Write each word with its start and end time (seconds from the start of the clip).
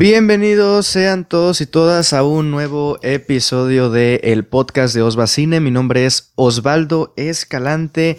Bienvenidos 0.00 0.86
sean 0.86 1.24
todos 1.24 1.60
y 1.60 1.66
todas 1.66 2.12
a 2.12 2.22
un 2.22 2.52
nuevo 2.52 3.00
episodio 3.02 3.90
de 3.90 4.20
el 4.22 4.44
podcast 4.44 4.94
de 4.94 5.02
Osva 5.02 5.26
Cine. 5.26 5.58
Mi 5.58 5.72
nombre 5.72 6.06
es 6.06 6.30
Osvaldo 6.36 7.12
Escalante 7.16 8.16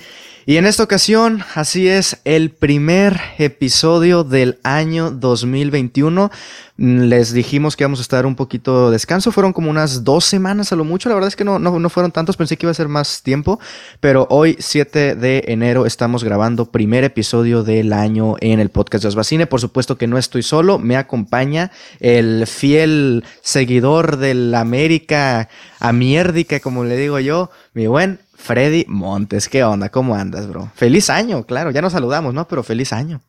y 0.50 0.58
en 0.58 0.66
esta 0.66 0.82
ocasión, 0.82 1.44
así 1.54 1.88
es, 1.88 2.22
el 2.26 2.50
primer 2.50 3.22
episodio 3.38 4.24
del 4.24 4.58
año 4.64 5.12
2021. 5.12 6.32
Les 6.76 7.34
dijimos 7.34 7.76
que 7.76 7.84
íbamos 7.84 8.00
a 8.00 8.02
estar 8.02 8.26
un 8.26 8.36
poquito 8.36 8.88
de 8.88 8.94
descanso, 8.94 9.32
fueron 9.32 9.54
como 9.54 9.70
unas 9.70 10.04
dos 10.04 10.26
semanas 10.26 10.74
a 10.74 10.76
lo 10.76 10.84
mucho, 10.84 11.08
la 11.08 11.14
verdad 11.14 11.28
es 11.28 11.36
que 11.36 11.44
no, 11.44 11.60
no, 11.60 11.78
no 11.78 11.90
fueron 11.92 12.12
tantos, 12.12 12.36
pensé 12.36 12.58
que 12.58 12.66
iba 12.66 12.72
a 12.72 12.74
ser 12.74 12.88
más 12.88 13.22
tiempo, 13.22 13.60
pero 14.00 14.26
hoy 14.32 14.58
7 14.58 15.14
de 15.14 15.44
enero 15.50 15.86
estamos 15.86 16.24
grabando 16.24 16.72
primer 16.72 17.04
episodio 17.04 17.62
del 17.62 17.94
año 17.94 18.36
en 18.40 18.60
el 18.60 18.70
podcast 18.70 19.04
de 19.04 19.10
Osvacine. 19.10 19.46
Por 19.46 19.62
supuesto 19.62 20.00
que 20.00 20.08
no 20.08 20.18
estoy 20.18 20.42
solo, 20.42 20.80
me 20.80 20.98
acompaña 20.98 21.70
el 22.00 22.48
fiel 22.48 23.24
seguidor 23.44 24.18
del 24.18 24.56
América 24.56 25.48
Amierdica, 25.80 26.60
como 26.60 26.86
le 26.86 26.98
digo 26.98 27.20
yo, 27.20 27.52
mi 27.76 27.86
buen 27.86 28.18
Freddy 28.40 28.86
Montes, 28.88 29.50
¿qué 29.50 29.64
onda? 29.64 29.90
¿Cómo 29.90 30.16
andas, 30.16 30.48
bro? 30.48 30.72
Feliz 30.74 31.10
año, 31.10 31.46
claro, 31.46 31.72
ya 31.72 31.82
nos 31.82 31.92
saludamos, 31.92 32.34
¿no? 32.34 32.48
Pero 32.48 32.64
feliz 32.64 32.94
año. 32.94 33.22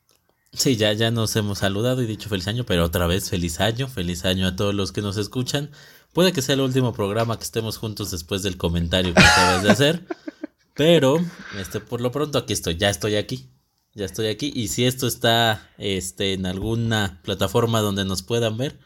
Sí, 0.52 0.76
ya, 0.76 0.92
ya 0.92 1.10
nos 1.10 1.34
hemos 1.36 1.58
saludado 1.58 2.00
y 2.00 2.06
dicho 2.06 2.28
feliz 2.28 2.46
año, 2.46 2.64
pero 2.64 2.84
otra 2.84 3.06
vez 3.06 3.28
feliz 3.28 3.60
año, 3.60 3.88
feliz 3.88 4.24
año 4.24 4.46
a 4.46 4.56
todos 4.56 4.74
los 4.74 4.92
que 4.92 5.02
nos 5.02 5.16
escuchan. 5.16 5.70
Puede 6.12 6.32
que 6.32 6.42
sea 6.42 6.54
el 6.54 6.60
último 6.60 6.92
programa 6.92 7.36
que 7.36 7.44
estemos 7.44 7.76
juntos 7.76 8.12
después 8.12 8.42
del 8.42 8.56
comentario 8.56 9.12
que 9.12 9.20
acabas 9.20 9.62
de 9.62 9.70
hacer, 9.70 10.06
pero 10.74 11.18
este, 11.58 11.80
por 11.80 12.00
lo 12.00 12.12
pronto 12.12 12.38
aquí 12.38 12.52
estoy, 12.52 12.76
ya 12.76 12.88
estoy 12.88 13.16
aquí, 13.16 13.50
ya 13.94 14.06
estoy 14.06 14.28
aquí. 14.28 14.52
Y 14.54 14.68
si 14.68 14.86
esto 14.86 15.06
está 15.06 15.68
este, 15.76 16.32
en 16.32 16.46
alguna 16.46 17.20
plataforma 17.24 17.80
donde 17.80 18.04
nos 18.04 18.22
puedan 18.22 18.56
ver, 18.56 18.78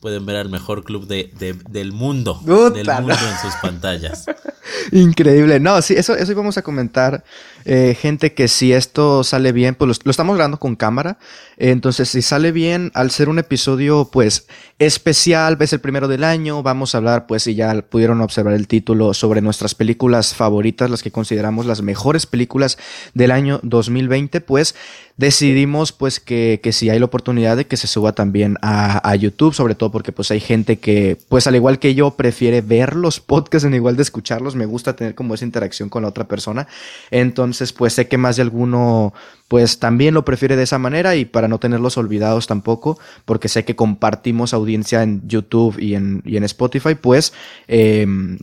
pueden 0.00 0.26
ver 0.26 0.36
al 0.36 0.48
mejor 0.48 0.84
club 0.84 1.06
de, 1.06 1.30
del 1.68 1.92
mundo, 1.92 2.40
del 2.44 2.86
mundo 2.86 3.14
en 3.14 3.38
sus 3.42 3.54
pantallas. 3.60 4.26
Increíble. 4.92 5.60
No, 5.60 5.80
sí, 5.82 5.94
eso, 5.94 6.14
eso 6.14 6.32
íbamos 6.32 6.56
a 6.58 6.62
comentar. 6.62 7.24
Eh, 7.64 7.96
gente 8.00 8.32
que 8.32 8.48
si 8.48 8.72
esto 8.72 9.24
sale 9.24 9.52
bien, 9.52 9.74
pues 9.74 10.00
lo, 10.04 10.10
estamos 10.10 10.36
grabando 10.36 10.58
con 10.58 10.76
cámara. 10.76 11.18
entonces, 11.56 12.08
si 12.08 12.22
sale 12.22 12.52
bien, 12.52 12.90
al 12.94 13.10
ser 13.10 13.28
un 13.28 13.38
episodio, 13.38 14.08
pues, 14.10 14.46
especial, 14.78 15.56
ves 15.56 15.72
el 15.72 15.80
primero 15.80 16.08
del 16.08 16.24
año, 16.24 16.62
vamos 16.62 16.94
a 16.94 16.98
hablar, 16.98 17.26
pues, 17.26 17.42
si 17.42 17.54
ya 17.54 17.74
pudieron 17.82 18.20
observar 18.20 18.54
el 18.54 18.68
título, 18.68 19.12
sobre 19.14 19.40
nuestras 19.40 19.74
películas 19.74 20.34
favoritas, 20.34 20.90
las 20.90 21.02
que 21.02 21.10
consideramos 21.10 21.66
las 21.66 21.82
mejores 21.82 22.26
películas 22.26 22.78
del 23.14 23.32
año 23.32 23.60
2020, 23.62 24.40
pues, 24.40 24.74
decidimos, 25.18 25.92
pues, 25.92 26.20
que, 26.20 26.60
que 26.62 26.72
si 26.72 26.88
hay 26.88 26.98
la 26.98 27.04
oportunidad 27.04 27.58
de 27.58 27.66
que 27.66 27.76
se 27.76 27.86
suba 27.86 28.12
también 28.12 28.56
a, 28.62 29.06
a 29.06 29.14
YouTube, 29.16 29.52
sobre 29.52 29.74
todo 29.74 29.90
porque, 29.90 30.12
pues, 30.12 30.30
hay 30.30 30.40
gente 30.40 30.78
que, 30.78 31.18
pues, 31.28 31.46
al 31.46 31.56
igual 31.56 31.78
que 31.78 31.94
yo, 31.94 32.12
prefiere 32.12 32.62
ver 32.62 32.96
los 32.96 33.20
podcasts 33.20 33.66
en 33.66 33.74
igual 33.74 33.96
de 33.96 34.02
escucharlos. 34.02 34.56
Me 34.56 34.64
gusta 34.64 34.96
tener 34.96 35.14
como 35.14 35.34
esa 35.34 35.44
interacción 35.44 35.90
con 35.90 36.02
la 36.02 36.08
otra 36.08 36.26
persona. 36.26 36.66
Entonces, 37.10 37.72
pues 37.72 37.92
sé 37.92 38.08
que 38.08 38.18
más 38.18 38.36
de 38.36 38.42
alguno, 38.42 39.12
pues 39.48 39.78
también 39.78 40.14
lo 40.14 40.24
prefiere 40.24 40.56
de 40.56 40.62
esa 40.62 40.78
manera 40.78 41.16
y 41.16 41.24
para 41.24 41.48
no 41.48 41.58
tenerlos 41.58 41.98
olvidados 41.98 42.46
tampoco, 42.46 42.98
porque 43.24 43.48
sé 43.48 43.64
que 43.64 43.76
compartimos 43.76 44.54
audiencia 44.54 45.02
en 45.02 45.26
YouTube 45.28 45.78
y 45.78 45.94
en, 45.94 46.22
y 46.24 46.36
en 46.36 46.44
Spotify, 46.44 46.94
pues... 46.94 47.32
Em, 47.66 48.38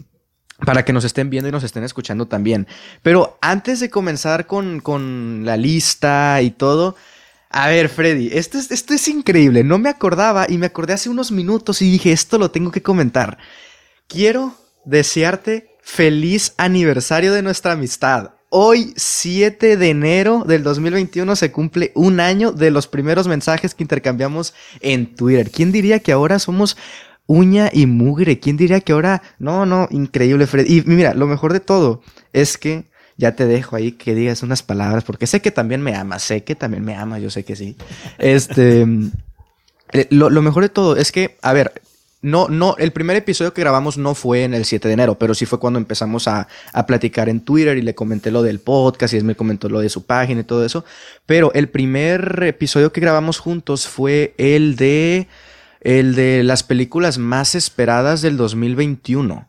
para 0.60 0.86
que 0.86 0.94
nos 0.94 1.04
estén 1.04 1.30
viendo 1.30 1.50
y 1.50 1.52
nos 1.52 1.64
estén 1.64 1.84
escuchando 1.84 2.28
también. 2.28 2.68
Pero 3.02 3.38
antes 3.42 3.80
de 3.80 3.90
comenzar 3.90 4.48
con, 4.48 4.80
con 4.80 5.44
la 5.44 5.58
lista 5.58 6.42
y 6.42 6.52
todo, 6.52 6.96
a 7.50 7.68
ver, 7.70 7.90
Freddy, 7.90 8.30
esto 8.34 8.58
es, 8.58 8.72
esto 8.72 8.94
es 8.94 9.08
increíble. 9.08 9.64
No 9.64 9.78
me 9.78 9.90
acordaba 9.90 10.46
y 10.50 10.58
me 10.58 10.66
acordé 10.66 10.94
hace 10.94 11.10
unos 11.10 11.32
minutos 11.32 11.82
y 11.82 11.92
dije, 11.92 12.12
esto 12.12 12.38
lo 12.38 12.52
tengo 12.52 12.72
que 12.72 12.82
comentar. 12.82 13.38
Quiero 14.08 14.56
desearte 14.86 15.76
feliz 15.82 16.54
aniversario 16.58 17.34
de 17.34 17.42
nuestra 17.42 17.74
amistad. 17.74 18.32
Hoy, 18.50 18.94
7 18.96 19.76
de 19.76 19.90
enero 19.90 20.46
del 20.48 20.64
2021, 20.64 21.36
se 21.36 21.52
cumple 21.52 21.92
un 21.96 22.20
año 22.20 22.52
de 22.52 22.72
los 22.72 22.88
primeros 22.88 23.28
mensajes 23.28 23.76
que 23.76 23.84
intercambiamos 23.84 24.54
en 24.82 25.16
Twitter. 25.16 25.52
¿Quién 25.52 25.72
diría 25.72 26.00
que 26.00 26.12
ahora 26.12 26.40
somos 26.40 26.78
uña 27.28 27.70
y 27.72 27.86
mugre? 27.86 28.40
¿Quién 28.40 28.58
diría 28.58 28.82
que 28.82 28.94
ahora... 28.94 29.22
No, 29.40 29.66
no, 29.66 29.88
increíble, 29.92 30.48
Fred. 30.48 30.66
Y 30.68 30.82
mira, 30.86 31.14
lo 31.14 31.28
mejor 31.28 31.54
de 31.54 31.60
todo 31.60 32.02
es 32.34 32.58
que 32.58 32.86
ya 33.18 33.36
te 33.36 33.46
dejo 33.46 33.76
ahí 33.76 33.94
que 33.94 34.14
digas 34.14 34.44
unas 34.44 34.64
palabras, 34.64 35.04
porque 35.04 35.28
sé 35.28 35.42
que 35.42 35.52
también 35.52 35.82
me 35.82 35.96
amas, 35.96 36.24
sé 36.24 36.44
que 36.44 36.56
también 36.56 36.84
me 36.84 36.96
amas, 36.96 37.22
yo 37.22 37.30
sé 37.30 37.44
que 37.44 37.56
sí. 37.56 37.76
Este... 38.18 38.86
Eh, 39.94 40.08
lo, 40.10 40.30
lo, 40.30 40.42
mejor 40.42 40.64
de 40.64 40.70
todo 40.70 40.98
es 40.98 41.12
que, 41.12 41.38
a 41.44 41.54
ver, 41.54 41.72
no, 42.26 42.48
no, 42.50 42.76
el 42.80 42.92
primer 42.92 43.16
episodio 43.16 43.54
que 43.54 43.62
grabamos 43.62 44.00
no 44.00 44.16
fue 44.16 44.46
en 44.46 44.56
el 44.56 44.66
7 44.66 44.88
de 44.88 44.96
enero, 44.96 45.20
pero 45.20 45.36
sí 45.36 45.46
fue 45.46 45.60
cuando 45.60 45.78
empezamos 45.78 46.28
a, 46.28 46.48
a, 46.74 46.88
platicar 46.88 47.30
en 47.30 47.40
Twitter 47.40 47.78
y 47.78 47.84
le 47.84 47.94
comenté 47.94 48.32
lo 48.32 48.42
del 48.42 48.58
podcast 48.58 49.14
y 49.14 49.18
él 49.18 49.26
me 49.26 49.36
comentó 49.36 49.70
lo 49.70 49.80
de 49.80 49.90
su 49.90 50.06
página 50.06 50.42
y 50.42 50.44
todo 50.44 50.66
eso. 50.66 50.84
Pero 51.28 51.54
el 51.54 51.70
primer 51.70 52.44
episodio 52.48 52.92
que 52.92 53.00
grabamos 53.00 53.38
juntos 53.38 53.88
fue 53.88 54.34
el 54.40 54.76
de, 54.76 55.28
el 55.86 56.16
de 56.16 56.44
las 56.44 56.64
películas 56.64 57.20
más 57.20 57.54
esperadas 57.54 58.22
del 58.22 58.38
2021. 58.38 59.48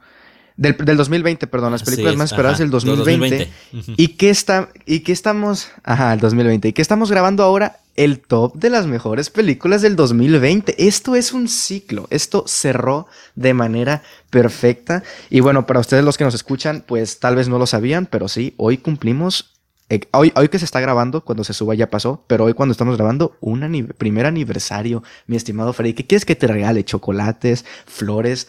Del, 0.59 0.77
del 0.77 0.97
2020, 0.97 1.47
perdón, 1.47 1.73
las 1.73 1.83
películas 1.83 2.17
más 2.17 2.31
esperadas 2.31 2.59
del 2.59 2.71
2020. 2.71 3.51
2020. 3.73 4.03
¿Y 4.03 4.09
qué 4.09 4.31
está, 4.31 4.69
y 4.85 5.01
qué 5.01 5.13
estamos, 5.13 5.69
ajá, 5.83 6.13
el 6.13 6.21
2020. 6.21 6.69
¿Y 6.69 6.73
qué 6.73 6.83
estamos 6.83 7.11
grabando 7.11 7.43
ahora? 7.43 7.81
el 7.97 8.21
top 8.21 8.57
de 8.57 8.69
las 8.69 8.87
mejores 8.87 9.31
películas 9.31 9.81
del 9.81 9.97
2020. 9.97 10.87
Esto 10.87 11.15
es 11.17 11.33
un 11.33 11.49
ciclo, 11.49 12.07
esto 12.11 12.45
cerró 12.47 13.07
de 13.37 13.55
manera 13.55 14.03
perfecta. 14.29 15.03
Y 15.31 15.41
bueno, 15.41 15.67
para 15.67 15.81
ustedes 15.81 16.05
los 16.05 16.19
que 16.19 16.25
nos 16.25 16.35
escuchan, 16.35 16.85
pues 16.87 17.21
tal 17.21 17.37
vez 17.37 17.49
no 17.49 17.59
lo 17.59 17.67
sabían, 17.67 18.05
pero 18.05 18.29
sí, 18.29 18.53
hoy 18.59 18.77
cumplimos, 18.77 19.56
eh, 19.89 20.01
hoy, 20.13 20.33
hoy 20.35 20.49
que 20.49 20.59
se 20.59 20.65
está 20.65 20.81
grabando, 20.81 21.25
cuando 21.25 21.45
se 21.45 21.53
suba 21.53 21.75
ya 21.75 21.91
pasó, 21.91 22.25
pero 22.27 22.45
hoy 22.45 22.55
cuando 22.55 22.73
estamos 22.73 22.97
grabando, 22.97 23.37
un 23.41 23.95
primer 23.97 24.27
aniversario, 24.27 25.03
mi 25.27 25.37
estimado 25.37 25.73
Freddy. 25.73 25.95
¿Qué 25.95 26.07
quieres 26.07 26.25
que 26.25 26.35
te 26.35 26.47
regale? 26.47 26.85
¿Chocolates? 26.85 27.65
¿Flores? 27.87 28.49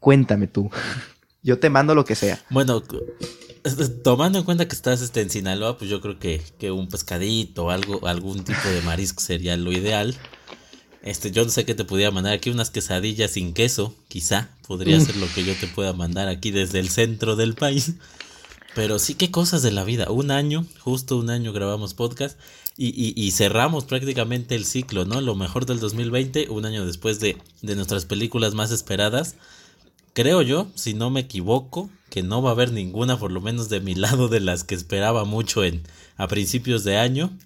Cuéntame 0.00 0.46
tú. 0.46 0.70
Yo 1.42 1.58
te 1.58 1.70
mando 1.70 1.94
lo 1.94 2.04
que 2.04 2.14
sea. 2.14 2.42
Bueno, 2.50 2.82
tomando 4.02 4.38
en 4.38 4.44
cuenta 4.44 4.66
que 4.66 4.74
estás 4.74 5.00
este, 5.02 5.20
en 5.20 5.30
Sinaloa, 5.30 5.78
pues 5.78 5.88
yo 5.88 6.00
creo 6.00 6.18
que, 6.18 6.42
que 6.58 6.70
un 6.70 6.88
pescadito 6.88 7.66
o 7.66 7.70
algo, 7.70 8.06
algún 8.06 8.44
tipo 8.44 8.68
de 8.68 8.82
marisco 8.82 9.20
sería 9.20 9.56
lo 9.56 9.72
ideal. 9.72 10.16
Este, 11.02 11.30
yo 11.30 11.44
no 11.44 11.50
sé 11.50 11.64
qué 11.64 11.74
te 11.74 11.84
podría 11.84 12.10
mandar 12.10 12.32
aquí, 12.32 12.50
unas 12.50 12.70
quesadillas 12.70 13.30
sin 13.30 13.54
queso, 13.54 13.94
quizá, 14.08 14.50
podría 14.66 14.98
ser 15.00 15.16
lo 15.16 15.26
que 15.32 15.44
yo 15.44 15.54
te 15.54 15.68
pueda 15.68 15.92
mandar 15.92 16.28
aquí 16.28 16.50
desde 16.50 16.80
el 16.80 16.88
centro 16.88 17.36
del 17.36 17.54
país. 17.54 17.94
Pero 18.78 19.00
sí, 19.00 19.14
qué 19.14 19.32
cosas 19.32 19.62
de 19.62 19.72
la 19.72 19.82
vida. 19.82 20.08
Un 20.08 20.30
año, 20.30 20.64
justo 20.78 21.16
un 21.16 21.30
año 21.30 21.52
grabamos 21.52 21.94
podcast 21.94 22.38
y, 22.76 22.90
y, 22.90 23.12
y, 23.16 23.32
cerramos 23.32 23.84
prácticamente 23.86 24.54
el 24.54 24.64
ciclo, 24.64 25.04
¿no? 25.04 25.20
Lo 25.20 25.34
mejor 25.34 25.66
del 25.66 25.80
2020, 25.80 26.48
un 26.48 26.64
año 26.64 26.86
después 26.86 27.18
de, 27.18 27.38
de 27.60 27.74
nuestras 27.74 28.04
películas 28.04 28.54
más 28.54 28.70
esperadas. 28.70 29.34
Creo 30.12 30.42
yo, 30.42 30.68
si 30.76 30.94
no 30.94 31.10
me 31.10 31.18
equivoco, 31.18 31.90
que 32.08 32.22
no 32.22 32.40
va 32.40 32.50
a 32.50 32.52
haber 32.52 32.70
ninguna, 32.70 33.18
por 33.18 33.32
lo 33.32 33.40
menos 33.40 33.68
de 33.68 33.80
mi 33.80 33.94
lado, 33.96 34.28
de 34.28 34.38
las 34.38 34.62
que 34.62 34.76
esperaba 34.76 35.24
mucho 35.24 35.64
en 35.64 35.82
a 36.16 36.28
principios 36.28 36.84
de 36.84 36.98
año. 36.98 37.36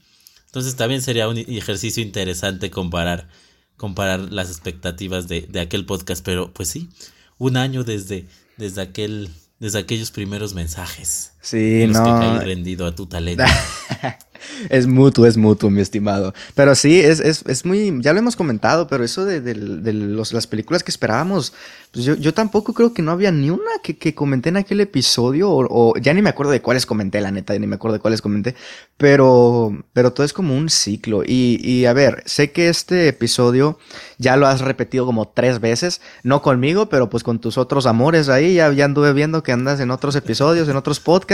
Entonces 0.45 0.77
también 0.77 1.01
sería 1.01 1.31
un 1.31 1.39
ejercicio 1.39 2.03
interesante 2.03 2.71
comparar, 2.71 3.31
comparar 3.79 4.21
las 4.31 4.51
expectativas 4.51 5.29
de, 5.29 5.49
de 5.49 5.61
aquel 5.61 5.87
podcast. 5.87 6.23
Pero 6.23 6.53
pues 6.53 6.69
sí, 6.69 6.91
un 7.39 7.57
año 7.57 7.85
desde, 7.85 8.27
desde 8.59 8.83
aquel, 8.83 9.31
desde 9.63 9.79
aquellos 9.79 10.11
primeros 10.11 10.55
mensajes. 10.55 11.32
Sí, 11.43 11.87
no. 11.89 12.05
Que 12.05 12.11
caí 12.11 12.39
rendido 12.39 12.87
a 12.87 12.95
tu 12.95 13.07
talento. 13.07 13.45
es 14.71 14.87
mutuo, 14.87 15.27
es 15.27 15.37
mutuo, 15.37 15.71
mi 15.71 15.81
estimado. 15.81 16.35
Pero 16.55 16.75
sí, 16.75 17.01
es, 17.01 17.21
es, 17.21 17.45
es 17.47 17.65
muy, 17.65 18.01
ya 18.01 18.13
lo 18.13 18.19
hemos 18.19 18.37
comentado, 18.37 18.87
pero 18.87 19.05
eso 19.05 19.25
de, 19.25 19.41
de, 19.41 19.55
de 19.55 19.93
los, 19.93 20.33
las 20.33 20.47
películas 20.47 20.83
que 20.83 20.91
esperábamos, 20.91 21.53
pues 21.91 22.05
yo, 22.05 22.15
yo 22.15 22.33
tampoco 22.33 22.73
creo 22.73 22.95
que 22.95 23.03
no 23.03 23.13
había 23.13 23.31
ni 23.33 23.51
una 23.51 23.71
que, 23.83 23.97
que 23.97 24.15
comenté 24.15 24.49
en 24.49 24.57
aquel 24.57 24.81
episodio, 24.81 25.51
o, 25.51 25.67
o, 25.69 25.97
ya 25.99 26.15
ni 26.15 26.23
me 26.23 26.31
acuerdo 26.31 26.53
de 26.53 26.63
cuáles 26.63 26.87
comenté, 26.87 27.21
la 27.21 27.31
neta, 27.31 27.59
ni 27.59 27.67
me 27.67 27.77
acuerdo 27.77 27.95
de 27.95 28.01
cuáles 28.01 28.23
comenté, 28.23 28.55
pero, 28.97 29.77
pero 29.93 30.13
todo 30.13 30.25
es 30.25 30.33
como 30.33 30.57
un 30.57 30.71
ciclo. 30.71 31.23
Y, 31.25 31.61
y 31.63 31.87
a 31.87 31.93
ver, 31.93 32.23
sé 32.27 32.53
que 32.53 32.69
este 32.69 33.09
episodio 33.09 33.79
ya 34.19 34.37
lo 34.37 34.47
has 34.47 34.61
repetido 34.61 35.07
como 35.07 35.29
tres 35.29 35.61
veces, 35.61 36.01
no 36.23 36.43
conmigo, 36.43 36.89
pero 36.89 37.11
pues 37.11 37.25
con 37.25 37.41
tus 37.41 37.59
otros 37.59 37.87
amores 37.87 38.29
ahí, 38.29 38.55
ya, 38.55 38.73
ya 38.73 38.85
anduve 38.85 39.13
viendo 39.13 39.43
que 39.43 39.53
andas 39.53 39.81
en 39.81 39.91
otros 39.91 40.15
episodios, 40.17 40.69
en 40.69 40.77
otros 40.77 41.01
podcasts. 41.01 41.32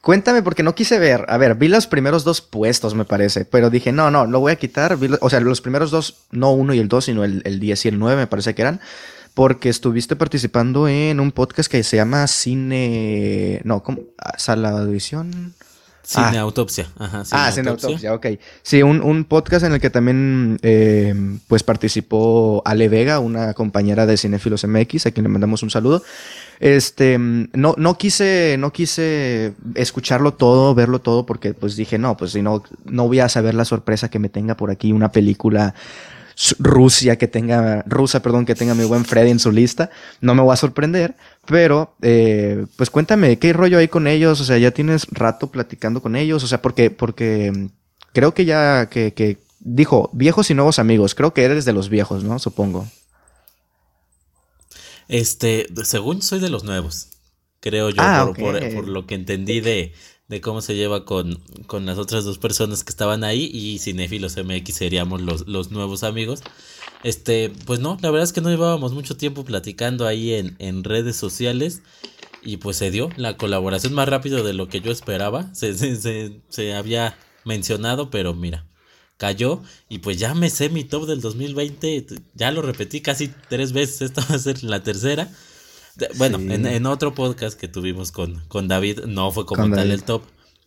Cuéntame, 0.00 0.42
porque 0.42 0.62
no 0.62 0.74
quise 0.74 0.98
ver, 0.98 1.24
a 1.28 1.36
ver, 1.36 1.54
vi 1.54 1.68
los 1.68 1.86
primeros 1.86 2.24
dos 2.24 2.40
puestos, 2.40 2.94
me 2.94 3.04
parece, 3.04 3.44
pero 3.44 3.70
dije, 3.70 3.92
no, 3.92 4.10
no, 4.10 4.26
lo 4.26 4.40
voy 4.40 4.52
a 4.52 4.56
quitar, 4.56 4.96
vi, 4.96 5.10
o 5.20 5.30
sea, 5.30 5.40
los 5.40 5.60
primeros 5.60 5.90
dos, 5.90 6.26
no 6.30 6.52
uno 6.52 6.74
y 6.74 6.78
el 6.78 6.88
dos, 6.88 7.06
sino 7.06 7.24
el, 7.24 7.42
el 7.44 7.60
10 7.60 7.86
y 7.86 7.88
el 7.88 7.98
9, 7.98 8.22
me 8.22 8.26
parece 8.26 8.54
que 8.54 8.62
eran 8.62 8.80
porque 9.36 9.68
estuviste 9.68 10.16
participando 10.16 10.88
en 10.88 11.20
un 11.20 11.30
podcast 11.30 11.70
que 11.70 11.82
se 11.82 11.98
llama 11.98 12.26
Cine. 12.26 13.60
No, 13.64 13.82
¿cómo? 13.82 13.98
Sala 14.38 14.80
de 14.80 14.90
Edición. 14.90 15.52
Cine 16.02 16.38
Autopsia. 16.38 16.88
Ajá, 16.96 17.22
ah, 17.32 17.52
Cine 17.52 17.68
Autopsia, 17.68 18.14
ok. 18.14 18.26
Sí, 18.62 18.82
un, 18.82 19.24
podcast 19.24 19.66
en 19.66 19.74
el 19.74 19.80
que 19.80 19.90
también 19.90 20.58
eh, 20.62 21.14
pues 21.48 21.64
participó 21.64 22.62
Ale 22.64 22.88
Vega, 22.88 23.18
una 23.18 23.52
compañera 23.52 24.06
de 24.06 24.16
Cinefilos 24.16 24.64
MX, 24.66 25.04
a 25.04 25.10
quien 25.10 25.24
le 25.24 25.28
mandamos 25.28 25.62
un 25.62 25.68
saludo. 25.68 26.02
Este, 26.60 27.18
no, 27.18 27.74
no 27.76 27.98
quise, 27.98 28.56
no 28.58 28.72
quise 28.72 29.54
escucharlo 29.74 30.34
todo, 30.34 30.74
verlo 30.74 31.00
todo, 31.00 31.26
porque 31.26 31.54
pues 31.54 31.76
dije, 31.76 31.98
no, 31.98 32.16
pues 32.16 32.32
si 32.32 32.42
no, 32.42 32.62
no 32.84 33.06
voy 33.06 33.20
a 33.20 33.28
saber 33.28 33.54
la 33.54 33.64
sorpresa 33.64 34.08
que 34.08 34.18
me 34.18 34.28
tenga 34.28 34.56
por 34.56 34.70
aquí 34.70 34.92
una 34.92 35.12
película 35.12 35.74
Rusia 36.58 37.16
que 37.16 37.28
tenga, 37.28 37.82
rusa, 37.86 38.20
perdón, 38.20 38.44
que 38.44 38.54
tenga 38.54 38.74
mi 38.74 38.84
buen 38.84 39.04
Freddy 39.06 39.30
en 39.30 39.38
su 39.38 39.50
lista. 39.52 39.90
No 40.20 40.34
me 40.34 40.42
voy 40.42 40.52
a 40.52 40.56
sorprender, 40.56 41.14
pero 41.46 41.94
eh, 42.02 42.66
pues 42.76 42.90
cuéntame, 42.90 43.38
¿qué 43.38 43.52
rollo 43.52 43.78
hay 43.78 43.88
con 43.88 44.06
ellos? 44.06 44.40
O 44.40 44.44
sea, 44.44 44.58
ya 44.58 44.70
tienes 44.70 45.06
rato 45.10 45.46
platicando 45.50 46.02
con 46.02 46.14
ellos, 46.14 46.44
o 46.44 46.46
sea, 46.46 46.60
porque, 46.60 46.90
porque 46.90 47.70
creo 48.12 48.34
que 48.34 48.44
ya, 48.44 48.88
que, 48.90 49.14
que 49.14 49.38
dijo, 49.60 50.10
viejos 50.12 50.50
y 50.50 50.54
nuevos 50.54 50.78
amigos, 50.78 51.14
creo 51.14 51.32
que 51.32 51.44
eres 51.44 51.64
de 51.64 51.72
los 51.72 51.88
viejos, 51.88 52.22
¿no? 52.22 52.38
Supongo. 52.38 52.86
Este, 55.08 55.66
según 55.84 56.22
soy 56.22 56.40
de 56.40 56.50
los 56.50 56.64
nuevos, 56.64 57.08
creo 57.60 57.90
yo, 57.90 58.02
ah, 58.02 58.32
por, 58.36 58.88
lo 58.88 59.06
que 59.06 59.14
entendí 59.14 59.60
de, 59.60 59.92
de 60.28 60.40
cómo 60.40 60.60
se 60.60 60.74
lleva 60.74 61.04
con, 61.04 61.40
con, 61.66 61.86
las 61.86 61.98
otras 61.98 62.24
dos 62.24 62.38
personas 62.38 62.84
que 62.84 62.90
estaban 62.90 63.24
ahí 63.24 63.50
y 63.52 63.78
Cinefilos 63.78 64.36
MX 64.36 64.74
seríamos 64.74 65.20
los, 65.20 65.46
los, 65.46 65.70
nuevos 65.70 66.02
amigos. 66.02 66.42
Este, 67.04 67.52
pues 67.66 67.80
no, 67.80 67.98
la 68.00 68.10
verdad 68.10 68.24
es 68.24 68.32
que 68.32 68.40
no 68.40 68.50
llevábamos 68.50 68.92
mucho 68.92 69.16
tiempo 69.16 69.44
platicando 69.44 70.06
ahí 70.06 70.34
en, 70.34 70.56
en 70.58 70.82
redes 70.82 71.16
sociales 71.16 71.82
y 72.42 72.56
pues 72.58 72.76
se 72.76 72.90
dio 72.90 73.10
la 73.16 73.36
colaboración 73.36 73.92
más 73.92 74.08
rápido 74.08 74.42
de 74.42 74.54
lo 74.54 74.68
que 74.68 74.80
yo 74.80 74.90
esperaba. 74.90 75.54
Se, 75.54 75.74
se, 75.74 76.40
se 76.48 76.74
había 76.74 77.16
mencionado, 77.44 78.10
pero 78.10 78.34
mira, 78.34 78.66
cayó 79.16 79.62
y 79.88 79.98
pues 79.98 80.18
ya 80.18 80.34
me 80.34 80.50
sé 80.50 80.68
mi 80.68 80.84
top 80.84 81.06
del 81.06 81.20
2020, 81.20 82.06
ya 82.34 82.50
lo 82.50 82.62
repetí 82.62 83.00
casi 83.00 83.32
tres 83.48 83.72
veces, 83.72 84.02
esta 84.02 84.24
va 84.28 84.36
a 84.36 84.38
ser 84.38 84.62
la 84.62 84.82
tercera. 84.82 85.28
Bueno, 86.16 86.38
en, 86.38 86.86
otro 86.86 87.14
podcast 87.14 87.58
que 87.58 87.68
tuvimos 87.68 88.12
con, 88.12 88.42
con 88.48 88.68
David 88.68 89.04
no 89.06 89.32
fue 89.32 89.46
como 89.46 89.74
tal 89.74 89.90
el 89.90 90.02
top. 90.02 90.22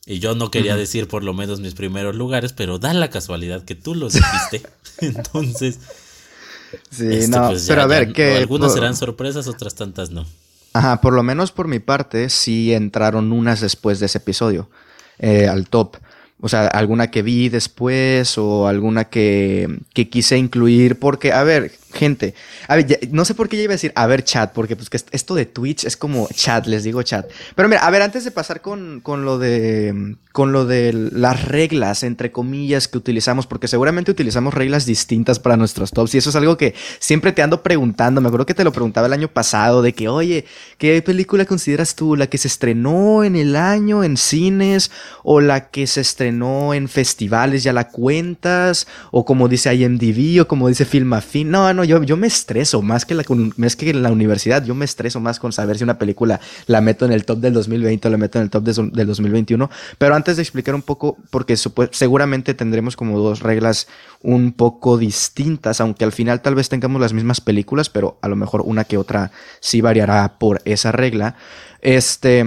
Y 0.07 0.17
yo 0.17 0.33
no 0.33 0.49
quería 0.49 0.75
decir 0.75 1.07
por 1.07 1.23
lo 1.23 1.35
menos 1.35 1.59
mis 1.59 1.75
primeros 1.75 2.15
lugares, 2.15 2.51
pero 2.51 2.79
da 2.79 2.95
la 2.95 3.11
casualidad 3.11 3.63
que 3.63 3.75
tú 3.75 3.93
los 3.93 4.13
dijiste. 4.13 4.63
Entonces, 5.01 5.77
sí, 6.89 7.05
este, 7.11 7.27
no, 7.27 7.49
pues 7.49 7.67
pero 7.67 7.83
a 7.83 7.85
ver, 7.85 8.11
que 8.11 8.37
algunas 8.37 8.73
serán 8.73 8.95
sorpresas, 8.95 9.47
otras 9.47 9.75
tantas 9.75 10.09
no. 10.09 10.25
Ajá, 10.73 10.99
por 11.01 11.13
lo 11.13 11.21
menos 11.21 11.51
por 11.51 11.67
mi 11.67 11.77
parte, 11.77 12.29
sí 12.29 12.73
entraron 12.73 13.31
unas 13.31 13.61
después 13.61 13.99
de 13.99 14.07
ese 14.07 14.17
episodio 14.17 14.67
eh, 15.19 15.47
al 15.47 15.69
top. 15.69 15.97
O 16.41 16.47
sea, 16.47 16.67
alguna 16.67 17.11
que 17.11 17.21
vi 17.21 17.49
después 17.49 18.37
o 18.37 18.67
alguna 18.67 19.05
que, 19.05 19.79
que 19.93 20.09
quise 20.09 20.37
incluir 20.37 20.97
porque, 20.97 21.33
a 21.33 21.43
ver, 21.43 21.71
gente. 21.93 22.33
A 22.67 22.75
ver, 22.75 23.09
no 23.11 23.25
sé 23.25 23.35
por 23.35 23.49
qué 23.49 23.57
yo 23.57 23.63
iba 23.63 23.73
a 23.73 23.75
decir, 23.75 23.91
a 23.95 24.07
ver, 24.07 24.23
chat, 24.23 24.53
porque 24.53 24.75
pues 24.75 24.89
que 24.89 24.99
esto 25.11 25.35
de 25.35 25.45
Twitch 25.45 25.85
es 25.85 25.97
como 25.97 26.27
chat, 26.33 26.67
les 26.67 26.83
digo 26.83 27.01
chat. 27.03 27.29
Pero 27.55 27.69
mira, 27.69 27.85
a 27.85 27.89
ver, 27.89 28.01
antes 28.01 28.23
de 28.23 28.31
pasar 28.31 28.61
con, 28.61 29.01
con 29.01 29.25
lo 29.25 29.37
de 29.37 30.15
con 30.31 30.51
lo 30.51 30.65
de 30.65 30.93
las 30.93 31.43
reglas, 31.45 32.03
entre 32.03 32.31
comillas, 32.31 32.87
que 32.87 32.97
utilizamos, 32.97 33.47
porque 33.47 33.67
seguramente 33.67 34.11
utilizamos 34.11 34.53
reglas 34.53 34.85
distintas 34.85 35.39
para 35.39 35.57
nuestros 35.57 35.91
tops, 35.91 36.13
y 36.13 36.19
eso 36.19 36.29
es 36.29 36.35
algo 36.35 36.55
que 36.55 36.75
siempre 36.99 37.31
te 37.31 37.41
ando 37.41 37.63
preguntando. 37.63 38.21
Me 38.21 38.27
acuerdo 38.27 38.45
que 38.45 38.53
te 38.53 38.63
lo 38.63 38.71
preguntaba 38.71 39.07
el 39.07 39.13
año 39.13 39.27
pasado, 39.27 39.81
de 39.81 39.93
que, 39.93 40.07
oye, 40.07 40.45
¿qué 40.77 41.01
película 41.01 41.45
consideras 41.45 41.95
tú? 41.95 42.15
¿La 42.15 42.27
que 42.27 42.37
se 42.37 42.47
estrenó 42.47 43.23
en 43.23 43.35
el 43.35 43.55
año 43.55 44.03
en 44.03 44.17
cines? 44.17 44.91
¿O 45.23 45.41
la 45.41 45.69
que 45.71 45.87
se 45.87 46.01
estrenó 46.01 46.73
en 46.73 46.87
festivales? 46.87 47.63
¿Ya 47.63 47.73
la 47.73 47.89
cuentas? 47.89 48.87
¿O 49.11 49.25
como 49.25 49.47
dice 49.47 49.73
IMDb? 49.73 50.41
¿O 50.41 50.47
como 50.47 50.67
dice 50.67 50.85
Filmafin? 50.85 51.49
No, 51.49 51.73
no 51.73 51.78
yo, 51.83 52.17
me 52.17 52.27
estreso 52.27 52.81
más 52.81 53.05
que, 53.05 53.15
la, 53.15 53.23
más 53.57 53.75
que 53.75 53.93
la 53.93 54.11
universidad. 54.11 54.63
Yo 54.63 54.75
me 54.75 54.85
estreso 54.85 55.19
más 55.19 55.39
con 55.39 55.51
saber 55.51 55.77
si 55.77 55.83
una 55.83 55.97
película 55.97 56.39
la 56.67 56.81
meto 56.81 57.05
en 57.05 57.11
el 57.11 57.25
top 57.25 57.39
del 57.39 57.53
2020 57.53 58.07
o 58.07 58.11
la 58.11 58.17
meto 58.17 58.39
en 58.39 58.43
el 58.43 58.49
top 58.49 58.63
del 58.63 59.07
2021. 59.07 59.69
Pero 59.97 60.15
antes 60.15 60.37
de 60.37 60.43
explicar 60.43 60.75
un 60.75 60.81
poco, 60.81 61.17
porque 61.29 61.55
seguramente 61.57 62.53
tendremos 62.53 62.95
como 62.95 63.19
dos 63.19 63.41
reglas 63.41 63.87
un 64.21 64.51
poco 64.53 64.97
distintas, 64.97 65.81
aunque 65.81 66.05
al 66.05 66.11
final 66.11 66.41
tal 66.41 66.55
vez 66.55 66.69
tengamos 66.69 67.01
las 67.01 67.13
mismas 67.13 67.41
películas, 67.41 67.89
pero 67.89 68.17
a 68.21 68.27
lo 68.27 68.35
mejor 68.35 68.61
una 68.61 68.83
que 68.83 68.97
otra 68.97 69.31
sí 69.59 69.81
variará 69.81 70.37
por 70.39 70.61
esa 70.65 70.91
regla. 70.91 71.35
Este. 71.81 72.45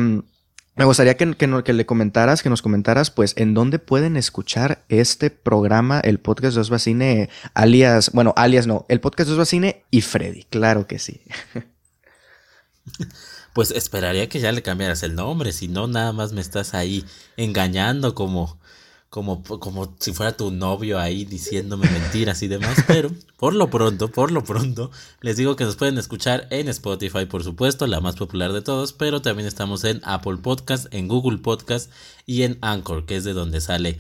Me 0.75 0.87
gustaría 0.87 1.17
que, 1.19 1.35
que, 1.35 1.73
le 1.73 1.87
comentaras, 1.87 2.43
que 2.43 2.49
nos 2.49 2.63
comentaras, 2.63 3.11
pues, 3.11 3.35
en 3.37 3.53
dónde 3.53 3.79
pueden 3.79 4.17
escuchar 4.17 4.85
este 4.89 5.29
programa, 5.29 6.01
el 6.01 6.19
podcast 6.19 6.55
de 6.55 6.63
Osvacine, 6.63 7.29
alias, 7.53 8.11
bueno, 8.13 8.33
alias 8.37 8.67
no, 8.67 8.87
el 8.89 9.01
podcast 9.01 9.29
de 9.29 9.35
Osvacine 9.35 9.85
y 9.91 10.01
Freddy, 10.01 10.45
claro 10.45 10.87
que 10.87 10.99
sí. 10.99 11.21
Pues 13.53 13.71
esperaría 13.71 14.31
que 14.31 14.41
ya 14.41 14.51
le 14.51 14.63
cambiaras 14.63 15.03
el 15.03 15.15
nombre, 15.15 15.53
si 15.53 15.69
no, 15.69 15.87
nada 15.87 16.13
más 16.13 16.33
me 16.33 16.41
estás 16.41 16.73
ahí 16.73 17.05
engañando 17.37 18.15
como 18.15 18.59
como, 19.13 19.43
como 19.43 19.95
si 20.01 20.15
fuera 20.15 20.39
tu 20.39 20.51
novio 20.51 20.99
ahí 20.99 21.27
diciéndome 21.27 21.87
mentiras 21.91 22.43
y 22.43 22.49
demás, 22.49 22.79
pero 22.87 23.11
por 23.37 23.55
lo 23.55 23.69
pronto, 23.69 24.11
por 24.11 24.31
lo 24.31 24.43
pronto, 24.43 24.91
les 25.21 25.37
digo 25.37 25.55
que 25.55 25.65
nos 25.65 25.77
pueden 25.77 25.99
escuchar 25.99 26.47
en 26.49 26.67
Spotify, 26.69 27.27
por 27.27 27.45
supuesto, 27.45 27.87
la 27.87 28.01
más 28.01 28.17
popular 28.17 28.55
de 28.55 28.63
todos, 28.63 28.95
pero 28.95 29.21
también 29.21 29.47
estamos 29.47 29.85
en 29.85 30.01
Apple 30.05 30.39
Podcast, 30.39 30.87
en 30.95 31.09
Google 31.09 31.37
Podcast 31.37 31.91
y 32.25 32.45
en 32.45 32.57
Anchor, 32.63 33.05
que 33.05 33.17
es 33.17 33.25
de 33.25 33.35
donde 33.35 33.61
sale 33.61 33.99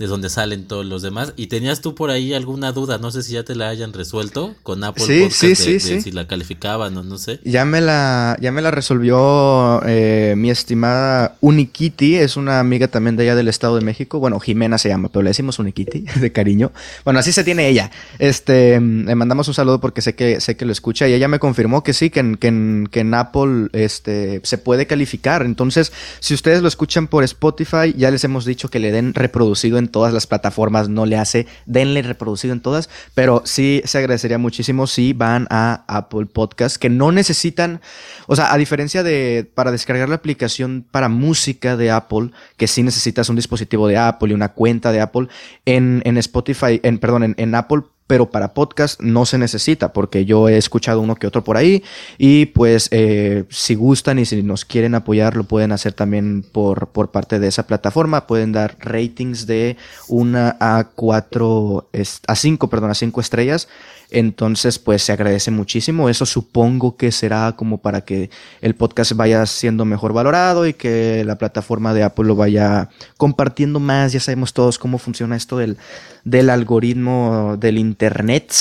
de 0.00 0.06
donde 0.06 0.30
salen 0.30 0.64
todos 0.64 0.86
los 0.86 1.02
demás. 1.02 1.34
Y 1.36 1.48
tenías 1.48 1.82
tú 1.82 1.94
por 1.94 2.08
ahí 2.08 2.32
alguna 2.32 2.72
duda, 2.72 2.96
no 2.96 3.10
sé 3.10 3.22
si 3.22 3.34
ya 3.34 3.44
te 3.44 3.54
la 3.54 3.68
hayan 3.68 3.92
resuelto 3.92 4.54
con 4.62 4.82
Apple 4.82 5.04
sí, 5.04 5.28
sí, 5.30 5.54
sí, 5.54 5.78
sí. 5.78 6.00
si 6.00 6.10
la 6.10 6.26
calificaban 6.26 6.96
o 6.96 7.02
no 7.02 7.18
sé. 7.18 7.38
Ya 7.44 7.66
me 7.66 7.82
la, 7.82 8.34
ya 8.40 8.50
me 8.50 8.62
la 8.62 8.70
resolvió 8.70 9.82
eh, 9.84 10.32
mi 10.38 10.50
estimada 10.50 11.36
Unikitty, 11.42 12.16
es 12.16 12.38
una 12.38 12.60
amiga 12.60 12.88
también 12.88 13.16
de 13.16 13.24
allá 13.24 13.34
del 13.34 13.48
Estado 13.48 13.76
de 13.76 13.82
México. 13.82 14.18
Bueno, 14.20 14.40
Jimena 14.40 14.78
se 14.78 14.88
llama, 14.88 15.10
pero 15.12 15.22
le 15.22 15.30
decimos 15.30 15.58
Unikitty 15.58 16.06
de 16.18 16.32
cariño. 16.32 16.72
Bueno, 17.04 17.20
así 17.20 17.30
se 17.30 17.44
tiene 17.44 17.68
ella. 17.68 17.90
Este, 18.18 18.80
le 18.80 19.14
mandamos 19.14 19.48
un 19.48 19.54
saludo 19.54 19.82
porque 19.82 20.00
sé 20.00 20.14
que, 20.14 20.40
sé 20.40 20.56
que 20.56 20.64
lo 20.64 20.72
escucha 20.72 21.08
y 21.08 21.12
ella 21.12 21.28
me 21.28 21.38
confirmó 21.38 21.82
que 21.82 21.92
sí, 21.92 22.08
que 22.08 22.20
en, 22.20 22.36
que 22.36 22.48
en, 22.48 22.88
que 22.90 23.00
en 23.00 23.12
Apple 23.12 23.68
este, 23.74 24.40
se 24.44 24.56
puede 24.56 24.86
calificar. 24.86 25.42
Entonces, 25.42 25.92
si 26.20 26.32
ustedes 26.32 26.62
lo 26.62 26.68
escuchan 26.68 27.06
por 27.06 27.22
Spotify, 27.22 27.92
ya 27.94 28.10
les 28.10 28.24
hemos 28.24 28.46
dicho 28.46 28.70
que 28.70 28.78
le 28.78 28.92
den 28.92 29.12
reproducido 29.12 29.76
en 29.76 29.89
todas 29.90 30.12
las 30.12 30.26
plataformas, 30.26 30.88
no 30.88 31.06
le 31.06 31.16
hace, 31.16 31.46
denle 31.66 32.02
reproducido 32.02 32.52
en 32.52 32.60
todas, 32.60 32.88
pero 33.14 33.42
sí 33.44 33.82
se 33.84 33.98
agradecería 33.98 34.38
muchísimo 34.38 34.86
si 34.86 35.12
van 35.12 35.46
a 35.50 35.84
Apple 35.88 36.26
Podcast, 36.26 36.76
que 36.76 36.88
no 36.88 37.12
necesitan, 37.12 37.80
o 38.26 38.36
sea, 38.36 38.52
a 38.52 38.56
diferencia 38.56 39.02
de 39.02 39.50
para 39.54 39.70
descargar 39.70 40.08
la 40.08 40.16
aplicación 40.16 40.84
para 40.90 41.08
música 41.08 41.76
de 41.76 41.90
Apple, 41.90 42.30
que 42.56 42.66
sí 42.66 42.82
necesitas 42.82 43.28
un 43.28 43.36
dispositivo 43.36 43.88
de 43.88 43.96
Apple 43.96 44.30
y 44.30 44.34
una 44.34 44.52
cuenta 44.52 44.92
de 44.92 45.00
Apple, 45.00 45.28
en, 45.66 46.02
en 46.04 46.16
Spotify, 46.18 46.80
en, 46.82 46.98
perdón, 46.98 47.24
en, 47.24 47.34
en 47.38 47.54
Apple 47.54 47.82
pero 48.10 48.28
para 48.28 48.54
podcast 48.54 49.00
no 49.00 49.24
se 49.24 49.38
necesita 49.38 49.92
porque 49.92 50.24
yo 50.24 50.48
he 50.48 50.56
escuchado 50.56 51.00
uno 51.00 51.14
que 51.14 51.28
otro 51.28 51.44
por 51.44 51.56
ahí 51.56 51.84
y 52.18 52.46
pues 52.46 52.88
eh, 52.90 53.44
si 53.50 53.76
gustan 53.76 54.18
y 54.18 54.24
si 54.24 54.42
nos 54.42 54.64
quieren 54.64 54.96
apoyar 54.96 55.36
lo 55.36 55.44
pueden 55.44 55.70
hacer 55.70 55.92
también 55.92 56.42
por, 56.42 56.88
por 56.88 57.12
parte 57.12 57.38
de 57.38 57.46
esa 57.46 57.68
plataforma, 57.68 58.26
pueden 58.26 58.50
dar 58.50 58.76
ratings 58.80 59.46
de 59.46 59.76
una 60.08 60.56
a 60.58 60.88
cuatro, 60.92 61.88
a 62.26 62.34
cinco, 62.34 62.68
perdón, 62.68 62.90
a 62.90 62.94
cinco 62.94 63.20
estrellas 63.20 63.68
entonces, 64.10 64.78
pues 64.78 65.02
se 65.02 65.12
agradece 65.12 65.50
muchísimo. 65.50 66.08
Eso 66.08 66.26
supongo 66.26 66.96
que 66.96 67.12
será 67.12 67.54
como 67.56 67.78
para 67.78 68.02
que 68.02 68.30
el 68.60 68.74
podcast 68.74 69.12
vaya 69.12 69.44
siendo 69.46 69.84
mejor 69.84 70.12
valorado 70.12 70.66
y 70.66 70.74
que 70.74 71.24
la 71.24 71.38
plataforma 71.38 71.94
de 71.94 72.02
Apple 72.02 72.26
lo 72.26 72.36
vaya 72.36 72.88
compartiendo 73.16 73.80
más. 73.80 74.12
Ya 74.12 74.20
sabemos 74.20 74.52
todos 74.52 74.78
cómo 74.78 74.98
funciona 74.98 75.36
esto 75.36 75.56
del, 75.56 75.76
del 76.24 76.50
algoritmo 76.50 77.56
del 77.58 77.78
Internet. 77.78 78.52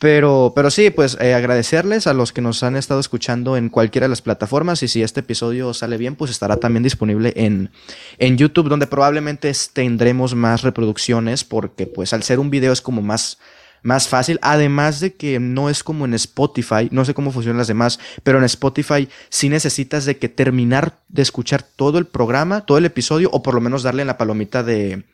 Pero, 0.00 0.52
pero 0.56 0.70
sí, 0.70 0.88
pues 0.88 1.18
eh, 1.20 1.34
agradecerles 1.34 2.06
a 2.06 2.14
los 2.14 2.32
que 2.32 2.40
nos 2.40 2.62
han 2.62 2.74
estado 2.74 3.00
escuchando 3.00 3.58
en 3.58 3.68
cualquiera 3.68 4.06
de 4.06 4.08
las 4.08 4.22
plataformas 4.22 4.82
y 4.82 4.88
si 4.88 5.02
este 5.02 5.20
episodio 5.20 5.74
sale 5.74 5.98
bien, 5.98 6.16
pues 6.16 6.30
estará 6.30 6.56
también 6.56 6.82
disponible 6.82 7.34
en, 7.36 7.70
en 8.16 8.38
YouTube, 8.38 8.70
donde 8.70 8.86
probablemente 8.86 9.52
tendremos 9.74 10.34
más 10.34 10.62
reproducciones 10.62 11.44
porque 11.44 11.86
pues 11.86 12.14
al 12.14 12.22
ser 12.22 12.38
un 12.38 12.48
video 12.48 12.72
es 12.72 12.80
como 12.80 13.02
más 13.02 13.36
más 13.82 14.08
fácil. 14.08 14.38
Además 14.42 15.00
de 15.00 15.14
que 15.14 15.40
no 15.40 15.70
es 15.70 15.82
como 15.82 16.04
en 16.04 16.14
Spotify, 16.14 16.88
no 16.90 17.04
sé 17.04 17.14
cómo 17.14 17.32
funcionan 17.32 17.58
las 17.58 17.68
demás, 17.68 17.98
pero 18.22 18.38
en 18.38 18.44
Spotify 18.44 19.08
sí 19.28 19.48
necesitas 19.48 20.04
de 20.04 20.18
que 20.18 20.28
terminar 20.28 20.98
de 21.08 21.22
escuchar 21.22 21.62
todo 21.62 21.98
el 21.98 22.06
programa, 22.06 22.62
todo 22.62 22.78
el 22.78 22.84
episodio, 22.84 23.30
o 23.32 23.42
por 23.42 23.54
lo 23.54 23.60
menos 23.60 23.82
darle 23.82 24.02
en 24.02 24.08
la 24.08 24.18
palomita 24.18 24.62
de, 24.62 25.04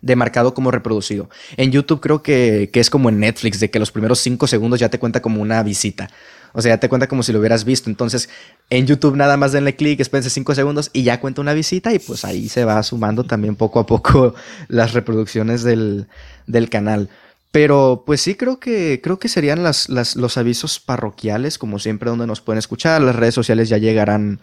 de 0.00 0.16
marcado 0.16 0.54
como 0.54 0.70
reproducido. 0.70 1.30
En 1.56 1.72
YouTube 1.72 2.00
creo 2.00 2.22
que, 2.22 2.70
que, 2.72 2.80
es 2.80 2.90
como 2.90 3.08
en 3.08 3.20
Netflix, 3.20 3.60
de 3.60 3.70
que 3.70 3.78
los 3.78 3.90
primeros 3.90 4.18
cinco 4.18 4.46
segundos 4.46 4.80
ya 4.80 4.88
te 4.88 4.98
cuenta 4.98 5.22
como 5.22 5.40
una 5.40 5.62
visita. 5.62 6.10
O 6.56 6.62
sea, 6.62 6.74
ya 6.74 6.78
te 6.78 6.88
cuenta 6.88 7.08
como 7.08 7.24
si 7.24 7.32
lo 7.32 7.40
hubieras 7.40 7.64
visto. 7.64 7.90
Entonces, 7.90 8.28
en 8.70 8.86
YouTube 8.86 9.16
nada 9.16 9.36
más 9.36 9.50
denle 9.50 9.74
clic, 9.74 9.98
espérense 9.98 10.30
5 10.30 10.54
segundos 10.54 10.88
y 10.92 11.02
ya 11.02 11.20
cuenta 11.20 11.40
una 11.40 11.52
visita 11.52 11.92
y 11.92 11.98
pues 11.98 12.24
ahí 12.24 12.48
se 12.48 12.64
va 12.64 12.80
sumando 12.84 13.24
también 13.24 13.56
poco 13.56 13.80
a 13.80 13.86
poco 13.86 14.34
las 14.68 14.92
reproducciones 14.94 15.64
del, 15.64 16.06
del 16.46 16.70
canal. 16.70 17.10
Pero 17.54 18.02
pues 18.04 18.20
sí, 18.20 18.34
creo 18.34 18.58
que, 18.58 19.00
creo 19.00 19.20
que 19.20 19.28
serían 19.28 19.62
las, 19.62 19.88
las, 19.88 20.16
los 20.16 20.36
avisos 20.38 20.80
parroquiales, 20.80 21.56
como 21.56 21.78
siempre, 21.78 22.10
donde 22.10 22.26
nos 22.26 22.40
pueden 22.40 22.58
escuchar. 22.58 23.00
Las 23.00 23.14
redes 23.14 23.36
sociales 23.36 23.68
ya 23.68 23.78
llegarán, 23.78 24.40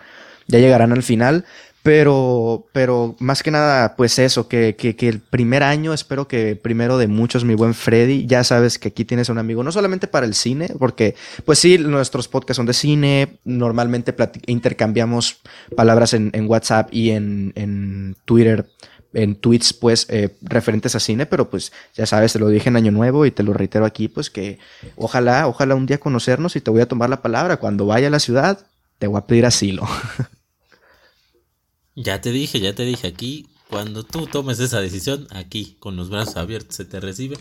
ya 0.48 0.60
llegarán 0.60 0.94
al 0.94 1.04
final. 1.04 1.44
Pero, 1.84 2.68
pero 2.74 3.16
más 3.20 3.42
que 3.42 3.50
nada, 3.50 3.96
pues 3.96 4.20
eso, 4.20 4.48
que, 4.48 4.76
que, 4.78 4.96
que, 4.96 5.10
el 5.10 5.20
primer 5.20 5.64
año, 5.64 5.94
espero 5.94 6.28
que 6.28 6.56
primero 6.56 7.00
de 7.00 7.08
muchos, 7.08 7.44
mi 7.44 7.56
buen 7.56 7.74
Freddy, 7.74 8.28
ya 8.28 8.44
sabes 8.44 8.78
que 8.78 8.90
aquí 8.90 9.04
tienes 9.04 9.30
un 9.30 9.40
amigo, 9.40 9.64
no 9.64 9.72
solamente 9.72 10.06
para 10.08 10.28
el 10.28 10.36
cine, 10.36 10.70
porque 10.78 11.16
pues 11.44 11.58
sí, 11.58 11.80
nuestros 11.80 12.28
podcasts 12.28 12.58
son 12.58 12.68
de 12.68 12.74
cine, 12.74 13.40
normalmente 13.46 14.16
intercambiamos 14.46 15.42
palabras 15.76 16.14
en, 16.14 16.30
en 16.34 16.48
WhatsApp 16.48 16.90
y 16.92 17.10
en, 17.10 17.52
en, 17.56 18.16
Twitter, 18.26 18.68
en 19.14 19.36
tweets, 19.36 19.74
pues, 19.74 20.08
eh, 20.10 20.36
referentes 20.42 20.96
a 20.96 21.00
cine, 21.00 21.26
pero 21.26 21.50
pues 21.50 21.72
ya 21.94 22.06
sabes, 22.06 22.34
te 22.34 22.40
lo 22.40 22.48
dije 22.48 22.70
en 22.70 22.76
Año 22.76 22.92
Nuevo 22.92 23.26
y 23.26 23.32
te 23.32 23.44
lo 23.44 23.54
reitero 23.54 23.86
aquí, 23.86 24.08
pues 24.08 24.30
que 24.30 24.60
ojalá, 24.96 25.48
ojalá 25.48 25.76
un 25.76 25.86
día 25.86 26.00
conocernos 26.00 26.56
y 26.56 26.62
te 26.62 26.72
voy 26.72 26.82
a 26.82 26.88
tomar 26.88 27.10
la 27.10 27.22
palabra, 27.22 27.58
cuando 27.58 27.86
vaya 27.86 28.08
a 28.08 28.12
la 28.12 28.20
ciudad, 28.20 28.66
te 29.00 29.08
voy 29.08 29.18
a 29.18 29.26
pedir 29.28 29.46
asilo. 29.46 29.88
Ya 31.96 32.22
te 32.22 32.32
dije, 32.32 32.60
ya 32.60 32.74
te 32.74 32.84
dije, 32.84 33.08
aquí, 33.08 33.48
cuando 33.70 34.04
tú 34.04 34.26
tomes 34.26 34.60
esa 34.60 34.80
decisión, 34.80 35.28
aquí, 35.30 35.76
con 35.80 35.98
los 35.98 36.10
brazos 36.10 36.38
abiertos, 36.38 36.76
se 36.76 36.86
te 36.86 37.00
recibe. 37.00 37.38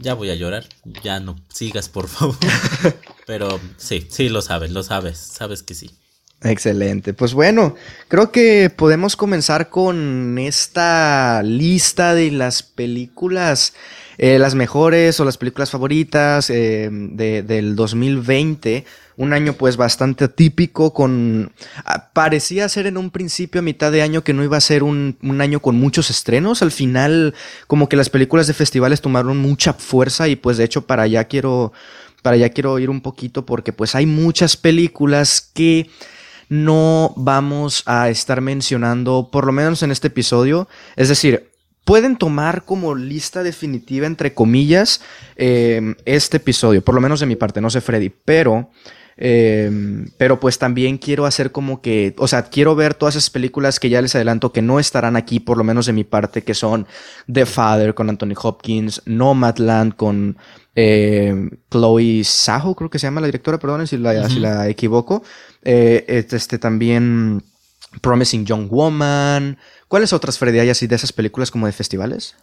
Ya 0.00 0.14
voy 0.14 0.30
a 0.30 0.34
llorar, 0.34 0.68
ya 1.02 1.20
no 1.20 1.36
sigas, 1.48 1.88
por 1.88 2.08
favor. 2.08 2.36
Pero 3.26 3.60
sí, 3.76 4.06
sí, 4.10 4.28
lo 4.28 4.42
sabes, 4.42 4.72
lo 4.72 4.82
sabes, 4.82 5.18
sabes 5.18 5.62
que 5.62 5.74
sí. 5.74 5.90
Excelente. 6.42 7.14
Pues 7.14 7.34
bueno, 7.34 7.74
creo 8.06 8.30
que 8.30 8.70
podemos 8.70 9.16
comenzar 9.16 9.70
con 9.70 10.38
esta 10.38 11.42
lista 11.42 12.14
de 12.14 12.30
las 12.30 12.62
películas, 12.62 13.74
eh, 14.18 14.38
las 14.38 14.54
mejores 14.54 15.18
o 15.18 15.24
las 15.24 15.36
películas 15.36 15.70
favoritas 15.70 16.48
eh, 16.50 16.90
de, 16.92 17.42
del 17.42 17.74
2020 17.74 18.84
un 19.18 19.32
año 19.32 19.52
pues 19.54 19.76
bastante 19.76 20.28
típico 20.28 20.94
con... 20.94 21.50
Ah, 21.84 22.10
parecía 22.12 22.68
ser 22.68 22.86
en 22.86 22.96
un 22.96 23.10
principio 23.10 23.58
a 23.58 23.62
mitad 23.62 23.90
de 23.90 24.00
año 24.00 24.22
que 24.22 24.32
no 24.32 24.44
iba 24.44 24.56
a 24.56 24.60
ser 24.60 24.84
un, 24.84 25.16
año 25.40 25.58
con 25.58 25.74
muchos 25.74 26.08
estrenos. 26.08 26.62
Al 26.62 26.70
final 26.70 27.34
como 27.66 27.88
que 27.88 27.96
las 27.96 28.10
películas 28.10 28.46
de 28.46 28.54
festivales 28.54 29.00
tomaron 29.00 29.38
mucha 29.38 29.72
fuerza 29.72 30.28
y 30.28 30.36
pues 30.36 30.56
de 30.56 30.64
hecho 30.64 30.86
para 30.86 31.02
allá 31.02 31.24
quiero... 31.24 31.72
Para 32.22 32.34
allá 32.34 32.48
quiero 32.48 32.78
ir 32.78 32.90
un 32.90 33.00
poquito 33.00 33.46
porque 33.46 33.72
pues 33.72 33.94
hay 33.94 34.04
muchas 34.06 34.56
películas 34.56 35.50
que 35.54 35.88
no 36.48 37.12
vamos 37.16 37.82
a 37.86 38.08
estar 38.08 38.40
mencionando, 38.40 39.28
por 39.30 39.46
lo 39.46 39.52
menos 39.52 39.82
en 39.82 39.90
este 39.90 40.08
episodio. 40.08 40.68
Es 40.96 41.08
decir, 41.08 41.50
pueden 41.84 42.16
tomar 42.16 42.64
como 42.64 42.94
lista 42.94 43.42
definitiva, 43.42 44.06
entre 44.06 44.34
comillas, 44.34 45.00
eh, 45.36 45.94
este 46.04 46.38
episodio, 46.38 46.82
por 46.82 46.94
lo 46.94 47.00
menos 47.00 47.20
de 47.20 47.26
mi 47.26 47.36
parte, 47.36 47.60
no 47.60 47.70
sé 47.70 47.80
Freddy, 47.80 48.10
pero 48.24 48.70
Em, 49.20 50.06
pero 50.16 50.38
pues 50.38 50.60
también 50.60 50.96
quiero 50.96 51.26
hacer 51.26 51.50
como 51.50 51.82
que, 51.82 52.14
o 52.18 52.28
sea, 52.28 52.44
quiero 52.44 52.76
ver 52.76 52.94
todas 52.94 53.16
esas 53.16 53.30
películas 53.30 53.80
que 53.80 53.90
ya 53.90 54.00
les 54.00 54.14
adelanto 54.14 54.52
que 54.52 54.62
no 54.62 54.78
estarán 54.78 55.16
aquí, 55.16 55.40
por 55.40 55.58
lo 55.58 55.64
menos 55.64 55.86
de 55.86 55.92
mi 55.92 56.04
parte, 56.04 56.42
que 56.44 56.54
son 56.54 56.86
The 57.30 57.44
Father 57.44 57.94
con 57.94 58.08
Anthony 58.08 58.34
Hopkins, 58.40 59.02
Nomadland 59.06 59.96
con 59.96 60.38
eh, 60.76 61.50
Chloe 61.68 62.22
Saho, 62.22 62.76
creo 62.76 62.90
que 62.90 63.00
se 63.00 63.08
llama 63.08 63.20
la 63.20 63.26
directora, 63.26 63.58
perdón 63.58 63.88
si 63.88 63.96
la, 63.96 64.28
si 64.28 64.38
la 64.38 64.68
equivoco. 64.68 65.24
Eh, 65.62 66.26
este 66.30 66.58
también 66.58 67.42
Promising 68.00 68.46
Young 68.46 68.68
Woman. 68.70 69.58
¿Cuáles 69.88 70.12
otras, 70.12 70.38
Freddy, 70.38 70.58
hay 70.58 70.70
así 70.70 70.86
de 70.86 70.96
esas 70.96 71.12
películas 71.12 71.50
como 71.50 71.66
de 71.66 71.72
festivales? 71.72 72.34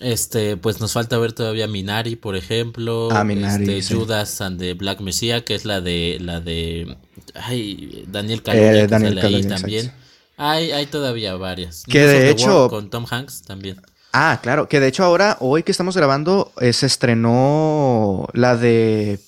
Este, 0.00 0.56
pues 0.56 0.80
nos 0.80 0.92
falta 0.92 1.18
ver 1.18 1.32
todavía 1.32 1.66
Minari, 1.66 2.14
por 2.14 2.36
ejemplo. 2.36 3.08
Ah, 3.10 3.24
Minari. 3.24 3.78
Este, 3.78 3.94
Judas 3.94 4.40
and 4.40 4.58
the 4.58 4.74
Black 4.74 5.00
Messiah, 5.00 5.40
que 5.44 5.54
es 5.54 5.64
la 5.64 5.80
de 5.80 6.18
la 6.20 6.40
de 6.40 6.96
ay, 7.34 8.04
Daniel 8.06 8.42
Kaluuya, 8.42 8.84
eh, 8.84 8.86
Daniel 8.86 9.18
ahí 9.18 9.44
también. 9.44 9.92
Hay, 10.36 10.70
hay 10.70 10.86
todavía 10.86 11.34
varias. 11.34 11.82
Que 11.84 12.06
de 12.06 12.30
hecho 12.30 12.68
con 12.68 12.90
Tom 12.90 13.06
Hanks 13.10 13.42
también. 13.42 13.80
Ah, 14.12 14.38
claro, 14.40 14.68
que 14.68 14.78
de 14.78 14.86
hecho 14.86 15.02
ahora 15.02 15.36
hoy 15.40 15.64
que 15.64 15.72
estamos 15.72 15.96
grabando 15.96 16.52
eh, 16.60 16.72
se 16.72 16.86
estrenó 16.86 18.28
la 18.32 18.56
de 18.56 19.18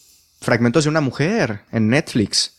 Fragmentos 0.41 0.85
de 0.85 0.91
una 0.91 1.01
mujer 1.01 1.63
en 1.73 1.89
Netflix 1.89 2.53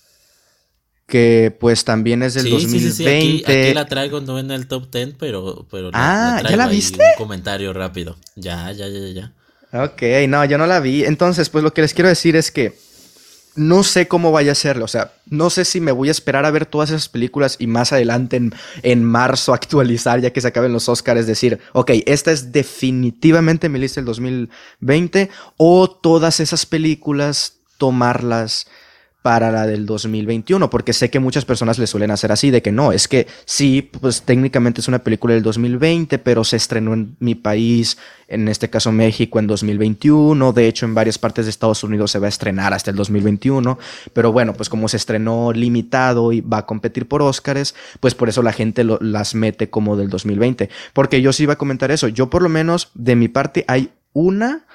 que 1.12 1.54
pues 1.60 1.84
también 1.84 2.24
es 2.24 2.36
del 2.36 2.50
2020. 2.50 2.92
Sí, 2.92 3.04
sí, 3.04 3.44
aquí, 3.46 3.74
la 3.74 3.86
traigo 3.86 4.22
no 4.22 4.40
en 4.40 4.50
el 4.50 4.68
top 4.68 4.90
10, 4.90 5.16
pero, 5.20 5.68
pero 5.70 5.92
ah, 5.92 6.42
¿ya 6.50 6.56
la 6.56 6.68
viste? 6.68 7.04
Un 7.04 7.18
comentario 7.18 7.74
rápido. 7.74 8.16
Ya, 8.38 8.72
ya, 8.72 8.88
ya, 8.88 9.10
ya. 9.10 9.84
Ok, 9.84 10.02
no, 10.30 10.46
yo 10.46 10.58
no 10.58 10.66
la 10.68 10.80
vi. 10.80 11.04
Entonces, 11.04 11.50
pues 11.50 11.66
lo 11.66 11.74
que 11.74 11.82
les 11.82 11.94
quiero 11.94 12.08
decir 12.08 12.38
es 12.38 12.50
que 12.50 12.78
no 13.56 13.84
sé 13.84 14.08
cómo 14.08 14.32
vaya 14.32 14.54
a 14.54 14.56
ser, 14.56 14.82
o 14.82 14.88
sea, 14.88 15.12
no 15.26 15.50
sé 15.50 15.66
si 15.66 15.82
me 15.82 15.92
voy 15.92 16.08
a 16.08 16.12
esperar 16.12 16.46
a 16.46 16.52
ver 16.52 16.66
todas 16.66 16.92
esas 16.92 17.10
películas 17.10 17.58
y 17.60 17.68
más 17.68 17.92
adelante 17.92 18.38
en, 18.38 18.54
en 18.82 19.04
marzo 19.04 19.54
actualizar 19.54 20.22
ya 20.22 20.32
que 20.32 20.40
se 20.40 20.48
acaben 20.48 20.72
los 20.72 20.88
Oscars, 20.88 21.28
decir, 21.28 21.60
ok, 21.74 21.92
esta 22.06 22.32
es 22.32 22.54
definitivamente 22.54 23.68
mi 23.68 23.80
lista 23.80 24.00
del 24.00 24.06
2020 24.06 25.30
o 25.58 25.90
todas 25.90 26.40
esas 26.40 26.66
películas 26.66 27.58
tomarlas 27.78 28.68
para 29.22 29.52
la 29.52 29.68
del 29.68 29.86
2021, 29.86 30.70
porque 30.70 30.94
sé 30.94 31.10
que 31.12 31.20
muchas 31.20 31.46
personas 31.46 31.78
le 31.78 31.86
suelen 31.86 32.10
hacer 32.10 32.32
así, 32.32 32.50
de 32.50 32.62
que 32.62 32.72
no, 32.72 32.92
es 32.92 33.08
que 33.08 33.28
sí, 33.46 33.84
pues 34.00 34.24
técnicamente 34.24 34.82
es 34.82 34.88
una 34.88 35.00
película 35.00 35.36
del 35.36 35.44
2020, 35.44 36.18
pero 36.18 36.44
se 36.44 36.58
estrenó 36.58 36.94
en 36.94 37.16
mi 37.20 37.36
país, 37.36 37.98
en 38.28 38.48
este 38.48 38.70
caso 38.70 38.92
México, 38.92 39.38
en 39.38 39.46
2021, 39.46 40.54
de 40.54 40.68
hecho 40.68 40.86
en 40.86 40.96
varias 40.96 41.20
partes 41.20 41.46
de 41.46 41.52
Estados 41.52 41.84
Unidos 41.84 42.12
se 42.12 42.20
va 42.20 42.26
a 42.26 42.30
estrenar 42.30 42.74
hasta 42.74 42.90
el 42.90 42.98
2021, 42.98 43.78
pero 44.14 44.32
bueno, 44.32 44.54
pues 44.54 44.70
como 44.70 44.88
se 44.88 44.98
estrenó 44.98 45.52
limitado 45.52 46.32
y 46.32 46.42
va 46.42 46.60
a 46.60 46.66
competir 46.66 47.08
por 47.08 47.22
Óscares, 47.22 47.76
pues 48.00 48.16
por 48.16 48.28
eso 48.28 48.42
la 48.42 48.54
gente 48.54 48.84
las 48.84 49.36
mete 49.36 49.70
como 49.70 49.98
del 49.98 50.10
2020, 50.10 50.70
porque 50.94 51.22
yo 51.22 51.32
sí 51.32 51.44
iba 51.44 51.54
a 51.54 51.58
comentar 51.58 51.92
eso, 51.92 52.08
yo 52.08 52.32
por 52.32 52.42
lo 52.42 52.50
menos 52.50 52.90
de 52.96 53.16
mi 53.16 53.28
parte 53.28 53.66
hay 53.68 53.92
una 54.14 54.66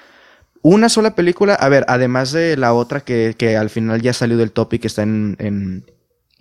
una 0.69 0.89
sola 0.89 1.15
película, 1.15 1.55
a 1.55 1.69
ver, 1.69 1.85
además 1.87 2.33
de 2.33 2.57
la 2.57 2.75
otra 2.75 3.01
que, 3.01 3.37
que 3.39 3.57
al 3.57 3.71
final 3.71 4.03
ya 4.03 4.13
salió 4.13 4.37
del 4.37 4.51
top 4.51 4.75
y 4.75 4.79
que 4.81 4.89
está 4.89 5.03
en, 5.03 5.37
en, 5.39 5.85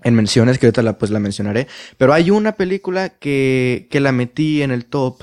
en, 0.04 0.16
menciones, 0.16 0.58
que 0.58 0.66
ahorita 0.66 0.82
la, 0.82 0.98
pues 0.98 1.12
la 1.12 1.20
mencionaré, 1.20 1.68
pero 2.00 2.12
hay 2.12 2.32
una 2.32 2.54
película 2.54 3.10
que, 3.10 3.88
que 3.92 4.00
la 4.00 4.12
metí 4.12 4.64
en 4.64 4.72
el 4.72 4.86
top 4.86 5.22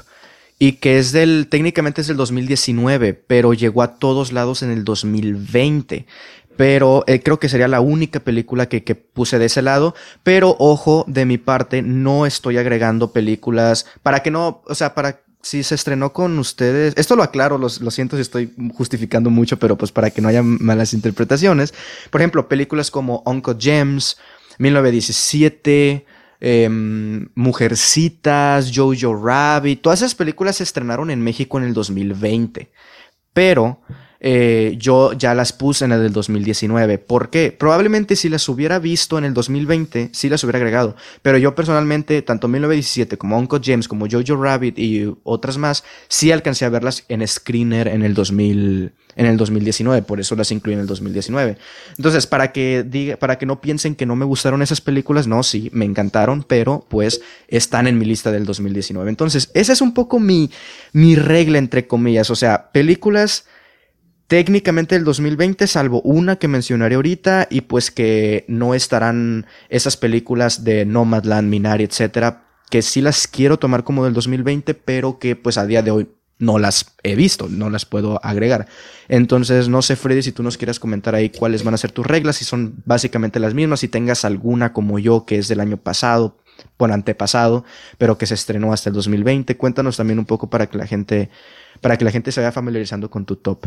y 0.61 0.75
que 0.75 0.99
es 0.99 1.11
del, 1.11 1.49
técnicamente 1.49 2.03
es 2.03 2.07
del 2.07 2.17
2019, 2.17 3.15
pero 3.15 3.55
llegó 3.55 3.83
a 3.83 3.97
todos 3.97 4.31
lados 4.31 4.63
en 4.63 4.71
el 4.71 4.85
2020 4.85 6.07
pero 6.55 7.03
eh, 7.07 7.23
creo 7.23 7.41
que 7.41 7.49
sería 7.49 7.67
la 7.67 7.81
única 7.81 8.21
película 8.21 8.69
que, 8.69 8.85
que, 8.85 8.95
puse 8.95 9.39
de 9.39 9.47
ese 9.47 9.63
lado. 9.63 9.95
Pero 10.23 10.55
ojo, 10.59 11.03
de 11.09 11.25
mi 11.25 11.39
parte, 11.39 11.81
no 11.81 12.27
estoy 12.27 12.59
agregando 12.59 13.11
películas 13.11 13.87
para 14.03 14.21
que 14.21 14.31
no, 14.31 14.63
o 14.67 14.75
sea, 14.75 14.95
para 14.95 15.23
Sí, 15.43 15.65
se 15.65 15.75
estrenó 15.75 16.13
con 16.13 16.39
ustedes. 16.39 16.95
Esto 16.97 17.17
lo 17.17 17.25
aclaro, 17.25 17.59
lo, 17.59 17.69
siento 17.69 18.17
si 18.17 18.23
estoy 18.23 18.55
justificando 18.77 19.29
mucho, 19.29 19.59
pero 19.59 19.77
pues 19.77 19.91
para 19.91 20.11
que 20.11 20.23
no 20.23 20.29
haya 20.29 20.43
malas 20.43 20.95
interpretaciones. 20.95 21.75
Por 22.11 22.21
ejemplo, 22.21 22.49
películas 22.49 22.93
como 22.93 23.25
Uncle 23.27 23.57
James, 23.61 24.19
1917, 24.59 26.07
em, 26.39 27.29
Mujercitas, 27.35 28.71
Jojo 28.73 29.17
Rabbit, 29.21 29.83
todas 29.83 30.01
esas 30.01 30.15
películas 30.15 30.57
se 30.57 30.63
estrenaron 30.63 31.11
en 31.11 31.21
México 31.21 31.59
en 31.59 31.65
el 31.65 31.75
2020. 31.75 32.71
Pero 33.33 33.81
eh, 34.25 34.77
yo 34.79 35.15
ya 35.15 35.35
las 35.35 35.53
puse 35.53 35.85
en 35.85 35.91
el 35.91 36.01
del 36.01 36.13
2019. 36.13 36.99
¿Por 36.99 37.29
qué? 37.29 37.55
Probablemente 37.59 38.15
si 38.15 38.29
las 38.29 38.49
hubiera 38.49 38.79
visto 38.79 39.19
en 39.19 39.25
el 39.25 39.35
2020, 39.35 40.11
sí 40.13 40.29
las 40.29 40.45
hubiera 40.45 40.59
agregado. 40.59 40.95
Pero 41.23 41.39
yo 41.39 41.57
personalmente, 41.57 42.23
tanto 42.23 42.47
1917 42.47 43.19
como 43.19 43.37
Uncle 43.37 43.59
James, 43.63 43.89
como 43.89 44.07
Jojo 44.09 44.41
Rabbit 44.41 44.79
y 44.79 45.13
otras 45.25 45.59
más, 45.59 45.83
sí 46.07 46.31
alcancé 46.31 46.65
a 46.65 46.69
verlas 46.69 47.05
en 47.09 47.27
Screener 47.27 47.89
en 47.89 48.05
el 48.05 48.15
2000 48.15 48.93
en 49.15 49.27
el 49.27 49.37
2019, 49.37 50.03
por 50.03 50.21
eso 50.21 50.37
las 50.37 50.51
incluí 50.53 50.75
en 50.75 50.81
el 50.81 50.87
2019. 50.87 51.59
Entonces, 51.99 52.27
para 52.27 52.53
que 52.53 52.83
diga, 52.83 53.17
para 53.17 53.37
que 53.37 53.45
no 53.45 53.61
piensen 53.61 53.95
que 53.95 54.07
no 54.07 54.17
me 54.17 54.25
gustaron 54.25 54.63
esas 54.63 54.81
películas, 54.81 55.27
no, 55.27 55.43
sí, 55.43 55.69
me 55.75 55.85
encantaron, 55.85 56.45
pero 56.45 56.87
pues 56.89 57.21
están 57.49 57.87
en 57.87 57.99
mi 57.99 58.07
lista 58.07 58.33
del 58.33 58.47
2019. 58.47 59.11
Entonces, 59.11 59.51
esa 59.53 59.75
es 59.75 59.83
un 59.83 59.93
poco 59.93 60.19
mi, 60.19 60.51
mi 60.93 61.15
regla, 61.15 61.59
entre 61.59 61.87
comillas. 61.87 62.31
O 62.31 62.37
sea, 62.37 62.71
películas 62.73 63.45
técnicamente 64.33 64.97
el 64.97 65.05
2020, 65.05 65.67
salvo 65.67 66.01
una 66.01 66.37
que 66.37 66.49
mencionaré 66.49 66.95
ahorita, 66.95 67.49
y 67.51 67.61
pues 67.61 67.91
que 67.91 68.47
no 68.49 68.73
estarán 68.73 69.45
esas 69.69 69.99
películas 69.99 70.65
de 70.65 70.87
Nomadland, 70.87 71.51
Minari, 71.51 71.85
etcétera, 71.85 72.47
que 72.71 72.81
sí 72.81 73.03
las 73.03 73.29
quiero 73.29 73.59
tomar 73.59 73.85
como 73.85 74.07
del 74.07 74.15
2020, 74.15 74.73
pero 74.73 75.19
que 75.19 75.37
pues 75.37 75.59
a 75.59 75.67
día 75.67 75.83
de 75.83 75.91
hoy 75.91 76.09
no 76.39 76.59
las 76.59 76.97
he 77.03 77.15
visto, 77.15 77.47
no 77.51 77.69
las 77.69 77.85
puedo 77.85 78.25
agregar. 78.25 78.69
Entonces, 79.07 79.69
no 79.69 79.83
sé, 79.83 79.97
Freddy, 79.97 80.23
si 80.23 80.33
tú 80.33 80.43
nos 80.43 80.57
quieras 80.57 80.81
comentar 80.81 81.15
ahí 81.15 81.29
cuáles 81.29 81.63
van 81.63 81.75
a 81.75 81.77
ser 81.77 81.93
tus 81.93 82.07
reglas, 82.07 82.37
si 82.37 82.47
son 82.47 82.83
básicamente 82.87 83.39
las 83.39 83.53
mismas, 83.53 83.81
si 83.81 83.89
tengas 83.89 84.25
alguna 84.25 84.73
como 84.73 84.99
yo 84.99 85.27
que 85.27 85.37
es 85.37 85.49
del 85.49 85.61
año 85.61 85.77
pasado, 85.77 86.39
bueno, 86.79 86.95
antepasado, 86.95 87.67
pero 87.99 88.17
que 88.17 88.25
se 88.25 88.33
estrenó 88.33 88.73
hasta 88.73 88.89
el 88.89 88.95
2020. 88.95 89.59
Cuéntanos 89.59 89.99
también 89.99 90.19
un 90.19 90.25
poco 90.25 90.49
para 90.49 90.71
que 90.71 90.79
la 90.79 90.87
gente, 90.87 91.29
para 91.83 91.99
que 91.99 92.07
la 92.07 92.11
gente 92.11 92.33
se 92.33 92.41
vaya 92.41 92.51
familiarizando 92.51 93.11
con 93.11 93.27
tu 93.27 93.37
top. 93.37 93.67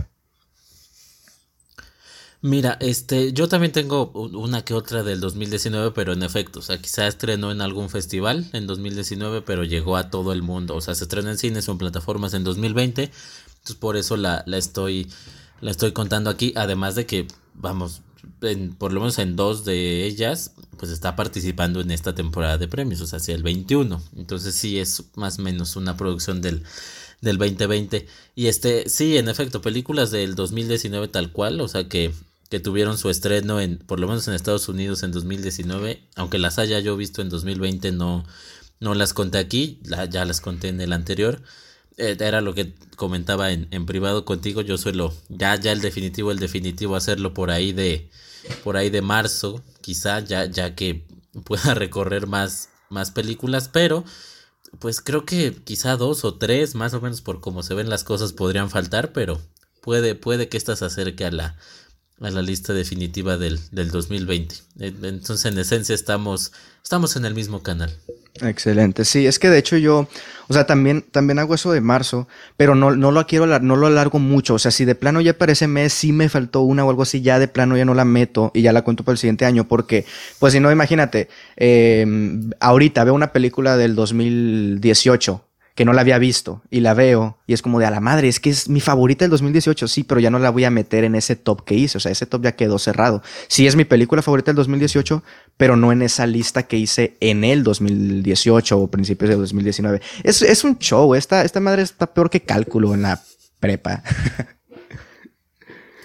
Mira, 2.48 2.78
este, 2.80 3.34
yo 3.34 3.48
también 3.48 3.72
tengo 3.72 4.12
una 4.12 4.64
que 4.64 4.76
otra 4.76 5.02
del 5.02 5.20
2019, 5.20 5.90
pero 5.96 6.14
en 6.14 6.22
efecto, 6.22 6.60
o 6.60 6.62
sea, 6.62 6.78
quizá 6.78 7.08
estrenó 7.08 7.52
en 7.52 7.60
algún 7.60 7.90
festival 7.90 8.48
en 8.54 8.68
2019, 8.68 9.42
pero 9.42 9.64
llegó 9.64 9.98
a 9.98 10.12
todo 10.12 10.32
el 10.32 10.44
mundo, 10.44 10.76
o 10.76 10.82
sea, 10.82 10.94
se 10.94 11.06
estrenó 11.06 11.32
en 11.32 11.40
cines 11.40 11.68
o 11.68 11.72
en 11.72 11.80
plataformas 11.80 12.36
en 12.36 12.44
2020, 12.44 13.06
entonces 13.06 13.76
por 13.78 13.98
eso 13.98 14.16
la, 14.16 14.44
la 14.46 14.60
estoy, 14.60 15.12
la 15.60 15.72
estoy 15.72 15.92
contando 15.92 16.30
aquí, 16.30 16.54
además 16.56 16.94
de 16.94 17.08
que, 17.08 17.28
vamos, 17.56 18.04
en, 18.42 18.76
por 18.76 18.94
lo 18.94 19.00
menos 19.00 19.18
en 19.18 19.36
dos 19.36 19.66
de 19.66 20.06
ellas, 20.06 20.52
pues 20.78 20.92
está 20.92 21.16
participando 21.16 21.82
en 21.82 21.90
esta 21.90 22.14
temporada 22.14 22.60
de 22.60 22.68
premios, 22.68 23.02
o 23.02 23.08
sea, 23.08 23.18
hacia 23.18 23.34
el 23.34 23.42
21, 23.42 24.04
entonces 24.18 24.54
sí 24.54 24.78
es 24.78 25.06
más 25.16 25.40
o 25.40 25.42
menos 25.42 25.76
una 25.78 25.98
producción 25.98 26.42
del 26.44 26.62
del 27.22 27.38
2020. 27.40 28.06
Y 28.36 28.48
este, 28.48 28.88
sí, 28.88 29.18
en 29.18 29.30
efecto, 29.30 29.62
películas 29.62 30.12
del 30.12 30.36
2019 30.36 31.08
tal 31.08 31.32
cual, 31.32 31.60
o 31.60 31.68
sea 31.68 31.90
que 31.90 32.14
que 32.50 32.60
tuvieron 32.60 32.98
su 32.98 33.10
estreno 33.10 33.60
en, 33.60 33.78
por 33.78 34.00
lo 34.00 34.08
menos 34.08 34.28
en 34.28 34.34
Estados 34.34 34.70
Unidos 34.70 35.04
en 35.04 35.12
2019, 35.12 36.08
aunque 36.16 36.38
las 36.38 36.60
haya 36.60 36.80
yo 36.80 36.96
visto 36.96 37.22
en 37.22 37.30
2020, 37.30 37.92
no, 37.92 38.26
no 38.80 38.94
las 38.94 39.14
conté 39.14 39.38
aquí, 39.40 39.80
ya 40.10 40.26
las 40.26 40.42
conté 40.42 40.70
en 40.70 40.80
el 40.82 40.94
anterior. 40.94 41.42
Eh, 41.98 42.18
era 42.20 42.42
lo 42.42 42.54
que 42.54 42.76
comentaba 42.98 43.52
en, 43.52 43.68
en, 43.72 43.86
privado 43.86 44.26
contigo, 44.26 44.62
yo 44.62 44.78
suelo, 44.78 45.14
ya, 45.30 45.56
ya 45.56 45.72
el 45.72 45.82
definitivo, 45.82 46.32
el 46.32 46.40
definitivo 46.40 46.96
hacerlo 46.96 47.34
por 47.34 47.52
ahí 47.52 47.72
de, 47.72 48.10
por 48.64 48.76
ahí 48.76 48.90
de 48.90 49.02
marzo, 49.02 49.64
quizá, 49.82 50.20
ya, 50.20 50.46
ya 50.46 50.76
que 50.76 51.08
pueda 51.46 51.74
recorrer 51.76 52.28
más, 52.28 52.70
más 52.90 53.12
películas, 53.12 53.70
pero 53.70 54.04
pues 54.80 55.00
creo 55.00 55.26
que 55.26 55.56
quizá 55.64 55.96
dos 55.96 56.26
o 56.26 56.36
tres, 56.36 56.76
más 56.76 56.94
o 56.94 57.02
menos 57.02 57.22
por 57.22 57.40
cómo 57.40 57.64
se 57.64 57.74
ven 57.74 57.90
las 57.90 58.04
cosas, 58.04 58.34
podrían 58.34 58.70
faltar, 58.70 59.14
pero 59.14 59.42
puede, 59.82 60.16
puede 60.16 60.50
que 60.50 60.58
esta 60.58 60.76
se 60.76 60.86
acerque 60.86 61.26
a 61.26 61.32
la, 61.32 61.58
a 62.22 62.30
la 62.30 62.42
lista 62.42 62.74
definitiva 62.74 63.38
del, 63.38 63.60
del 63.72 63.92
2020. 63.92 64.56
Entonces, 64.80 65.46
en 65.52 65.58
esencia, 65.60 65.94
estamos, 65.94 66.54
estamos 66.84 67.16
en 67.16 67.26
el 67.26 67.34
mismo 67.34 67.62
canal. 67.62 67.94
Excelente. 68.42 69.06
Sí, 69.06 69.28
es 69.28 69.40
que 69.40 69.50
de 69.50 69.58
hecho 69.58 69.78
yo, 69.78 70.08
o 70.48 70.54
sea, 70.54 70.66
también, 70.66 71.04
también 71.04 71.40
hago 71.40 71.56
eso 71.56 71.72
de 71.72 71.80
marzo, 71.80 72.28
pero 72.58 72.76
no, 72.76 72.96
no 72.96 73.12
lo 73.12 73.26
quiero, 73.28 73.46
no 73.60 73.76
lo 73.76 73.88
alargo 73.88 74.20
mucho. 74.20 74.56
O 74.56 74.60
sea, 74.60 74.72
si 74.72 74.86
de 74.86 74.96
plano 74.96 75.22
ya 75.22 75.38
para 75.38 75.54
ese 75.54 75.68
mes 75.68 75.94
sí 75.94 76.12
me 76.12 76.30
faltó 76.30 76.62
una 76.62 76.84
o 76.86 76.90
algo 76.90 77.04
así, 77.04 77.22
ya 77.22 77.40
de 77.40 77.48
plano 77.48 77.78
ya 77.78 77.86
no 77.86 77.94
la 77.94 78.06
meto 78.06 78.52
y 78.54 78.62
ya 78.62 78.74
la 78.74 78.84
cuento 78.84 79.04
para 79.04 79.14
el 79.14 79.20
siguiente 79.20 79.46
año, 79.46 79.68
porque, 79.68 80.06
pues 80.40 80.54
si 80.54 80.60
no, 80.60 80.72
imagínate, 80.72 81.30
eh, 81.56 82.06
ahorita 82.60 83.04
veo 83.04 83.14
una 83.14 83.32
película 83.32 83.78
del 83.78 83.96
2018 83.96 85.46
que 85.76 85.84
no 85.84 85.92
la 85.92 86.02
había 86.02 86.18
visto 86.18 86.62
y 86.72 86.80
la 86.80 86.94
veo 86.94 87.38
y 87.46 87.54
es 87.54 87.62
como 87.62 87.80
de 87.80 87.86
a 87.86 87.92
la 87.92 88.00
madre, 88.00 88.30
es 88.30 88.40
que 88.40 88.50
es 88.50 88.70
mi 88.70 88.80
favorita 88.80 89.26
del 89.26 89.32
2018, 89.32 89.88
sí, 89.90 90.04
pero 90.04 90.22
ya 90.22 90.32
no 90.32 90.40
la 90.40 90.50
voy 90.50 90.64
a 90.64 90.72
meter 90.72 91.04
en 91.04 91.16
ese 91.16 91.36
top 91.36 91.66
que 91.66 91.76
hice, 91.76 91.98
o 91.98 92.02
sea, 92.02 92.12
ese 92.12 92.26
top 92.26 92.44
ya 92.44 92.54
quedó 92.54 92.80
cerrado. 92.80 93.22
Sí 93.50 93.68
es 93.68 93.76
mi 93.76 93.84
película 93.84 94.22
favorita 94.22 94.52
del 94.52 94.56
2018, 94.56 95.22
pero 95.58 95.76
no 95.76 95.92
en 95.92 96.02
esa 96.02 96.26
lista 96.26 96.64
que 96.64 96.78
hice 96.78 97.18
en 97.20 97.44
el 97.44 97.64
2018 97.64 98.80
o 98.80 98.88
principios 98.88 99.30
de 99.30 99.36
2019. 99.36 100.02
Es, 100.24 100.42
es 100.42 100.64
un 100.64 100.80
show, 100.80 101.14
esta, 101.14 101.44
esta 101.44 101.60
madre 101.60 101.82
está 101.82 102.08
peor 102.08 102.30
que 102.30 102.42
cálculo 102.42 102.94
en 102.94 103.02
la 103.02 103.22
prepa. 103.60 104.02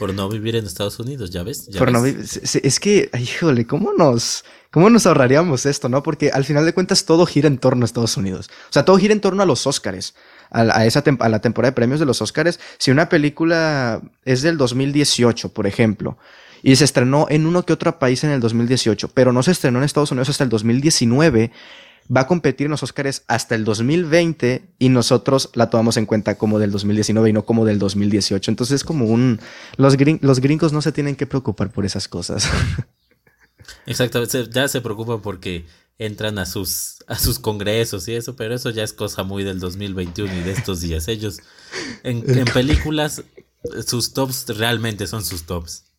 Por 0.00 0.14
no 0.14 0.30
vivir 0.30 0.56
en 0.56 0.64
Estados 0.64 0.98
Unidos, 0.98 1.28
¿ya 1.28 1.42
ves? 1.42 1.68
Por 1.76 1.92
No 1.92 2.02
es 2.06 2.80
que, 2.80 3.10
híjole, 3.20 3.66
¿cómo 3.66 3.92
nos, 3.92 4.46
¿cómo 4.70 4.88
nos 4.88 5.04
ahorraríamos 5.04 5.66
esto, 5.66 5.90
no? 5.90 6.02
Porque 6.02 6.30
al 6.30 6.46
final 6.46 6.64
de 6.64 6.72
cuentas 6.72 7.04
todo 7.04 7.26
gira 7.26 7.48
en 7.48 7.58
torno 7.58 7.84
a 7.84 7.84
Estados 7.84 8.16
Unidos. 8.16 8.48
O 8.70 8.72
sea, 8.72 8.86
todo 8.86 8.96
gira 8.96 9.12
en 9.12 9.20
torno 9.20 9.42
a 9.42 9.46
los 9.46 9.66
Oscars, 9.66 10.14
a, 10.50 10.86
esa 10.86 11.04
a 11.18 11.28
la 11.28 11.40
temporada 11.40 11.72
de 11.72 11.74
premios 11.74 12.00
de 12.00 12.06
los 12.06 12.22
Oscars. 12.22 12.58
Si 12.78 12.90
una 12.90 13.10
película 13.10 14.00
es 14.24 14.40
del 14.40 14.56
2018, 14.56 15.50
por 15.50 15.66
ejemplo, 15.66 16.16
y 16.62 16.76
se 16.76 16.86
estrenó 16.86 17.26
en 17.28 17.44
uno 17.44 17.66
que 17.66 17.74
otro 17.74 17.98
país 17.98 18.24
en 18.24 18.30
el 18.30 18.40
2018, 18.40 19.08
pero 19.12 19.34
no 19.34 19.42
se 19.42 19.50
estrenó 19.50 19.80
en 19.80 19.84
Estados 19.84 20.12
Unidos 20.12 20.30
hasta 20.30 20.44
el 20.44 20.50
2019, 20.50 21.52
va 22.14 22.22
a 22.22 22.26
competir 22.26 22.66
en 22.66 22.72
los 22.72 22.82
Oscars 22.82 23.22
hasta 23.28 23.54
el 23.54 23.64
2020 23.64 24.64
y 24.78 24.88
nosotros 24.88 25.50
la 25.54 25.70
tomamos 25.70 25.96
en 25.96 26.06
cuenta 26.06 26.36
como 26.36 26.58
del 26.58 26.72
2019 26.72 27.30
y 27.30 27.32
no 27.32 27.44
como 27.44 27.64
del 27.64 27.78
2018. 27.78 28.50
Entonces 28.50 28.76
es 28.76 28.84
como 28.84 29.06
un... 29.06 29.40
Los, 29.76 29.96
los 30.20 30.40
gringos 30.40 30.72
no 30.72 30.82
se 30.82 30.92
tienen 30.92 31.16
que 31.16 31.26
preocupar 31.26 31.70
por 31.70 31.84
esas 31.84 32.08
cosas. 32.08 32.48
Exactamente, 33.86 34.48
ya 34.50 34.66
se 34.66 34.80
preocupan 34.80 35.20
porque 35.20 35.66
entran 35.98 36.38
a 36.38 36.46
sus, 36.46 37.04
a 37.06 37.18
sus 37.18 37.38
congresos 37.38 38.08
y 38.08 38.14
eso, 38.14 38.34
pero 38.34 38.54
eso 38.54 38.70
ya 38.70 38.82
es 38.82 38.92
cosa 38.92 39.22
muy 39.22 39.44
del 39.44 39.60
2021 39.60 40.34
y 40.34 40.40
de 40.40 40.52
estos 40.52 40.80
días. 40.80 41.06
Ellos 41.08 41.40
en, 42.02 42.24
en 42.28 42.44
películas, 42.54 43.22
sus 43.86 44.12
tops 44.12 44.46
realmente 44.48 45.06
son 45.06 45.24
sus 45.24 45.44
tops. 45.44 45.89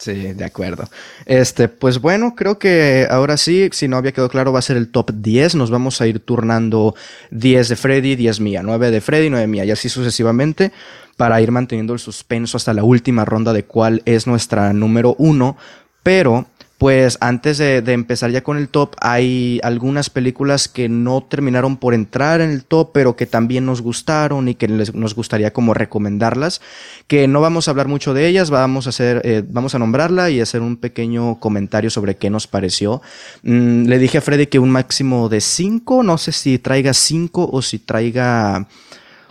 Sí, 0.00 0.14
de 0.14 0.44
acuerdo. 0.46 0.88
Este, 1.26 1.68
pues 1.68 2.00
bueno, 2.00 2.34
creo 2.34 2.58
que 2.58 3.06
ahora 3.10 3.36
sí, 3.36 3.68
si 3.72 3.86
no 3.86 3.98
había 3.98 4.12
quedado 4.12 4.30
claro, 4.30 4.50
va 4.50 4.60
a 4.60 4.62
ser 4.62 4.78
el 4.78 4.90
top 4.90 5.10
10. 5.12 5.56
Nos 5.56 5.70
vamos 5.70 6.00
a 6.00 6.06
ir 6.06 6.20
turnando 6.20 6.94
10 7.32 7.68
de 7.68 7.76
Freddy, 7.76 8.16
10 8.16 8.40
mía, 8.40 8.62
9 8.62 8.90
de 8.90 9.02
Freddy, 9.02 9.28
9 9.28 9.46
mía, 9.46 9.66
y 9.66 9.70
así 9.70 9.90
sucesivamente, 9.90 10.72
para 11.18 11.38
ir 11.42 11.50
manteniendo 11.50 11.92
el 11.92 11.98
suspenso 11.98 12.56
hasta 12.56 12.72
la 12.72 12.82
última 12.82 13.26
ronda 13.26 13.52
de 13.52 13.64
cuál 13.66 14.00
es 14.06 14.26
nuestra 14.26 14.72
número 14.72 15.16
1. 15.18 15.58
Pero 16.02 16.46
pues 16.80 17.18
antes 17.20 17.58
de, 17.58 17.76
empezar 17.88 18.30
ya 18.30 18.42
con 18.42 18.56
el 18.56 18.70
top, 18.70 18.94
hay 19.02 19.60
algunas 19.62 20.08
películas 20.08 20.66
que 20.66 20.88
no 20.88 21.22
terminaron 21.22 21.76
por 21.76 21.92
entrar 21.92 22.40
en 22.40 22.48
el 22.48 22.64
top, 22.64 22.92
pero 22.94 23.16
que 23.16 23.26
también 23.26 23.66
nos 23.66 23.82
gustaron 23.82 24.48
y 24.48 24.54
que 24.54 24.66
nos 24.66 25.14
gustaría 25.14 25.52
como 25.52 25.74
recomendarlas, 25.74 26.62
que 27.06 27.28
no 27.28 27.42
vamos 27.42 27.68
a 27.68 27.72
hablar 27.72 27.86
mucho 27.86 28.14
de 28.14 28.26
ellas, 28.26 28.48
vamos 28.48 28.86
a 28.86 28.90
hacer, 28.90 29.20
eh, 29.26 29.42
vamos 29.46 29.74
a 29.74 29.78
nombrarla 29.78 30.30
y 30.30 30.40
hacer 30.40 30.62
un 30.62 30.78
pequeño 30.78 31.38
comentario 31.38 31.90
sobre 31.90 32.16
qué 32.16 32.30
nos 32.30 32.46
pareció. 32.46 33.02
Mm, 33.42 33.84
le 33.84 33.98
dije 33.98 34.16
a 34.16 34.22
Freddy 34.22 34.46
que 34.46 34.58
un 34.58 34.70
máximo 34.70 35.28
de 35.28 35.42
cinco, 35.42 36.02
no 36.02 36.16
sé 36.16 36.32
si 36.32 36.58
traiga 36.58 36.94
cinco 36.94 37.46
o 37.52 37.60
si 37.60 37.78
traiga, 37.78 38.68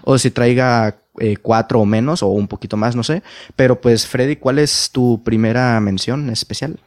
o 0.03 0.19
si 0.19 0.29
traiga 0.29 0.99
eh, 1.19 1.37
cuatro 1.41 1.79
o 1.79 1.85
menos, 1.87 2.21
o 2.21 2.27
un 2.27 2.47
poquito 2.47 2.77
más, 2.77 2.95
no 2.95 3.01
sé. 3.01 3.23
Pero 3.55 3.81
pues 3.81 4.05
Freddy, 4.05 4.35
¿cuál 4.35 4.59
es 4.59 4.91
tu 4.91 5.23
primera 5.23 5.79
mención 5.79 6.29
especial? 6.29 6.79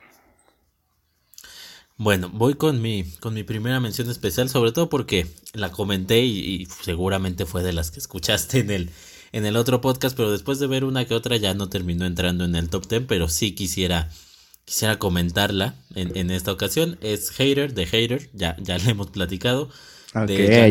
Bueno, 2.02 2.28
voy 2.32 2.54
con 2.54 2.82
mi, 2.82 3.04
con 3.20 3.32
mi 3.32 3.44
primera 3.44 3.78
mención 3.78 4.10
especial, 4.10 4.48
sobre 4.48 4.72
todo 4.72 4.88
porque 4.88 5.28
la 5.52 5.70
comenté 5.70 6.24
y, 6.24 6.66
seguramente 6.66 7.46
fue 7.46 7.62
de 7.62 7.72
las 7.72 7.92
que 7.92 8.00
escuchaste 8.00 8.58
en 8.58 8.72
el, 8.72 8.90
en 9.30 9.46
el 9.46 9.54
otro 9.54 9.80
podcast, 9.80 10.16
pero 10.16 10.32
después 10.32 10.58
de 10.58 10.66
ver 10.66 10.82
una 10.82 11.04
que 11.04 11.14
otra 11.14 11.36
ya 11.36 11.54
no 11.54 11.68
terminó 11.68 12.04
entrando 12.04 12.44
en 12.44 12.56
el 12.56 12.70
top 12.70 12.88
10, 12.88 13.04
pero 13.06 13.28
sí 13.28 13.52
quisiera, 13.52 14.10
quisiera 14.64 14.98
comentarla 14.98 15.76
en, 15.94 16.16
en 16.16 16.32
esta 16.32 16.50
ocasión. 16.50 16.98
Es 17.02 17.30
Hater, 17.30 17.72
de 17.72 17.86
Hater, 17.86 18.30
ya, 18.32 18.56
ya 18.58 18.78
le 18.78 18.90
hemos 18.90 19.10
platicado. 19.10 19.70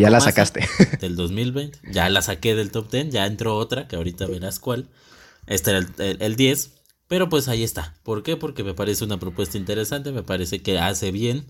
Ya 0.02 0.10
la 0.10 0.20
sacaste. 0.20 0.68
Del 1.00 1.16
2020, 1.16 1.80
ya 1.94 2.10
la 2.10 2.22
saqué 2.24 2.56
del 2.56 2.72
top 2.72 2.92
10, 2.92 3.10
ya 3.10 3.26
entró 3.26 3.56
otra, 3.56 3.88
que 3.88 3.96
ahorita 3.96 4.26
verás 4.26 4.60
cuál. 4.60 4.90
Este 5.48 5.72
era 5.72 5.80
el, 5.80 6.18
el 6.22 6.36
10. 6.36 6.81
Pero 7.12 7.28
pues 7.28 7.50
ahí 7.50 7.62
está. 7.62 7.94
¿Por 8.04 8.24
qué? 8.24 8.38
Porque 8.38 8.64
me 8.64 8.74
parece 8.74 9.04
una 9.04 9.20
propuesta 9.20 9.58
interesante, 9.58 10.14
me 10.14 10.24
parece 10.24 10.62
que 10.62 10.80
hace 10.80 11.12
bien 11.12 11.46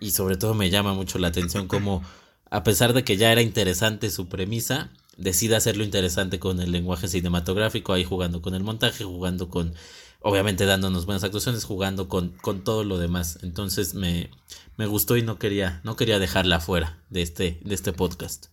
y 0.00 0.10
sobre 0.10 0.36
todo 0.36 0.54
me 0.54 0.70
llama 0.70 0.92
mucho 0.92 1.20
la 1.20 1.28
atención 1.28 1.68
como 1.68 2.02
a 2.50 2.64
pesar 2.64 2.94
de 2.94 3.04
que 3.04 3.16
ya 3.16 3.30
era 3.30 3.40
interesante 3.40 4.10
su 4.10 4.28
premisa, 4.28 4.90
decide 5.16 5.54
hacerlo 5.54 5.84
interesante 5.84 6.40
con 6.40 6.58
el 6.58 6.72
lenguaje 6.72 7.06
cinematográfico, 7.06 7.92
ahí 7.92 8.02
jugando 8.02 8.42
con 8.42 8.56
el 8.56 8.64
montaje, 8.64 9.04
jugando 9.04 9.50
con, 9.50 9.72
obviamente 10.20 10.66
dándonos 10.66 11.06
buenas 11.06 11.22
actuaciones, 11.22 11.62
jugando 11.62 12.08
con, 12.08 12.30
con 12.30 12.64
todo 12.64 12.82
lo 12.82 12.98
demás. 12.98 13.38
Entonces 13.42 13.94
me, 13.94 14.30
me 14.76 14.86
gustó 14.86 15.16
y 15.16 15.22
no 15.22 15.38
quería, 15.38 15.80
no 15.84 15.94
quería 15.94 16.18
dejarla 16.18 16.58
fuera 16.58 16.98
de 17.10 17.22
este, 17.22 17.60
de 17.62 17.74
este 17.76 17.92
podcast. 17.92 18.46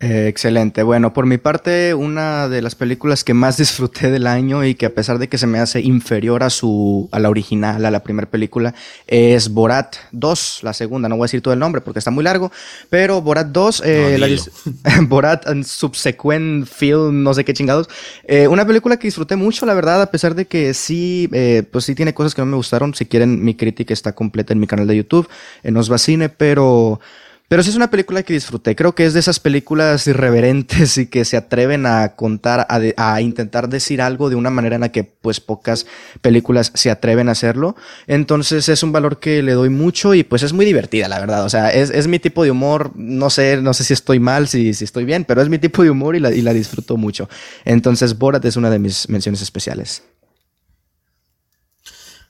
Eh, 0.00 0.28
excelente. 0.28 0.84
Bueno, 0.84 1.12
por 1.12 1.26
mi 1.26 1.38
parte, 1.38 1.92
una 1.92 2.48
de 2.48 2.62
las 2.62 2.76
películas 2.76 3.24
que 3.24 3.34
más 3.34 3.56
disfruté 3.58 4.12
del 4.12 4.28
año 4.28 4.64
y 4.64 4.76
que 4.76 4.86
a 4.86 4.94
pesar 4.94 5.18
de 5.18 5.28
que 5.28 5.38
se 5.38 5.48
me 5.48 5.58
hace 5.58 5.80
inferior 5.80 6.44
a 6.44 6.50
su, 6.50 7.08
a 7.10 7.18
la 7.18 7.28
original, 7.28 7.84
a 7.84 7.90
la 7.90 8.04
primera 8.04 8.30
película, 8.30 8.76
es 9.08 9.48
Borat 9.48 9.96
2, 10.12 10.60
la 10.62 10.72
segunda. 10.72 11.08
No 11.08 11.16
voy 11.16 11.24
a 11.24 11.26
decir 11.26 11.42
todo 11.42 11.52
el 11.52 11.58
nombre 11.58 11.80
porque 11.80 11.98
está 11.98 12.12
muy 12.12 12.22
largo, 12.22 12.52
pero 12.90 13.20
Borat 13.22 13.48
2, 13.48 13.82
eh, 13.84 14.38
Borat 15.08 15.44
Subsequent 15.64 16.68
Film, 16.68 17.24
no 17.24 17.34
sé 17.34 17.44
qué 17.44 17.52
chingados. 17.52 17.88
Eh, 18.22 18.46
una 18.46 18.64
película 18.64 18.98
que 18.98 19.08
disfruté 19.08 19.34
mucho, 19.34 19.66
la 19.66 19.74
verdad, 19.74 20.00
a 20.00 20.12
pesar 20.12 20.36
de 20.36 20.44
que 20.46 20.74
sí, 20.74 21.28
eh, 21.32 21.64
pues 21.72 21.86
sí 21.86 21.96
tiene 21.96 22.14
cosas 22.14 22.36
que 22.36 22.42
no 22.42 22.46
me 22.46 22.56
gustaron. 22.56 22.94
Si 22.94 23.04
quieren, 23.06 23.44
mi 23.44 23.56
crítica 23.56 23.94
está 23.94 24.14
completa 24.14 24.52
en 24.52 24.60
mi 24.60 24.68
canal 24.68 24.86
de 24.86 24.96
YouTube, 24.96 25.28
en 25.64 25.76
Osvacine, 25.76 26.28
pero 26.28 27.00
Pero 27.48 27.62
sí 27.62 27.70
es 27.70 27.76
una 27.76 27.90
película 27.90 28.22
que 28.22 28.34
disfruté. 28.34 28.76
Creo 28.76 28.94
que 28.94 29.06
es 29.06 29.14
de 29.14 29.20
esas 29.20 29.40
películas 29.40 30.06
irreverentes 30.06 30.98
y 30.98 31.06
que 31.06 31.24
se 31.24 31.38
atreven 31.38 31.86
a 31.86 32.14
contar, 32.14 32.66
a, 32.68 33.20
intentar 33.22 33.70
decir 33.70 34.02
algo 34.02 34.28
de 34.28 34.36
una 34.36 34.50
manera 34.50 34.74
en 34.74 34.82
la 34.82 34.92
que 34.92 35.02
pues 35.02 35.40
pocas 35.40 35.86
películas 36.20 36.70
se 36.74 36.90
atreven 36.90 37.30
a 37.30 37.32
hacerlo. 37.32 37.74
Entonces 38.06 38.68
es 38.68 38.82
un 38.82 38.92
valor 38.92 39.18
que 39.18 39.42
le 39.42 39.52
doy 39.52 39.70
mucho 39.70 40.12
y 40.12 40.24
pues 40.24 40.42
es 40.42 40.52
muy 40.52 40.66
divertida, 40.66 41.08
la 41.08 41.18
verdad. 41.18 41.46
O 41.46 41.48
sea, 41.48 41.70
es, 41.70 42.06
mi 42.06 42.18
tipo 42.18 42.44
de 42.44 42.50
humor. 42.50 42.92
No 42.96 43.30
sé, 43.30 43.62
no 43.62 43.72
sé 43.72 43.82
si 43.82 43.94
estoy 43.94 44.20
mal, 44.20 44.46
si, 44.46 44.68
estoy 44.68 45.06
bien, 45.06 45.24
pero 45.24 45.40
es 45.40 45.48
mi 45.48 45.58
tipo 45.58 45.82
de 45.82 45.88
humor 45.88 46.16
y 46.16 46.20
la, 46.20 46.30
y 46.30 46.42
la 46.42 46.52
disfruto 46.52 46.98
mucho. 46.98 47.30
Entonces 47.64 48.18
Borat 48.18 48.44
es 48.44 48.56
una 48.56 48.68
de 48.68 48.78
mis 48.78 49.08
menciones 49.08 49.40
especiales. 49.40 50.02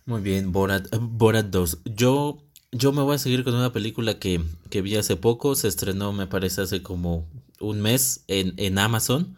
Muy 0.09 0.23
bien, 0.23 0.53
Borat, 0.53 0.87
Borat 0.99 1.47
2. 1.47 1.81
Yo 1.85 2.48
yo 2.73 2.93
me 2.93 3.03
voy 3.03 3.15
a 3.15 3.19
seguir 3.19 3.45
con 3.45 3.55
una 3.55 3.73
película 3.73 4.19
que, 4.19 4.43
vi 4.71 4.97
hace 4.97 5.17
poco, 5.17 5.55
se 5.55 5.69
estrenó 5.69 6.13
me 6.13 6.27
parece 6.27 6.63
hace 6.63 6.83
como 6.83 7.29
un 7.61 7.81
mes 7.81 8.25
en, 8.29 8.79
Amazon 8.79 9.37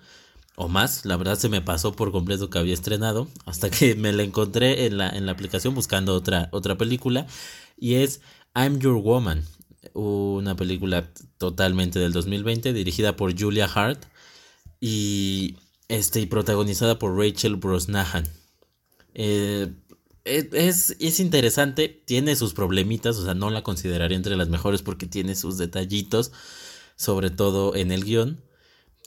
o 0.56 0.68
más, 0.68 1.04
la 1.06 1.16
verdad 1.16 1.38
se 1.38 1.48
me 1.48 1.62
pasó 1.62 1.92
por 1.92 2.12
completo 2.12 2.50
que 2.50 2.58
había 2.58 2.74
estrenado 2.74 3.28
hasta 3.46 3.70
que 3.70 3.94
me 3.96 4.12
la 4.12 4.22
encontré 4.22 4.86
en 4.86 4.98
la, 4.98 5.08
en 5.08 5.26
la 5.26 5.32
aplicación 5.32 5.74
buscando 5.74 6.14
otra, 6.14 6.48
otra 6.52 6.76
película 6.76 7.26
y 7.78 7.94
es 7.94 8.20
I'm 8.54 8.78
Your 8.80 9.00
Woman, 9.00 9.44
una 9.94 10.56
película 10.56 11.08
totalmente 11.38 11.98
del 11.98 12.12
2020 12.12 12.72
dirigida 12.72 13.16
por 13.16 13.38
Julia 13.38 13.66
Hart 13.72 14.04
y, 14.80 15.56
este, 15.88 16.20
y 16.20 16.26
protagonizada 16.26 16.98
por 16.98 17.16
Rachel 17.16 17.56
Brosnahan. 17.56 18.28
Eh, 19.14 19.72
es, 20.30 20.96
es, 20.98 21.20
interesante, 21.20 21.88
tiene 22.04 22.36
sus 22.36 22.54
problemitas, 22.54 23.16
o 23.16 23.24
sea, 23.24 23.34
no 23.34 23.50
la 23.50 23.62
consideraría 23.62 24.16
entre 24.16 24.36
las 24.36 24.48
mejores 24.48 24.82
porque 24.82 25.06
tiene 25.06 25.34
sus 25.34 25.58
detallitos, 25.58 26.32
sobre 26.96 27.30
todo 27.30 27.74
en 27.74 27.92
el 27.92 28.04
guion. 28.04 28.42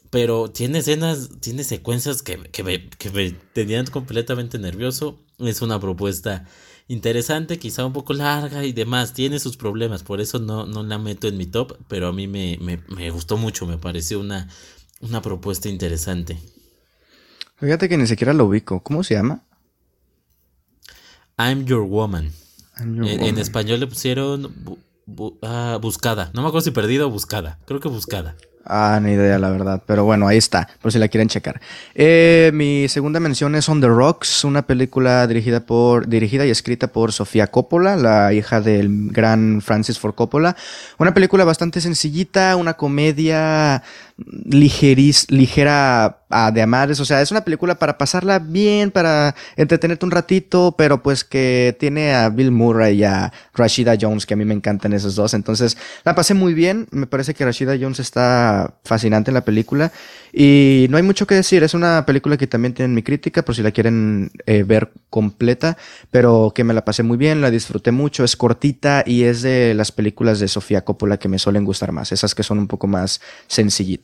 Pero 0.10 0.52
tiene 0.52 0.80
escenas, 0.80 1.30
tiene 1.40 1.64
secuencias 1.64 2.22
que, 2.22 2.38
que, 2.38 2.64
me, 2.64 2.90
que 2.90 3.10
me 3.10 3.32
tenían 3.54 3.88
completamente 3.88 4.60
nervioso. 4.60 5.20
Es 5.40 5.64
una 5.64 5.80
propuesta 5.80 6.46
interesante, 6.88 7.58
quizá 7.58 7.84
un 7.86 7.94
poco 7.94 8.14
larga 8.14 8.64
y 8.64 8.74
demás. 8.74 9.14
Tiene 9.14 9.40
sus 9.40 9.58
problemas, 9.58 10.04
por 10.04 10.22
eso 10.22 10.38
no, 10.38 10.68
no 10.68 10.84
la 10.84 11.00
meto 11.00 11.28
en 11.28 11.38
mi 11.38 11.48
top, 11.48 11.78
pero 11.88 12.10
a 12.10 12.14
mí 12.14 12.28
me, 12.28 12.60
me, 12.62 12.84
me 12.90 13.10
gustó 13.10 13.38
mucho, 13.38 13.66
me 13.66 13.80
pareció 13.80 14.20
una, 14.20 14.48
una 15.02 15.22
propuesta 15.24 15.68
interesante. 15.68 16.38
Fíjate 17.58 17.90
que 17.90 17.98
ni 17.98 18.06
siquiera 18.06 18.34
lo 18.34 18.46
ubico. 18.46 18.84
¿Cómo 18.84 19.04
se 19.04 19.16
llama? 19.16 19.46
I'm 21.38 21.66
Your 21.66 21.82
Woman. 21.82 22.32
en, 22.80 23.38
español 23.38 23.80
le 23.80 23.88
pusieron 23.88 24.54
ah, 25.42 25.78
buscada. 25.82 26.32
No 26.34 26.42
me 26.42 26.48
acuerdo 26.48 26.66
si 26.66 26.72
perdido 26.72 27.08
o 27.08 27.10
buscada. 27.10 27.60
Creo 27.66 27.80
que 27.80 27.90
buscada. 27.90 28.36
Ah, 28.66 29.00
ni 29.02 29.12
idea, 29.12 29.38
la 29.40 29.50
verdad. 29.50 29.84
Pero 29.86 30.06
bueno, 30.06 30.28
ahí 30.28 30.38
está, 30.38 30.70
por 30.82 30.92
si 30.92 31.00
la 31.00 31.10
quieren 31.10 31.28
checar. 31.28 31.60
Eh, 31.96 32.52
mi 32.54 32.88
segunda 32.88 33.20
mención 33.20 33.56
es 33.56 33.68
On 33.68 33.82
the 33.82 33.88
Rocks, 33.88 34.46
una 34.46 34.62
película 34.62 35.28
dirigida, 35.28 35.66
por, 35.66 36.08
dirigida 36.08 36.46
y 36.46 36.50
escrita 36.50 36.88
por 36.88 37.12
Sofía 37.12 37.48
Coppola, 37.48 37.98
la 37.98 38.34
hija 38.34 38.62
del 38.62 39.10
gran 39.12 39.62
Francis 39.62 40.00
Ford 40.00 40.16
Coppola. 40.16 40.56
Una 40.98 41.14
película 41.14 41.44
bastante 41.44 41.82
sencillita, 41.82 42.56
una 42.56 42.76
comedia 42.76 43.84
ligera 44.18 46.18
de 46.54 46.62
amares, 46.62 47.00
o 47.00 47.06
sea, 47.06 47.22
es 47.22 47.32
una 47.32 47.44
película 47.44 47.76
para 47.76 47.98
pasarla 47.98 48.40
bien, 48.40 48.92
para 48.92 49.36
entretenerte 49.56 50.06
un 50.06 50.12
ratito, 50.12 50.76
pero 50.78 51.04
pues 51.04 51.24
que 51.24 51.76
tiene 51.80 52.14
a 52.14 52.30
Bill 52.30 52.52
Murray 52.52 53.00
y 53.00 53.04
a 53.04 53.32
Rashida 53.54 53.98
Jones, 54.00 54.26
que 54.26 54.34
a 54.34 54.38
mí 54.38 54.46
me 54.46 54.54
encantan 54.54 54.94
esos 54.94 55.16
dos, 55.16 55.34
entonces 55.34 55.78
la 56.04 56.16
pasé 56.16 56.34
muy 56.34 56.54
bien, 56.54 56.88
me 56.92 57.08
parece 57.08 57.34
que 57.34 57.46
Rashida 57.46 57.78
Jones 57.80 58.00
está 58.00 58.76
fascinante 58.84 59.32
en 59.32 59.36
la 59.36 59.46
película. 59.46 59.92
Y 60.36 60.88
no 60.90 60.98
hay 60.98 61.04
mucho 61.04 61.28
que 61.28 61.36
decir, 61.36 61.62
es 61.62 61.76
una 61.76 62.08
película 62.08 62.38
que 62.38 62.48
también 62.48 62.74
tiene 62.74 62.92
mi 62.92 63.04
crítica, 63.04 63.46
por 63.46 63.56
si 63.56 63.62
la 63.62 63.70
quieren 63.70 64.32
eh, 64.48 64.64
ver 64.64 64.92
completa, 65.12 65.78
pero 66.10 66.52
que 66.56 66.64
me 66.64 66.74
la 66.74 66.84
pasé 66.84 67.04
muy 67.04 67.18
bien, 67.18 67.40
la 67.40 67.52
disfruté 67.52 67.92
mucho, 67.92 68.24
es 68.24 68.36
cortita 68.36 69.04
y 69.06 69.26
es 69.26 69.44
de 69.44 69.76
las 69.76 69.92
películas 69.92 70.40
de 70.40 70.48
Sofía 70.48 70.84
Coppola 70.84 71.18
que 71.18 71.30
me 71.30 71.38
suelen 71.38 71.64
gustar 71.64 71.92
más, 71.92 72.12
esas 72.12 72.34
que 72.34 72.42
son 72.42 72.58
un 72.58 72.68
poco 72.68 72.88
más 72.88 73.22
sencillitas. 73.46 74.03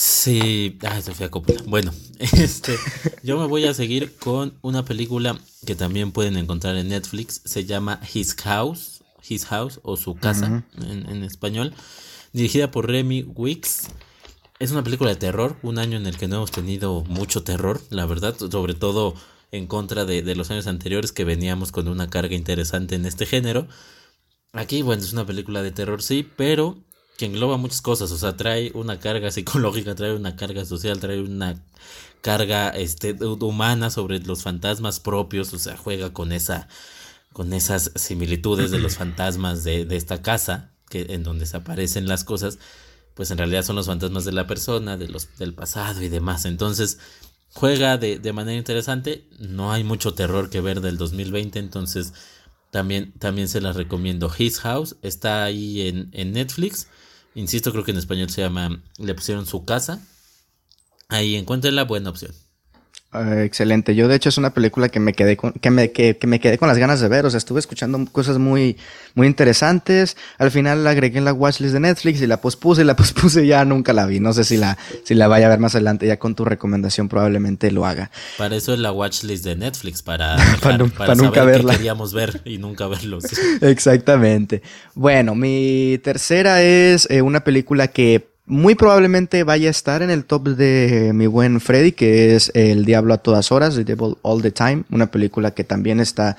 Sí, 0.00 0.78
ay, 0.82 1.02
Sofía 1.02 1.28
Coppola. 1.28 1.60
Bueno, 1.66 1.92
este, 2.18 2.76
yo 3.24 3.36
me 3.36 3.46
voy 3.46 3.64
a 3.64 3.74
seguir 3.74 4.14
con 4.16 4.54
una 4.62 4.84
película 4.84 5.36
que 5.66 5.74
también 5.74 6.12
pueden 6.12 6.36
encontrar 6.36 6.76
en 6.76 6.90
Netflix. 6.90 7.42
Se 7.44 7.64
llama 7.64 8.00
His 8.14 8.36
House, 8.36 9.02
His 9.28 9.44
House 9.46 9.80
o 9.82 9.96
Su 9.96 10.14
Casa 10.14 10.64
en, 10.76 11.24
español, 11.24 11.74
dirigida 12.32 12.70
por 12.70 12.86
Remy 12.86 13.24
Wicks. 13.34 13.88
Es 14.60 14.70
una 14.70 14.84
película 14.84 15.10
de 15.10 15.16
terror, 15.16 15.56
un 15.62 15.78
año 15.78 15.96
en 15.96 16.06
el 16.06 16.16
que 16.16 16.28
no 16.28 16.36
hemos 16.36 16.52
tenido 16.52 17.02
mucho 17.08 17.42
terror, 17.42 17.80
la 17.90 18.06
verdad, 18.06 18.36
sobre 18.38 18.74
todo 18.74 19.14
en 19.50 19.66
contra 19.66 20.04
de, 20.04 20.22
de 20.22 20.36
los 20.36 20.52
años 20.52 20.68
anteriores 20.68 21.10
que 21.10 21.24
veníamos 21.24 21.72
con 21.72 21.88
una 21.88 22.08
carga 22.08 22.36
interesante 22.36 22.94
en 22.94 23.04
este 23.04 23.26
género. 23.26 23.66
Aquí, 24.58 24.82
bueno, 24.82 25.04
es 25.04 25.12
una 25.12 25.24
película 25.24 25.62
de 25.62 25.70
terror, 25.70 26.02
sí, 26.02 26.28
pero 26.36 26.76
que 27.16 27.26
engloba 27.26 27.58
muchas 27.58 27.80
cosas, 27.80 28.10
o 28.10 28.18
sea, 28.18 28.36
trae 28.36 28.72
una 28.74 28.98
carga 28.98 29.30
psicológica, 29.30 29.94
trae 29.94 30.12
una 30.12 30.34
carga 30.34 30.64
social, 30.64 30.98
trae 30.98 31.20
una 31.22 31.62
carga 32.22 32.70
este, 32.70 33.12
humana 33.22 33.88
sobre 33.90 34.18
los 34.18 34.42
fantasmas 34.42 34.98
propios, 34.98 35.54
o 35.54 35.60
sea, 35.60 35.76
juega 35.76 36.12
con 36.12 36.32
esa 36.32 36.66
con 37.32 37.52
esas 37.52 37.92
similitudes 37.94 38.72
de 38.72 38.80
los 38.80 38.96
fantasmas 38.98 39.62
de, 39.62 39.84
de 39.84 39.94
esta 39.94 40.22
casa, 40.22 40.72
que 40.90 41.06
en 41.10 41.22
donde 41.22 41.46
se 41.46 41.56
aparecen 41.56 42.08
las 42.08 42.24
cosas, 42.24 42.58
pues 43.14 43.30
en 43.30 43.38
realidad 43.38 43.62
son 43.62 43.76
los 43.76 43.86
fantasmas 43.86 44.24
de 44.24 44.32
la 44.32 44.48
persona, 44.48 44.96
de 44.96 45.06
los, 45.06 45.36
del 45.38 45.54
pasado 45.54 46.02
y 46.02 46.08
demás. 46.08 46.46
Entonces, 46.46 46.98
juega 47.54 47.96
de, 47.96 48.18
de 48.18 48.32
manera 48.32 48.58
interesante. 48.58 49.24
No 49.38 49.70
hay 49.70 49.84
mucho 49.84 50.14
terror 50.14 50.50
que 50.50 50.60
ver 50.60 50.80
del 50.80 50.98
2020, 50.98 51.60
entonces 51.60 52.12
también, 52.70 53.12
también 53.12 53.48
se 53.48 53.60
las 53.60 53.76
recomiendo. 53.76 54.30
His 54.36 54.60
House 54.60 54.96
está 55.02 55.44
ahí 55.44 55.88
en, 55.88 56.10
en 56.12 56.32
Netflix. 56.32 56.88
Insisto, 57.34 57.72
creo 57.72 57.84
que 57.84 57.92
en 57.92 57.98
español 57.98 58.30
se 58.30 58.42
llama, 58.42 58.82
le 58.98 59.14
pusieron 59.14 59.46
su 59.46 59.64
casa. 59.64 60.00
Ahí 61.08 61.36
encuentren 61.36 61.76
la 61.76 61.84
buena 61.84 62.10
opción. 62.10 62.32
Ah, 63.10 63.42
excelente. 63.42 63.94
Yo 63.94 64.06
de 64.06 64.16
hecho 64.16 64.28
es 64.28 64.36
una 64.36 64.52
película 64.52 64.90
que 64.90 65.00
me 65.00 65.14
quedé 65.14 65.38
con, 65.38 65.52
que 65.52 65.70
me, 65.70 65.92
que, 65.92 66.18
me 66.26 66.40
quedé 66.40 66.58
con 66.58 66.68
las 66.68 66.76
ganas 66.76 67.00
de 67.00 67.08
ver. 67.08 67.24
O 67.24 67.30
sea, 67.30 67.38
estuve 67.38 67.58
escuchando 67.58 67.98
cosas 68.12 68.36
muy, 68.36 68.76
muy 69.14 69.26
interesantes. 69.26 70.18
Al 70.36 70.50
final 70.50 70.84
la 70.84 70.90
agregué 70.90 71.16
en 71.16 71.24
la 71.24 71.32
watchlist 71.32 71.72
de 71.72 71.80
Netflix 71.80 72.20
y 72.20 72.26
la 72.26 72.42
pospuse 72.42 72.82
y 72.82 72.84
la 72.84 72.96
pospuse 72.96 73.46
y 73.46 73.48
ya 73.48 73.64
nunca 73.64 73.94
la 73.94 74.04
vi. 74.04 74.20
No 74.20 74.34
sé 74.34 74.44
si 74.44 74.58
la, 74.58 74.76
si 75.04 75.14
la 75.14 75.26
vaya 75.26 75.46
a 75.46 75.48
ver 75.48 75.58
más 75.58 75.74
adelante. 75.74 76.06
Ya 76.06 76.18
con 76.18 76.34
tu 76.34 76.44
recomendación 76.44 77.08
probablemente 77.08 77.70
lo 77.70 77.86
haga. 77.86 78.10
Para 78.36 78.56
eso 78.56 78.74
es 78.74 78.78
la 78.78 78.92
watchlist 78.92 79.42
de 79.42 79.56
Netflix, 79.56 80.02
para, 80.02 80.36
para, 80.60 80.76
nunca 81.14 81.44
verla. 81.44 81.72
queríamos 81.72 82.12
ver 82.12 82.42
y 82.44 82.58
nunca 82.58 82.88
verlos. 82.88 83.24
Exactamente. 83.62 84.60
Bueno, 84.94 85.34
mi 85.34 85.98
tercera 86.04 86.62
es 86.62 87.08
eh, 87.10 87.22
una 87.22 87.40
película 87.40 87.88
que 87.88 88.37
muy 88.48 88.74
probablemente 88.74 89.44
vaya 89.44 89.68
a 89.68 89.70
estar 89.70 90.02
en 90.02 90.10
el 90.10 90.24
top 90.24 90.48
de 90.48 91.12
mi 91.14 91.26
buen 91.26 91.60
Freddy, 91.60 91.92
que 91.92 92.34
es 92.34 92.50
El 92.54 92.84
Diablo 92.84 93.14
a 93.14 93.18
todas 93.18 93.52
horas, 93.52 93.76
The 93.76 93.84
Devil 93.84 94.16
All 94.22 94.42
the 94.42 94.50
Time, 94.50 94.84
una 94.90 95.10
película 95.10 95.52
que 95.52 95.64
también 95.64 96.00
está 96.00 96.36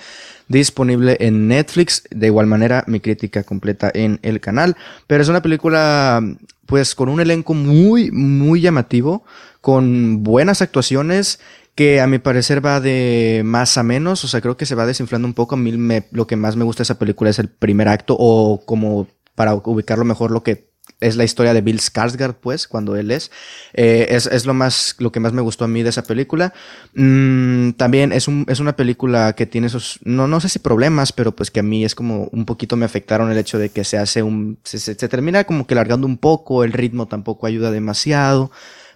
disponible 0.48 1.18
en 1.20 1.48
Netflix. 1.48 2.04
De 2.10 2.28
igual 2.28 2.48
manera, 2.48 2.84
mi 2.88 3.00
crítica 3.00 3.44
completa 3.44 3.92
en 3.94 4.20
el 4.24 4.40
canal. 4.40 4.76
Pero 5.08 5.22
es 5.22 5.30
una 5.30 5.42
película, 5.42 6.22
pues, 6.66 6.96
con 6.96 7.10
un 7.10 7.22
elenco 7.22 7.54
muy, 7.54 8.12
muy 8.12 8.62
llamativo, 8.62 9.24
con 9.62 10.24
buenas 10.24 10.62
actuaciones, 10.62 11.40
que 11.76 12.02
a 12.02 12.08
mi 12.08 12.20
parecer 12.20 12.66
va 12.66 12.82
de 12.82 13.42
más 13.46 13.78
a 13.78 13.84
menos, 13.84 14.26
o 14.26 14.28
sea, 14.28 14.42
creo 14.42 14.58
que 14.58 14.66
se 14.66 14.76
va 14.76 14.86
desinflando 14.86 15.28
un 15.28 15.34
poco. 15.34 15.56
A 15.56 15.58
mí 15.58 15.72
lo 16.12 16.28
que 16.28 16.36
más 16.36 16.56
me 16.56 16.66
gusta 16.66 16.82
de 16.82 16.86
esa 16.86 17.00
película 17.00 17.30
es 17.30 17.40
el 17.40 17.50
primer 17.50 17.88
acto, 17.88 18.16
o 18.20 18.64
como 18.66 19.08
para 19.36 19.54
ubicarlo 19.54 20.04
mejor, 20.04 20.32
lo 20.32 20.44
que 20.44 20.69
es 21.00 21.16
la 21.16 21.24
historia 21.24 21.54
de 21.54 21.62
Bill 21.62 21.80
Skarsgård, 21.80 22.36
pues, 22.36 22.68
cuando 22.68 22.96
él 22.96 23.12
es. 23.12 23.32
Eh, 23.74 24.08
es, 24.10 24.26
es, 24.28 24.46
lo 24.46 24.54
más, 24.54 24.96
lo 25.00 25.12
que 25.12 25.20
más 25.20 25.34
me 25.34 25.42
gustó 25.42 25.66
a 25.66 25.68
mí 25.68 25.84
de 25.84 25.90
esa 25.90 26.04
película. 26.04 26.54
Mm, 26.94 27.72
también 27.72 28.12
es, 28.12 28.28
un, 28.28 28.46
es 28.50 28.60
una 28.60 28.76
película 28.76 29.34
que 29.34 29.46
tiene 29.46 29.68
esos, 29.68 30.00
no, 30.04 30.28
no 30.28 30.40
sé 30.42 30.50
si 30.50 30.60
problemas, 30.60 31.12
pero 31.12 31.36
pues 31.36 31.52
que 31.52 31.62
a 31.62 31.64
mí 31.64 31.86
es 31.86 31.96
como 31.96 32.30
un 32.32 32.46
poquito 32.46 32.76
me 32.76 32.86
afectaron 32.86 33.32
el 33.32 33.38
hecho 33.38 33.58
de 33.58 33.70
que 33.70 33.84
se 33.84 33.98
hace 33.98 34.24
un, 34.24 34.60
se, 34.64 34.80
se, 34.80 34.96
termina 34.96 35.44
como 35.46 35.66
que 35.66 35.76
largando 35.76 36.08
un 36.08 36.18
poco, 36.18 36.64
el 36.64 36.74
ritmo 36.74 37.08
tampoco 37.08 37.48
ayuda 37.48 37.72
demasiado. 37.72 38.52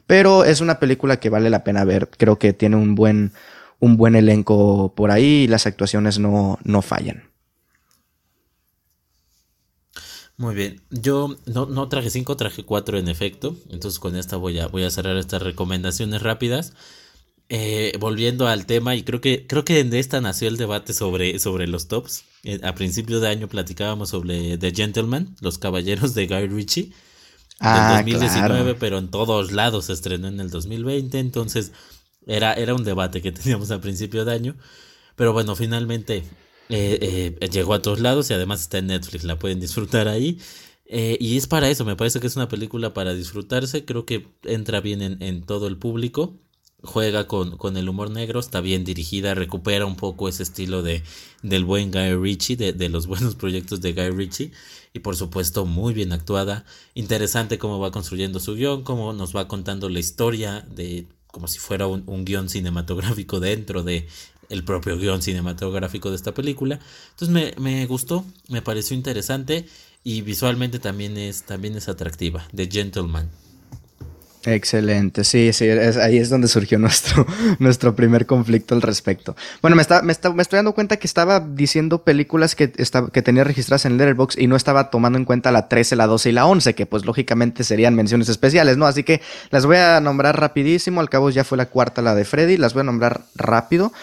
Pero 0.06 0.44
es 0.44 0.62
una 0.62 0.80
película 0.80 1.20
que 1.20 1.30
vale 1.30 1.50
la 1.50 1.64
pena 1.64 1.86
ver. 1.86 2.10
Creo 2.18 2.38
que 2.38 2.54
tiene 2.54 2.76
un 2.76 2.96
buen, 2.96 3.32
un 3.80 3.98
buen 3.98 4.16
elenco 4.16 4.94
por 4.96 5.12
ahí 5.12 5.44
y 5.44 5.48
las 5.48 5.66
actuaciones 5.68 6.20
no, 6.20 6.60
no 6.64 6.82
fallan. 6.82 7.33
Muy 10.38 10.56
bien, 10.56 10.82
yo 10.90 11.38
no, 11.46 11.68
no 11.68 11.88
traje 11.90 12.10
5, 12.10 12.36
traje 12.38 12.64
4 12.66 12.98
en 12.98 13.08
efecto, 13.08 13.56
entonces 13.70 14.00
con 14.00 14.16
esta 14.16 14.36
voy 14.36 14.60
a, 14.60 14.68
voy 14.68 14.84
a 14.84 14.90
cerrar 14.90 15.16
estas 15.18 15.42
recomendaciones 15.44 16.22
rápidas. 16.22 16.74
Eh, 17.50 17.96
volviendo 18.00 18.48
al 18.48 18.66
tema, 18.66 18.96
y 18.96 19.04
creo 19.04 19.22
que, 19.22 19.46
creo 19.46 19.64
que 19.64 19.84
de 19.84 20.00
esta 20.00 20.22
nació 20.22 20.48
el 20.48 20.58
debate 20.58 20.94
sobre, 20.94 21.38
sobre 21.40 21.68
los 21.68 21.88
tops. 21.88 22.24
eh, 22.44 22.60
a 22.64 22.74
principio 22.74 23.20
de 23.20 23.28
año 23.30 23.48
platicábamos 23.48 24.10
sobre 24.10 24.58
The 24.58 24.72
Gentleman, 24.74 25.36
Los 25.42 25.60
Caballeros 25.60 26.16
de 26.16 26.26
Guy 26.28 26.48
Ritchie. 26.48 26.94
Ah, 27.60 27.94
2019, 27.98 28.76
pero 28.76 28.98
en 28.98 29.10
todos 29.12 29.52
lados 29.52 29.86
se 29.86 29.94
estrenó 29.94 30.28
en 30.30 30.40
el 30.40 30.50
2020, 30.50 31.20
entonces 31.20 31.72
era, 32.26 32.54
era 32.54 32.74
un 32.74 32.84
debate 32.84 33.22
que 33.22 33.32
teníamos 33.32 33.72
a 33.72 33.80
principio 33.82 34.26
de 34.26 34.34
año. 34.34 34.56
Pero 35.16 35.34
bueno, 35.34 35.56
finalmente 35.56 36.24
eh, 36.70 37.36
eh, 37.40 37.50
llegó 37.50 37.74
a 37.74 37.82
todos 37.82 38.00
lados 38.00 38.30
y 38.30 38.34
además 38.34 38.62
está 38.62 38.78
en 38.78 38.88
Netflix, 38.88 39.24
la 39.24 39.40
pueden 39.40 39.60
disfrutar 39.60 40.08
ahí. 40.08 40.40
Eh, 40.86 41.18
y 41.20 41.38
es 41.38 41.48
para 41.48 41.70
eso, 41.70 41.86
me 41.86 41.96
parece 41.96 42.20
que 42.20 42.28
es 42.28 42.36
una 42.36 42.48
película 42.48 42.94
para 42.94 43.14
disfrutarse, 43.14 43.86
creo 43.86 44.06
que 44.06 44.28
entra 44.44 44.82
bien 44.82 45.02
en, 45.22 45.44
todo 45.44 45.68
el 45.68 45.78
público, 45.78 46.38
juega 46.84 47.26
con, 47.28 47.58
con, 47.58 47.78
el 47.78 47.90
humor 47.90 48.12
negro, 48.12 48.40
está 48.40 48.62
bien 48.62 48.84
dirigida, 48.84 49.34
recupera 49.34 49.86
un 49.86 49.96
poco 49.96 50.28
ese 50.28 50.44
estilo 50.44 50.84
de, 50.84 51.02
del 51.42 51.66
buen 51.66 51.90
Guy 51.92 52.16
Ritchie, 52.16 52.58
de, 52.58 52.74
de 52.74 52.90
los 52.90 53.08
buenos 53.08 53.36
proyectos 53.36 53.82
de 53.82 53.94
Guy 53.94 54.10
Ritchie, 54.10 54.52
y 54.94 55.00
por 55.00 55.16
supuesto 55.16 55.66
muy 55.66 55.94
bien 55.94 56.12
actuada, 56.12 56.66
interesante 56.94 57.58
cómo 57.58 57.80
va 57.80 57.92
construyendo 57.92 58.40
su 58.40 58.56
guion, 58.56 58.84
cómo 58.84 59.14
nos 59.14 59.36
va 59.36 59.48
contando 59.48 59.90
la 59.90 60.00
historia 60.00 60.68
de 60.70 61.08
como 61.34 61.48
si 61.48 61.58
fuera 61.58 61.88
un, 61.88 62.04
un 62.06 62.26
guion 62.26 62.48
cinematográfico 62.48 63.40
dentro 63.40 63.82
de 63.82 64.08
el 64.54 64.64
propio 64.64 64.98
guion 64.98 65.22
cinematográfico 65.22 66.10
de 66.12 66.16
esta 66.16 66.34
película. 66.34 66.80
Entonces 67.12 67.30
me, 67.30 67.54
me, 67.58 67.86
gustó, 67.86 68.24
me 68.48 68.62
pareció 68.62 68.96
interesante 68.96 69.66
y 70.04 70.22
visualmente 70.22 70.80
también 70.80 71.18
es, 71.18 71.44
también 71.44 71.76
es 71.76 71.90
atractiva, 71.90 72.48
The 72.56 72.70
Gentleman. 72.72 73.30
Excelente, 74.46 75.24
sí, 75.24 75.54
sí, 75.54 75.70
ahí 75.70 76.18
es 76.18 76.30
donde 76.30 76.50
surgió 76.50 76.78
nuestro, 76.80 77.26
nuestro 77.60 77.96
primer 77.96 78.26
conflicto 78.26 78.76
al 78.76 78.82
respecto. 78.82 79.38
Bueno, 79.62 79.76
me, 79.76 79.82
está, 79.82 80.02
me, 80.02 80.12
está, 80.12 80.34
me 80.34 80.42
estoy 80.42 80.58
dando 80.58 80.74
cuenta 80.74 80.98
que 80.98 81.08
estaba 81.08 81.40
diciendo 81.40 82.04
películas 82.04 82.54
que, 82.54 82.70
que 82.70 83.22
tenía 83.22 83.46
registradas 83.46 83.86
en 83.86 83.98
Letterboxd 83.98 84.38
y 84.38 84.48
no 84.48 84.58
estaba 84.58 84.90
tomando 84.90 85.18
en 85.18 85.24
cuenta 85.24 85.52
la 85.54 85.70
13, 85.70 85.96
la 85.96 86.08
12 86.08 86.30
y 86.30 86.34
la 86.34 86.46
11, 86.46 86.76
que 86.76 86.86
pues 86.86 87.06
lógicamente 87.06 87.64
serían 87.64 87.96
menciones 87.96 88.28
especiales, 88.28 88.76
¿no? 88.76 88.86
Así 88.86 89.04
que 89.04 89.22
las 89.50 89.66
voy 89.66 89.78
a 89.78 90.02
nombrar 90.02 90.38
rapidísimo, 90.38 91.00
al 91.00 91.10
cabo 91.10 91.30
ya 91.30 91.46
fue 91.46 91.58
la 91.58 91.68
cuarta 91.68 92.02
la 92.02 92.14
de 92.14 92.26
Freddy, 92.26 92.58
las 92.58 92.74
voy 92.74 92.82
a 92.82 92.86
nombrar 92.86 93.22
rápido. 93.36 93.94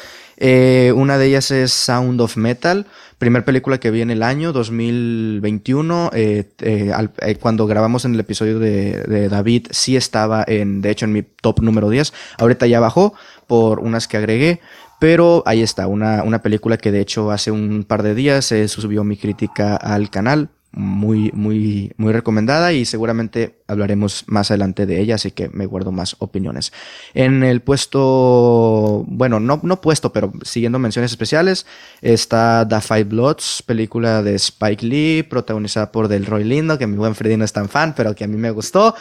Eh, 0.42 0.92
una 0.96 1.18
de 1.18 1.26
ellas 1.26 1.50
es 1.50 1.70
Sound 1.70 2.18
of 2.22 2.38
Metal, 2.38 2.86
primer 3.18 3.44
película 3.44 3.78
que 3.78 3.90
vi 3.90 4.00
en 4.00 4.10
el 4.10 4.22
año 4.22 4.52
2021. 4.52 6.10
Eh, 6.14 6.48
eh, 6.60 7.36
cuando 7.38 7.66
grabamos 7.66 8.06
en 8.06 8.14
el 8.14 8.20
episodio 8.20 8.58
de, 8.58 9.28
David, 9.28 9.66
sí 9.70 9.96
estaba 9.96 10.42
en, 10.46 10.80
de 10.80 10.90
hecho, 10.90 11.04
en 11.04 11.12
mi 11.12 11.22
top 11.22 11.60
número 11.60 11.90
10. 11.90 12.14
Ahorita 12.38 12.66
ya 12.66 12.80
bajó 12.80 13.12
por 13.46 13.80
unas 13.80 14.08
que 14.08 14.16
agregué. 14.16 14.60
Pero 14.98 15.42
ahí 15.46 15.62
está, 15.62 15.86
una, 15.86 16.22
una 16.24 16.42
película 16.42 16.76
que 16.76 16.92
de 16.92 17.00
hecho 17.00 17.30
hace 17.30 17.50
un 17.50 17.84
par 17.84 18.02
de 18.02 18.14
días 18.14 18.44
se 18.44 18.68
subió 18.68 19.02
mi 19.02 19.16
crítica 19.16 19.76
al 19.76 20.10
canal 20.10 20.50
muy, 20.72 21.30
muy, 21.34 21.92
muy 21.96 22.12
recomendada 22.12 22.72
y 22.72 22.84
seguramente 22.84 23.56
hablaremos 23.66 24.24
más 24.28 24.50
adelante 24.50 24.86
de 24.86 25.00
ella, 25.00 25.16
así 25.16 25.32
que 25.32 25.48
me 25.48 25.66
guardo 25.66 25.90
más 25.90 26.16
opiniones. 26.18 26.72
En 27.14 27.42
el 27.42 27.60
puesto, 27.60 29.04
bueno, 29.08 29.40
no, 29.40 29.60
no 29.62 29.80
puesto, 29.80 30.12
pero 30.12 30.32
siguiendo 30.42 30.78
menciones 30.78 31.10
especiales, 31.10 31.66
está 32.02 32.66
The 32.68 32.80
Five 32.80 33.04
Bloods, 33.04 33.62
película 33.66 34.22
de 34.22 34.34
Spike 34.36 34.86
Lee, 34.86 35.22
protagonizada 35.24 35.90
por 35.90 36.08
Delroy 36.08 36.44
Lindo, 36.44 36.78
que 36.78 36.86
mi 36.86 36.96
buen 36.96 37.14
Freddy 37.14 37.36
no 37.36 37.44
es 37.44 37.52
tan 37.52 37.68
fan, 37.68 37.94
pero 37.96 38.14
que 38.14 38.24
a 38.24 38.28
mí 38.28 38.36
me 38.36 38.50
gustó. 38.50 38.94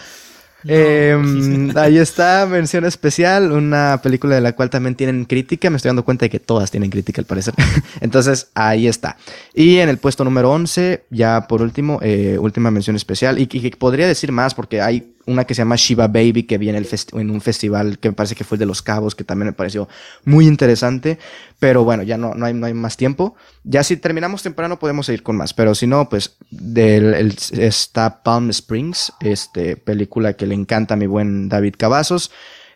Em, 0.65 1.71
ahí 1.77 1.97
está, 1.97 2.45
mención 2.45 2.85
especial, 2.85 3.51
una 3.51 3.99
película 4.03 4.35
de 4.35 4.41
la 4.41 4.53
cual 4.53 4.69
también 4.69 4.95
tienen 4.95 5.25
crítica. 5.25 5.69
Me 5.69 5.77
estoy 5.77 5.89
dando 5.89 6.03
cuenta 6.03 6.25
de 6.25 6.29
que 6.29 6.39
todas 6.39 6.71
tienen 6.71 6.89
crítica 6.89 7.21
al 7.21 7.25
parecer. 7.25 7.53
Entonces, 8.01 8.49
ahí 8.53 8.87
está. 8.87 9.17
Y 9.53 9.77
en 9.77 9.89
el 9.89 9.97
puesto 9.97 10.23
número 10.23 10.51
11, 10.51 11.05
ya 11.09 11.47
por 11.47 11.61
último, 11.61 11.99
eh, 12.01 12.37
última 12.39 12.71
mención 12.71 12.95
especial. 12.95 13.39
Y, 13.39 13.47
que 13.47 13.71
podría 13.77 14.07
decir 14.07 14.31
más 14.31 14.53
porque 14.53 14.81
hay 14.81 15.13
una 15.29 15.45
que 15.45 15.53
se 15.53 15.61
llama 15.61 15.75
Shiva 15.75 16.07
Baby 16.07 16.43
que 16.43 16.57
viene 16.57 16.81
en 17.13 17.29
un 17.29 17.41
festival 17.41 17.99
que 17.99 18.09
me 18.09 18.13
parece 18.13 18.35
que 18.35 18.43
fue 18.43 18.57
de 18.57 18.65
Los 18.65 18.81
Cabos, 18.81 19.15
que 19.15 19.23
también 19.23 19.47
me 19.47 19.53
pareció 19.53 19.87
muy 20.25 20.47
interesante. 20.47 21.19
Pero 21.59 21.83
bueno, 21.83 22.03
ya 22.03 22.17
no, 22.17 22.33
no, 22.33 22.45
hay, 22.45 22.53
no 22.53 22.65
hay 22.65 22.73
más 22.73 22.97
tiempo. 22.97 23.35
Ya 23.63 23.83
si 23.83 23.97
terminamos 23.97 24.43
temprano 24.43 24.79
podemos 24.79 25.05
seguir 25.05 25.23
con 25.23 25.37
más. 25.37 25.53
Pero 25.53 25.75
si 25.75 25.87
no, 25.87 26.09
pues 26.09 26.37
del, 26.49 27.13
el, 27.13 27.35
está 27.53 28.23
Palm 28.23 28.49
Springs, 28.49 29.13
este, 29.19 29.77
película 29.77 30.33
que 30.33 30.47
le 30.47 30.55
encanta 30.55 30.95
a 30.95 30.97
mi 30.97 31.05
buen 31.05 31.49
David 31.49 31.75
Cavazos. 31.77 32.31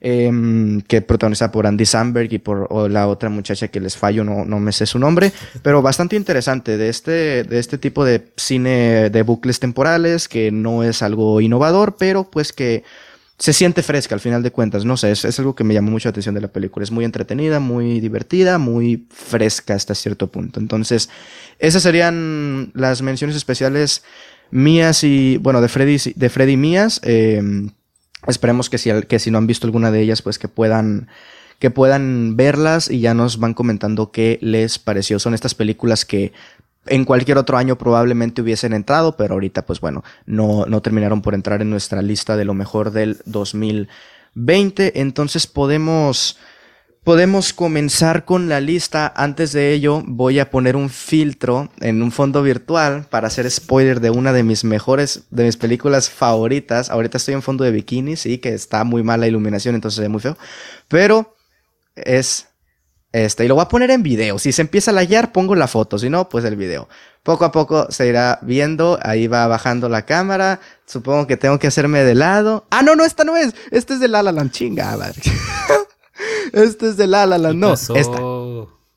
Em, 0.05 0.81
que 0.81 1.01
protagoniza 1.01 1.49
por 1.49 1.65
Andy 1.65 1.85
Samberg 1.85 2.33
y 2.33 2.37
por 2.37 2.91
la 2.91 3.07
otra 3.07 3.29
muchacha 3.29 3.69
que 3.69 3.79
les 3.79 3.95
fallo, 3.95 4.25
no, 4.25 4.43
no 4.43 4.59
me 4.59 4.73
sé 4.73 4.85
su 4.85 4.99
nombre, 4.99 5.31
pero 5.61 5.81
bastante 5.81 6.17
interesante 6.17 6.75
de 6.75 6.89
este, 6.89 7.45
de 7.45 7.57
este 7.57 7.77
tipo 7.77 8.03
de 8.03 8.33
cine 8.35 9.09
de 9.09 9.21
bucles 9.21 9.61
temporales, 9.61 10.27
que 10.27 10.51
no 10.51 10.83
es 10.83 11.01
algo 11.03 11.39
innovador, 11.39 11.95
pero 11.97 12.29
pues 12.29 12.51
que 12.51 12.83
se 13.37 13.53
siente 13.53 13.81
fresca 13.81 14.13
al 14.13 14.19
final 14.19 14.43
de 14.43 14.51
cuentas, 14.51 14.83
no 14.83 14.97
sé, 14.97 15.09
es, 15.09 15.23
es 15.23 15.39
algo 15.39 15.55
que 15.55 15.63
me 15.63 15.73
llamó 15.73 15.91
mucho 15.91 16.09
la 16.09 16.11
atención 16.11 16.35
de 16.35 16.41
la 16.41 16.49
película, 16.49 16.83
es 16.83 16.91
muy 16.91 17.05
entretenida, 17.05 17.61
muy 17.61 18.01
divertida, 18.01 18.57
muy 18.57 19.07
fresca 19.09 19.73
hasta 19.73 19.95
cierto 19.95 20.27
punto. 20.27 20.59
Entonces, 20.59 21.07
esas 21.59 21.81
serían 21.81 22.71
las 22.73 23.01
menciones 23.01 23.37
especiales 23.37 24.03
mías 24.51 25.05
y, 25.05 25.37
bueno, 25.37 25.61
de 25.61 25.69
Freddy, 25.69 26.11
de 26.13 26.29
Freddy 26.29 26.57
mías. 26.57 26.99
Eh, 27.03 27.69
Esperemos 28.27 28.69
que 28.69 28.77
si, 28.77 28.89
que 29.03 29.19
si 29.19 29.31
no 29.31 29.37
han 29.37 29.47
visto 29.47 29.67
alguna 29.67 29.91
de 29.91 30.01
ellas, 30.01 30.21
pues 30.21 30.39
que 30.39 30.47
puedan, 30.47 31.07
que 31.59 31.71
puedan 31.71 32.35
verlas 32.37 32.89
y 32.89 32.99
ya 32.99 33.13
nos 33.13 33.39
van 33.39 33.53
comentando 33.53 34.11
qué 34.11 34.39
les 34.41 34.79
pareció. 34.79 35.19
Son 35.19 35.33
estas 35.33 35.55
películas 35.55 36.05
que 36.05 36.33
en 36.85 37.05
cualquier 37.05 37.37
otro 37.37 37.57
año 37.57 37.77
probablemente 37.77 38.41
hubiesen 38.41 38.73
entrado, 38.73 39.15
pero 39.15 39.35
ahorita 39.35 39.65
pues 39.65 39.79
bueno, 39.79 40.03
no, 40.25 40.65
no 40.65 40.81
terminaron 40.81 41.21
por 41.21 41.33
entrar 41.33 41.61
en 41.61 41.69
nuestra 41.69 42.01
lista 42.01 42.35
de 42.37 42.45
lo 42.45 42.53
mejor 42.53 42.91
del 42.91 43.19
2020. 43.25 44.99
Entonces 44.99 45.47
podemos 45.47 46.37
Podemos 47.03 47.51
comenzar 47.51 48.23
con 48.23 48.47
la 48.47 48.61
lista. 48.61 49.11
Antes 49.15 49.51
de 49.51 49.73
ello, 49.73 50.01
voy 50.05 50.39
a 50.39 50.49
poner 50.49 50.77
un 50.77 50.89
filtro 50.89 51.69
en 51.81 52.01
un 52.01 52.13
fondo 52.13 52.41
virtual 52.41 53.07
para 53.09 53.27
hacer 53.27 53.49
spoiler 53.51 53.99
de 53.99 54.09
una 54.09 54.31
de 54.31 54.43
mis 54.43 54.63
mejores, 54.63 55.23
de 55.29 55.43
mis 55.43 55.57
películas 55.57 56.09
favoritas. 56.09 56.89
Ahorita 56.89 57.17
estoy 57.17 57.33
en 57.33 57.41
fondo 57.41 57.65
de 57.65 57.71
bikini, 57.71 58.15
sí, 58.15 58.37
que 58.37 58.53
está 58.53 58.85
muy 58.85 59.03
mala 59.03 59.27
iluminación, 59.27 59.75
entonces 59.75 60.01
es 60.01 60.09
muy 60.09 60.21
feo. 60.21 60.37
Pero 60.87 61.35
es 61.95 62.47
este, 63.13 63.45
y 63.45 63.47
lo 63.47 63.55
voy 63.55 63.63
a 63.63 63.67
poner 63.67 63.91
en 63.91 64.01
video. 64.01 64.39
Si 64.39 64.51
se 64.51 64.63
empieza 64.63 64.89
a 64.89 64.93
layar, 64.93 65.31
pongo 65.31 65.55
la 65.55 65.67
foto. 65.67 65.99
Si 65.99 66.09
no, 66.09 66.29
pues 66.29 66.43
el 66.45 66.55
video. 66.55 66.89
Poco 67.21 67.45
a 67.45 67.51
poco 67.51 67.91
se 67.91 68.07
irá 68.07 68.39
viendo. 68.41 68.97
Ahí 69.03 69.27
va 69.27 69.45
bajando 69.45 69.87
la 69.87 70.05
cámara. 70.05 70.59
Supongo 70.87 71.27
que 71.27 71.37
tengo 71.37 71.59
que 71.59 71.67
hacerme 71.67 72.03
de 72.03 72.15
lado. 72.15 72.65
Ah, 72.71 72.81
no, 72.81 72.95
no, 72.95 73.05
esta 73.05 73.23
no 73.23 73.37
es. 73.37 73.53
Esta 73.69 73.93
es 73.93 73.99
de 73.99 74.07
La 74.07 74.23
La 74.23 74.31
Land. 74.31 74.51
Chinga, 74.51 74.97
madre. 74.97 75.21
Este 76.53 76.89
es 76.89 76.97
de 76.97 77.07
La 77.07 77.25
La 77.25 77.37
Land. 77.37 77.59
No, 77.59 77.73
esta. 77.73 78.19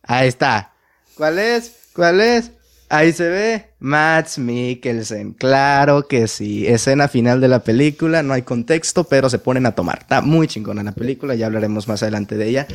Ahí 0.02 0.28
está. 0.28 0.72
¿Cuál 1.16 1.38
es? 1.38 1.72
¿Cuál 1.94 2.20
es? 2.20 2.52
Ahí 2.88 3.12
se 3.12 3.28
ve 3.28 3.70
Max 3.80 4.38
Mikkelsen. 4.38 5.32
Claro 5.32 6.06
que 6.06 6.28
sí. 6.28 6.66
Escena 6.68 7.08
final 7.08 7.40
de 7.40 7.48
la 7.48 7.60
película. 7.60 8.22
No 8.22 8.32
hay 8.32 8.42
contexto, 8.42 9.04
pero 9.04 9.28
se 9.28 9.40
ponen 9.40 9.66
a 9.66 9.72
tomar. 9.72 10.00
Está 10.02 10.20
muy 10.20 10.46
chingona 10.46 10.84
la 10.84 10.92
película. 10.92 11.34
Ya 11.34 11.46
hablaremos 11.46 11.88
más 11.88 12.02
adelante 12.04 12.36
de 12.36 12.48
ella. 12.48 12.66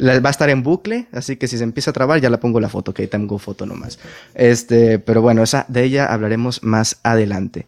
va 0.00 0.28
a 0.28 0.30
estar 0.30 0.50
en 0.50 0.62
bucle, 0.62 1.06
así 1.12 1.36
que 1.36 1.48
si 1.48 1.56
se 1.56 1.64
empieza 1.64 1.90
a 1.90 1.94
trabar, 1.94 2.20
ya 2.20 2.28
la 2.28 2.40
pongo 2.40 2.60
la 2.60 2.68
foto. 2.68 2.92
Que 2.92 3.06
tengo 3.06 3.38
foto 3.38 3.64
nomás. 3.64 3.98
Este, 4.34 4.98
pero 4.98 5.22
bueno, 5.22 5.42
esa, 5.42 5.64
de 5.68 5.84
ella 5.84 6.06
hablaremos 6.06 6.62
más 6.62 6.98
adelante. 7.02 7.66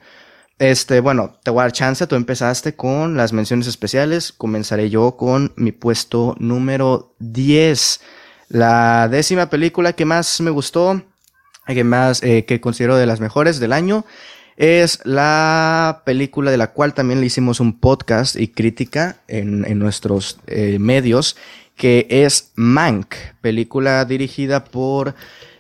Este, 0.59 1.01
bueno, 1.01 1.38
te 1.42 1.51
voy 1.51 1.61
a 1.61 1.62
dar 1.64 1.73
chance. 1.73 2.07
Tú 2.07 2.16
empezaste 2.16 2.75
con 2.75 3.16
las 3.16 3.33
menciones 3.33 3.66
especiales. 3.66 4.33
Comenzaré 4.33 4.88
yo 4.88 5.16
con 5.16 5.53
mi 5.57 5.73
puesto 5.73 6.35
número 6.38 7.14
10. 7.19 8.01
La 8.49 9.09
décima 9.09 9.51
película 9.51 9.92
que 9.92 10.05
más 10.05 10.40
me 10.40 10.51
gustó, 10.51 11.03
que 11.66 11.85
más, 11.85 12.23
eh, 12.23 12.45
que 12.47 12.61
considero 12.61 12.97
de 12.97 13.07
las 13.07 13.21
mejores 13.21 13.61
del 13.61 13.73
año, 13.73 14.07
es 14.57 15.01
la 15.05 16.03
película 16.07 16.51
de 16.51 16.57
la 16.57 16.73
cual 16.73 16.95
también 16.95 17.21
le 17.21 17.27
hicimos 17.27 17.61
un 17.61 17.79
podcast 17.79 18.37
y 18.37 18.49
crítica 18.49 19.19
en, 19.29 19.66
en 19.66 19.79
nuestros 19.79 20.38
eh, 20.47 20.79
medios, 20.79 21.37
que 21.77 22.07
es 22.09 22.53
Mank, 22.55 23.14
película 23.42 24.05
dirigida 24.07 24.64
por 24.64 25.14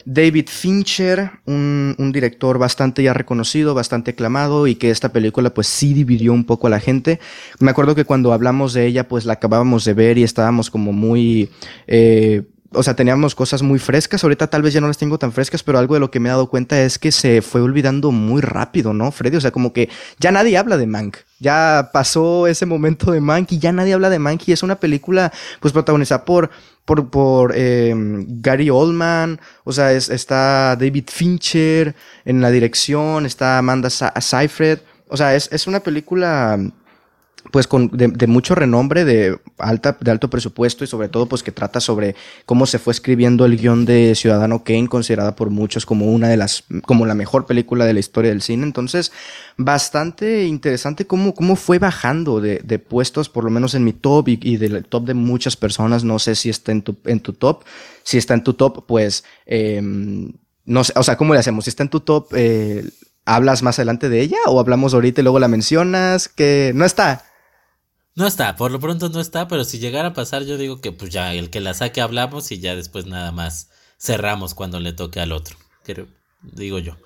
David 0.06 0.46
Fincher, 0.48 1.32
un, 1.46 2.12
director 2.14 2.58
bastante 2.58 3.02
ya 3.02 3.12
reconocido, 3.12 3.74
bastante 3.74 4.12
aclamado 4.12 4.68
y 4.68 4.76
que 4.76 4.90
esta 4.90 5.10
película 5.10 5.50
pues 5.50 5.66
sí 5.66 5.94
dividió 5.94 6.32
un 6.32 6.44
poco 6.44 6.68
a 6.68 6.70
la 6.70 6.78
gente. 6.78 7.18
Me 7.58 7.72
acuerdo 7.72 7.96
que 7.96 8.04
cuando 8.04 8.32
hablamos 8.32 8.72
de 8.72 8.86
ella 8.86 9.08
pues 9.08 9.24
la 9.24 9.34
acabábamos 9.34 9.84
de 9.84 9.94
ver 9.94 10.16
y 10.16 10.22
estábamos 10.22 10.70
como 10.70 10.92
muy... 10.92 11.50
Eh, 11.88 12.44
o 12.72 12.82
sea, 12.82 12.94
teníamos 12.94 13.34
cosas 13.34 13.62
muy 13.62 13.78
frescas, 13.78 14.22
ahorita 14.22 14.48
tal 14.48 14.62
vez 14.62 14.74
ya 14.74 14.80
no 14.80 14.86
las 14.86 14.98
tengo 14.98 15.18
tan 15.18 15.32
frescas, 15.32 15.62
pero 15.62 15.78
algo 15.78 15.94
de 15.94 16.00
lo 16.00 16.10
que 16.10 16.20
me 16.20 16.28
he 16.28 16.32
dado 16.32 16.48
cuenta 16.48 16.80
es 16.80 16.98
que 16.98 17.10
se 17.10 17.40
fue 17.42 17.60
olvidando 17.60 18.12
muy 18.12 18.42
rápido, 18.42 18.92
¿no, 18.92 19.10
Freddy? 19.10 19.36
O 19.36 19.40
sea, 19.40 19.50
como 19.50 19.72
que 19.72 19.88
ya 20.18 20.30
nadie 20.30 20.58
habla 20.58 20.76
de 20.76 20.86
Mank. 20.86 21.16
Ya 21.40 21.90
pasó 21.92 22.46
ese 22.46 22.66
momento 22.66 23.12
de 23.12 23.20
Mank 23.20 23.52
y 23.52 23.58
ya 23.58 23.72
nadie 23.72 23.94
habla 23.94 24.10
de 24.10 24.18
Mank 24.18 24.42
y 24.46 24.52
es 24.52 24.62
una 24.62 24.76
película 24.76 25.32
pues 25.60 25.72
protagonizada 25.72 26.24
por 26.24 26.50
por, 26.86 27.10
por 27.10 27.54
em, 27.54 28.24
Gary 28.40 28.70
Oldman, 28.70 29.38
o 29.64 29.72
sea, 29.72 29.92
está 29.92 30.76
David 30.76 31.08
Fincher 31.08 31.94
en 32.24 32.40
la 32.40 32.50
dirección, 32.50 33.26
está 33.26 33.58
Amanda 33.58 33.90
Seyfried, 33.90 34.78
o 35.08 35.16
sea, 35.16 35.34
es, 35.34 35.50
es 35.52 35.66
una 35.66 35.80
película 35.80 36.58
pues 37.50 37.66
con, 37.66 37.90
de, 37.92 38.26
mucho 38.26 38.54
renombre, 38.54 39.04
de, 39.04 39.38
alta, 39.58 39.96
de 40.00 40.10
alto 40.10 40.28
presupuesto 40.30 40.84
y 40.84 40.86
sobre 40.86 41.08
todo 41.08 41.26
pues 41.26 41.42
que 41.42 41.52
trata 41.52 41.80
sobre 41.80 42.16
cómo 42.44 42.66
se 42.66 42.78
fue 42.78 42.92
escribiendo 42.92 43.44
el 43.44 43.56
guion 43.56 43.84
de 43.84 44.14
Ciudadano 44.14 44.64
Kane, 44.64 44.88
considerada 44.88 45.36
por 45.36 45.50
muchos 45.50 45.86
como 45.86 46.06
una 46.06 46.28
de 46.28 46.36
las, 46.36 46.64
como 46.82 47.06
la 47.06 47.14
mejor 47.14 47.46
película 47.46 47.84
de 47.84 47.94
la 47.94 48.00
historia 48.00 48.30
del 48.30 48.42
cine. 48.42 48.64
Entonces, 48.64 49.12
bastante 49.56 50.46
interesante 50.46 51.06
cómo, 51.06 51.34
cómo 51.34 51.56
fue 51.56 51.78
bajando 51.78 52.40
de, 52.40 52.60
de 52.64 52.78
puestos, 52.78 53.28
por 53.28 53.44
lo 53.44 53.50
menos 53.50 53.74
en 53.74 53.84
mi 53.84 53.92
top 53.92 54.28
y, 54.28 54.38
y, 54.42 54.56
del 54.56 54.84
top 54.84 55.06
de 55.06 55.14
muchas 55.14 55.56
personas. 55.56 56.04
No 56.04 56.18
sé 56.18 56.34
si 56.34 56.50
está 56.50 56.72
en 56.72 56.82
tu, 56.82 56.96
en 57.04 57.20
tu 57.20 57.32
top. 57.32 57.64
Si 58.02 58.18
está 58.18 58.34
en 58.34 58.44
tu 58.44 58.54
top, 58.54 58.86
pues, 58.86 59.24
eh, 59.46 59.80
no 60.64 60.84
sé, 60.84 60.92
o 60.96 61.02
sea, 61.02 61.16
¿cómo 61.16 61.32
le 61.32 61.40
hacemos? 61.40 61.64
Si 61.64 61.70
está 61.70 61.82
en 61.82 61.88
tu 61.88 62.00
top, 62.00 62.28
eh, 62.34 62.84
¿hablas 63.24 63.62
más 63.62 63.78
adelante 63.78 64.08
de 64.08 64.20
ella 64.20 64.38
o 64.46 64.60
hablamos 64.60 64.94
ahorita 64.94 65.20
y 65.20 65.24
luego 65.24 65.38
la 65.38 65.48
mencionas? 65.48 66.28
Que 66.28 66.72
no 66.74 66.84
está. 66.84 67.24
No 68.16 68.26
está, 68.26 68.56
por 68.56 68.70
lo 68.70 68.80
pronto 68.80 69.10
no 69.10 69.20
está, 69.20 69.46
pero 69.46 69.62
si 69.64 69.78
llegara 69.78 70.08
a 70.08 70.14
pasar, 70.14 70.42
yo 70.44 70.56
digo 70.56 70.80
que 70.80 70.90
pues 70.90 71.10
ya 71.10 71.34
el 71.34 71.50
que 71.50 71.60
la 71.60 71.74
saque 71.74 72.00
hablamos 72.00 72.50
y 72.50 72.58
ya 72.58 72.74
después 72.74 73.04
nada 73.04 73.30
más 73.30 73.68
cerramos 73.98 74.54
cuando 74.54 74.80
le 74.80 74.94
toque 74.94 75.20
al 75.20 75.32
otro. 75.32 75.56
digo 76.40 76.78
yo. 76.78 76.96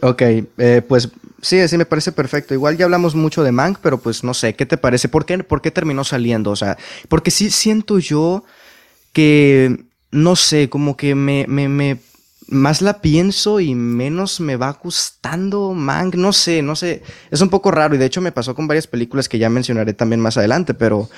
Ok, 0.00 0.22
eh, 0.22 0.82
pues 0.88 1.10
sí, 1.42 1.68
sí 1.68 1.76
me 1.76 1.84
parece 1.84 2.12
perfecto. 2.12 2.54
Igual 2.54 2.78
ya 2.78 2.86
hablamos 2.86 3.14
mucho 3.14 3.42
de 3.42 3.52
Mank, 3.52 3.78
pero 3.82 3.98
pues 3.98 4.24
no 4.24 4.32
sé, 4.32 4.54
¿qué 4.54 4.64
te 4.64 4.78
parece? 4.78 5.10
¿Por 5.10 5.26
qué, 5.26 5.38
por 5.44 5.60
qué 5.60 5.70
terminó 5.70 6.02
saliendo? 6.02 6.50
O 6.50 6.56
sea, 6.56 6.78
porque 7.10 7.30
sí 7.30 7.50
siento 7.50 7.98
yo 7.98 8.42
que, 9.12 9.84
no 10.10 10.34
sé, 10.34 10.70
como 10.70 10.96
que 10.96 11.14
me, 11.14 11.44
me, 11.46 11.68
me 11.68 12.00
más 12.48 12.82
la 12.82 13.00
pienso 13.00 13.60
y 13.60 13.74
menos 13.74 14.40
me 14.40 14.56
va 14.56 14.72
gustando 14.72 15.72
Mank. 15.72 16.14
No 16.16 16.32
sé, 16.32 16.62
no 16.62 16.76
sé. 16.76 17.02
Es 17.30 17.40
un 17.40 17.48
poco 17.48 17.70
raro 17.70 17.94
y 17.94 17.98
de 17.98 18.06
hecho 18.06 18.20
me 18.20 18.32
pasó 18.32 18.54
con 18.54 18.66
varias 18.66 18.86
películas 18.86 19.28
que 19.28 19.38
ya 19.38 19.48
mencionaré 19.48 19.94
también 19.94 20.20
más 20.20 20.36
adelante, 20.36 20.74
pero, 20.74 21.08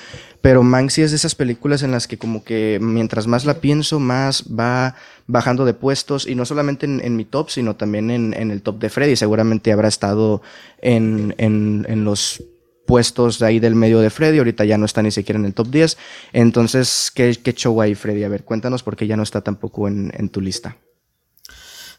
pero 0.41 0.63
Mank 0.63 0.89
sí 0.89 1.01
es 1.01 1.11
de 1.11 1.17
esas 1.17 1.35
películas 1.35 1.83
en 1.83 1.91
las 1.91 2.07
que 2.07 2.17
como 2.17 2.43
que 2.43 2.79
mientras 2.81 3.27
más 3.27 3.45
la 3.45 3.59
pienso, 3.59 3.99
más 3.99 4.45
va 4.47 4.95
bajando 5.27 5.65
de 5.65 5.73
puestos 5.73 6.27
y 6.27 6.35
no 6.35 6.45
solamente 6.45 6.85
en, 6.85 7.15
mi 7.15 7.25
top, 7.25 7.49
sino 7.49 7.75
también 7.75 8.09
en, 8.11 8.33
el 8.33 8.61
top 8.61 8.79
de 8.79 8.89
Freddy. 8.89 9.15
Seguramente 9.15 9.71
habrá 9.71 9.89
estado 9.89 10.41
en, 10.81 11.35
en, 11.37 12.03
los 12.05 12.43
puestos 12.85 13.39
de 13.39 13.45
ahí 13.47 13.59
del 13.59 13.75
medio 13.75 13.99
de 13.99 14.09
Freddy, 14.09 14.37
ahorita 14.37 14.63
ya 14.63 14.77
no 14.77 14.85
está 14.85 15.01
ni 15.01 15.11
siquiera 15.11 15.37
en 15.37 15.45
el 15.45 15.53
top 15.53 15.67
10. 15.67 15.97
Entonces, 16.31 17.11
¿qué, 17.13 17.35
qué 17.43 17.53
show 17.53 17.81
hay, 17.81 17.95
Freddy? 17.95 18.23
A 18.23 18.29
ver, 18.29 18.45
cuéntanos 18.45 18.81
porque 18.81 19.07
ya 19.07 19.17
no 19.17 19.23
está 19.23 19.41
tampoco 19.41 19.89
en, 19.89 20.13
en 20.15 20.29
tu 20.29 20.39
lista. 20.39 20.77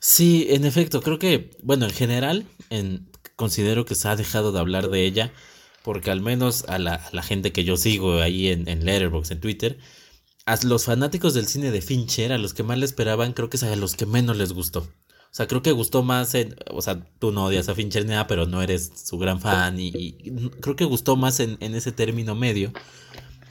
Sí, 0.01 0.47
en 0.51 0.65
efecto, 0.65 1.03
creo 1.03 1.19
que, 1.19 1.51
bueno, 1.63 1.87
en 1.87 1.93
general, 1.93 2.47
en, 2.71 3.09
considero 3.37 3.85
que 3.85 3.95
se 3.95 4.09
ha 4.09 4.17
dejado 4.17 4.53
de 4.53 4.61
hablar 4.61 4.91
de 4.91 5.05
ella, 5.05 5.33
porque 5.83 6.11
al 6.11 6.21
menos 6.21 6.65
a 6.69 6.79
la, 6.79 6.99
gente 7.23 7.53
que 7.53 7.65
yo 7.65 7.77
sigo 7.77 8.21
ahí 8.21 8.49
en, 8.49 8.69
en 8.69 8.85
Letterboxd, 8.85 9.33
en 9.33 9.41
Twitter, 9.41 9.79
a 10.47 10.59
los 10.65 10.85
fanáticos 10.85 11.35
del 11.35 11.47
cine 11.47 11.71
de 11.71 11.83
Fincher, 11.83 12.33
a 12.33 12.39
los 12.39 12.55
que 12.55 12.63
más 12.63 12.79
le 12.79 12.85
esperaban, 12.85 13.33
creo 13.33 13.51
que 13.51 13.57
es 13.59 13.63
a 13.63 13.77
los 13.77 13.97
que 13.97 14.07
menos 14.07 14.37
les 14.37 14.53
gustó. 14.53 14.81
O 14.81 15.35
sea, 15.39 15.47
creo 15.47 15.63
que 15.63 15.73
gustó 15.73 16.03
más 16.03 16.35
en, 16.35 16.57
o 16.71 16.81
sea, 16.81 17.07
tú 17.19 17.33
no 17.33 17.45
odias 17.45 17.69
a 17.69 17.75
Fincher 17.75 18.05
ni 18.05 18.13
nada, 18.13 18.27
pero 18.27 18.47
no 18.47 18.63
eres 18.63 18.91
su 19.05 19.19
gran 19.19 19.41
fan 19.41 19.79
y, 19.79 20.15
creo 20.61 20.75
que 20.75 20.85
gustó 20.85 21.17
más 21.17 21.41
en, 21.41 21.59
en, 21.61 21.75
ese 21.75 21.93
término 21.93 22.35
medio. 22.35 22.73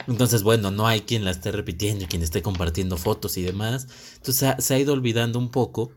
Entonces, 0.08 0.42
bueno, 0.42 0.70
no 0.70 0.88
hay 0.88 1.02
quien 1.02 1.24
la 1.24 1.30
esté 1.30 1.52
repitiendo 1.52 2.06
quien 2.08 2.22
esté 2.22 2.42
compartiendo 2.42 2.96
fotos 2.96 3.36
y 3.36 3.42
demás. 3.42 3.86
Entonces 4.16 4.64
se 4.64 4.74
ha 4.74 4.78
ido 4.78 4.92
olvidando 4.92 5.38
un 5.38 5.50
poco 5.50 5.92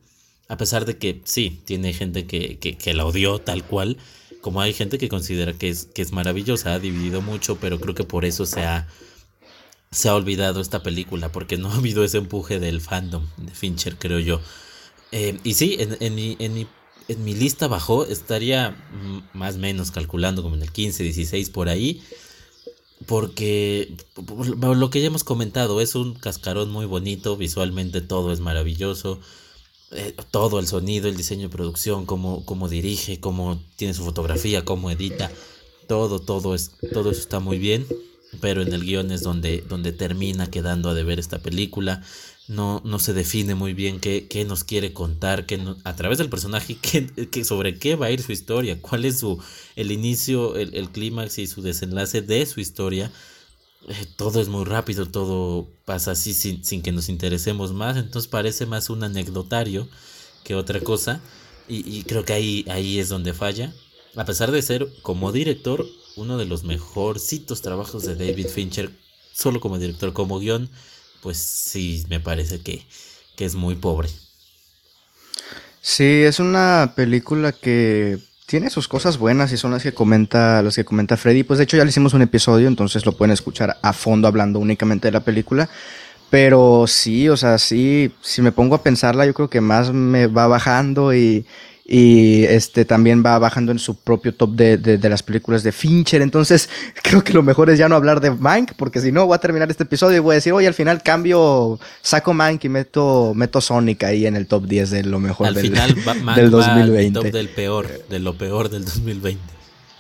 a 0.52 0.58
pesar 0.58 0.84
de 0.84 0.98
que 0.98 1.22
sí, 1.24 1.62
tiene 1.64 1.94
gente 1.94 2.28
que, 2.28 2.60
que, 2.60 2.94
la 2.94 3.06
odió 3.06 3.40
tal 3.40 3.64
cual, 3.64 3.96
como 4.42 4.60
hay 4.60 4.74
gente 4.74 4.98
que 4.98 5.08
considera 5.08 5.54
que 5.54 5.70
es, 5.70 5.86
que 5.86 6.02
es 6.02 6.12
maravillosa, 6.12 6.74
ha 6.74 6.80
dividido 6.80 7.22
mucho, 7.22 7.56
pero 7.56 7.80
creo 7.80 7.96
que 7.96 8.04
por 8.04 8.26
eso 8.26 8.46
se 8.46 8.66
ha, 8.66 8.86
se 9.92 10.10
ha 10.10 10.16
olvidado 10.16 10.60
esta 10.60 10.84
película, 10.84 11.32
porque 11.32 11.58
no 11.58 11.72
ha 11.72 11.76
habido 11.78 12.04
ese 12.04 12.18
empuje 12.18 12.60
del 12.60 12.82
fandom 12.82 13.28
de 13.38 13.54
Fincher, 13.54 13.96
creo 13.98 14.20
yo. 14.20 14.42
Eh, 15.14 15.40
y 15.46 15.54
sí, 15.54 15.78
en, 15.80 16.16
mi, 16.16 16.36
en, 16.38 16.54
mi, 16.54 16.68
en 17.08 17.24
mi 17.24 17.34
lista 17.34 17.70
bajó, 17.70 18.06
estaría 18.06 18.76
más 19.32 19.56
o 19.56 19.60
menos 19.60 19.92
calculando 19.92 20.44
como 20.44 20.56
en 20.56 20.64
el 20.64 20.72
15, 20.74 21.02
16 21.02 21.50
por 21.50 21.70
ahí. 21.70 22.04
Porque 23.06 23.96
lo 24.60 24.90
que 24.90 25.00
ya 25.00 25.08
hemos 25.08 25.24
comentado 25.24 25.80
es 25.80 25.96
un 25.96 26.14
cascarón 26.14 26.72
muy 26.72 26.86
bonito, 26.86 27.38
visualmente 27.38 28.02
todo 28.02 28.34
es 28.34 28.42
maravilloso. 28.42 29.22
Eh, 29.94 30.16
todo 30.32 30.60
el 30.60 30.68
sonido, 30.68 31.10
el 31.10 31.18
diseño 31.18 31.44
de 31.44 31.50
producción, 31.50 32.06
cómo, 32.06 32.46
cómo 32.46 32.70
dirige, 32.70 33.20
cómo 33.20 33.62
tiene 33.76 33.94
su 33.94 34.04
fotografía, 34.04 34.64
cómo 34.64 34.90
edita, 34.90 35.30
todo, 35.88 36.20
todo, 36.20 36.56
es, 36.56 36.72
todo 36.94 37.12
eso 37.12 37.20
está 37.20 37.42
muy 37.42 37.58
bien, 37.58 37.86
pero 38.40 38.62
en 38.62 38.72
el 38.72 38.86
guion 38.86 39.12
es 39.12 39.22
donde, 39.22 39.66
donde 39.68 39.92
termina 39.92 40.50
quedando 40.50 40.90
a 40.90 40.94
deber 40.94 41.20
esta 41.20 41.40
película. 41.40 42.02
No, 42.48 42.82
no 42.86 43.00
se 43.00 43.14
define 43.14 43.54
muy 43.54 43.74
bien 43.74 44.00
qué, 44.00 44.28
qué 44.30 44.46
nos 44.46 44.64
quiere 44.64 44.94
contar, 44.94 45.46
qué 45.46 45.60
a 45.84 45.96
través 45.96 46.18
del 46.18 46.30
personaje, 46.30 46.78
qué, 46.82 47.44
sobre 47.44 47.78
qué 47.78 47.96
va 47.96 48.06
a 48.06 48.12
ir 48.12 48.22
su 48.22 48.32
historia, 48.32 48.82
cuál 48.82 49.04
es 49.04 49.20
su, 49.20 49.42
el 49.76 49.92
inicio, 49.92 50.56
el, 50.56 50.74
el 50.74 50.90
clímax 50.90 51.38
y 51.38 51.48
su 51.48 51.62
desenlace 51.62 52.22
de 52.22 52.46
su 52.46 52.62
historia 52.62 53.12
eh, 53.88 54.06
todo 54.16 54.40
es 54.42 54.48
muy 54.48 54.66
rápido, 54.66 55.08
todo 55.08 55.68
pasa 55.86 56.12
así 56.12 56.34
sin, 56.34 56.64
sin, 56.64 56.82
que 56.82 56.92
nos 56.92 57.10
interesemos 57.10 57.74
más, 57.74 57.98
entonces 57.98 58.30
parece 58.30 58.66
más 58.66 58.90
un 58.90 59.04
anecdotario 59.04 59.88
que 60.44 60.56
otra 60.56 60.80
cosa 60.82 61.22
y, 61.68 62.04
creo 62.04 62.26
que 62.26 62.34
ahí, 62.34 62.66
ahí 62.70 63.00
es 63.00 63.08
donde 63.08 63.34
falla, 63.34 63.74
a 64.16 64.26
pesar 64.26 64.52
de 64.52 64.62
ser 64.62 64.88
como 65.04 65.32
director 65.32 65.86
uno 66.18 66.38
de 66.38 66.46
los 66.46 66.64
mejorcitos 66.64 67.62
trabajos 67.62 68.04
de 68.04 68.16
David 68.16 68.48
Fincher, 68.48 68.92
solo 69.34 69.62
como 69.62 69.80
director, 69.80 70.12
como 70.12 70.40
guion, 70.40 70.70
pues 71.22 71.38
sí 71.38 72.04
me 72.10 72.20
parece 72.20 72.60
que, 72.60 72.86
que 73.38 73.46
es 73.46 73.56
muy 73.56 73.76
pobre. 73.76 74.10
Sí, 75.82 76.04
es 76.04 76.40
una 76.40 76.94
película 76.96 77.54
que 77.54 78.20
tiene 78.52 78.70
sus 78.70 78.90
cosas 78.90 79.18
buenas 79.18 79.54
y 79.54 79.58
son 79.58 79.72
las 79.72 79.82
que 79.82 79.94
comenta, 79.94 80.62
las 80.62 80.76
que 80.76 80.84
comenta 80.84 81.16
Freddy. 81.16 81.44
Pues 81.44 81.58
de 81.58 81.64
hecho 81.64 81.78
ya 81.78 81.86
le 81.86 81.90
hicimos 81.90 82.14
un 82.14 82.22
episodio, 82.22 82.68
entonces 82.68 83.06
lo 83.06 83.14
pueden 83.14 83.32
escuchar 83.32 83.78
a 83.82 83.94
fondo 83.94 84.28
hablando 84.28 84.60
únicamente 84.60 85.08
de 85.08 85.14
la 85.14 85.22
película. 85.22 85.70
Pero 86.30 86.84
sí, 86.86 87.30
o 87.30 87.38
sea, 87.38 87.58
sí, 87.58 88.12
si 88.20 88.42
me 88.42 88.52
pongo 88.52 88.76
a 88.76 88.84
pensarla, 88.84 89.26
yo 89.26 89.34
creo 89.34 89.50
que 89.50 89.62
más 89.62 89.94
me 89.94 90.28
va 90.28 90.48
bajando 90.48 91.14
y, 91.14 91.46
y 91.86 92.44
este 92.46 92.86
también 92.86 93.24
va 93.26 93.38
bajando 93.40 93.72
en 93.72 93.80
su 93.80 93.96
propio 93.96 94.34
top 94.34 94.52
de, 94.52 94.78
de, 94.78 95.10
las 95.10 95.24
películas 95.24 95.64
de 95.64 95.72
Fincher. 95.72 96.22
Entonces, 96.22 96.70
creo 97.04 97.24
que 97.24 97.34
lo 97.34 97.44
mejor 97.44 97.70
es 97.70 97.80
ya 97.80 97.90
no 97.90 97.96
hablar 97.96 98.22
de 98.22 98.32
Mank, 98.32 98.74
porque 98.76 99.02
si 99.02 99.12
no, 99.12 99.26
voy 99.26 99.36
a 99.36 99.40
terminar 99.40 99.70
este 99.70 99.84
episodio 99.84 100.18
y 100.18 100.20
voy 100.20 100.34
a 100.34 100.36
decir, 100.36 100.54
oye, 100.54 100.68
al 100.68 100.74
final 100.74 101.02
cambio, 101.04 101.80
saco 102.02 102.34
Mank 102.34 102.64
y 102.64 102.70
meto, 102.70 103.34
meto 103.36 103.60
Sonic 103.62 104.04
ahí 104.04 104.26
en 104.26 104.36
el 104.36 104.48
top 104.48 104.68
10 104.68 104.90
de 104.90 105.04
lo 105.04 105.20
mejor 105.20 105.48
al 105.48 105.56
del, 105.56 105.64
final, 105.64 105.96
del 106.36 106.52
2020. 106.52 107.20
top 107.20 107.32
del 107.32 107.50
peor, 107.50 107.90
de 108.10 108.20
lo 108.20 108.38
peor 108.38 108.70
del 108.70 108.86
2020. 108.86 109.42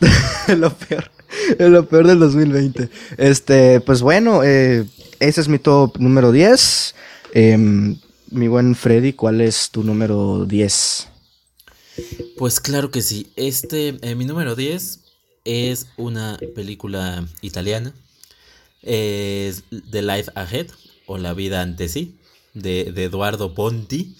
lo 0.58 0.74
peor, 0.74 1.12
lo 1.60 1.88
peor 1.88 2.08
del 2.08 2.20
2020. 2.20 2.89
Este, 3.17 3.82
pues 3.82 4.02
bueno, 4.02 4.44
eh, 4.44 4.86
ese 5.20 5.41
es 5.41 5.48
mi 5.48 5.60
top 5.60 5.98
número 5.98 6.32
10. 6.32 6.96
Em, 7.34 7.98
mi 8.30 8.48
buen 8.48 8.76
Freddy, 8.76 9.13
¿cuál 9.13 9.41
es 9.41 9.70
tu 9.72 9.84
número 9.84 10.46
10? 10.46 11.11
Pues 12.38 12.60
claro 12.60 12.92
que 12.92 13.02
sí. 13.02 13.32
Este, 13.36 13.98
eh, 14.02 14.16
mi 14.16 14.26
número 14.26 14.56
10 14.56 15.00
es 15.46 15.88
una 15.98 16.38
película 16.56 17.26
italiana. 17.42 17.94
Es 18.82 19.64
The 19.92 20.02
Life 20.02 20.32
Ahead 20.36 20.68
o 21.06 21.18
La 21.18 21.34
Vida 21.34 21.62
ante 21.62 21.88
sí 21.88 22.18
de, 22.54 22.82
Eduardo 23.04 23.54
Ponti. 23.54 24.16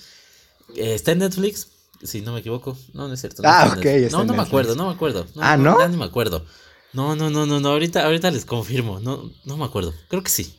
Eh, 0.76 0.94
está 0.94 1.12
en 1.12 1.20
Netflix, 1.20 1.68
si 2.04 2.22
no 2.22 2.34
me 2.34 2.40
equivoco. 2.40 2.78
No, 2.94 3.08
no 3.08 3.14
es 3.14 3.20
cierto. 3.20 3.42
ah, 3.46 3.76
ok. 3.78 3.86
No, 4.12 4.24
no 4.24 4.34
me 4.34 4.42
acuerdo, 4.42 4.76
no 4.76 4.88
me 4.88 4.94
acuerdo. 4.94 5.28
ah, 5.40 5.58
¿no? 5.58 5.88
No, 5.88 5.98
me 5.98 6.06
acuerdo. 6.06 6.46
No, 6.94 7.16
no, 7.16 7.30
no, 7.30 7.46
no, 7.46 7.60
no. 7.60 7.70
Ahorita, 7.70 8.06
ahorita 8.06 8.32
les 8.32 8.46
confirmo. 8.46 9.00
No, 9.00 9.32
no 9.46 9.58
me 9.58 9.66
acuerdo. 9.66 9.94
Creo 10.10 10.24
que 10.24 10.30
sí. 10.30 10.58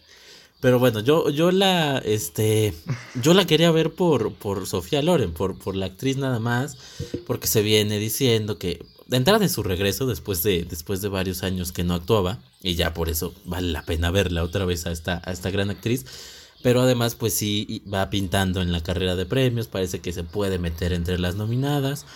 Pero 0.62 0.78
bueno, 0.78 1.00
yo, 1.00 1.28
yo 1.28 1.50
la, 1.50 1.98
este, 1.98 2.72
yo 3.20 3.34
la 3.34 3.44
quería 3.46 3.72
ver 3.72 3.92
por, 3.92 4.32
por 4.32 4.68
Sofía 4.68 5.02
Loren, 5.02 5.32
por, 5.32 5.58
por 5.58 5.74
la 5.74 5.86
actriz 5.86 6.18
nada 6.18 6.38
más, 6.38 6.76
porque 7.26 7.48
se 7.48 7.62
viene 7.62 7.98
diciendo 7.98 8.58
que 8.58 8.86
de 9.08 9.18
de 9.20 9.48
su 9.48 9.64
regreso 9.64 10.06
después 10.06 10.44
de, 10.44 10.62
después 10.64 11.02
de 11.02 11.08
varios 11.08 11.42
años 11.42 11.72
que 11.72 11.82
no 11.82 11.94
actuaba, 11.94 12.38
y 12.62 12.76
ya 12.76 12.94
por 12.94 13.08
eso 13.08 13.34
vale 13.44 13.72
la 13.72 13.82
pena 13.84 14.12
verla 14.12 14.44
otra 14.44 14.64
vez 14.64 14.86
a 14.86 14.92
esta, 14.92 15.20
a 15.24 15.32
esta 15.32 15.50
gran 15.50 15.68
actriz, 15.70 16.06
Pero 16.62 16.82
además, 16.82 17.16
pues 17.16 17.34
sí 17.34 17.82
va 17.92 18.08
pintando 18.10 18.62
en 18.62 18.72
la 18.72 18.82
carrera 18.82 19.16
de 19.16 19.26
premios. 19.26 19.66
Parece 19.68 20.00
que 20.00 20.12
se 20.12 20.24
puede 20.24 20.58
meter 20.60 20.92
entre 20.92 21.18
las 21.18 21.34
nominadas. 21.36 22.06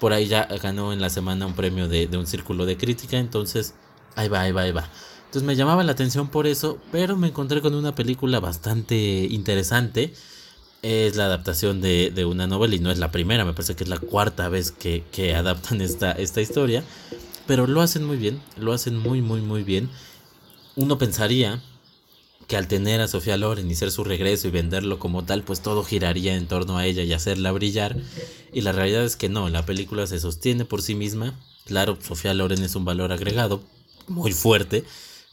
Por 0.00 0.12
ahí 0.14 0.26
ya 0.26 0.46
ganó 0.62 0.92
en 0.94 1.00
la 1.02 1.10
semana 1.10 1.46
un 1.46 1.54
premio 1.54 1.88
de, 1.88 2.06
de 2.06 2.16
un 2.18 2.26
círculo 2.26 2.66
de 2.66 2.78
crítica. 2.78 3.18
Entonces, 3.18 3.74
ahí 4.16 4.28
va, 4.28 4.40
ahí 4.42 4.52
va, 4.52 4.62
ahí 4.62 4.72
va. 4.72 4.90
Entonces 5.30 5.46
me 5.46 5.54
llamaba 5.54 5.84
la 5.84 5.92
atención 5.92 6.28
por 6.28 6.48
eso. 6.48 6.78
Pero 6.90 7.16
me 7.16 7.28
encontré 7.28 7.60
con 7.60 7.76
una 7.76 7.94
película 7.94 8.40
bastante 8.40 9.28
interesante. 9.30 10.12
Es 10.82 11.14
la 11.14 11.26
adaptación 11.26 11.80
de, 11.80 12.10
de 12.12 12.24
una 12.24 12.48
novela 12.48 12.74
y 12.74 12.80
no 12.80 12.90
es 12.90 12.98
la 12.98 13.12
primera. 13.12 13.44
Me 13.44 13.52
parece 13.52 13.76
que 13.76 13.84
es 13.84 13.88
la 13.88 13.98
cuarta 13.98 14.48
vez 14.48 14.72
que, 14.72 15.04
que 15.12 15.36
adaptan 15.36 15.82
esta, 15.82 16.10
esta 16.10 16.40
historia. 16.40 16.82
Pero 17.46 17.68
lo 17.68 17.80
hacen 17.80 18.02
muy 18.02 18.16
bien. 18.16 18.42
Lo 18.56 18.72
hacen 18.72 18.98
muy, 18.98 19.22
muy, 19.22 19.40
muy 19.40 19.62
bien. 19.62 19.88
Uno 20.74 20.98
pensaría 20.98 21.62
que 22.48 22.56
al 22.56 22.66
tener 22.66 23.00
a 23.00 23.06
Sofía 23.06 23.36
Loren 23.36 23.70
y 23.70 23.76
ser 23.76 23.92
su 23.92 24.02
regreso 24.02 24.48
y 24.48 24.50
venderlo 24.50 24.98
como 24.98 25.24
tal, 25.24 25.44
pues 25.44 25.60
todo 25.60 25.84
giraría 25.84 26.34
en 26.34 26.48
torno 26.48 26.76
a 26.76 26.86
ella 26.86 27.04
y 27.04 27.12
hacerla 27.12 27.52
brillar. 27.52 27.96
Y 28.52 28.62
la 28.62 28.72
realidad 28.72 29.04
es 29.04 29.14
que 29.14 29.28
no, 29.28 29.48
la 29.48 29.64
película 29.64 30.08
se 30.08 30.18
sostiene 30.18 30.64
por 30.64 30.82
sí 30.82 30.96
misma. 30.96 31.38
Claro, 31.66 31.96
Sofía 32.02 32.34
Loren 32.34 32.64
es 32.64 32.74
un 32.74 32.84
valor 32.84 33.12
agregado 33.12 33.62
muy 34.08 34.32
fuerte, 34.32 34.82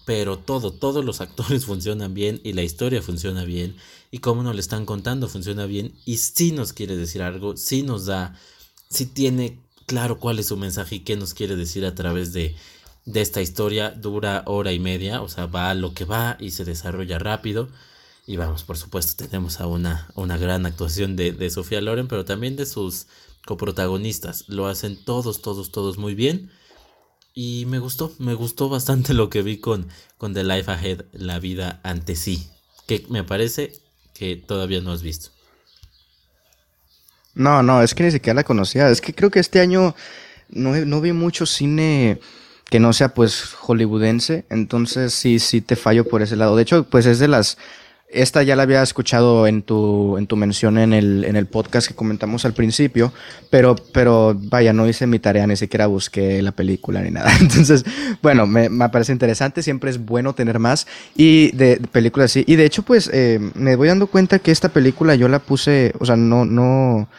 pero 0.08 0.40
todo, 0.40 0.72
todos 0.72 1.04
los 1.04 1.20
actores 1.20 1.66
funcionan 1.72 2.14
bien 2.14 2.40
y 2.46 2.54
la 2.54 2.64
historia 2.64 3.02
funciona 3.02 3.44
bien 3.44 3.76
y 4.10 4.20
como 4.20 4.42
nos 4.42 4.56
le 4.56 4.62
están 4.62 4.86
contando 4.86 5.28
funciona 5.28 5.66
bien 5.66 5.94
y 6.06 6.18
si 6.20 6.54
nos 6.54 6.72
quiere 6.72 6.96
decir 6.96 7.22
algo, 7.22 7.58
si 7.58 7.84
nos 7.84 8.06
da, 8.06 8.34
si 8.90 9.06
tiene 9.06 9.60
claro 9.86 10.18
cuál 10.18 10.40
es 10.40 10.48
su 10.48 10.56
mensaje 10.56 10.96
y 10.96 11.00
qué 11.02 11.18
nos 11.18 11.34
quiere 11.34 11.58
decir 11.58 11.86
a 11.86 11.94
través 11.94 12.32
de, 12.32 12.56
de 13.04 13.20
esta 13.20 13.42
historia 13.42 13.92
dura 13.92 14.44
hora 14.46 14.72
y 14.72 14.80
media, 14.80 15.22
o 15.22 15.28
sea, 15.28 15.46
va 15.46 15.72
a 15.72 15.74
lo 15.74 15.94
que 15.94 16.06
va 16.06 16.38
y 16.40 16.52
se 16.52 16.64
desarrolla 16.64 17.20
rápido. 17.20 17.68
Y 18.26 18.38
vamos, 18.38 18.64
por 18.64 18.78
supuesto, 18.78 19.26
tenemos 19.26 19.60
a 19.60 19.68
una, 19.68 20.10
una 20.16 20.38
gran 20.38 20.66
actuación 20.66 21.18
de, 21.18 21.34
de 21.34 21.50
Sofía 21.50 21.82
Loren, 21.82 22.08
pero 22.08 22.24
también 22.24 22.56
de 22.56 22.66
sus 22.66 23.08
coprotagonistas. 23.46 24.46
Lo 24.48 24.68
hacen 24.68 24.98
todos, 25.04 25.42
todos, 25.42 25.72
todos 25.72 25.98
muy 25.98 26.16
bien. 26.16 26.50
Y 27.40 27.68
me 27.68 27.78
gustó, 27.78 28.16
me 28.18 28.34
gustó 28.34 28.68
bastante 28.68 29.14
lo 29.14 29.30
que 29.30 29.44
vi 29.44 29.60
con, 29.60 29.90
con 30.18 30.34
The 30.34 30.44
Life 30.44 30.72
Ahead, 30.72 31.06
la 31.12 31.38
vida 31.38 31.80
ante 31.84 32.16
sí. 32.16 32.50
Que 32.88 33.06
me 33.10 33.24
parece 33.24 33.74
que 34.16 34.38
todavía 34.38 34.82
no 34.82 34.92
has 34.92 35.04
visto. 35.04 35.30
No, 37.36 37.62
no, 37.62 37.84
es 37.84 37.94
que 37.94 38.02
ni 38.02 38.10
siquiera 38.10 38.34
la 38.34 38.44
conocía. 38.44 38.90
Es 38.90 39.02
que 39.02 39.14
creo 39.14 39.30
que 39.30 39.40
este 39.40 39.60
año 39.60 39.94
no, 40.50 40.76
no 40.78 41.00
vi 41.00 41.12
mucho 41.12 41.46
cine 41.46 42.20
que 42.72 42.80
no 42.80 42.92
sea 42.92 43.14
pues 43.14 43.54
hollywoodense, 43.54 44.46
entonces 44.50 45.14
sí, 45.14 45.38
sí 45.38 45.62
te 45.62 45.76
fallo 45.76 46.10
por 46.10 46.24
ese 46.24 46.38
lado. 46.38 46.56
De 46.56 46.64
hecho, 46.64 46.86
pues 46.86 47.06
es 47.06 47.20
de 47.20 47.28
las... 47.28 47.60
Esta 48.10 48.42
ya 48.42 48.56
la 48.56 48.64
había 48.64 48.82
escuchado 48.82 49.48
en 49.48 49.62
tu, 49.64 50.18
en 50.18 50.28
tu 50.28 50.38
mención 50.38 50.78
en 50.78 50.94
el, 50.94 51.26
en 51.26 51.36
el 51.36 51.46
podcast 51.46 51.90
que 51.90 51.94
comentamos 51.94 52.46
al 52.46 52.54
principio, 52.54 53.12
pero, 53.50 53.76
pero 53.92 54.34
vaya, 54.34 54.72
no 54.72 54.88
hice 54.88 55.06
mi 55.08 55.20
tarea, 55.20 55.46
ni 55.46 55.58
siquiera 55.58 55.88
busqué 55.88 56.42
la 56.42 56.54
película 56.54 57.02
ni 57.02 57.12
nada. 57.12 57.30
Entonces, 57.42 57.84
bueno, 58.22 58.48
me, 58.48 58.70
me 58.70 58.88
parece 58.88 59.12
interesante, 59.12 59.62
siempre 59.62 59.90
es 59.90 59.98
bueno 59.98 60.34
tener 60.34 60.58
más 60.58 60.88
y 61.16 61.52
de, 61.52 61.76
de 61.76 61.88
películas 61.88 62.32
así. 62.32 62.46
Y 62.48 62.56
de 62.56 62.64
hecho, 62.64 62.84
pues 62.84 63.10
eh, 63.12 63.40
me 63.56 63.76
voy 63.76 63.90
dando 63.90 64.08
cuenta 64.08 64.40
que 64.40 64.52
esta 64.52 64.70
película 64.70 65.16
yo 65.16 65.28
la 65.28 65.40
puse, 65.40 65.94
o 66.00 66.06
sea, 66.06 66.16
no, 66.16 66.46
no, 66.46 67.10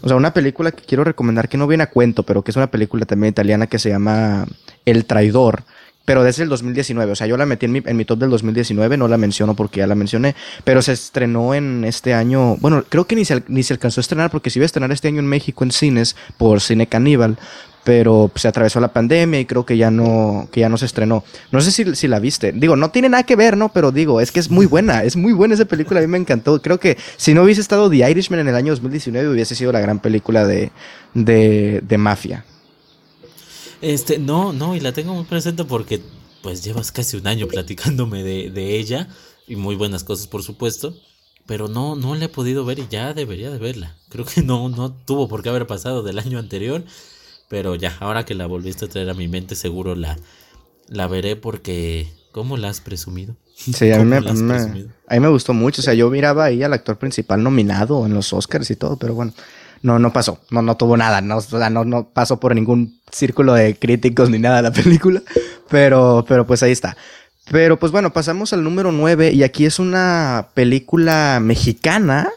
o 0.00 0.08
sea, 0.08 0.16
una 0.16 0.32
película 0.32 0.72
que 0.72 0.84
quiero 0.84 1.04
recomendar 1.04 1.48
que 1.48 1.58
no 1.58 1.66
viene 1.66 1.84
a 1.84 1.90
cuento, 1.90 2.22
pero 2.22 2.42
que 2.42 2.52
es 2.52 2.56
una 2.56 2.70
película 2.70 3.04
también 3.04 3.30
italiana 3.32 3.66
que 3.66 3.78
se 3.78 3.90
llama 3.90 4.46
El 4.84 5.04
Traidor. 5.04 5.64
Pero 6.08 6.24
desde 6.24 6.42
el 6.42 6.48
2019, 6.48 7.12
o 7.12 7.14
sea, 7.14 7.26
yo 7.26 7.36
la 7.36 7.44
metí 7.44 7.66
en 7.66 7.72
mi, 7.72 7.82
en 7.84 7.94
mi 7.94 8.06
top 8.06 8.20
del 8.20 8.30
2019, 8.30 8.96
no 8.96 9.08
la 9.08 9.18
menciono 9.18 9.54
porque 9.54 9.80
ya 9.80 9.86
la 9.86 9.94
mencioné, 9.94 10.34
pero 10.64 10.80
se 10.80 10.92
estrenó 10.92 11.52
en 11.52 11.84
este 11.84 12.14
año, 12.14 12.56
bueno, 12.56 12.82
creo 12.88 13.06
que 13.06 13.14
ni 13.14 13.26
se, 13.26 13.42
ni 13.46 13.62
se 13.62 13.74
alcanzó 13.74 14.00
a 14.00 14.02
estrenar 14.02 14.30
porque 14.30 14.48
se 14.48 14.58
iba 14.58 14.64
a 14.64 14.72
estrenar 14.72 14.90
este 14.90 15.08
año 15.08 15.18
en 15.18 15.26
México 15.26 15.64
en 15.64 15.70
cines 15.70 16.16
por 16.38 16.62
Cine 16.62 16.86
Caníbal, 16.86 17.36
pero 17.84 18.30
se 18.36 18.48
atravesó 18.48 18.80
la 18.80 18.88
pandemia 18.88 19.38
y 19.38 19.44
creo 19.44 19.66
que 19.66 19.76
ya 19.76 19.90
no, 19.90 20.48
que 20.50 20.60
ya 20.60 20.70
no 20.70 20.78
se 20.78 20.86
estrenó. 20.86 21.24
No 21.52 21.60
sé 21.60 21.72
si, 21.72 21.94
si, 21.94 22.08
la 22.08 22.20
viste. 22.20 22.52
Digo, 22.52 22.74
no 22.74 22.90
tiene 22.90 23.10
nada 23.10 23.24
que 23.24 23.36
ver, 23.36 23.58
¿no? 23.58 23.68
Pero 23.68 23.92
digo, 23.92 24.22
es 24.22 24.32
que 24.32 24.40
es 24.40 24.50
muy 24.50 24.64
buena, 24.64 25.04
es 25.04 25.14
muy 25.14 25.34
buena 25.34 25.52
esa 25.52 25.66
película, 25.66 26.00
a 26.00 26.02
mí 26.02 26.08
me 26.08 26.16
encantó. 26.16 26.62
Creo 26.62 26.80
que 26.80 26.96
si 27.18 27.34
no 27.34 27.42
hubiese 27.42 27.60
estado 27.60 27.90
The 27.90 28.10
Irishman 28.10 28.40
en 28.40 28.48
el 28.48 28.54
año 28.54 28.72
2019 28.72 29.28
hubiese 29.28 29.54
sido 29.54 29.72
la 29.72 29.80
gran 29.80 29.98
película 29.98 30.46
de, 30.46 30.70
de, 31.12 31.82
de 31.86 31.98
mafia. 31.98 32.46
Este, 33.80 34.18
no, 34.18 34.52
no, 34.52 34.74
y 34.74 34.80
la 34.80 34.92
tengo 34.92 35.14
muy 35.14 35.24
presente 35.24 35.64
porque 35.64 36.00
pues 36.42 36.64
llevas 36.64 36.92
casi 36.92 37.16
un 37.16 37.26
año 37.26 37.46
platicándome 37.48 38.22
de, 38.22 38.50
de 38.50 38.78
ella 38.78 39.08
y 39.46 39.56
muy 39.56 39.76
buenas 39.76 40.04
cosas 40.04 40.26
por 40.26 40.42
supuesto. 40.42 40.94
Pero 41.46 41.66
no, 41.66 41.96
no 41.96 42.14
la 42.14 42.26
he 42.26 42.28
podido 42.28 42.66
ver 42.66 42.78
y 42.78 42.88
ya 42.90 43.14
debería 43.14 43.50
de 43.50 43.56
verla. 43.56 43.96
Creo 44.10 44.26
que 44.26 44.42
no, 44.42 44.68
no 44.68 44.92
tuvo 44.92 45.28
por 45.28 45.42
qué 45.42 45.48
haber 45.48 45.66
pasado 45.66 46.02
del 46.02 46.18
año 46.18 46.38
anterior. 46.38 46.84
Pero 47.48 47.74
ya, 47.74 47.96
ahora 48.00 48.26
que 48.26 48.34
la 48.34 48.44
volviste 48.46 48.84
a 48.84 48.88
traer 48.88 49.08
a 49.08 49.14
mi 49.14 49.28
mente, 49.28 49.56
seguro 49.56 49.94
la, 49.94 50.18
la 50.88 51.08
veré 51.08 51.36
porque. 51.36 52.12
¿Cómo 52.30 52.58
la 52.58 52.68
has 52.68 52.82
presumido? 52.82 53.34
Sí, 53.56 53.90
a 53.90 53.98
mí, 53.98 54.04
me, 54.04 54.18
a, 54.18 54.20
mí 54.20 54.42
me, 54.42 54.54
a 54.54 54.66
mí, 54.66 55.20
me, 55.20 55.28
gustó 55.28 55.54
mucho. 55.54 55.80
O 55.80 55.84
sea, 55.84 55.94
yo 55.94 56.10
miraba 56.10 56.44
ahí 56.44 56.62
al 56.62 56.74
actor 56.74 56.98
principal 56.98 57.42
nominado 57.42 58.04
en 58.04 58.12
los 58.12 58.32
Oscars 58.34 58.70
y 58.70 58.76
todo, 58.76 58.98
pero 58.98 59.14
bueno, 59.14 59.32
no, 59.82 59.98
no 59.98 60.12
pasó. 60.12 60.40
No, 60.50 60.62
no 60.62 60.76
tuvo 60.76 60.96
nada. 60.96 61.20
No, 61.20 61.38
o 61.38 61.40
sea, 61.40 61.70
no, 61.70 61.84
no 61.84 62.08
pasó 62.08 62.40
por 62.40 62.54
ningún 62.54 63.00
círculo 63.12 63.54
de 63.54 63.76
críticos 63.76 64.30
ni 64.30 64.38
nada 64.38 64.62
la 64.62 64.72
película. 64.72 65.22
Pero, 65.68 66.24
pero 66.28 66.46
pues 66.46 66.62
ahí 66.62 66.72
está. 66.72 66.96
Pero 67.50 67.78
pues 67.78 67.92
bueno, 67.92 68.12
pasamos 68.12 68.52
al 68.52 68.62
número 68.62 68.92
9 68.92 69.32
y 69.32 69.42
aquí 69.42 69.64
es 69.64 69.78
una 69.78 70.48
película 70.54 71.38
mexicana 71.40 72.28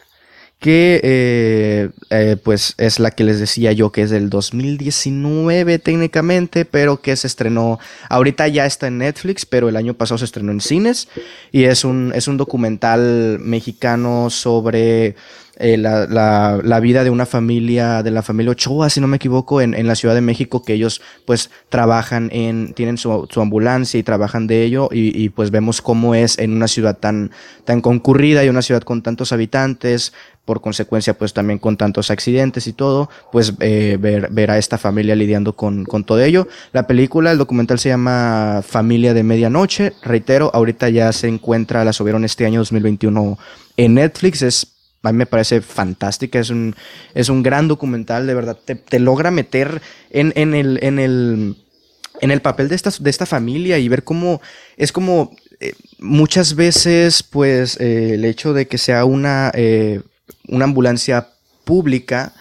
que 0.62 1.00
eh, 1.02 1.90
eh, 2.10 2.36
pues 2.40 2.74
es 2.78 3.00
la 3.00 3.10
que 3.10 3.24
les 3.24 3.40
decía 3.40 3.72
yo 3.72 3.90
que 3.90 4.02
es 4.02 4.10
del 4.10 4.30
2019 4.30 5.80
técnicamente, 5.80 6.64
pero 6.64 7.00
que 7.02 7.16
se 7.16 7.26
estrenó, 7.26 7.80
ahorita 8.08 8.46
ya 8.46 8.64
está 8.64 8.86
en 8.86 8.98
Netflix, 8.98 9.44
pero 9.44 9.68
el 9.68 9.76
año 9.76 9.94
pasado 9.94 10.18
se 10.18 10.24
estrenó 10.24 10.52
en 10.52 10.60
cines 10.60 11.08
y 11.50 11.64
es 11.64 11.84
un, 11.84 12.12
es 12.14 12.28
un 12.28 12.36
documental 12.36 13.40
mexicano 13.40 14.30
sobre 14.30 15.16
eh, 15.56 15.76
la, 15.76 16.06
la, 16.06 16.60
la, 16.64 16.80
vida 16.80 17.04
de 17.04 17.10
una 17.10 17.26
familia, 17.26 18.02
de 18.02 18.10
la 18.10 18.22
familia 18.22 18.52
Ochoa, 18.52 18.88
si 18.88 19.00
no 19.00 19.06
me 19.06 19.16
equivoco, 19.16 19.60
en, 19.60 19.74
en 19.74 19.86
la 19.86 19.94
Ciudad 19.94 20.14
de 20.14 20.22
México, 20.22 20.62
que 20.62 20.72
ellos 20.72 21.02
pues 21.26 21.50
trabajan 21.68 22.30
en, 22.32 22.72
tienen 22.72 22.96
su, 22.96 23.28
su 23.30 23.40
ambulancia 23.40 24.00
y 24.00 24.02
trabajan 24.02 24.46
de 24.46 24.64
ello, 24.64 24.88
y, 24.90 25.16
y, 25.22 25.28
pues 25.28 25.50
vemos 25.50 25.82
cómo 25.82 26.14
es 26.14 26.38
en 26.38 26.52
una 26.52 26.68
ciudad 26.68 26.96
tan, 26.98 27.32
tan 27.64 27.82
concurrida 27.82 28.42
y 28.44 28.48
una 28.48 28.62
ciudad 28.62 28.82
con 28.82 29.02
tantos 29.02 29.32
habitantes, 29.32 30.14
por 30.44 30.60
consecuencia 30.60 31.14
pues 31.14 31.32
también 31.32 31.58
con 31.58 31.76
tantos 31.76 32.10
accidentes 32.10 32.66
y 32.66 32.72
todo, 32.72 33.08
pues 33.30 33.54
eh, 33.60 33.96
ver, 34.00 34.28
ver 34.30 34.50
a 34.50 34.58
esta 34.58 34.78
familia 34.78 35.14
lidiando 35.14 35.54
con, 35.54 35.84
con 35.84 36.04
todo 36.04 36.20
ello. 36.20 36.48
La 36.72 36.86
película, 36.86 37.32
el 37.32 37.38
documental 37.38 37.78
se 37.78 37.90
llama 37.90 38.62
Familia 38.66 39.14
de 39.14 39.22
Medianoche, 39.22 39.92
reitero, 40.02 40.50
ahorita 40.52 40.88
ya 40.88 41.12
se 41.12 41.28
encuentra, 41.28 41.84
la 41.84 41.92
subieron 41.92 42.24
este 42.24 42.46
año 42.46 42.60
2021 42.60 43.38
en 43.76 43.94
Netflix, 43.94 44.42
es 44.42 44.68
a 45.04 45.10
mí 45.10 45.18
me 45.18 45.26
parece 45.26 45.60
fantástica, 45.60 46.38
es 46.38 46.50
un, 46.50 46.76
es 47.14 47.28
un 47.28 47.42
gran 47.42 47.66
documental, 47.66 48.26
de 48.26 48.34
verdad, 48.34 48.56
te, 48.64 48.76
te 48.76 49.00
logra 49.00 49.32
meter 49.32 49.82
en, 50.10 50.32
en, 50.36 50.54
el, 50.54 50.78
en, 50.82 51.00
el, 51.00 51.56
en 52.20 52.30
el 52.30 52.40
papel 52.40 52.68
de 52.68 52.76
esta, 52.76 52.90
de 52.98 53.10
esta 53.10 53.26
familia 53.26 53.78
y 53.78 53.88
ver 53.88 54.04
cómo 54.04 54.40
es 54.76 54.92
como 54.92 55.32
eh, 55.62 55.74
muchas 56.00 56.56
veces, 56.56 57.22
pues, 57.22 57.78
eh, 57.80 58.14
el 58.14 58.24
hecho 58.24 58.52
de 58.52 58.66
que 58.66 58.78
sea 58.78 59.04
una, 59.04 59.52
eh, 59.54 60.02
una 60.48 60.64
ambulancia 60.64 61.28
pública, 61.64 62.32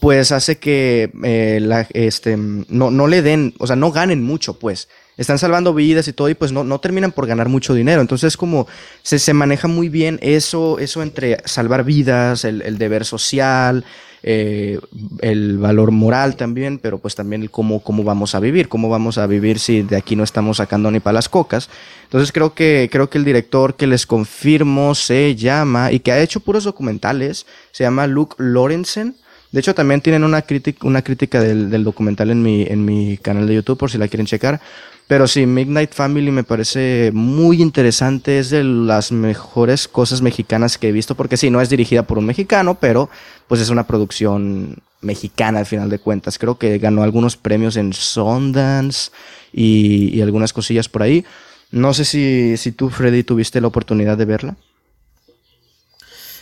pues 0.00 0.32
hace 0.32 0.58
que 0.58 1.10
eh, 1.22 1.58
la, 1.60 1.86
este, 1.92 2.36
no, 2.36 2.90
no 2.90 3.06
le 3.06 3.22
den, 3.22 3.54
o 3.58 3.66
sea, 3.66 3.76
no 3.76 3.90
ganen 3.92 4.22
mucho, 4.22 4.58
pues. 4.58 4.88
Están 5.16 5.38
salvando 5.38 5.74
vidas 5.74 6.08
y 6.08 6.12
todo 6.12 6.28
y 6.28 6.34
pues 6.34 6.52
no, 6.52 6.64
no 6.64 6.80
terminan 6.80 7.12
por 7.12 7.26
ganar 7.26 7.48
mucho 7.48 7.74
dinero. 7.74 8.00
Entonces 8.00 8.36
como 8.36 8.66
se, 9.02 9.18
se 9.18 9.34
maneja 9.34 9.68
muy 9.68 9.88
bien 9.88 10.18
eso, 10.22 10.78
eso 10.78 11.02
entre 11.02 11.38
salvar 11.44 11.84
vidas, 11.84 12.44
el, 12.44 12.62
el 12.62 12.78
deber 12.78 13.04
social, 13.04 13.84
eh, 14.26 14.80
el 15.20 15.58
valor 15.58 15.90
moral 15.90 16.36
también, 16.36 16.78
pero 16.78 16.96
pues 16.96 17.14
también 17.14 17.42
el 17.42 17.50
cómo, 17.50 17.80
cómo 17.80 18.04
vamos 18.04 18.34
a 18.34 18.40
vivir, 18.40 18.70
cómo 18.70 18.88
vamos 18.88 19.18
a 19.18 19.26
vivir 19.26 19.58
si 19.58 19.82
de 19.82 19.96
aquí 19.96 20.16
no 20.16 20.24
estamos 20.24 20.56
sacando 20.56 20.90
ni 20.90 20.98
para 20.98 21.12
las 21.12 21.28
cocas. 21.28 21.68
Entonces 22.04 22.32
creo 22.32 22.54
que, 22.54 22.88
creo 22.90 23.10
que 23.10 23.18
el 23.18 23.26
director 23.26 23.76
que 23.76 23.86
les 23.86 24.06
confirmo 24.06 24.94
se 24.94 25.34
llama, 25.36 25.92
y 25.92 26.00
que 26.00 26.10
ha 26.10 26.22
hecho 26.22 26.40
puros 26.40 26.64
documentales, 26.64 27.44
se 27.70 27.84
llama 27.84 28.06
Luke 28.06 28.36
Lorenzen. 28.38 29.14
De 29.52 29.60
hecho, 29.60 29.74
también 29.74 30.00
tienen 30.00 30.24
una 30.24 30.40
crítica, 30.40 30.86
una 30.86 31.02
crítica 31.02 31.40
del, 31.40 31.68
del, 31.68 31.84
documental 31.84 32.30
en 32.30 32.42
mi, 32.42 32.62
en 32.62 32.82
mi 32.82 33.18
canal 33.18 33.46
de 33.46 33.56
YouTube, 33.56 33.76
por 33.76 33.90
si 33.90 33.98
la 33.98 34.08
quieren 34.08 34.26
checar. 34.26 34.58
Pero 35.06 35.28
sí, 35.28 35.44
Midnight 35.44 35.92
Family 35.92 36.30
me 36.30 36.44
parece 36.44 37.10
muy 37.12 37.60
interesante, 37.60 38.38
es 38.38 38.50
de 38.50 38.64
las 38.64 39.12
mejores 39.12 39.86
cosas 39.86 40.22
mexicanas 40.22 40.78
que 40.78 40.88
he 40.88 40.92
visto, 40.92 41.14
porque 41.14 41.36
sí, 41.36 41.50
no 41.50 41.60
es 41.60 41.68
dirigida 41.68 42.04
por 42.04 42.18
un 42.18 42.24
mexicano, 42.24 42.78
pero 42.80 43.10
pues 43.46 43.60
es 43.60 43.68
una 43.68 43.86
producción 43.86 44.82
mexicana 45.02 45.60
al 45.60 45.66
final 45.66 45.90
de 45.90 45.98
cuentas. 45.98 46.38
Creo 46.38 46.58
que 46.58 46.78
ganó 46.78 47.02
algunos 47.02 47.36
premios 47.36 47.76
en 47.76 47.92
Sundance 47.92 49.10
y, 49.52 50.20
algunas 50.22 50.52
cosillas 50.52 50.88
por 50.88 51.02
ahí. 51.02 51.24
No 51.70 51.92
sé 51.92 52.04
si, 52.04 52.56
si 52.56 52.72
tú, 52.72 52.88
Freddy, 52.88 53.24
tuviste 53.24 53.60
la 53.60 53.68
oportunidad 53.68 54.16
de 54.16 54.24
verla. 54.24 54.56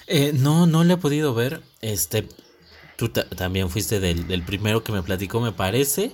Eh, 0.07 0.33
no, 0.35 0.67
no 0.67 0.85
le 0.85 0.95
he 0.95 0.97
podido 0.99 1.35
ver. 1.35 1.63
Este, 1.81 2.29
tú 2.97 3.09
también 3.09 3.71
fuiste 3.71 3.99
del, 3.99 4.43
primero 4.45 4.85
que 4.85 4.93
me 4.93 5.03
platicó, 5.03 5.41
me 5.41 5.53
parece 5.53 6.13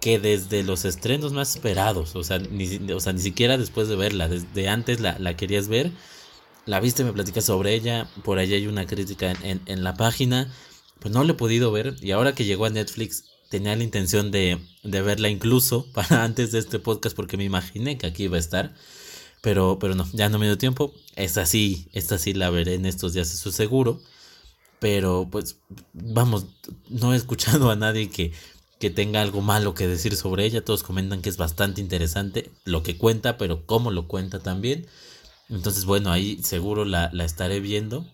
que 0.00 0.18
desde 0.18 0.62
los 0.62 0.84
estrenos 0.84 1.32
más 1.32 1.54
esperados, 1.54 2.16
o 2.16 2.24
sea, 2.24 2.38
ni, 2.38 2.92
o 2.92 3.00
sea, 3.00 3.12
ni 3.12 3.20
siquiera 3.20 3.58
después 3.58 3.88
de 3.88 3.96
verla, 3.96 4.28
desde 4.28 4.68
antes 4.68 5.00
la, 5.00 5.18
la 5.18 5.36
querías 5.36 5.68
ver, 5.68 5.92
la 6.66 6.80
viste, 6.80 7.04
me 7.04 7.12
platicas 7.12 7.44
sobre 7.44 7.74
ella, 7.74 8.08
por 8.24 8.38
ahí 8.38 8.52
hay 8.54 8.66
una 8.66 8.86
crítica 8.86 9.32
en, 9.42 9.60
en, 9.66 9.84
la 9.84 9.94
página, 9.94 10.52
pues 11.00 11.12
no 11.12 11.24
le 11.24 11.32
he 11.32 11.36
podido 11.36 11.70
ver 11.72 11.96
y 12.00 12.12
ahora 12.12 12.34
que 12.34 12.44
llegó 12.44 12.64
a 12.64 12.70
Netflix 12.70 13.24
tenía 13.50 13.76
la 13.76 13.82
intención 13.84 14.30
de, 14.30 14.58
de, 14.82 15.02
verla 15.02 15.28
incluso 15.28 15.86
para 15.94 16.24
antes 16.24 16.52
de 16.52 16.60
este 16.60 16.78
podcast 16.78 17.14
porque 17.14 17.36
me 17.36 17.44
imaginé 17.44 17.98
que 17.98 18.06
aquí 18.06 18.24
iba 18.24 18.36
a 18.36 18.40
estar. 18.40 18.74
Pero, 19.42 19.78
pero 19.78 19.94
no, 19.94 20.06
ya 20.12 20.28
no 20.28 20.38
me 20.38 20.44
dio 20.46 20.58
tiempo. 20.58 20.92
Esta 21.16 21.46
sí, 21.46 21.88
esta 21.92 22.18
sí 22.18 22.34
la 22.34 22.50
veré 22.50 22.74
en 22.74 22.84
estos 22.84 23.14
días, 23.14 23.32
eso 23.32 23.50
seguro. 23.50 24.00
Pero 24.80 25.28
pues 25.30 25.58
vamos, 25.94 26.46
no 26.88 27.14
he 27.14 27.16
escuchado 27.16 27.70
a 27.70 27.76
nadie 27.76 28.10
que, 28.10 28.32
que 28.80 28.90
tenga 28.90 29.20
algo 29.20 29.42
malo 29.42 29.74
que 29.74 29.86
decir 29.86 30.16
sobre 30.16 30.44
ella. 30.46 30.64
Todos 30.64 30.82
comentan 30.82 31.20
que 31.22 31.28
es 31.28 31.36
bastante 31.36 31.80
interesante 31.82 32.50
lo 32.64 32.82
que 32.82 32.96
cuenta, 32.96 33.36
pero 33.38 33.66
cómo 33.66 33.90
lo 33.90 34.08
cuenta 34.08 34.40
también. 34.40 34.86
Entonces, 35.50 35.84
bueno, 35.84 36.10
ahí 36.10 36.40
seguro 36.42 36.84
la, 36.84 37.10
la 37.12 37.24
estaré 37.24 37.60
viendo. 37.60 38.06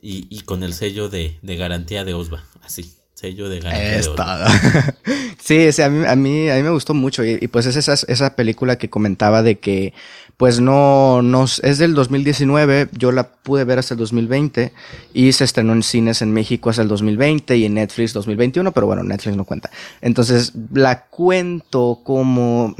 Y, 0.00 0.26
y, 0.30 0.40
con 0.40 0.62
el 0.62 0.74
sello 0.74 1.08
de, 1.08 1.38
de 1.42 1.56
garantía 1.56 2.04
de 2.04 2.14
Osva, 2.14 2.44
así 2.62 2.96
sello 3.16 3.48
de 3.48 3.60
garantía. 3.60 3.98
sí, 5.38 5.68
a, 5.82 5.88
mí, 5.88 6.06
a, 6.06 6.16
mí, 6.16 6.50
a 6.50 6.54
mí 6.56 6.62
me 6.62 6.70
gustó 6.70 6.92
mucho 6.92 7.24
y, 7.24 7.48
pues 7.48 7.66
es 7.66 7.76
esa, 7.76 7.94
esa 7.94 8.36
película 8.36 8.76
que 8.76 8.90
comentaba 8.90 9.42
de 9.42 9.58
que 9.58 9.94
pues 10.36 10.60
no, 10.60 11.22
no, 11.22 11.44
es 11.44 11.78
del 11.78 11.94
2019, 11.94 12.88
yo 12.92 13.10
la 13.10 13.28
pude 13.28 13.64
ver 13.64 13.78
hasta 13.78 13.94
el 13.94 13.98
2020 13.98 14.72
y 15.14 15.32
se 15.32 15.44
estrenó 15.44 15.72
en 15.72 15.82
cines 15.82 16.20
en 16.20 16.32
México 16.32 16.68
hasta 16.68 16.82
el 16.82 16.88
2020 16.88 17.56
y 17.56 17.64
en 17.64 17.74
Netflix 17.74 18.12
2021, 18.12 18.72
pero 18.72 18.86
bueno, 18.86 19.02
Netflix 19.02 19.36
no 19.36 19.44
cuenta. 19.44 19.70
Entonces 20.00 20.52
la 20.72 21.06
cuento 21.06 22.00
como... 22.04 22.74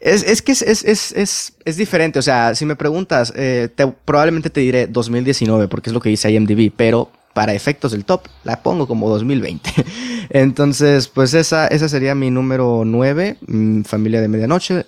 Es, 0.00 0.22
es 0.22 0.40
que 0.40 0.52
es, 0.52 0.62
es, 0.62 1.12
es, 1.12 1.52
es, 1.62 1.76
diferente, 1.76 2.18
o 2.18 2.22
sea, 2.22 2.54
si 2.54 2.64
me 2.64 2.74
preguntas, 2.74 3.34
eh, 3.36 3.68
te, 3.74 3.86
probablemente 3.86 4.48
te 4.48 4.60
diré 4.60 4.86
2019 4.86 5.68
porque 5.68 5.90
es 5.90 5.94
lo 5.94 6.00
que 6.00 6.08
dice 6.08 6.30
IMDb, 6.30 6.72
pero 6.74 7.10
para 7.34 7.52
efectos 7.52 7.92
del 7.92 8.06
top, 8.06 8.22
la 8.44 8.62
pongo 8.62 8.88
como 8.88 9.10
2020. 9.10 9.70
Entonces, 10.30 11.08
pues 11.08 11.34
esa, 11.34 11.66
esa 11.66 11.88
sería 11.88 12.14
mi 12.14 12.30
número 12.30 12.84
9, 12.86 13.36
mm, 13.46 13.82
Familia 13.82 14.22
de 14.22 14.28
Medianoche. 14.28 14.84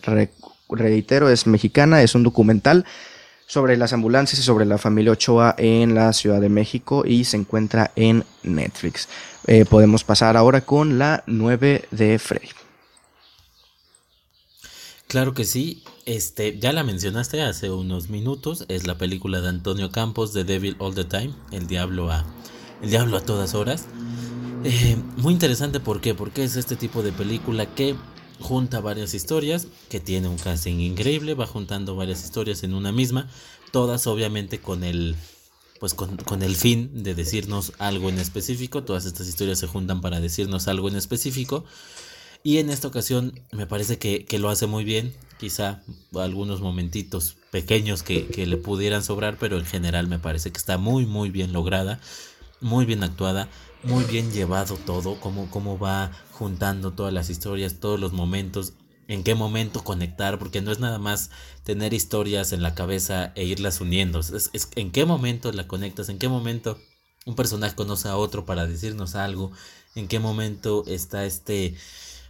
Reitero, 0.75 1.29
es 1.29 1.47
mexicana, 1.47 2.03
es 2.03 2.15
un 2.15 2.23
documental 2.23 2.85
sobre 3.47 3.77
las 3.77 3.93
ambulancias 3.93 4.41
y 4.41 4.43
sobre 4.43 4.65
la 4.65 4.79
familia 4.79 5.13
Ochoa 5.13 5.55
en 5.59 5.95
la 5.95 6.13
Ciudad 6.13 6.41
de 6.41 6.49
México 6.49 7.05
y 7.07 7.25
se 7.25 7.37
encuentra 7.37 7.91
en 7.97 8.25
Netflix. 8.43 9.09
Eh, 9.47 9.65
podemos 9.65 10.05
pasar 10.05 10.37
ahora 10.37 10.63
con 10.63 10.99
la 10.99 11.23
9 11.27 11.85
de 11.91 12.19
Frey. 12.19 12.49
Claro 15.07 15.35
que 15.35 15.45
sí, 15.45 15.85
este, 16.07 16.59
ya 16.59 16.73
la 16.73 16.85
mencionaste 16.85 17.43
hace 17.43 17.69
unos 17.69 18.09
minutos, 18.09 18.65
es 18.69 18.87
la 18.87 18.97
película 18.97 19.43
de 19.43 19.51
Antonio 19.51 19.91
Campos, 19.91 20.33
The 20.33 20.45
Devil 20.45 20.77
All 20.79 20.95
the 20.95 21.05
Time, 21.05 21.35
El 21.51 21.67
Diablo 21.67 22.11
a, 22.11 22.25
el 22.83 22.89
diablo 22.89 23.19
a 23.19 23.21
todas 23.21 23.55
horas. 23.55 23.87
Eh, 24.65 24.97
muy 25.19 25.35
interesante, 25.35 25.81
¿por 25.81 26.01
qué? 26.01 26.15
Porque 26.15 26.45
es 26.45 26.57
este 26.57 26.77
tipo 26.77 27.03
de 27.03 27.13
película 27.13 27.67
que 27.67 27.95
junta 28.43 28.81
varias 28.81 29.15
historias, 29.15 29.69
que 29.89 30.01
tiene 30.01 30.29
un 30.29 30.37
casting 30.37 30.79
increíble, 30.81 31.35
va 31.35 31.47
juntando 31.47 31.97
varias 31.97 32.25
historias 32.25 32.63
en 32.63 32.75
una 32.75 32.93
misma, 32.93 33.29
todas 33.71 34.07
obviamente 34.07 34.61
con 34.61 34.85
el, 34.85 35.17
pues 35.81 35.95
con, 35.95 36.17
con 36.17 36.43
el 36.43 36.57
fin 36.57 37.03
de 37.03 37.15
decirnos 37.15 37.73
algo 37.79 38.09
en 38.09 38.19
específico, 38.19 38.85
todas 38.85 39.07
estas 39.07 39.29
historias 39.29 39.59
se 39.59 39.67
juntan 39.67 40.01
para 40.01 40.21
decirnos 40.21 40.69
algo 40.69 40.89
en 40.89 40.97
específico. 40.97 41.65
Y 42.45 42.59
en 42.59 42.71
esta 42.71 42.89
ocasión 42.89 43.41
me 43.53 43.67
parece 43.67 43.99
que, 43.99 44.39
lo 44.39 44.49
hace 44.49 44.67
muy 44.67 44.85
bien. 44.85 45.15
Quizá 45.39 45.83
algunos 46.15 46.61
momentitos 46.61 47.37
pequeños 47.51 48.03
que, 48.03 48.27
le 48.47 48.57
pudieran 48.57 49.05
sobrar, 49.05 49.37
pero 49.39 49.59
en 49.59 49.65
general 49.65 50.09
me 50.09 50.19
parece 50.19 50.51
que 50.51 50.59
está 50.59 50.77
muy, 50.77 51.07
muy 51.07 51.31
bien 51.31 51.53
lograda, 51.53 52.01
muy 52.61 52.85
bien 52.85 53.05
actuada, 53.05 53.49
muy 53.85 54.05
bien 54.05 54.31
llevado 54.33 54.77
todo, 54.77 55.19
cómo, 55.21 55.51
cómo 55.51 55.79
va 55.79 56.13
juntando 56.33 56.93
todas 56.93 57.13
las 57.13 57.31
historias, 57.31 57.81
todos 57.81 57.99
los 57.99 58.13
momentos, 58.13 58.75
en 59.09 59.25
qué 59.25 59.35
momento 59.35 59.83
conectar, 59.85 60.39
porque 60.39 60.61
no 60.63 60.73
es 60.73 60.79
nada 60.79 60.99
más 60.99 61.31
tener 61.65 61.93
historias 61.93 62.53
en 62.53 62.63
la 62.63 62.75
cabeza 62.75 63.33
e 63.35 63.45
irlas 63.45 63.81
uniendo, 63.81 64.21
es, 64.21 64.51
es 64.53 64.69
en 64.77 64.93
qué 64.93 65.05
momento 65.05 65.53
la 65.53 65.67
conectas, 65.67 66.09
en 66.09 66.19
qué 66.19 66.29
momento 66.29 66.79
un 67.27 67.35
personaje 67.35 67.75
conoce 67.75 68.09
a 68.09 68.17
otro 68.17 68.47
para 68.47 68.67
decirnos 68.67 69.15
algo, 69.15 69.53
en 69.95 70.09
qué 70.09 70.19
momento 70.19 70.85
está 70.87 71.25
este 71.25 71.77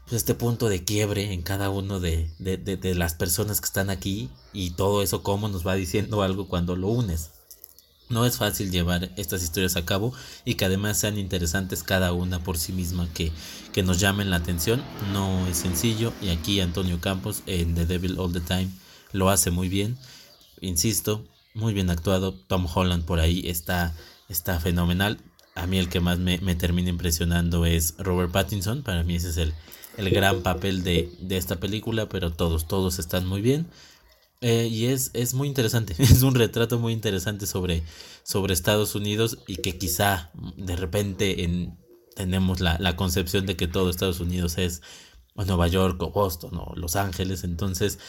pues, 0.04 0.14
este 0.14 0.34
punto 0.34 0.68
de 0.68 0.84
quiebre 0.84 1.32
en 1.32 1.42
cada 1.42 1.70
uno 1.70 2.00
de, 2.00 2.28
de, 2.38 2.94
las 2.94 3.14
personas 3.14 3.60
que 3.60 3.66
están 3.66 3.90
aquí 3.90 4.30
y 4.52 4.70
todo 4.72 5.02
eso 5.02 5.22
cómo 5.22 5.48
nos 5.48 5.66
va 5.66 5.74
diciendo 5.74 6.22
algo 6.22 6.48
cuando 6.48 6.76
lo 6.76 6.88
unes. 6.88 7.30
No 8.12 8.26
es 8.26 8.36
fácil 8.36 8.70
llevar 8.70 9.10
estas 9.16 9.42
historias 9.42 9.76
a 9.76 9.84
cabo 9.84 10.12
y 10.44 10.54
que 10.54 10.66
además 10.66 10.98
sean 10.98 11.18
interesantes 11.18 11.82
cada 11.82 12.12
una 12.12 12.44
por 12.44 12.58
sí 12.58 12.72
misma, 12.72 13.08
que, 13.14 13.32
que 13.72 13.82
nos 13.82 13.98
llamen 13.98 14.30
la 14.30 14.36
atención. 14.36 14.82
No 15.12 15.46
es 15.46 15.56
sencillo 15.56 16.12
y 16.20 16.28
aquí 16.28 16.60
Antonio 16.60 17.00
Campos 17.00 17.42
en 17.46 17.74
The 17.74 17.86
Devil 17.86 18.18
All 18.18 18.32
the 18.32 18.40
Time 18.40 18.68
lo 19.12 19.30
hace 19.30 19.50
muy 19.50 19.68
bien. 19.68 19.96
Insisto, 20.60 21.24
muy 21.54 21.72
bien 21.74 21.90
actuado. 21.90 22.34
Tom 22.34 22.66
Holland 22.72 23.04
por 23.04 23.18
ahí 23.18 23.48
está, 23.48 23.94
está 24.28 24.60
fenomenal. 24.60 25.18
A 25.54 25.66
mí 25.66 25.78
el 25.78 25.88
que 25.88 26.00
más 26.00 26.18
me, 26.18 26.38
me 26.38 26.54
termina 26.54 26.90
impresionando 26.90 27.64
es 27.66 27.94
Robert 27.98 28.30
Pattinson. 28.30 28.82
Para 28.82 29.04
mí 29.04 29.16
ese 29.16 29.30
es 29.30 29.36
el, 29.38 29.54
el 29.96 30.10
gran 30.10 30.42
papel 30.42 30.82
de, 30.82 31.10
esta 31.30 31.56
película, 31.56 32.08
pero 32.08 32.32
todos, 32.32 32.66
todos 32.66 32.98
están 32.98 33.26
muy 33.26 33.42
bien. 33.42 33.66
Eh, 34.42 34.66
y 34.66 34.86
es, 34.86 35.12
es 35.14 35.34
muy 35.34 35.46
interesante, 35.46 35.94
es 35.98 36.22
un 36.22 36.34
retrato 36.34 36.78
muy 36.80 36.92
interesante 36.92 37.46
sobre, 37.46 37.84
sobre 38.24 38.52
Estados 38.52 38.96
Unidos 38.96 39.38
y 39.46 39.56
que 39.56 39.78
quizá 39.78 40.32
de 40.56 40.74
repente 40.74 41.44
en, 41.44 41.78
tenemos 42.16 42.60
la, 42.60 42.96
concepción 42.96 43.46
de 43.46 43.56
que 43.56 43.68
todo 43.68 43.88
Estados 43.88 44.18
Unidos 44.18 44.58
es 44.58 44.82
Nueva 45.36 45.68
York 45.68 46.02
o 46.02 46.10
Boston 46.10 46.56
o 46.56 46.74
Los 46.74 46.96
Ángeles, 46.96 47.44
entonces 47.44 48.00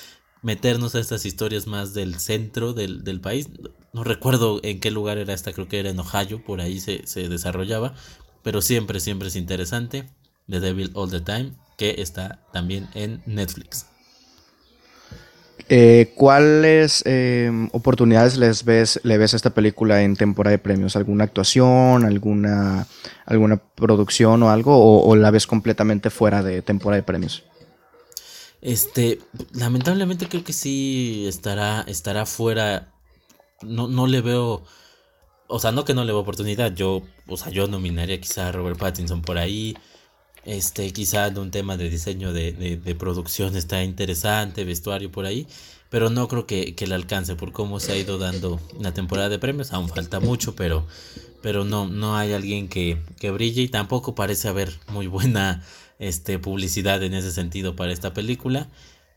meternos 0.41 0.95
a 0.95 0.99
estas 0.99 1.23
historias 1.25 1.67
más 1.67 1.93
del 1.93 2.19
centro 2.19 2.73
del, 2.73 3.03
del, 3.03 3.21
país, 3.21 3.49
no 3.93 4.03
recuerdo 4.03 4.59
en 4.63 4.79
qué 4.79 4.89
lugar 4.89 5.19
era 5.19 5.36
esta, 5.36 5.53
creo 5.53 5.67
que 5.67 5.79
era 5.79 5.91
en 5.91 5.99
Ohio, 5.99 6.43
por 6.43 6.61
ahí 6.61 6.79
se, 6.79 7.05
se 7.05 7.29
desarrollaba, 7.29 7.93
pero 8.41 8.61
siempre, 8.63 8.99
siempre 8.99 9.27
es 9.27 9.36
interesante, 9.36 10.09
The 10.49 10.59
Devil 10.59 10.89
All 10.95 11.11
the 11.11 11.21
Time, 11.21 11.53
que 11.77 12.01
está 12.01 12.43
también 12.51 12.89
en 12.95 13.21
Netflix. 13.27 13.92
Eh, 15.69 16.13
¿Cuáles 16.15 17.03
em, 17.05 17.69
oportunidades 17.71 18.37
les 18.37 18.65
ves, 18.65 18.99
le 19.03 19.17
ves 19.17 19.33
a 19.33 19.37
esta 19.37 19.51
película 19.51 20.03
en 20.03 20.15
temporada 20.15 20.51
de 20.51 20.59
premios? 20.59 20.95
¿Alguna 20.95 21.23
actuación, 21.23 22.05
alguna, 22.05 22.87
alguna 23.25 23.57
producción 23.57 24.43
o 24.43 24.49
algo? 24.49 25.03
O, 25.03 25.15
la 25.15 25.31
ves 25.31 25.47
completamente 25.47 26.09
fuera 26.09 26.43
de 26.43 26.61
temporada 26.61 26.97
de 26.97 27.03
premios? 27.03 27.43
Este, 28.61 29.19
lamentablemente 29.53 30.27
creo 30.27 30.43
que 30.43 30.53
sí 30.53 31.25
estará, 31.27 31.81
estará 31.87 32.25
fuera. 32.25 32.91
No, 33.61 33.87
no 33.87 34.07
le 34.07 34.21
veo. 34.21 34.63
O 35.47 35.59
sea, 35.59 35.71
no 35.71 35.85
que 35.85 35.93
no 35.93 36.03
le 36.03 36.11
veo 36.11 36.21
oportunidad. 36.21 36.73
Yo, 36.73 37.03
o 37.27 37.37
sea, 37.37 37.51
yo 37.51 37.67
nominaría 37.67 38.19
quizá 38.19 38.49
a 38.49 38.51
Robert 38.51 38.79
Pattinson 38.79 39.21
por 39.21 39.37
ahí. 39.37 39.77
Este, 40.45 40.91
quizá 40.91 41.27
en 41.27 41.37
un 41.37 41.51
tema 41.51 41.77
de 41.77 41.89
diseño 41.89 42.33
de, 42.33 42.51
de, 42.51 42.95
producción 42.95 43.55
está 43.55 43.83
interesante, 43.83 44.65
vestuario 44.65 45.09
por 45.09 45.25
ahí, 45.25 45.47
pero 45.89 46.09
no 46.09 46.27
creo 46.27 46.45
que, 46.45 46.75
que, 46.75 46.85
le 46.85 46.95
alcance 46.95 47.35
por 47.35 47.53
cómo 47.53 47.79
se 47.79 47.93
ha 47.93 47.97
ido 47.97 48.17
dando 48.17 48.59
la 48.79 48.93
temporada 48.93 49.29
de 49.29 49.39
premios. 49.39 49.71
Aún 49.71 49.87
falta 49.87 50.19
mucho, 50.19 50.53
pero, 50.55 50.85
pero 51.41 51.63
no, 51.63 51.87
no 51.87 52.17
hay 52.17 52.33
alguien 52.33 52.67
que, 52.67 52.97
que 53.19 53.31
brille 53.31 53.61
y 53.61 53.69
tampoco 53.69 54.15
parece 54.15 54.49
haber 54.49 54.73
muy 54.89 55.07
buena 55.07 55.63
este, 55.99 56.39
publicidad 56.39 57.01
en 57.03 57.13
ese 57.13 57.31
sentido 57.31 57.75
para 57.75 57.93
esta 57.93 58.13
película. 58.13 58.69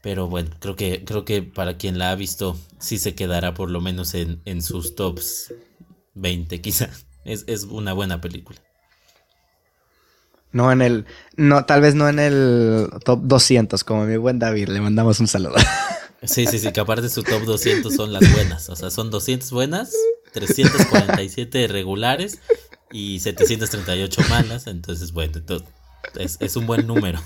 Pero 0.03 0.29
bueno, 0.29 0.51
creo 0.61 0.77
que, 0.77 1.05
creo 1.05 1.25
que 1.25 1.43
para 1.43 1.77
quien 1.77 1.99
la 1.99 2.13
ha 2.13 2.15
visto, 2.15 2.57
sí 2.79 2.99
se 2.99 3.17
quedará 3.17 3.55
por 3.55 3.71
lo 3.71 3.81
menos 3.81 4.15
en, 4.15 4.41
en 4.45 4.63
sus 4.63 4.95
tops 4.95 5.53
20, 6.15 6.61
quizá. 6.61 6.91
Es, 7.25 7.43
es 7.49 7.65
una 7.65 7.93
buena 7.93 8.21
película. 8.21 8.61
No 10.53 10.73
en 10.73 10.81
el, 10.81 11.07
no, 11.37 11.65
tal 11.65 11.81
vez 11.81 11.95
no 11.95 12.09
en 12.09 12.19
el 12.19 12.89
top 13.05 13.21
200, 13.25 13.85
como 13.85 14.05
mi 14.05 14.17
buen 14.17 14.39
David, 14.39 14.69
le 14.69 14.81
mandamos 14.81 15.21
un 15.21 15.29
saludo. 15.29 15.57
Sí, 16.23 16.47
sí, 16.47 16.59
sí, 16.59 16.73
que 16.73 16.81
aparte 16.81 17.09
su 17.09 17.23
top 17.23 17.45
200 17.45 17.95
son 17.95 18.13
las 18.13 18.33
buenas, 18.33 18.69
o 18.71 18.75
sea, 18.75 18.91
son 18.91 19.11
200 19.11 19.51
buenas, 19.53 19.93
347 20.33 21.69
regulares 21.69 22.41
y 22.91 23.21
738 23.21 24.23
malas, 24.31 24.67
entonces 24.67 25.13
bueno, 25.13 25.41
es, 26.19 26.39
es 26.41 26.57
un 26.57 26.67
buen 26.67 26.87
número. 26.87 27.21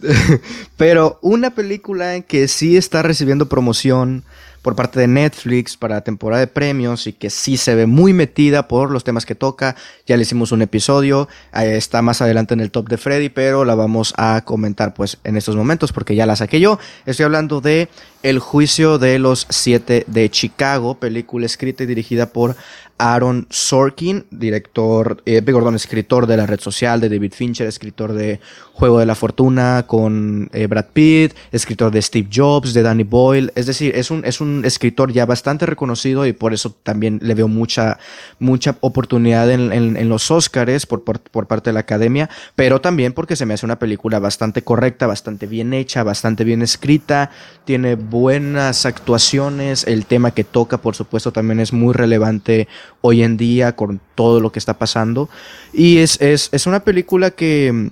Pero 0.76 1.18
una 1.20 1.54
película 1.54 2.20
que 2.22 2.48
sí 2.48 2.76
está 2.76 3.02
recibiendo 3.02 3.48
promoción 3.48 4.24
por 4.62 4.76
parte 4.76 5.00
de 5.00 5.08
Netflix 5.08 5.76
para 5.76 6.02
temporada 6.02 6.40
de 6.40 6.46
premios 6.46 7.06
y 7.06 7.12
que 7.12 7.30
sí 7.30 7.56
se 7.56 7.74
ve 7.74 7.86
muy 7.86 8.12
metida 8.12 8.68
por 8.68 8.90
los 8.90 9.04
temas 9.04 9.26
que 9.26 9.34
toca. 9.34 9.76
Ya 10.06 10.16
le 10.16 10.22
hicimos 10.22 10.52
un 10.52 10.62
episodio, 10.62 11.28
está 11.52 12.00
más 12.00 12.22
adelante 12.22 12.54
en 12.54 12.60
el 12.60 12.70
top 12.70 12.88
de 12.88 12.96
Freddy, 12.96 13.28
pero 13.28 13.64
la 13.64 13.74
vamos 13.74 14.14
a 14.16 14.42
comentar 14.44 14.94
pues 14.94 15.18
en 15.24 15.36
estos 15.36 15.56
momentos 15.56 15.92
porque 15.92 16.14
ya 16.14 16.26
la 16.26 16.36
saqué 16.36 16.60
yo. 16.60 16.78
Estoy 17.04 17.24
hablando 17.24 17.60
de 17.60 17.88
El 18.22 18.38
juicio 18.38 18.98
de 18.98 19.18
los 19.18 19.46
siete 19.50 20.04
de 20.06 20.30
Chicago, 20.30 20.94
película 20.94 21.44
escrita 21.44 21.82
y 21.82 21.86
dirigida 21.86 22.26
por 22.26 22.56
Aaron 23.02 23.48
Sorkin, 23.50 24.26
director, 24.30 25.20
eh, 25.26 25.42
perdón, 25.42 25.74
escritor 25.74 26.28
de 26.28 26.36
la 26.36 26.46
red 26.46 26.60
social 26.60 27.00
de 27.00 27.08
David 27.08 27.32
Fincher, 27.34 27.66
escritor 27.66 28.12
de 28.12 28.38
Juego 28.74 29.00
de 29.00 29.06
la 29.06 29.16
Fortuna 29.16 29.86
con 29.88 30.48
eh, 30.52 30.68
Brad 30.68 30.86
Pitt, 30.92 31.34
escritor 31.50 31.90
de 31.90 32.00
Steve 32.00 32.28
Jobs, 32.32 32.72
de 32.74 32.82
Danny 32.82 33.02
Boyle. 33.02 33.50
Es 33.56 33.66
decir, 33.66 33.96
es 33.96 34.12
un, 34.12 34.24
es 34.24 34.40
un 34.40 34.64
escritor 34.64 35.12
ya 35.12 35.26
bastante 35.26 35.66
reconocido 35.66 36.26
y 36.26 36.32
por 36.32 36.54
eso 36.54 36.76
también 36.84 37.18
le 37.22 37.34
veo 37.34 37.48
mucha, 37.48 37.98
mucha 38.38 38.76
oportunidad 38.80 39.50
en, 39.50 40.08
los 40.08 40.30
Oscars 40.30 40.86
por, 40.86 41.02
por, 41.02 41.46
parte 41.48 41.70
de 41.70 41.74
la 41.74 41.80
academia, 41.80 42.30
pero 42.54 42.80
también 42.80 43.12
porque 43.14 43.34
se 43.34 43.46
me 43.46 43.54
hace 43.54 43.66
una 43.66 43.80
película 43.80 44.20
bastante 44.20 44.62
correcta, 44.62 45.08
bastante 45.08 45.46
bien 45.46 45.74
hecha, 45.74 46.04
bastante 46.04 46.44
bien 46.44 46.62
escrita, 46.62 47.30
tiene 47.64 47.96
buenas 47.96 48.86
actuaciones, 48.86 49.86
el 49.88 50.06
tema 50.06 50.30
que 50.30 50.44
toca, 50.44 50.78
por 50.78 50.94
supuesto, 50.94 51.32
también 51.32 51.58
es 51.58 51.72
muy 51.72 51.94
relevante 51.94 52.68
hoy 53.00 53.22
en 53.22 53.36
día 53.36 53.74
con 53.74 54.00
todo 54.14 54.40
lo 54.40 54.52
que 54.52 54.58
está 54.58 54.78
pasando. 54.78 55.28
Y 55.72 55.98
es, 55.98 56.20
es, 56.20 56.48
es 56.52 56.66
una 56.66 56.80
película 56.80 57.30
que, 57.30 57.90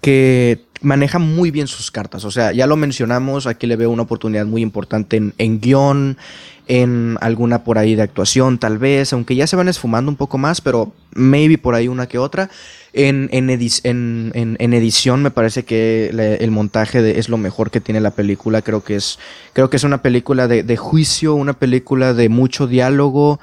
que 0.00 0.64
maneja 0.84 1.18
muy 1.18 1.50
bien 1.50 1.66
sus 1.66 1.90
cartas. 1.90 2.24
O 2.24 2.30
sea, 2.30 2.52
ya 2.52 2.66
lo 2.66 2.76
mencionamos, 2.76 3.46
aquí 3.46 3.66
le 3.66 3.76
veo 3.76 3.90
una 3.90 4.02
oportunidad 4.02 4.46
muy 4.46 4.62
importante 4.62 5.16
en, 5.16 5.34
en 5.38 5.60
guion, 5.60 6.16
en 6.66 7.18
alguna 7.20 7.64
por 7.64 7.78
ahí 7.78 7.94
de 7.94 8.02
actuación, 8.02 8.58
tal 8.58 8.78
vez, 8.78 9.12
aunque 9.12 9.36
ya 9.36 9.46
se 9.46 9.56
van 9.56 9.68
esfumando 9.68 10.10
un 10.10 10.16
poco 10.16 10.38
más, 10.38 10.60
pero 10.60 10.92
maybe 11.12 11.58
por 11.58 11.74
ahí 11.74 11.88
una 11.88 12.06
que 12.06 12.18
otra. 12.18 12.50
En, 12.92 13.28
en, 13.32 13.50
edición 13.50 15.22
me 15.22 15.30
parece 15.32 15.64
que 15.64 16.36
el 16.40 16.50
montaje 16.52 17.18
es 17.18 17.28
lo 17.28 17.36
mejor 17.36 17.72
que 17.72 17.80
tiene 17.80 18.00
la 18.00 18.12
película. 18.12 18.62
Creo 18.62 18.84
que 18.84 18.94
es, 18.94 19.18
creo 19.52 19.68
que 19.68 19.76
es 19.76 19.84
una 19.84 20.00
película 20.00 20.46
de, 20.46 20.62
de 20.62 20.76
juicio, 20.76 21.34
una 21.34 21.54
película 21.54 22.14
de 22.14 22.28
mucho 22.28 22.68
diálogo 22.68 23.40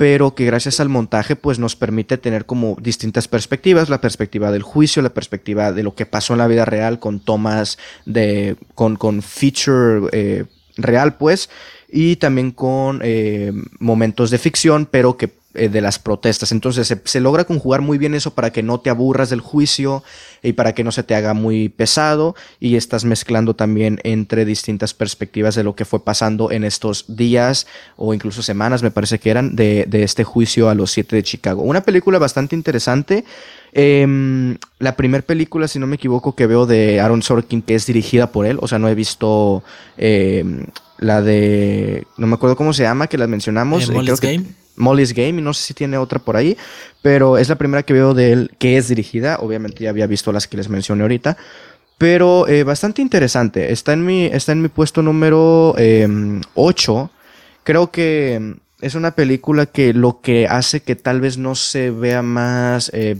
pero 0.00 0.34
que 0.34 0.46
gracias 0.46 0.80
al 0.80 0.88
montaje 0.88 1.36
pues 1.36 1.58
nos 1.58 1.76
permite 1.76 2.16
tener 2.16 2.46
como 2.46 2.74
distintas 2.80 3.28
perspectivas, 3.28 3.90
la 3.90 4.00
perspectiva 4.00 4.50
del 4.50 4.62
juicio, 4.62 5.02
la 5.02 5.12
perspectiva 5.12 5.72
de 5.72 5.82
lo 5.82 5.94
que 5.94 6.06
pasó 6.06 6.32
en 6.32 6.38
la 6.38 6.46
vida 6.46 6.64
real 6.64 6.98
con 6.98 7.20
tomas 7.20 7.76
de, 8.06 8.56
con, 8.74 8.96
con 8.96 9.20
feature 9.20 10.08
eh, 10.12 10.46
real 10.78 11.18
pues, 11.18 11.50
y 11.86 12.16
también 12.16 12.50
con 12.50 13.02
eh, 13.04 13.52
momentos 13.78 14.30
de 14.30 14.38
ficción, 14.38 14.88
pero 14.90 15.18
que 15.18 15.39
eh, 15.54 15.68
de 15.68 15.80
las 15.80 15.98
protestas. 15.98 16.52
Entonces 16.52 16.96
se, 17.02 17.20
logra 17.20 17.42
conjugar 17.42 17.80
muy 17.80 17.98
bien 17.98 18.14
eso 18.14 18.32
para 18.34 18.52
que 18.52 18.62
no 18.62 18.78
te 18.78 18.88
aburras 18.88 19.30
del 19.30 19.40
juicio 19.40 20.04
y 20.44 20.52
para 20.52 20.74
que 20.74 20.84
no 20.84 20.92
se 20.92 21.02
te 21.02 21.16
haga 21.16 21.34
muy 21.34 21.68
pesado 21.68 22.36
y 22.60 22.76
estás 22.76 23.04
mezclando 23.04 23.54
también 23.54 23.98
entre 24.04 24.44
distintas 24.44 24.94
perspectivas 24.94 25.56
de 25.56 25.64
lo 25.64 25.74
que 25.74 25.84
fue 25.84 26.04
pasando 26.04 26.52
en 26.52 26.62
estos 26.62 27.04
días 27.08 27.66
o 27.96 28.14
incluso 28.14 28.42
semanas, 28.42 28.84
me 28.84 28.92
parece 28.92 29.18
que 29.18 29.28
eran, 29.28 29.56
de, 29.56 29.88
este 29.90 30.22
juicio 30.22 30.68
a 30.68 30.76
los 30.76 30.92
siete 30.92 31.16
de 31.16 31.24
Chicago. 31.24 31.62
Una 31.62 31.80
película 31.80 32.20
bastante 32.20 32.54
interesante. 32.54 33.24
Em, 33.72 34.56
la 34.78 34.94
primera 34.94 35.24
película, 35.26 35.66
si 35.66 35.80
no 35.80 35.88
me 35.88 35.96
equivoco, 35.96 36.36
que 36.36 36.46
veo 36.46 36.64
de 36.66 37.00
Aaron 37.00 37.22
Sorkin, 37.22 37.62
que 37.62 37.74
es 37.74 37.86
dirigida 37.86 38.30
por 38.30 38.46
él, 38.46 38.58
o 38.60 38.68
sea, 38.68 38.78
no 38.78 38.88
he 38.88 38.94
visto 38.94 39.64
em, 39.98 40.66
la 40.98 41.22
de, 41.22 42.06
no 42.18 42.28
me 42.28 42.34
acuerdo 42.34 42.54
cómo 42.54 42.72
se 42.72 42.84
llama, 42.84 43.08
que 43.08 43.18
las 43.18 43.28
mencionamos. 43.28 43.88
Eh, 43.88 43.92
creo 43.92 44.16
Game. 44.16 44.59
Molly's 44.76 45.12
Game, 45.12 45.40
y 45.40 45.42
no 45.42 45.54
sé 45.54 45.62
si 45.62 45.74
tiene 45.74 45.98
otra 45.98 46.18
por 46.18 46.36
ahí, 46.36 46.56
pero 47.02 47.38
es 47.38 47.48
la 47.48 47.56
primera 47.56 47.82
que 47.82 47.92
veo 47.92 48.14
de 48.14 48.32
él 48.32 48.50
que 48.58 48.76
es 48.76 48.88
dirigida. 48.88 49.38
Obviamente 49.40 49.84
ya 49.84 49.90
había 49.90 50.06
visto 50.06 50.32
las 50.32 50.46
que 50.46 50.56
les 50.56 50.68
mencioné 50.68 51.02
ahorita. 51.02 51.36
Pero 51.98 52.48
eh, 52.48 52.64
bastante 52.64 53.02
interesante. 53.02 53.72
Está 53.72 53.92
en 53.92 54.06
mi, 54.06 54.24
está 54.24 54.52
en 54.52 54.62
mi 54.62 54.68
puesto 54.68 55.02
número 55.02 55.74
8. 55.74 55.76
Em, 55.76 57.08
Creo 57.62 57.90
que 57.90 58.56
es 58.80 58.94
una 58.94 59.10
película 59.10 59.66
que 59.66 59.92
lo 59.92 60.20
que 60.22 60.46
hace 60.46 60.80
que 60.80 60.96
tal 60.96 61.20
vez 61.20 61.36
no 61.36 61.54
se 61.54 61.90
vea 61.90 62.22
más 62.22 62.90
eh, 62.94 63.16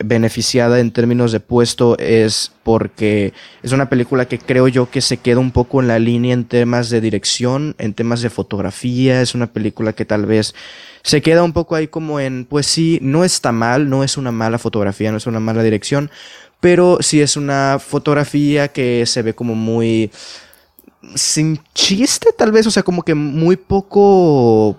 beneficiada 0.00 0.80
en 0.80 0.90
términos 0.90 1.32
de 1.32 1.40
puesto 1.40 1.98
es 1.98 2.52
porque 2.62 3.32
es 3.62 3.72
una 3.72 3.88
película 3.88 4.26
que 4.26 4.38
creo 4.38 4.68
yo 4.68 4.90
que 4.90 5.00
se 5.00 5.18
queda 5.18 5.38
un 5.38 5.50
poco 5.50 5.80
en 5.80 5.88
la 5.88 5.98
línea 5.98 6.32
en 6.32 6.44
temas 6.44 6.90
de 6.90 7.00
dirección, 7.00 7.74
en 7.78 7.94
temas 7.94 8.22
de 8.22 8.30
fotografía, 8.30 9.20
es 9.20 9.34
una 9.34 9.48
película 9.48 9.92
que 9.92 10.04
tal 10.04 10.26
vez 10.26 10.54
se 11.02 11.20
queda 11.20 11.42
un 11.42 11.52
poco 11.52 11.74
ahí 11.74 11.88
como 11.88 12.20
en, 12.20 12.44
pues 12.44 12.66
sí, 12.66 12.98
no 13.02 13.24
está 13.24 13.52
mal, 13.52 13.90
no 13.90 14.04
es 14.04 14.16
una 14.16 14.32
mala 14.32 14.58
fotografía, 14.58 15.10
no 15.10 15.18
es 15.18 15.26
una 15.26 15.40
mala 15.40 15.62
dirección, 15.62 16.10
pero 16.60 16.98
sí 17.00 17.20
es 17.20 17.36
una 17.36 17.78
fotografía 17.78 18.68
que 18.68 19.04
se 19.06 19.22
ve 19.22 19.34
como 19.34 19.54
muy 19.54 20.10
sin 21.16 21.58
chiste 21.74 22.30
tal 22.36 22.52
vez, 22.52 22.66
o 22.66 22.70
sea, 22.70 22.82
como 22.82 23.02
que 23.02 23.14
muy 23.14 23.56
poco 23.56 24.78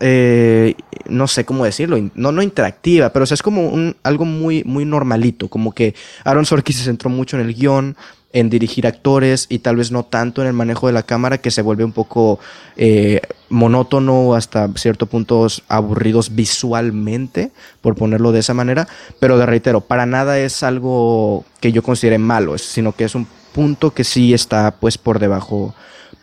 eh, 0.00 0.74
no 1.08 1.28
sé 1.28 1.44
cómo 1.44 1.64
decirlo, 1.64 1.96
no, 2.14 2.32
no 2.32 2.42
interactiva, 2.42 3.12
pero 3.12 3.24
es 3.24 3.42
como 3.42 3.68
un, 3.68 3.96
algo 4.02 4.24
muy, 4.24 4.64
muy 4.64 4.84
normalito, 4.84 5.48
como 5.48 5.72
que 5.72 5.94
Aaron 6.24 6.46
Sorkin 6.46 6.74
se 6.74 6.84
centró 6.84 7.10
mucho 7.10 7.38
en 7.38 7.46
el 7.46 7.54
guion, 7.54 7.96
en 8.32 8.48
dirigir 8.48 8.86
actores 8.86 9.46
y 9.48 9.58
tal 9.58 9.76
vez 9.76 9.90
no 9.90 10.04
tanto 10.04 10.40
en 10.40 10.48
el 10.48 10.52
manejo 10.54 10.86
de 10.86 10.92
la 10.92 11.02
cámara 11.02 11.38
que 11.38 11.50
se 11.50 11.62
vuelve 11.62 11.84
un 11.84 11.92
poco 11.92 12.38
eh, 12.76 13.20
monótono 13.48 14.34
hasta 14.34 14.68
cierto 14.76 15.06
punto 15.06 15.48
aburridos 15.68 16.34
visualmente, 16.34 17.50
por 17.80 17.96
ponerlo 17.96 18.32
de 18.32 18.40
esa 18.40 18.54
manera, 18.54 18.88
pero 19.18 19.36
de 19.36 19.46
reitero, 19.46 19.80
para 19.80 20.06
nada 20.06 20.38
es 20.38 20.62
algo 20.62 21.44
que 21.60 21.72
yo 21.72 21.82
considere 21.82 22.18
malo, 22.18 22.56
sino 22.56 22.92
que 22.92 23.04
es 23.04 23.14
un 23.14 23.26
punto 23.52 23.92
que 23.92 24.04
sí 24.04 24.32
está 24.32 24.76
pues 24.78 24.96
por 24.96 25.18
debajo 25.18 25.74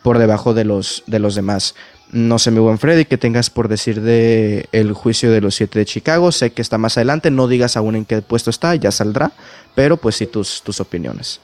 por 0.02 0.18
debajo 0.18 0.54
de 0.54 0.64
los 0.64 1.02
de 1.06 1.18
los 1.18 1.34
demás. 1.34 1.74
No 2.10 2.38
sé, 2.38 2.50
mi 2.50 2.58
buen 2.58 2.78
Freddy, 2.78 3.04
que 3.04 3.18
tengas 3.18 3.50
por 3.50 3.68
decir 3.68 4.00
de 4.00 4.68
el 4.72 4.94
juicio 4.94 5.30
de 5.30 5.42
los 5.42 5.54
siete 5.54 5.78
de 5.78 5.84
Chicago. 5.84 6.32
Sé 6.32 6.52
que 6.52 6.62
está 6.62 6.78
más 6.78 6.96
adelante, 6.96 7.30
no 7.30 7.48
digas 7.48 7.76
aún 7.76 7.96
en 7.96 8.06
qué 8.06 8.22
puesto 8.22 8.48
está, 8.48 8.74
ya 8.76 8.90
saldrá, 8.90 9.32
pero 9.74 9.98
pues 9.98 10.16
sí 10.16 10.26
tus, 10.26 10.62
tus 10.62 10.80
opiniones. 10.80 11.40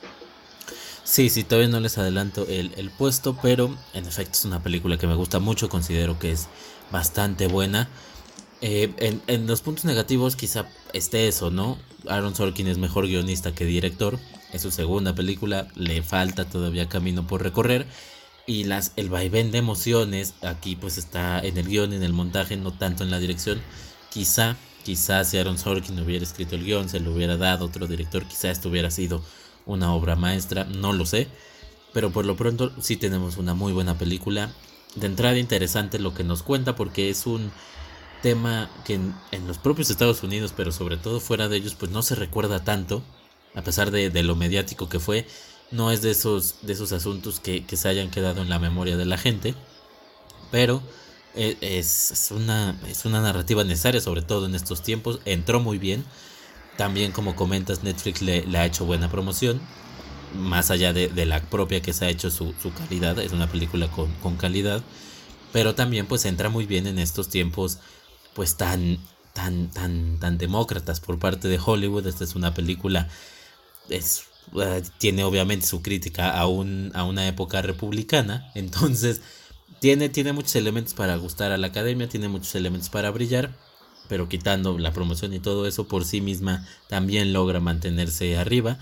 Sí, 1.02 1.28
sí, 1.28 1.44
todavía 1.44 1.68
no 1.68 1.80
les 1.80 1.98
adelanto 1.98 2.46
el, 2.48 2.90
puesto, 2.96 3.36
pero 3.42 3.76
en 3.92 4.06
efecto 4.06 4.32
es 4.32 4.44
una 4.46 4.62
película 4.62 4.96
que 4.96 5.06
me 5.06 5.14
gusta 5.14 5.38
mucho, 5.38 5.68
considero 5.68 6.18
que 6.18 6.32
es 6.32 6.48
bastante 6.90 7.46
buena. 7.46 7.90
Eh, 8.62 8.90
en, 8.96 9.20
en, 9.26 9.46
los 9.46 9.60
puntos 9.60 9.84
negativos 9.84 10.34
quizá 10.34 10.66
esté 10.94 11.28
eso, 11.28 11.50
¿no? 11.50 11.76
Aaron 12.08 12.34
Sorkin 12.34 12.68
es 12.68 12.78
mejor 12.78 13.06
guionista 13.06 13.54
que 13.54 13.66
director, 13.66 14.18
es 14.54 14.62
su 14.62 14.70
segunda 14.70 15.14
película, 15.14 15.68
le 15.74 16.02
falta 16.02 16.46
todavía 16.46 16.88
camino 16.88 17.26
por 17.26 17.42
recorrer 17.42 17.86
y 18.46 18.64
las 18.64 18.92
el 18.96 19.08
vaivén 19.08 19.50
de 19.50 19.58
emociones 19.58 20.34
aquí 20.42 20.76
pues 20.76 20.98
está 20.98 21.40
en 21.40 21.56
el 21.56 21.66
guion, 21.66 21.92
en 21.92 22.02
el 22.02 22.12
montaje, 22.12 22.56
no 22.56 22.72
tanto 22.72 23.02
en 23.02 23.10
la 23.10 23.18
dirección. 23.18 23.60
Quizá, 24.10 24.56
quizá 24.84 25.24
si 25.24 25.38
Aaron 25.38 25.58
Sorkin 25.58 25.98
hubiera 26.00 26.24
escrito 26.24 26.54
el 26.54 26.64
guion, 26.64 26.88
se 26.88 27.00
lo 27.00 27.12
hubiera 27.12 27.36
dado 27.36 27.66
otro 27.66 27.86
director, 27.86 28.26
quizá 28.26 28.50
esto 28.50 28.68
hubiera 28.68 28.90
sido 28.90 29.22
una 29.66 29.94
obra 29.94 30.16
maestra, 30.16 30.64
no 30.64 30.92
lo 30.92 31.06
sé. 31.06 31.28
Pero 31.92 32.10
por 32.10 32.26
lo 32.26 32.36
pronto 32.36 32.72
sí 32.80 32.96
tenemos 32.96 33.36
una 33.36 33.54
muy 33.54 33.72
buena 33.72 33.96
película. 33.96 34.52
De 34.96 35.06
entrada 35.06 35.38
interesante 35.38 35.98
lo 35.98 36.12
que 36.12 36.24
nos 36.24 36.42
cuenta 36.42 36.76
porque 36.76 37.08
es 37.08 37.26
un 37.26 37.50
tema 38.22 38.70
que 38.84 38.94
en, 38.94 39.46
los 39.46 39.58
propios 39.58 39.90
Estados 39.90 40.22
Unidos, 40.22 40.52
pero 40.56 40.72
sobre 40.72 40.96
todo 40.96 41.20
fuera 41.20 41.48
de 41.48 41.56
ellos, 41.56 41.74
pues 41.74 41.90
no 41.92 42.02
se 42.02 42.14
recuerda 42.14 42.64
tanto, 42.64 43.02
a 43.54 43.62
pesar 43.62 43.90
de, 43.90 44.10
de 44.10 44.22
lo 44.22 44.34
mediático 44.34 44.88
que 44.88 44.98
fue 44.98 45.26
no 45.70 45.90
es 45.90 46.02
de 46.02 46.10
esos, 46.10 46.56
de 46.62 46.72
esos 46.72 46.92
asuntos 46.92 47.40
que, 47.40 47.64
se 47.76 47.88
hayan 47.88 48.10
quedado 48.10 48.42
en 48.42 48.48
la 48.48 48.58
memoria 48.58 48.96
de 48.96 49.04
la 49.04 49.18
gente, 49.18 49.54
pero 50.50 50.82
eh, 51.34 51.56
es, 51.60 52.28
una, 52.30 52.78
es 52.88 53.04
una 53.04 53.20
narrativa 53.20 53.64
necesaria, 53.64 54.00
sobre 54.00 54.22
todo 54.22 54.46
en 54.46 54.54
estos 54.54 54.82
tiempos, 54.82 55.20
entró 55.24 55.60
muy 55.60 55.78
bien, 55.78 56.04
también 56.76 57.12
como 57.12 57.36
comentas 57.36 57.82
Netflix 57.82 58.22
le, 58.22 58.44
ha 58.56 58.66
hecho 58.66 58.84
buena 58.84 59.10
promoción, 59.10 59.60
más 60.34 60.70
allá 60.70 60.92
de, 60.92 61.26
la 61.26 61.40
propia 61.40 61.80
que 61.80 61.92
se 61.92 62.04
ha 62.04 62.08
hecho 62.08 62.30
su, 62.30 62.54
calidad, 62.76 63.18
es 63.18 63.32
una 63.32 63.48
película 63.48 63.88
con, 63.90 64.12
con, 64.14 64.36
calidad, 64.36 64.82
pero 65.52 65.74
también 65.74 66.06
pues 66.06 66.24
entra 66.24 66.48
muy 66.48 66.66
bien 66.66 66.86
en 66.86 66.98
estos 66.98 67.28
tiempos 67.28 67.78
pues 68.34 68.56
tan, 68.56 68.98
tan, 69.32 69.70
tan, 69.70 70.18
tan 70.18 70.38
demócratas 70.38 71.00
por 71.00 71.18
parte 71.18 71.48
de 71.48 71.60
Hollywood, 71.64 72.06
esta 72.06 72.24
es 72.24 72.34
una 72.34 72.52
película, 72.54 73.08
es 73.88 74.24
eh, 74.60 74.82
tiene 74.98 75.24
obviamente 75.24 75.66
su 75.66 75.82
crítica 75.82 76.30
a, 76.38 76.46
un, 76.46 76.90
a 76.94 77.04
una 77.04 77.26
época 77.28 77.62
republicana, 77.62 78.50
entonces 78.54 79.20
tiene, 79.80 80.08
tiene 80.08 80.32
muchos 80.32 80.56
elementos 80.56 80.94
para 80.94 81.16
gustar 81.16 81.52
a 81.52 81.58
la 81.58 81.68
academia, 81.68 82.08
tiene 82.08 82.28
muchos 82.28 82.54
elementos 82.54 82.88
para 82.88 83.10
brillar, 83.10 83.56
pero 84.08 84.28
quitando 84.28 84.78
la 84.78 84.92
promoción 84.92 85.32
y 85.34 85.40
todo 85.40 85.66
eso 85.66 85.88
por 85.88 86.04
sí 86.04 86.20
misma 86.20 86.66
también 86.88 87.32
logra 87.32 87.60
mantenerse 87.60 88.36
arriba. 88.36 88.78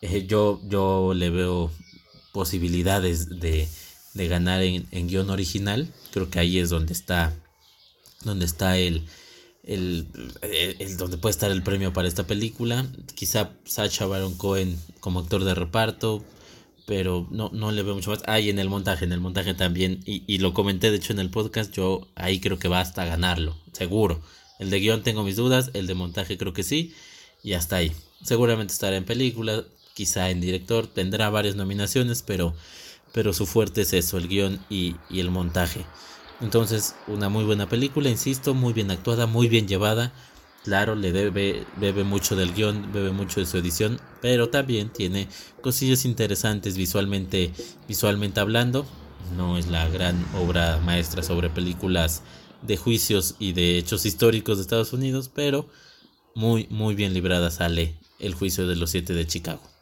eh, 0.00 0.26
yo, 0.26 0.60
yo 0.68 1.14
le 1.14 1.30
veo 1.30 1.70
posibilidades 2.32 3.40
de, 3.40 3.68
de 4.14 4.28
ganar 4.28 4.62
en, 4.62 4.86
en, 4.90 5.08
guion 5.08 5.30
original. 5.30 5.88
Creo 6.12 6.30
que 6.30 6.40
ahí 6.40 6.58
es 6.58 6.70
donde 6.70 6.92
está, 6.92 7.32
donde 8.24 8.44
está 8.44 8.76
el, 8.78 9.06
el, 9.66 10.06
el, 10.42 10.96
donde 10.96 11.16
puede 11.16 11.30
estar 11.30 11.50
el 11.50 11.62
premio 11.62 11.92
para 11.92 12.08
esta 12.08 12.26
película. 12.26 12.86
Quizá 13.14 13.52
Sacha 13.64 14.06
Baron 14.06 14.36
Cohen 14.36 14.78
como 15.00 15.20
actor 15.20 15.44
de 15.44 15.54
reparto, 15.54 16.24
pero 16.86 17.26
no, 17.30 17.50
no 17.52 17.72
le 17.72 17.82
veo 17.82 17.94
mucho 17.94 18.10
más. 18.10 18.22
Ah, 18.26 18.38
en 18.38 18.58
el 18.58 18.68
montaje, 18.68 19.04
en 19.04 19.12
el 19.12 19.20
montaje 19.20 19.54
también, 19.54 20.00
y, 20.04 20.22
y, 20.26 20.38
lo 20.38 20.54
comenté 20.54 20.90
de 20.90 20.96
hecho 20.96 21.12
en 21.12 21.18
el 21.18 21.30
podcast, 21.30 21.72
yo 21.72 22.06
ahí 22.14 22.40
creo 22.40 22.58
que 22.58 22.68
va 22.68 22.80
hasta 22.80 23.04
ganarlo, 23.04 23.56
seguro. 23.72 24.20
El 24.58 24.70
de 24.70 24.80
guion 24.80 25.02
tengo 25.02 25.24
mis 25.24 25.36
dudas, 25.36 25.70
el 25.74 25.86
de 25.86 25.94
montaje 25.94 26.38
creo 26.38 26.52
que 26.52 26.62
sí, 26.62 26.94
y 27.42 27.54
hasta 27.54 27.76
ahí. 27.76 27.92
Seguramente 28.22 28.72
estará 28.72 28.96
en 28.96 29.04
película, 29.04 29.64
quizá 29.94 30.30
en 30.30 30.40
director, 30.40 30.86
tendrá 30.86 31.30
varias 31.30 31.56
nominaciones, 31.56 32.22
pero, 32.22 32.54
pero 33.12 33.32
su 33.32 33.46
fuerte 33.46 33.82
es 33.82 33.92
eso, 33.92 34.18
el 34.18 34.28
guion 34.28 34.60
y, 34.68 34.96
y 35.10 35.20
el 35.20 35.30
montaje. 35.30 35.84
Entonces, 36.40 36.94
una 37.06 37.28
muy 37.28 37.44
buena 37.44 37.68
película, 37.68 38.08
insisto, 38.08 38.54
muy 38.54 38.72
bien 38.72 38.90
actuada, 38.90 39.26
muy 39.26 39.48
bien 39.48 39.68
llevada. 39.68 40.12
Claro, 40.64 40.94
le 40.94 41.12
debe, 41.12 41.66
bebe 41.76 42.04
mucho 42.04 42.36
del 42.36 42.54
guion, 42.54 42.90
bebe 42.92 43.12
mucho 43.12 43.40
de 43.40 43.46
su 43.46 43.58
edición, 43.58 44.00
pero 44.22 44.48
también 44.48 44.88
tiene 44.88 45.28
cosillas 45.60 46.04
interesantes 46.04 46.76
visualmente, 46.76 47.52
visualmente 47.86 48.40
hablando. 48.40 48.86
No 49.36 49.58
es 49.58 49.68
la 49.68 49.88
gran 49.88 50.24
obra 50.34 50.80
maestra 50.84 51.22
sobre 51.22 51.50
películas 51.50 52.22
de 52.62 52.76
juicios 52.76 53.36
y 53.38 53.52
de 53.52 53.78
hechos 53.78 54.06
históricos 54.06 54.56
de 54.56 54.62
Estados 54.62 54.92
Unidos, 54.92 55.30
pero 55.32 55.68
muy, 56.34 56.66
muy 56.70 56.94
bien 56.94 57.12
librada 57.12 57.50
sale 57.50 57.94
el 58.18 58.34
juicio 58.34 58.66
de 58.66 58.76
los 58.76 58.90
siete 58.90 59.12
de 59.12 59.26
Chicago. 59.26 59.73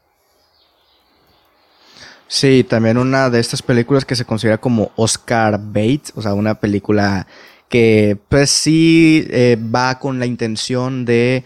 Sí, 2.34 2.64
también 2.64 2.96
una 2.96 3.28
de 3.28 3.40
estas 3.40 3.60
películas 3.60 4.06
que 4.06 4.16
se 4.16 4.24
considera 4.24 4.56
como 4.56 4.90
Oscar 4.96 5.60
bait, 5.62 6.08
o 6.14 6.22
sea, 6.22 6.32
una 6.32 6.54
película 6.54 7.26
que 7.68 8.16
pues 8.30 8.50
sí 8.50 9.26
eh, 9.28 9.58
va 9.62 9.98
con 9.98 10.18
la 10.18 10.24
intención 10.24 11.04
de, 11.04 11.44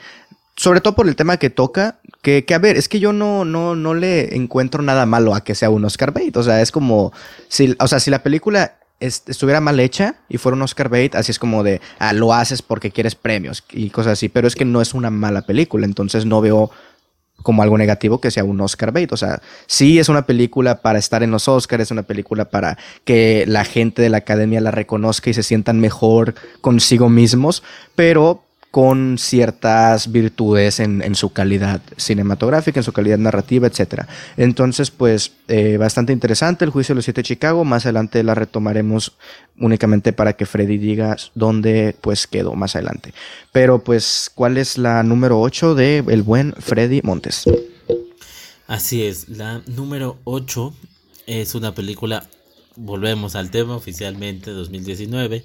sobre 0.55 0.81
todo 0.81 0.95
por 0.95 1.09
el 1.09 1.17
tema 1.17 1.39
que 1.39 1.51
toca, 1.51 1.99
que, 2.23 2.45
que, 2.45 2.55
a 2.55 2.61
ver, 2.61 2.77
es 2.77 2.89
que 2.89 3.01
yo 3.01 3.13
no, 3.13 3.45
no, 3.45 3.75
no 3.75 3.95
le 3.95 4.37
encuentro 4.37 4.81
nada 4.81 5.07
malo 5.07 5.35
a 5.35 5.43
que 5.43 5.57
sea 5.57 5.71
un 5.71 5.85
Oscar 5.85 6.13
bait, 6.13 6.37
o 6.37 6.45
sea, 6.45 6.63
es 6.63 6.71
como, 6.71 7.13
si, 7.49 7.75
o 7.81 7.89
sea, 7.89 7.99
si 7.99 8.13
la 8.13 8.23
película 8.23 8.77
estuviera 9.01 9.61
mal 9.61 9.81
hecha 9.81 10.15
y 10.29 10.39
fuera 10.39 10.55
un 10.55 10.63
Oscar 10.63 10.89
bait, 10.89 11.17
así 11.17 11.33
es 11.33 11.41
como 11.41 11.65
de, 11.65 11.81
ah, 11.99 12.13
lo 12.13 12.33
haces 12.33 12.63
porque 12.63 12.93
quieres 12.93 13.17
premios 13.17 13.65
y 13.73 13.91
cosas 13.91 14.13
así, 14.13 14.29
pero 14.29 14.47
es 14.47 14.55
que 14.55 14.65
no 14.65 14.81
es 14.81 14.95
una 14.95 15.11
mala 15.11 15.43
película, 15.43 15.85
entonces 15.85 16.27
no 16.27 16.41
veo 16.41 16.71
como 17.43 17.63
algo 17.63 17.79
negativo 17.79 18.21
que 18.21 18.31
sea 18.31 18.45
un 18.45 18.61
Oscar 18.61 18.93
bait. 18.93 19.13
O 19.13 19.17
sea, 19.17 19.41
sí 19.67 19.99
es 19.99 20.09
una 20.09 20.27
película 20.27 20.83
para 20.83 20.99
estar 20.99 21.23
en 21.23 21.31
los 21.31 21.49
Oscars, 21.49 21.85
es 21.85 21.91
una 21.91 22.03
película 22.03 22.47
para 22.47 22.79
que 23.05 23.45
la 23.47 23.65
gente 23.65 24.03
de 24.03 24.11
la 24.11 24.19
academia 24.19 24.61
la 24.61 24.71
reconozca 24.71 25.31
y 25.31 25.35
se 25.35 25.43
sientan 25.43 25.81
mejor 25.81 26.35
consigo 26.61 27.09
mismos, 27.09 27.63
pero 27.95 28.46
con 28.71 29.17
ciertas 29.17 30.13
virtudes 30.13 30.81
en, 30.81 31.15
su 31.15 31.33
calidad 31.33 31.81
cinematográfica, 31.97 32.81
en 32.81 32.85
su 32.85 32.93
calidad 32.93 33.17
narrativa, 33.17 33.67
etc. 33.67 34.03
Entonces, 34.37 34.91
pues, 34.91 35.33
eh, 35.49 35.79
bastante 35.79 36.13
interesante 36.13 36.65
el 36.65 36.71
juicio 36.71 36.95
de 36.95 36.97
los 36.97 37.05
siete 37.05 37.21
de 37.23 37.29
Chicago. 37.29 37.65
Más 37.65 37.87
adelante 37.87 38.23
la 38.23 38.35
retomaremos 38.35 39.17
únicamente 39.59 40.13
para 40.13 40.35
que 40.35 40.45
Freddy 40.45 40.77
diga 40.77 41.17
dónde, 41.35 41.97
pues, 42.01 42.27
quedó 42.27 42.55
más 42.55 42.77
adelante. 42.77 43.15
Pero, 43.53 43.83
pues, 43.83 44.31
¿cuál 44.35 44.59
es 44.59 44.77
la 44.77 45.03
número 45.03 45.41
8 45.41 45.75
de 45.75 46.05
el 46.09 46.23
buen 46.23 46.53
Freddy 46.53 47.01
Montes? 47.03 47.45
Así 48.67 49.05
es, 49.05 49.29
la 49.29 49.63
número 49.67 50.19
8 50.25 50.75
es 51.27 51.55
una 51.55 51.75
película, 51.75 52.27
volvemos 52.75 53.37
al 53.37 53.51
tema 53.51 53.75
oficialmente, 53.77 54.51
2019 54.51 55.45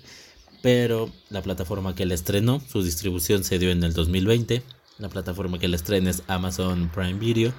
pero 0.61 1.09
la 1.29 1.41
plataforma 1.41 1.95
que 1.95 2.05
la 2.05 2.13
estrenó, 2.13 2.61
su 2.67 2.83
distribución 2.83 3.43
se 3.43 3.59
dio 3.59 3.71
en 3.71 3.83
el 3.83 3.93
2020. 3.93 4.61
La 4.99 5.09
plataforma 5.09 5.57
que 5.57 5.67
la 5.67 5.75
estrena 5.75 6.09
es 6.09 6.23
Amazon 6.27 6.89
Prime 6.93 7.15
Video. 7.15 7.51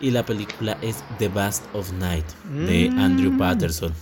Y 0.00 0.10
la 0.10 0.26
película 0.26 0.76
es 0.82 0.96
The 1.18 1.28
Bast 1.28 1.64
of 1.74 1.92
Night 1.92 2.26
de 2.66 2.88
Andrew 2.88 3.32
mm. 3.32 3.38
Patterson. 3.38 3.94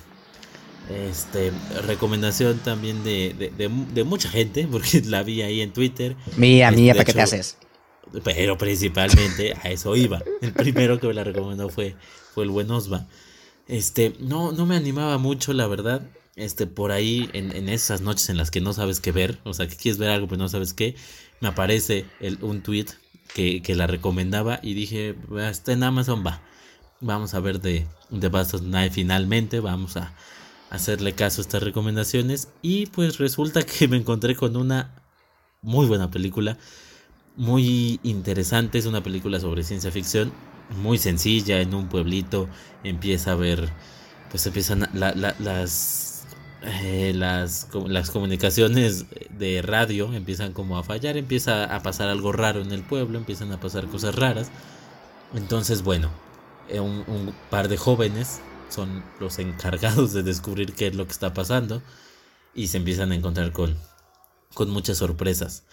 Este, 0.88 1.52
recomendación 1.86 2.58
también 2.58 3.04
de, 3.04 3.52
de, 3.56 4.04
mucha 4.04 4.28
gente, 4.28 4.66
porque 4.70 5.02
la 5.06 5.22
vi 5.22 5.42
ahí 5.42 5.60
en 5.60 5.72
Twitter. 5.72 6.16
Mía, 6.36 6.70
mía, 6.72 6.94
¿para 6.94 7.04
qué 7.04 7.12
te 7.12 7.20
haces? 7.20 7.58
Pero 8.24 8.58
principalmente 8.58 9.54
a 9.62 9.70
eso 9.70 9.94
iba. 9.94 10.20
El 10.40 10.52
primero 10.52 10.98
que 10.98 11.06
me 11.06 11.14
la 11.14 11.22
recomendó 11.22 11.68
fue, 11.68 11.94
fue 12.34 12.42
el 12.42 12.50
buen 12.50 12.68
Osva. 12.70 13.06
Este, 13.68 14.14
no, 14.18 14.50
no 14.50 14.66
me 14.66 14.74
animaba 14.74 15.18
mucho, 15.18 15.52
la 15.52 15.68
verdad 15.68 16.02
este, 16.40 16.66
por 16.66 16.90
ahí 16.90 17.28
en, 17.34 17.68
esas 17.68 18.00
noches 18.00 18.30
en 18.30 18.38
las 18.38 18.50
que 18.50 18.62
no 18.62 18.72
sabes 18.72 18.98
qué 18.98 19.12
ver, 19.12 19.38
o 19.44 19.52
sea, 19.52 19.68
que 19.68 19.76
quieres 19.76 19.98
ver 19.98 20.08
algo 20.08 20.26
pero 20.26 20.38
no 20.38 20.48
sabes 20.48 20.72
qué, 20.72 20.96
me 21.40 21.48
aparece 21.48 22.06
el, 22.18 22.38
un 22.42 22.62
tweet 22.62 22.86
que, 23.34 23.62
la 23.76 23.86
recomendaba 23.86 24.58
y 24.62 24.72
dije, 24.72 25.14
está 25.38 25.72
en 25.72 25.82
Amazon, 25.82 26.24
va, 26.26 26.40
vamos 27.00 27.34
a 27.34 27.40
ver 27.40 27.60
de 27.60 27.86
The 28.18 28.28
Bast 28.28 28.54
of 28.54 28.62
Night 28.62 28.92
finalmente, 28.92 29.60
vamos 29.60 29.98
a 29.98 30.14
hacerle 30.70 31.14
caso 31.14 31.40
a 31.40 31.44
estas 31.44 31.62
recomendaciones 31.62 32.48
y 32.62 32.86
pues 32.86 33.18
resulta 33.18 33.62
que 33.62 33.86
me 33.86 33.98
encontré 33.98 34.34
con 34.34 34.56
una 34.56 34.94
muy 35.60 35.86
buena 35.86 36.10
película, 36.10 36.56
muy 37.36 38.00
interesante, 38.02 38.78
es 38.78 38.86
una 38.86 39.02
película 39.02 39.40
sobre 39.40 39.62
ciencia 39.62 39.90
ficción, 39.90 40.32
muy 40.82 40.96
sencilla, 40.96 41.60
en 41.60 41.74
un 41.74 41.88
pueblito 41.88 42.48
empieza 42.82 43.32
a 43.32 43.34
ver, 43.34 43.68
pues 44.30 44.46
empiezan 44.46 44.88
las 44.94 46.09
eh, 46.62 47.12
las, 47.14 47.68
las 47.86 48.10
comunicaciones 48.10 49.06
de 49.30 49.62
radio 49.62 50.12
empiezan 50.12 50.52
como 50.52 50.76
a 50.76 50.82
fallar, 50.82 51.16
empieza 51.16 51.74
a 51.74 51.82
pasar 51.82 52.08
algo 52.08 52.32
raro 52.32 52.60
en 52.60 52.72
el 52.72 52.82
pueblo, 52.82 53.18
empiezan 53.18 53.52
a 53.52 53.60
pasar 53.60 53.86
cosas 53.86 54.14
raras. 54.14 54.50
Entonces, 55.34 55.82
bueno, 55.82 56.10
eh, 56.68 56.80
un, 56.80 57.34
par 57.48 57.68
de 57.68 57.76
jóvenes 57.76 58.40
son 58.68 59.02
los 59.18 59.38
encargados 59.38 60.12
de 60.12 60.22
descubrir 60.22 60.74
qué 60.74 60.88
es 60.88 60.94
lo 60.94 61.06
que 61.06 61.12
está 61.12 61.32
pasando 61.32 61.82
y 62.54 62.68
se 62.68 62.76
empiezan 62.76 63.12
a 63.12 63.14
encontrar 63.14 63.52
con, 63.52 63.76
con 64.52 64.70
muchas 64.70 64.98
sorpresas. 64.98 65.64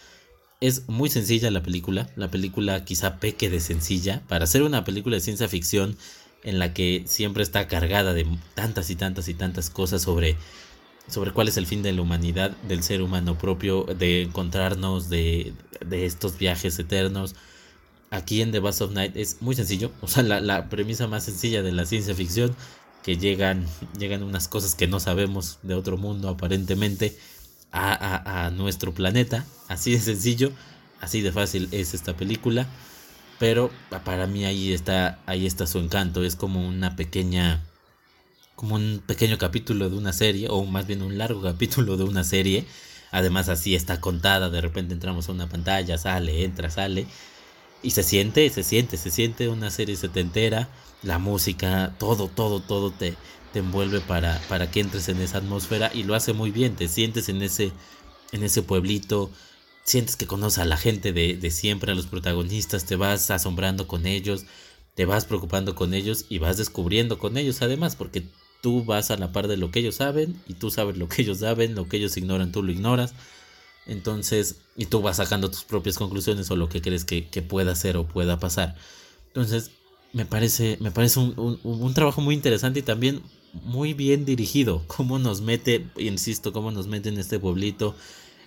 Es 0.61 0.87
muy 0.87 1.09
sencilla 1.09 1.51
la 1.51 1.61
película, 1.61 2.09
la 2.15 2.31
película 2.31 2.85
quizá 2.85 3.19
peque 3.19 3.49
de 3.49 3.59
sencilla, 3.59 4.23
para 4.27 4.47
ser 4.47 4.63
una 4.63 4.85
película 4.85 5.17
de 5.17 5.21
ciencia 5.21 5.47
ficción 5.47 5.97
en 6.43 6.59
la 6.59 6.73
que 6.73 7.03
siempre 7.07 7.43
está 7.43 7.67
cargada 7.67 8.13
de 8.13 8.25
tantas 8.55 8.89
y 8.89 8.95
tantas 8.95 9.27
y 9.27 9.33
tantas 9.33 9.69
cosas 9.69 10.01
sobre 10.01 10.37
sobre 11.07 11.31
cuál 11.31 11.47
es 11.47 11.57
el 11.57 11.65
fin 11.65 11.81
de 11.81 11.93
la 11.93 12.01
humanidad, 12.01 12.51
del 12.67 12.83
ser 12.83 13.01
humano 13.01 13.37
propio, 13.37 13.83
de 13.83 14.23
encontrarnos, 14.23 15.09
de, 15.09 15.53
estos 15.91 16.37
viajes 16.37 16.77
eternos. 16.79 17.35
Aquí 18.09 18.41
en 18.41 18.51
The 18.51 18.59
Bust 18.59 18.81
of 18.81 18.91
Night 18.91 19.15
es 19.15 19.41
muy 19.41 19.55
sencillo, 19.55 19.91
o 20.01 20.07
sea, 20.07 20.23
la, 20.23 20.69
premisa 20.69 21.07
más 21.07 21.25
sencilla 21.25 21.61
de 21.61 21.71
la 21.71 21.85
ciencia 21.85 22.15
ficción, 22.15 22.55
que 23.03 23.17
llegan, 23.17 23.65
llegan 23.97 24.23
unas 24.23 24.47
cosas 24.47 24.75
que 24.75 24.87
no 24.87 24.99
sabemos 24.99 25.59
de 25.63 25.75
otro 25.75 25.97
mundo 25.97 26.29
aparentemente 26.29 27.17
a, 27.71 28.45
a 28.45 28.51
nuestro 28.51 28.93
planeta, 28.93 29.45
así 29.69 29.91
de 29.91 29.99
sencillo, 29.99 30.51
así 30.99 31.21
de 31.21 31.31
fácil 31.31 31.69
es 31.71 31.93
esta 31.93 32.17
película, 32.17 32.67
pero 33.39 33.71
para 34.03 34.27
mí 34.27 34.45
ahí 34.45 34.73
está, 34.73 35.19
ahí 35.25 35.45
está 35.45 35.67
su 35.67 35.79
encanto, 35.79 36.23
es 36.23 36.35
como 36.35 36.67
una 36.67 36.95
pequeña 36.95 37.63
como 38.57 38.73
un 38.73 39.03
pequeño 39.05 39.37
capítulo 39.37 39.87
de 39.87 39.95
una 39.95 40.13
serie, 40.13 40.47
o 40.49 40.65
más 40.65 40.87
bien 40.87 41.03
un 41.03 41.19
largo 41.19 41.43
capítulo 41.43 41.95
de 41.95 42.03
una 42.05 42.23
serie. 42.23 42.65
Además 43.11 43.49
así 43.49 43.75
está 43.75 44.01
contada, 44.01 44.49
de 44.49 44.61
repente 44.61 44.95
entramos 44.95 45.29
a 45.29 45.31
una 45.31 45.47
pantalla, 45.47 45.99
sale, 45.99 46.43
entra, 46.43 46.71
sale. 46.71 47.05
Y 47.83 47.91
se 47.91 48.01
siente, 48.01 48.49
se 48.49 48.63
siente, 48.63 48.97
se 48.97 49.11
siente 49.11 49.47
una 49.47 49.69
serie 49.69 49.95
setentera. 49.95 50.69
La 51.03 51.19
música, 51.19 51.93
todo, 51.99 52.29
todo, 52.29 52.59
todo 52.59 52.89
te, 52.89 53.15
te 53.53 53.59
envuelve 53.59 54.01
para, 54.01 54.41
para 54.49 54.71
que 54.71 54.79
entres 54.79 55.07
en 55.09 55.21
esa 55.21 55.37
atmósfera 55.37 55.91
y 55.93 56.01
lo 56.01 56.15
hace 56.15 56.33
muy 56.33 56.49
bien. 56.49 56.75
Te 56.75 56.87
sientes 56.87 57.29
en 57.29 57.43
ese, 57.43 57.71
en 58.31 58.41
ese 58.41 58.63
pueblito, 58.63 59.29
sientes 59.83 60.15
que 60.15 60.25
conoces 60.25 60.57
a 60.57 60.65
la 60.65 60.77
gente 60.77 61.13
de, 61.13 61.37
de 61.37 61.51
siempre, 61.51 61.91
a 61.91 61.95
los 61.95 62.07
protagonistas, 62.07 62.85
te 62.85 62.95
vas 62.95 63.29
asombrando 63.29 63.87
con 63.87 64.07
ellos, 64.07 64.45
te 64.95 65.05
vas 65.05 65.25
preocupando 65.25 65.75
con 65.75 65.93
ellos 65.93 66.25
y 66.27 66.39
vas 66.39 66.57
descubriendo 66.57 67.19
con 67.19 67.37
ellos 67.37 67.61
además, 67.61 67.95
porque 67.95 68.23
tú 68.61 68.83
vas 68.83 69.11
a 69.11 69.17
la 69.17 69.31
par 69.31 69.47
de 69.47 69.57
lo 69.57 69.71
que 69.71 69.79
ellos 69.79 69.95
saben 69.95 70.39
y 70.47 70.53
tú 70.53 70.71
sabes 70.71 70.97
lo 70.97 71.07
que 71.07 71.21
ellos 71.21 71.39
saben, 71.39 71.75
lo 71.75 71.87
que 71.87 71.97
ellos 71.97 72.17
ignoran, 72.17 72.51
tú 72.51 72.63
lo 72.63 72.71
ignoras. 72.71 73.13
Entonces, 73.85 74.57
y 74.75 74.85
tú 74.85 75.01
vas 75.01 75.17
sacando 75.17 75.49
tus 75.49 75.63
propias 75.63 75.97
conclusiones 75.97 76.51
o 76.51 76.55
lo 76.55 76.67
que 76.67 76.81
crees 76.81 77.05
que, 77.05 77.23
pueda 77.47 77.73
ser 77.75 77.97
o 77.97 78.05
pueda 78.05 78.39
pasar. 78.39 78.75
Entonces, 79.27 79.71
me 80.13 80.25
parece, 80.25 80.77
me 80.81 80.91
parece 80.91 81.19
un, 81.19 81.93
trabajo 81.93 82.21
muy 82.21 82.35
interesante 82.35 82.79
y 82.79 82.83
también 82.83 83.21
muy 83.63 83.93
bien 83.93 84.25
dirigido. 84.25 84.83
Cómo 84.87 85.19
nos 85.19 85.41
mete, 85.41 85.87
insisto, 85.97 86.51
cómo 86.51 86.71
nos 86.71 86.87
mete 86.87 87.09
en 87.09 87.17
este 87.17 87.39
pueblito, 87.39 87.95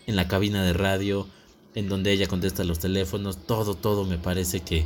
en 0.06 0.16
la 0.16 0.28
cabina 0.28 0.62
de 0.62 0.74
radio, 0.74 1.26
en 1.74 1.88
donde 1.88 2.12
ella 2.12 2.26
contesta 2.26 2.64
los 2.64 2.78
teléfonos, 2.78 3.46
todo, 3.46 3.74
todo 3.74 4.04
me 4.04 4.18
parece 4.18 4.60
que, 4.60 4.84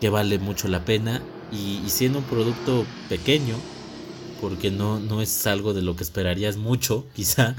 que 0.00 0.08
vale 0.08 0.38
mucho 0.38 0.68
la 0.68 0.84
pena 0.84 1.22
y, 1.52 1.88
siendo 1.88 2.18
un 2.18 2.24
producto 2.24 2.84
pequeño, 3.08 3.56
porque 4.44 4.70
no, 4.70 5.00
no 5.00 5.22
es 5.22 5.46
algo 5.46 5.72
de 5.72 5.80
lo 5.80 5.96
que 5.96 6.02
esperarías 6.02 6.58
mucho, 6.58 7.06
quizá, 7.14 7.56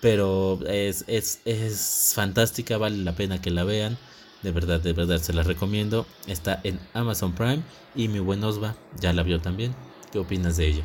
pero 0.00 0.58
es, 0.66 1.04
es, 1.06 1.38
es 1.44 2.10
fantástica, 2.12 2.76
vale 2.76 2.96
la 2.96 3.14
pena 3.14 3.40
que 3.40 3.52
la 3.52 3.62
vean. 3.62 3.96
De 4.42 4.50
verdad, 4.50 4.80
de 4.80 4.92
verdad 4.92 5.18
se 5.18 5.32
la 5.32 5.44
recomiendo. 5.44 6.06
Está 6.26 6.60
en 6.64 6.80
Amazon 6.92 7.34
Prime 7.34 7.62
y 7.94 8.08
mi 8.08 8.18
buen 8.18 8.42
Osva 8.42 8.74
ya 8.98 9.12
la 9.12 9.22
vio 9.22 9.40
también. 9.40 9.76
¿Qué 10.10 10.18
opinas 10.18 10.56
de 10.56 10.66
ella? 10.66 10.84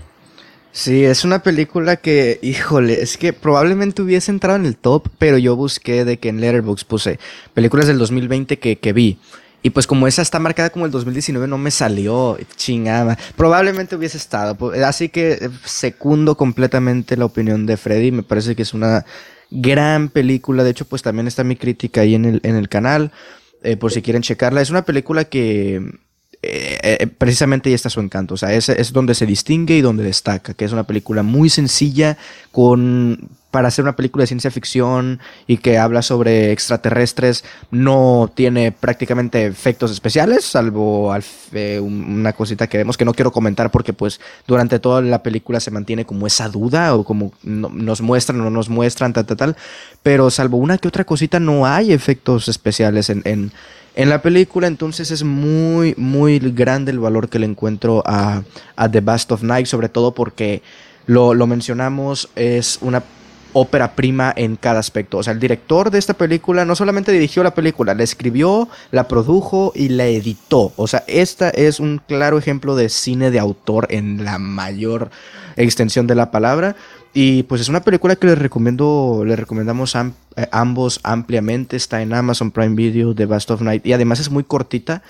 Sí, 0.72 1.04
es 1.04 1.26
una 1.26 1.42
película 1.42 1.96
que, 1.96 2.40
híjole, 2.44 3.02
es 3.02 3.18
que 3.18 3.34
probablemente 3.34 4.04
hubiese 4.04 4.30
entrado 4.30 4.60
en 4.60 4.68
el 4.68 4.78
top, 4.78 5.10
pero 5.18 5.40
yo 5.40 5.56
busqué 5.56 6.06
de 6.06 6.20
que 6.20 6.30
en 6.30 6.42
Letterboxd 6.42 6.86
puse 6.86 7.20
películas 7.56 7.88
del 7.88 7.98
2020 7.98 8.60
que, 8.60 8.78
que 8.78 8.94
vi. 8.94 9.18
Y 9.62 9.72
pues 9.72 9.88
como 9.88 10.08
esa 10.08 10.22
está 10.22 10.40
marcada 10.40 10.70
como 10.70 10.86
el 10.86 10.92
2019 10.92 11.48
no 11.48 11.58
me 11.58 11.72
salió, 11.72 12.38
chingada. 12.56 13.18
Probablemente 13.36 13.96
hubiese 13.96 14.18
estado. 14.18 14.72
Así 14.86 15.10
que 15.10 15.34
eh, 15.34 15.50
secundo 15.66 16.36
completamente 16.36 17.18
la 17.18 17.26
opinión 17.26 17.66
de 17.66 17.76
Freddy. 17.76 18.12
Me 18.12 18.24
parece 18.24 18.56
que 18.56 18.62
es 18.62 18.74
una 18.74 19.06
gran 19.52 20.10
película. 20.10 20.64
De 20.64 20.72
hecho, 20.72 20.86
pues 20.86 21.02
también 21.02 21.28
está 21.28 21.44
mi 21.44 21.58
crítica 21.58 22.02
ahí 22.02 22.16
en 22.16 22.26
el, 22.26 22.40
en 22.44 22.56
el 22.56 22.70
canal. 22.70 23.12
Eh, 23.62 23.76
por 23.76 23.92
si 23.92 24.02
quieren 24.02 24.22
checarla. 24.22 24.62
Es 24.62 24.70
una 24.70 24.86
película 24.86 25.26
que 25.26 26.00
eh, 26.42 26.98
eh, 27.02 27.08
precisamente 27.08 27.70
ahí 27.70 27.76
está 27.76 27.90
su 27.90 28.00
encanto. 28.00 28.36
O 28.36 28.38
sea, 28.38 28.54
es, 28.54 28.70
es, 28.70 28.94
donde 28.94 29.14
se 29.16 29.26
distingue 29.26 29.76
y 29.76 29.82
donde 29.82 30.04
destaca, 30.04 30.54
que 30.54 30.66
es 30.66 30.72
una 30.72 30.86
película 30.86 31.24
muy 31.24 31.50
sencilla 31.50 32.18
con 32.52 33.30
para 33.52 33.68
hacer 33.68 33.84
una 33.84 33.96
película 33.96 34.24
de 34.24 34.28
ciencia 34.28 34.52
ficción 34.52 35.20
y 35.48 35.58
que 35.58 35.80
habla 35.80 36.02
sobre 36.02 36.52
extraterrestres, 36.52 37.44
no 37.72 38.32
tiene 38.34 38.72
prácticamente 38.72 39.46
efectos 39.46 39.92
especiales, 39.92 40.46
salvo 40.46 41.12
una 41.82 42.34
cosita 42.34 42.68
que 42.68 42.78
vemos 42.78 42.96
que 42.96 43.06
no 43.06 43.14
quiero 43.14 43.32
comentar 43.32 43.72
porque 43.72 43.92
pues 43.92 44.22
durante 44.46 44.80
toda 44.80 45.02
la 45.02 45.24
película 45.24 45.60
se 45.60 45.72
mantiene 45.72 46.06
como 46.06 46.28
esa 46.28 46.48
duda 46.48 46.94
o 46.96 47.04
como 47.04 47.32
nos 47.42 48.02
muestran 48.02 48.40
o 48.40 48.44
no 48.44 48.52
nos 48.52 48.70
muestran, 48.70 49.14
tal, 49.14 49.26
tal, 49.26 49.38
tal, 49.38 49.56
pero 50.04 50.30
salvo 50.30 50.58
una 50.58 50.78
que 50.78 50.88
otra 50.88 51.04
cosita 51.04 51.40
no 51.40 51.66
hay 51.66 51.92
efectos 51.92 52.48
especiales 52.50 53.10
en 53.10 53.52
en 53.96 54.10
la 54.10 54.22
película 54.22 54.68
entonces 54.68 55.12
es 55.12 55.24
muy, 55.24 55.94
muy 55.98 56.40
grande 56.40 56.92
el 56.92 57.00
valor 57.00 57.30
que 57.30 57.40
le 57.40 57.46
encuentro 57.46 58.04
a, 58.06 58.44
The 58.92 59.02
Bast 59.02 59.32
of 59.32 59.44
Night, 59.44 59.66
sobre 59.66 59.90
todo 59.90 60.14
porque 60.14 60.62
lo, 61.06 61.34
lo 61.34 61.48
mencionamos, 61.48 62.30
es 62.36 62.80
una 62.82 63.04
ópera 63.54 63.96
prima 63.96 64.34
en 64.36 64.56
cada 64.56 64.80
aspecto. 64.80 65.18
O 65.18 65.24
sea, 65.24 65.34
el 65.34 65.40
director 65.40 65.92
de 65.92 66.00
esta 66.00 66.14
película 66.14 66.66
no 66.66 66.76
solamente 66.76 67.12
dirigió 67.12 67.44
la 67.44 67.54
película, 67.54 67.94
la 67.94 68.04
escribió, 68.04 68.70
la 68.92 69.08
produjo 69.08 69.72
y 69.76 69.90
la 69.90 70.06
editó. 70.06 70.74
O 70.76 70.88
sea, 70.88 71.04
esta 71.08 71.50
es 71.50 71.80
un 71.80 72.02
claro 72.06 72.38
ejemplo 72.38 72.76
de 72.76 72.90
cine 72.90 73.32
de 73.32 73.40
autor 73.40 73.88
en 73.90 74.24
la 74.24 74.38
mayor 74.38 75.10
extensión 75.56 76.08
de 76.08 76.16
la 76.16 76.32
palabra. 76.32 76.76
Y 77.14 77.44
pues 77.44 77.62
es 77.62 77.70
una 77.70 77.82
película 77.82 78.16
que 78.16 78.28
les 78.28 78.38
recomiendo, 78.38 79.24
les 79.26 79.40
recomendamos 79.40 79.96
eh, 79.96 80.12
ambos 80.52 81.00
ampliamente. 81.04 81.76
Está 81.76 82.02
en 82.02 82.14
Amazon 82.14 82.52
Prime 82.52 82.76
Video, 82.76 83.16
The 83.16 83.26
Best 83.26 83.50
of 83.52 83.62
Night. 83.62 83.86
Y 83.86 83.94
además 83.94 84.20
es 84.20 84.30
muy 84.30 84.44
cortita. 84.44 85.02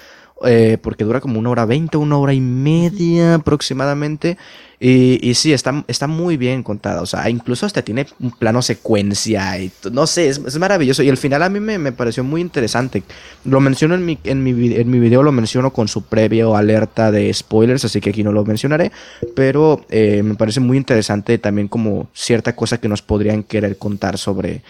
Eh, 0.46 0.78
porque 0.82 1.04
dura 1.04 1.20
como 1.20 1.40
una 1.40 1.50
hora 1.50 1.66
veinte, 1.66 1.98
una 1.98 2.18
hora 2.18 2.34
y 2.34 2.40
media 2.40 3.36
aproximadamente. 3.36 4.38
Y, 4.82 5.20
y, 5.28 5.34
sí, 5.34 5.52
está, 5.52 5.84
está 5.90 6.08
muy 6.08 6.38
bien 6.38 6.64
contada. 6.64 7.02
O 7.02 7.06
sea, 7.06 7.30
incluso 7.30 7.66
hasta 7.66 7.82
tiene 7.82 8.08
un 8.22 8.32
plano 8.32 8.62
secuencia. 8.62 9.60
Y 9.60 9.72
no 9.92 10.08
sé, 10.08 10.30
es, 10.30 10.58
maravilloso. 10.58 11.04
Y 11.04 11.10
el 11.10 11.18
final 11.18 11.44
a 11.44 11.50
mí 11.50 11.60
me, 11.60 11.78
me, 11.78 11.92
pareció 11.92 12.24
muy 12.24 12.40
interesante. 12.40 13.04
Lo 13.44 13.60
menciono 13.60 13.96
en 13.96 14.06
mi, 14.06 14.18
en, 14.24 14.42
mi, 14.42 14.52
en 14.76 14.90
mi 14.90 15.00
video, 15.00 15.22
lo 15.22 15.34
menciono 15.34 15.74
con 15.74 15.90
su 15.90 16.04
previo 16.04 16.56
alerta 16.56 17.12
de 17.12 17.34
spoilers, 17.34 17.84
así 17.84 18.00
que 18.00 18.12
aquí 18.12 18.24
no 18.24 18.32
lo 18.32 18.46
mencionaré. 18.46 18.94
Pero 19.36 19.86
eh, 19.90 20.24
me 20.24 20.36
parece 20.36 20.62
muy 20.62 20.78
interesante 20.78 21.38
también 21.38 21.68
como 21.68 22.08
cierta 22.14 22.56
cosa 22.56 22.80
que 22.80 22.88
nos 22.88 23.02
podrían 23.02 23.44
querer 23.44 23.78
contar 23.78 24.18
sobre, 24.18 24.62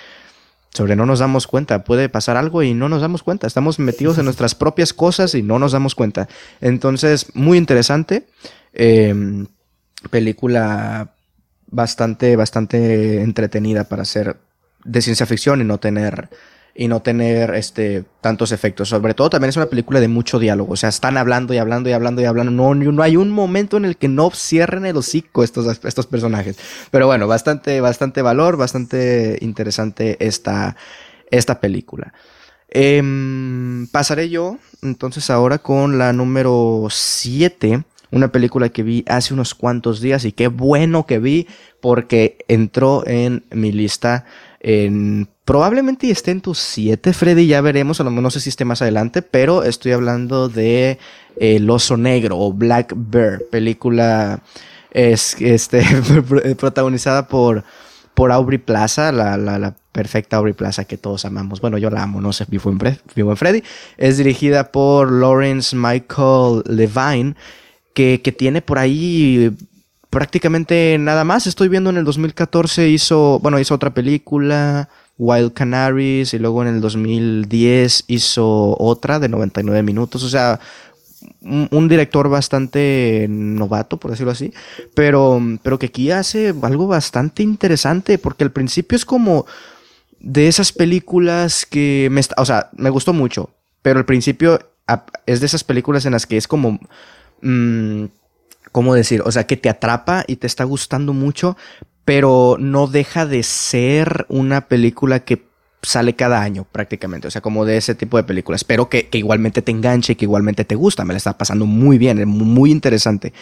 sobre 0.71 0.95
no 0.95 1.05
nos 1.05 1.19
damos 1.19 1.47
cuenta. 1.47 1.83
Puede 1.83 2.09
pasar 2.09 2.37
algo 2.37 2.63
y 2.63 2.73
no 2.73 2.89
nos 2.89 3.01
damos 3.01 3.23
cuenta. 3.23 3.47
Estamos 3.47 3.79
metidos 3.79 4.17
en 4.17 4.25
nuestras 4.25 4.55
propias 4.55 4.93
cosas 4.93 5.35
y 5.35 5.41
no 5.41 5.59
nos 5.59 5.71
damos 5.71 5.95
cuenta. 5.95 6.27
Entonces, 6.61 7.27
muy 7.33 7.57
interesante. 7.57 8.27
Eh, 8.73 9.45
película 10.09 11.13
bastante, 11.67 12.35
bastante 12.35 13.21
entretenida 13.21 13.83
para 13.85 14.05
ser 14.05 14.37
de 14.83 15.01
ciencia 15.01 15.25
ficción 15.25 15.61
y 15.61 15.63
no 15.63 15.79
tener 15.79 16.29
y 16.75 16.87
no 16.87 17.01
tener 17.01 17.53
este 17.55 18.05
tantos 18.21 18.51
efectos. 18.51 18.89
Sobre 18.89 19.13
todo 19.13 19.29
también 19.29 19.49
es 19.49 19.57
una 19.57 19.65
película 19.67 19.99
de 19.99 20.07
mucho 20.07 20.39
diálogo. 20.39 20.73
O 20.73 20.77
sea, 20.77 20.89
están 20.89 21.17
hablando 21.17 21.53
y 21.53 21.57
hablando 21.57 21.89
y 21.89 21.93
hablando 21.93 22.21
y 22.21 22.25
hablando. 22.25 22.51
No, 22.51 22.73
no 22.73 23.03
hay 23.03 23.17
un 23.17 23.31
momento 23.31 23.77
en 23.77 23.85
el 23.85 23.97
que 23.97 24.07
no 24.07 24.31
cierren 24.31 24.85
el 24.85 24.97
hocico 24.97 25.43
estos, 25.43 25.83
estos 25.83 26.07
personajes. 26.07 26.57
Pero 26.91 27.07
bueno, 27.07 27.27
bastante, 27.27 27.81
bastante 27.81 28.21
valor, 28.21 28.57
bastante 28.57 29.37
interesante 29.41 30.17
esta, 30.19 30.75
esta 31.31 31.59
película. 31.59 32.13
Em, 32.69 33.87
pasaré 33.87 34.29
yo 34.29 34.59
entonces 34.83 35.31
ahora 35.31 35.57
con 35.57 35.97
la 35.97 36.13
número 36.13 36.87
7 36.91 37.83
una 38.11 38.31
película 38.31 38.69
que 38.69 38.83
vi 38.83 39.03
hace 39.07 39.33
unos 39.33 39.55
cuantos 39.55 40.01
días 40.01 40.25
y 40.25 40.31
qué 40.31 40.47
bueno 40.47 41.05
que 41.05 41.19
vi 41.19 41.47
porque 41.81 42.37
entró 42.47 43.03
en 43.07 43.43
mi 43.51 43.71
lista 43.71 44.25
en 44.59 45.29
probablemente 45.45 46.09
esté 46.11 46.31
en 46.31 46.41
tus 46.41 46.59
7, 46.59 47.13
Freddy, 47.13 47.47
ya 47.47 47.61
veremos, 47.61 47.99
a 47.99 48.03
lo 48.03 48.11
mejor 48.11 48.23
no 48.23 48.31
sé 48.31 48.39
si 48.39 48.49
esté 48.49 48.65
más 48.65 48.81
adelante, 48.81 49.21
pero 49.21 49.63
estoy 49.63 49.93
hablando 49.93 50.49
de 50.49 50.99
El 51.39 51.69
oso 51.69 51.97
negro 51.97 52.37
o 52.37 52.53
Black 52.53 52.93
Bear, 52.95 53.41
película 53.49 54.41
es, 54.91 55.35
este, 55.39 55.83
protagonizada 56.59 57.27
por, 57.27 57.63
por 58.13 58.31
Aubrey 58.31 58.59
Plaza, 58.59 59.11
la, 59.11 59.37
la, 59.37 59.75
perfecta 59.91 60.37
Aubrey 60.37 60.53
Plaza 60.53 60.85
que 60.85 60.97
todos 60.97 61.25
amamos. 61.25 61.61
Bueno, 61.61 61.77
yo 61.77 61.89
la 61.89 62.03
amo, 62.03 62.21
no 62.21 62.31
sé, 62.31 62.45
vivo 62.47 62.69
en, 62.69 62.77
vivo 63.15 63.31
en 63.31 63.37
Freddy. 63.37 63.63
Es 63.97 64.17
dirigida 64.17 64.71
por 64.71 65.11
Lawrence 65.11 65.75
Michael 65.75 66.63
Levine 66.67 67.35
que, 67.93 68.35
tiene 68.37 68.61
por 68.61 68.77
ahí 68.77 69.51
prácticamente 70.09 70.97
nada 70.99 71.23
más. 71.23 71.47
Estoy 71.47 71.69
viendo 71.69 71.89
en 71.89 71.97
el 71.97 72.05
2014 72.05 72.89
hizo, 72.89 73.39
bueno, 73.39 73.59
hizo 73.59 73.75
otra 73.75 73.93
película, 73.93 74.89
Wild 75.17 75.53
Canaries, 75.53 76.33
y 76.33 76.39
luego 76.39 76.61
en 76.61 76.69
el 76.69 76.81
2010 76.81 78.05
hizo 78.07 78.75
otra 78.79 79.19
de 79.19 79.29
99 79.29 79.83
minutos. 79.83 80.23
O 80.23 80.29
sea, 80.29 80.59
un, 81.41 81.87
director 81.87 82.29
bastante 82.29 83.27
novato, 83.29 83.97
por 83.97 84.11
decirlo 84.11 84.31
así, 84.31 84.53
pero, 84.93 85.41
pero 85.61 85.77
que 85.77 85.87
aquí 85.87 86.11
hace 86.11 86.53
algo 86.61 86.87
bastante 86.87 87.43
interesante, 87.43 88.17
porque 88.17 88.43
al 88.43 88.51
principio 88.51 88.95
es 88.95 89.05
como 89.05 89.45
de 90.19 90.47
esas 90.47 90.71
películas 90.71 91.65
que 91.65 92.09
me, 92.11 92.21
o 92.37 92.45
sea, 92.45 92.69
me 92.75 92.89
gustó 92.89 93.13
mucho, 93.13 93.49
pero 93.81 93.99
al 93.99 94.05
principio 94.05 94.59
es 95.25 95.39
de 95.39 95.45
esas 95.45 95.63
películas 95.63 96.05
en 96.05 96.13
las 96.13 96.25
que 96.25 96.35
es 96.35 96.47
como 96.47 96.79
Mm, 97.41 98.05
¿cómo 98.71 98.93
decir? 98.93 99.21
O 99.25 99.31
sea, 99.31 99.45
que 99.45 99.57
te 99.57 99.69
atrapa 99.69 100.23
y 100.27 100.37
te 100.37 100.47
está 100.47 100.63
gustando 100.63 101.13
mucho, 101.13 101.57
pero 102.05 102.57
no 102.59 102.87
deja 102.87 103.25
de 103.25 103.43
ser 103.43 104.25
una 104.29 104.67
película 104.67 105.19
que 105.19 105.49
sale 105.81 106.15
cada 106.15 106.41
año 106.41 106.65
prácticamente, 106.69 107.27
o 107.27 107.31
sea, 107.31 107.41
como 107.41 107.65
de 107.65 107.77
ese 107.77 107.95
tipo 107.95 108.17
de 108.17 108.23
películas, 108.23 108.63
pero 108.63 108.89
que, 108.89 109.07
igualmente 109.13 109.61
te 109.61 109.71
enganche 109.71 110.13
y 110.13 110.15
que 110.15 110.25
igualmente 110.25 110.65
te 110.65 110.75
gusta, 110.75 111.05
me 111.05 111.13
la 111.13 111.17
está 111.17 111.37
pasando 111.37 111.65
muy 111.65 111.97
bien, 111.97 112.19
es 112.19 112.27
muy 112.27 112.71
interesante, 112.71 113.33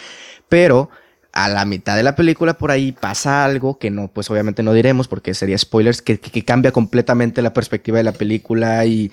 pero 0.48 0.90
a 1.32 1.48
la 1.48 1.64
mitad 1.64 1.96
de 1.96 2.02
la 2.02 2.14
película 2.14 2.56
por 2.56 2.70
ahí 2.70 2.92
pasa 2.92 3.44
algo 3.44 3.78
que 3.78 3.90
no, 3.90 4.08
pues 4.08 4.30
obviamente 4.30 4.62
no 4.62 4.72
diremos 4.72 5.08
porque 5.08 5.34
sería 5.34 5.58
spoilers, 5.58 6.00
que, 6.02 6.18
cambia 6.44 6.72
completamente 6.72 7.42
la 7.42 7.52
perspectiva 7.52 7.98
de 7.98 8.04
la 8.04 8.12
película 8.12 8.86
y, 8.86 9.10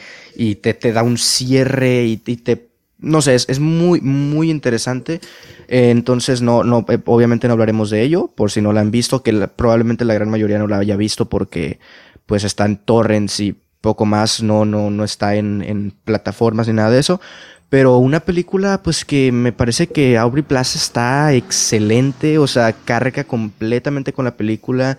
te, 0.61 0.73
te, 0.73 0.91
da 0.91 1.03
un 1.03 1.17
cierre 1.17 2.03
y 2.03 2.17
te 2.17 2.74
no 3.05 3.21
sé, 3.21 3.35
es, 3.35 3.59
muy, 3.59 4.01
muy 4.01 4.49
interesante. 4.49 5.21
Eh, 5.67 5.91
entonces, 5.91 6.41
no, 6.41 6.63
no, 6.63 6.85
eh, 6.89 6.99
obviamente 7.05 7.47
no 7.47 7.53
hablaremos 7.53 7.89
de 7.89 8.01
ello, 8.01 8.31
por 8.35 8.51
si 8.51 8.61
no 8.61 8.73
la 8.73 8.81
han 8.81 8.91
visto, 8.91 9.23
que 9.23 9.47
probablemente 9.47 10.05
la 10.05 10.15
gran 10.15 10.29
mayoría 10.29 10.57
no 10.57 10.67
la 10.67 10.79
haya 10.79 10.97
visto 10.97 11.25
porque 11.29 11.79
pues 12.25 12.43
está 12.43 12.65
en 12.65 12.77
torrents 12.77 13.39
y 13.39 13.55
poco 13.81 14.05
más, 14.05 14.41
no, 14.41 14.65
no, 14.65 14.89
no 14.89 15.03
está 15.03 15.35
en, 15.35 15.61
en 15.61 15.93
plataformas 16.03 16.67
ni 16.67 16.73
nada 16.73 16.89
de 16.89 16.99
eso. 16.99 17.21
Pero 17.69 17.97
una 17.97 18.19
película, 18.19 18.81
pues 18.81 19.05
que 19.05 19.31
me 19.31 19.51
parece 19.51 19.87
que 19.87 20.17
Aubrey 20.17 20.43
Plaza 20.43 20.77
está 20.77 21.33
excelente, 21.33 22.37
o 22.39 22.47
sea, 22.47 22.73
carga 22.73 23.23
completamente 23.23 24.13
con 24.13 24.25
la 24.25 24.35
película. 24.35 24.97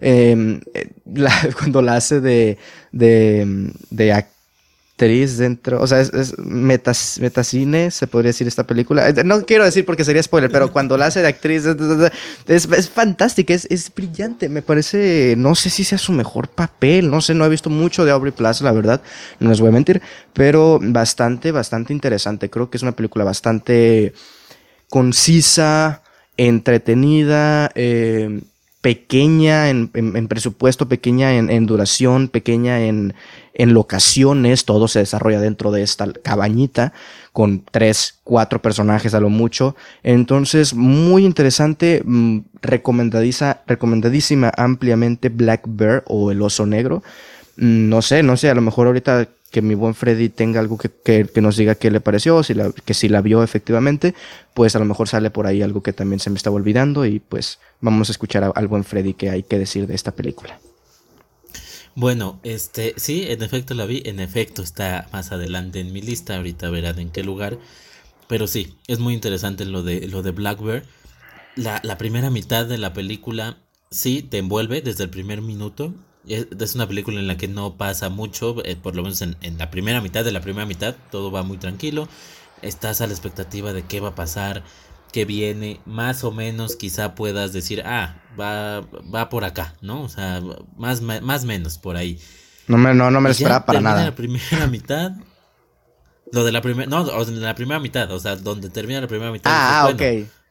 Em, 0.00 0.60
eh, 0.74 0.90
cuando 1.58 1.80
la 1.80 1.96
hace 1.96 2.20
de, 2.20 2.58
de, 2.92 3.72
de 3.90 4.12
actriz 4.96 5.36
dentro, 5.36 5.78
o 5.82 5.86
sea, 5.86 6.00
es, 6.00 6.38
metacine, 6.38 7.90
se 7.90 8.06
podría 8.06 8.30
decir 8.30 8.48
esta 8.48 8.66
película. 8.66 9.06
Eh, 9.06 9.24
no 9.24 9.44
quiero 9.44 9.64
decir 9.64 9.84
porque 9.84 10.04
sería 10.04 10.22
spoiler, 10.22 10.50
pero 10.50 10.72
cuando 10.72 10.96
la 10.96 11.06
hace 11.06 11.20
de 11.20 11.28
actriz 11.28 11.66
es, 12.46 12.64
es 12.66 12.88
fantástica, 12.88 13.52
es, 13.52 13.66
es, 13.70 13.94
brillante, 13.94 14.48
me 14.48 14.62
parece, 14.62 15.34
no 15.36 15.54
sé 15.54 15.68
si 15.68 15.84
sea 15.84 15.98
su 15.98 16.12
mejor 16.12 16.48
papel, 16.48 17.10
no 17.10 17.20
sé, 17.20 17.34
no 17.34 17.44
he 17.44 17.50
visto 17.50 17.68
mucho 17.68 18.06
de 18.06 18.10
Aubrey 18.10 18.32
Plaza, 18.32 18.64
la 18.64 18.72
verdad, 18.72 19.02
no 19.38 19.50
les 19.50 19.60
voy 19.60 19.68
a 19.68 19.72
mentir, 19.72 20.00
pero 20.32 20.78
bastante, 20.80 21.52
bastante 21.52 21.92
interesante. 21.92 22.48
Creo 22.48 22.70
que 22.70 22.78
es 22.78 22.82
una 22.82 22.92
película 22.92 23.22
bastante 23.24 24.14
concisa, 24.88 26.02
entretenida, 26.38 27.70
eh, 27.74 28.40
pequeña 28.86 29.68
en, 29.68 29.88
presupuesto, 30.28 30.88
pequeña 30.88 31.34
en, 31.34 31.66
duración, 31.66 32.28
pequeña 32.28 32.82
en, 32.86 33.14
locaciones, 33.58 34.64
todo 34.64 34.86
se 34.86 35.00
desarrolla 35.00 35.40
dentro 35.40 35.72
de 35.72 35.82
esta 35.82 36.12
cabañita 36.12 36.92
con 37.32 37.64
tres, 37.70 38.18
cuatro 38.22 38.60
personajes 38.60 39.14
a 39.14 39.20
lo 39.20 39.30
mucho. 39.30 39.74
Entonces, 40.02 40.74
muy 40.74 41.24
interesante, 41.24 42.02
mm, 42.04 42.40
recomendadísima 42.62 44.52
ampliamente 44.56 45.28
Black 45.30 45.62
Bear 45.66 46.04
o 46.06 46.30
El 46.30 46.42
Oso 46.42 46.66
Negro. 46.66 47.02
Mm, 47.56 47.88
no 47.88 48.02
sé, 48.02 48.22
no 48.22 48.36
sé, 48.36 48.50
a 48.50 48.54
lo 48.54 48.60
mejor 48.60 48.86
ahorita 48.86 49.28
que 49.50 49.62
mi 49.62 49.74
buen 49.74 49.94
Freddy 49.94 50.28
tenga 50.28 50.60
algo 50.60 50.76
que, 50.76 51.30
nos 51.40 51.56
diga 51.56 51.76
qué 51.76 51.90
le 51.90 52.00
pareció, 52.00 52.42
si 52.42 52.54
que 52.84 52.94
si 52.94 53.08
la 53.08 53.22
vio 53.22 53.42
efectivamente, 53.42 54.14
pues 54.54 54.76
a 54.76 54.78
lo 54.78 54.84
mejor 54.84 55.08
sale 55.08 55.30
por 55.30 55.46
ahí 55.46 55.62
algo 55.62 55.82
que 55.82 55.92
también 55.92 56.20
se 56.20 56.30
me 56.30 56.36
estaba 56.36 56.56
olvidando 56.56 57.06
y 57.06 57.20
pues 57.20 57.58
vamos 57.80 58.10
a 58.10 58.12
escuchar 58.12 58.52
al 58.54 58.68
buen 58.68 58.84
Freddy 58.84 59.14
que 59.14 59.30
hay 59.30 59.44
que 59.44 59.58
decir 59.58 59.86
de 59.86 59.94
esta 59.94 60.12
película. 60.12 60.58
Bueno, 61.96 62.38
este, 62.42 62.92
sí, 62.98 63.24
en 63.26 63.42
efecto 63.42 63.72
la 63.72 63.86
vi, 63.86 64.02
en 64.04 64.20
efecto 64.20 64.60
está 64.62 65.08
más 65.14 65.32
adelante 65.32 65.80
en 65.80 65.94
mi 65.94 66.02
lista, 66.02 66.36
ahorita 66.36 66.68
verán 66.68 66.98
en 66.98 67.08
qué 67.10 67.24
lugar, 67.24 67.58
pero 68.28 68.46
sí, 68.46 68.76
es 68.86 68.98
muy 68.98 69.14
interesante 69.14 69.64
lo 69.64 69.82
de, 69.82 70.06
lo 70.06 70.22
de 70.22 70.32
Black 70.32 70.60
Bear. 70.60 70.84
La, 71.56 71.96
primera 71.96 72.28
mitad 72.28 72.66
de 72.66 72.76
la 72.76 72.92
película 72.92 73.56
sí 73.90 74.20
te 74.22 74.36
envuelve 74.36 74.82
desde 74.82 75.04
el 75.04 75.10
primer 75.10 75.40
minuto, 75.40 75.94
es 76.26 76.74
una 76.74 76.86
película 76.86 77.18
en 77.18 77.28
la 77.28 77.38
que 77.38 77.48
no 77.48 77.78
pasa 77.78 78.10
mucho, 78.10 78.62
eh, 78.66 78.76
por 78.76 78.94
lo 78.94 79.02
menos 79.02 79.22
en, 79.22 79.36
la 79.56 79.70
primera 79.70 80.02
mitad 80.02 80.22
de 80.22 80.32
la 80.32 80.42
primera 80.42 80.66
mitad, 80.66 80.96
todo 81.10 81.30
va 81.30 81.44
muy 81.44 81.56
tranquilo. 81.56 82.08
Estás 82.60 83.00
a 83.00 83.06
la 83.06 83.14
expectativa 83.14 83.72
de 83.72 83.84
qué 83.84 84.00
va 84.00 84.10
a 84.10 84.14
pasar, 84.14 84.64
qué 85.16 85.24
viene, 85.24 85.80
más 85.86 86.24
o 86.24 86.30
menos 86.30 86.76
quizá 86.76 87.14
puedas 87.14 87.54
decir, 87.54 87.82
ah, 87.86 88.16
va, 88.38 88.82
va 88.82 89.30
por 89.30 89.44
acá, 89.44 89.74
¿no? 89.80 90.02
O 90.02 90.10
sea, 90.10 90.42
más, 90.76 91.00
más 91.00 91.46
menos 91.46 91.78
por 91.78 91.96
ahí. 91.96 92.20
No 92.66 92.76
me, 92.76 92.92
no, 92.92 93.10
no 93.10 93.22
me 93.22 93.30
esperaba 93.30 93.64
para 93.64 93.80
nada. 93.80 94.04
la 94.04 94.14
primera 94.14 94.66
mitad. 94.70 95.12
Lo 96.32 96.44
de 96.44 96.52
la 96.52 96.60
primera, 96.60 96.86
no, 96.86 97.00
o 97.00 97.24
la 97.24 97.54
primera 97.54 97.80
mitad, 97.80 98.10
o 98.10 98.20
sea, 98.20 98.36
donde 98.36 98.68
termina 98.68 99.00
la 99.00 99.08
primera 99.08 99.32
mitad. 99.32 99.50
Ah, 99.54 99.88
ok 99.90 100.02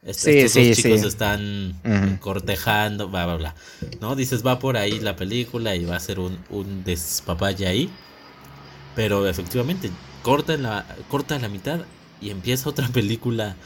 estos 0.02 0.54
dos 0.54 0.76
chicos 0.76 1.02
están 1.04 2.18
cortejando, 2.20 3.08
bla, 3.08 3.24
bla, 3.26 3.36
bla. 3.36 3.54
¿No? 4.00 4.16
Dices, 4.16 4.44
va 4.44 4.58
por 4.58 4.76
ahí 4.76 4.98
la 4.98 5.14
película 5.14 5.76
y 5.76 5.84
va 5.84 5.94
a 5.94 6.00
ser 6.00 6.18
un, 6.18 6.38
un 6.50 6.82
despapalle 6.82 7.68
ahí. 7.68 7.90
Pero 8.96 9.28
efectivamente, 9.28 9.90
corta 10.22 10.56
la, 10.56 10.86
corta 11.08 11.38
la 11.38 11.48
mitad 11.48 11.80
y 12.20 12.30
empieza 12.30 12.68
otra 12.68 12.88
película 12.92 13.56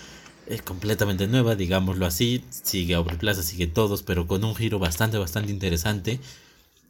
eh, 0.50 0.58
completamente 0.58 1.26
nueva, 1.26 1.54
digámoslo 1.54 2.06
así. 2.06 2.44
Sigue 2.50 2.94
Aubrey 2.94 3.16
Plaza, 3.16 3.42
sigue 3.42 3.66
todos, 3.66 4.02
pero 4.02 4.26
con 4.26 4.44
un 4.44 4.54
giro 4.54 4.78
bastante, 4.78 5.18
bastante 5.18 5.52
interesante. 5.52 6.20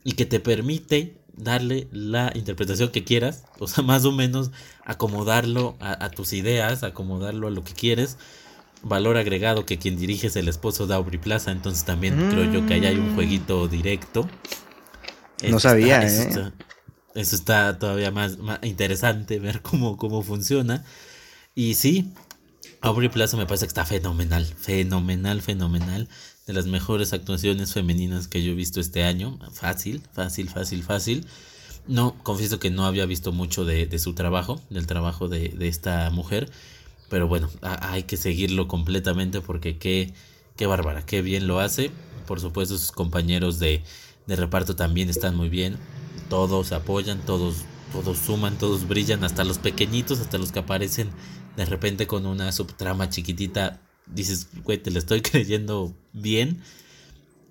Y 0.03 0.13
que 0.13 0.27
te 0.27 0.41
permite 0.41 1.15
darle 1.35 1.89
la 1.93 2.33
interpretación 2.35 2.91
que 2.91 3.05
quieras. 3.05 3.45
O 3.59 3.69
sea, 3.69 3.85
más 3.85 4.05
o 4.05 4.13
menos 4.13 4.51
acomodarlo 4.85 5.77
a, 5.81 6.05
a 6.05 6.11
tus 6.11 6.33
ideas, 6.33 6.83
acomodarlo 6.83 7.49
a 7.49 7.51
lo 7.51 7.63
que 7.63 7.73
quieres 7.73 8.17
valor 8.83 9.17
agregado 9.17 9.67
que 9.67 9.79
quien 9.79 9.99
dirige 9.99 10.29
es 10.29 10.37
el 10.37 10.49
esposo 10.49 10.87
de 10.87 10.95
Aubrey 10.95 11.19
Plaza, 11.19 11.51
entonces 11.51 11.85
también 11.85 12.15
creo 12.31 12.51
yo 12.51 12.67
que 12.67 12.75
ahí 12.75 12.87
hay 12.87 12.97
un 12.97 13.15
jueguito 13.15 13.69
directo. 13.69 14.29
No 15.49 15.61
sabía, 15.61 16.03
¿eh? 16.03 16.53
Eso 17.15 17.35
está, 17.37 17.79
todavía 17.79 18.11
más, 18.11 18.39
interesante 18.63 19.39
ver 19.39 19.63
cómo, 19.63 19.97
cómo 19.97 20.23
funciona. 20.23 20.85
Y 21.55 21.75
sí, 21.75 22.13
Aubrey 22.83 23.09
Plaza 23.09 23.37
me 23.37 23.47
parece 23.47 23.67
que 23.67 23.71
está 23.71 23.85
fenomenal, 23.85 24.45
fenomenal, 24.45 25.43
fenomenal. 25.43 26.09
De 26.47 26.53
las 26.53 26.67
mejores 26.67 27.13
actuaciones 27.13 27.73
femeninas 27.73 28.27
que 28.27 28.43
yo 28.43 28.53
he 28.53 28.55
visto 28.55 28.81
este 28.81 29.05
año. 29.05 29.39
Fácil, 29.53 30.03
fácil, 30.13 30.49
fácil, 30.49 30.83
fácil. 30.83 31.27
No, 31.87 32.17
confieso 32.23 32.59
que 32.59 32.71
no 32.71 32.87
había 32.87 33.07
visto 33.07 33.33
mucho 33.33 33.65
de, 33.65 33.99
su 33.99 34.15
trabajo, 34.15 34.61
del 34.71 34.87
trabajo 34.87 35.29
de, 35.29 35.49
de 35.49 35.69
esta 35.69 36.11
mujer 36.11 36.51
pero 37.11 37.27
bueno, 37.27 37.51
hay 37.61 38.05
que 38.05 38.17
seguirlo 38.17 38.69
completamente 38.69 39.41
porque 39.41 39.77
qué, 39.77 40.15
qué 40.57 40.67
bárbara, 40.67 41.05
qué 41.05 41.23
bien 41.23 41.49
lo 41.49 41.59
hace. 41.59 41.91
Por 42.27 42.41
supuesto, 42.41 42.79
sus 42.79 42.93
compañeros 42.93 43.59
de, 43.59 43.83
reparto 44.29 44.77
también 44.77 45.11
están 45.11 45.35
muy 45.35 45.49
bien. 45.49 45.77
Todos 46.29 46.71
apoyan, 46.71 47.21
todos, 47.27 47.65
todos 47.93 48.17
suman, 48.17 48.57
todos 48.59 48.87
brillan, 48.87 49.25
hasta 49.25 49.43
los 49.43 49.59
pequeñitos, 49.59 50.21
hasta 50.21 50.39
los 50.39 50.53
que 50.53 50.61
aparecen 50.61 51.11
de 51.61 51.67
repente 51.67 52.07
con 52.07 52.25
una 52.25 52.53
subtrama 52.53 53.11
chiquitita. 53.11 53.83
Dices, 54.07 54.49
güey, 54.65 54.79
te 54.79 54.91
lo 54.91 54.99
estoy 54.99 55.21
creyendo 55.31 55.95
bien. 56.15 56.63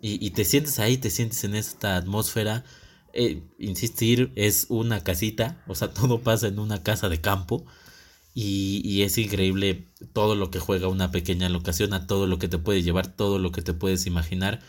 Y, 0.01 0.29
te 0.31 0.45
sientes 0.45 0.79
ahí, 0.79 0.97
te 0.97 1.09
sientes 1.09 1.43
en 1.43 1.53
esta 1.53 1.97
atmósfera. 1.97 2.63
Eh, 3.13 3.43
insistir, 3.59 4.31
es 4.35 4.65
una 4.69 5.03
casita, 5.03 5.61
o 5.67 5.75
sea, 5.75 5.93
todo 5.93 6.21
pasa 6.21 6.47
en 6.47 6.57
una 6.57 6.81
casa 6.81 7.07
de 7.07 7.21
campo. 7.21 7.65
Y, 8.33 9.03
es 9.03 9.17
increíble 9.19 9.85
todo 10.13 10.33
lo 10.33 10.49
que 10.49 10.59
juega 10.59 10.87
una 10.87 11.11
pequeña 11.11 11.47
locación, 11.49 11.93
a 11.93 12.07
todo 12.07 12.25
lo 12.25 12.39
que 12.39 12.47
te 12.47 12.57
puede 12.57 12.81
llevar, 12.81 13.07
todo 13.07 13.37
lo 13.37 13.51
que 13.51 13.61
te 13.61 13.73
puedes 13.73 14.07
imaginar 14.07 14.61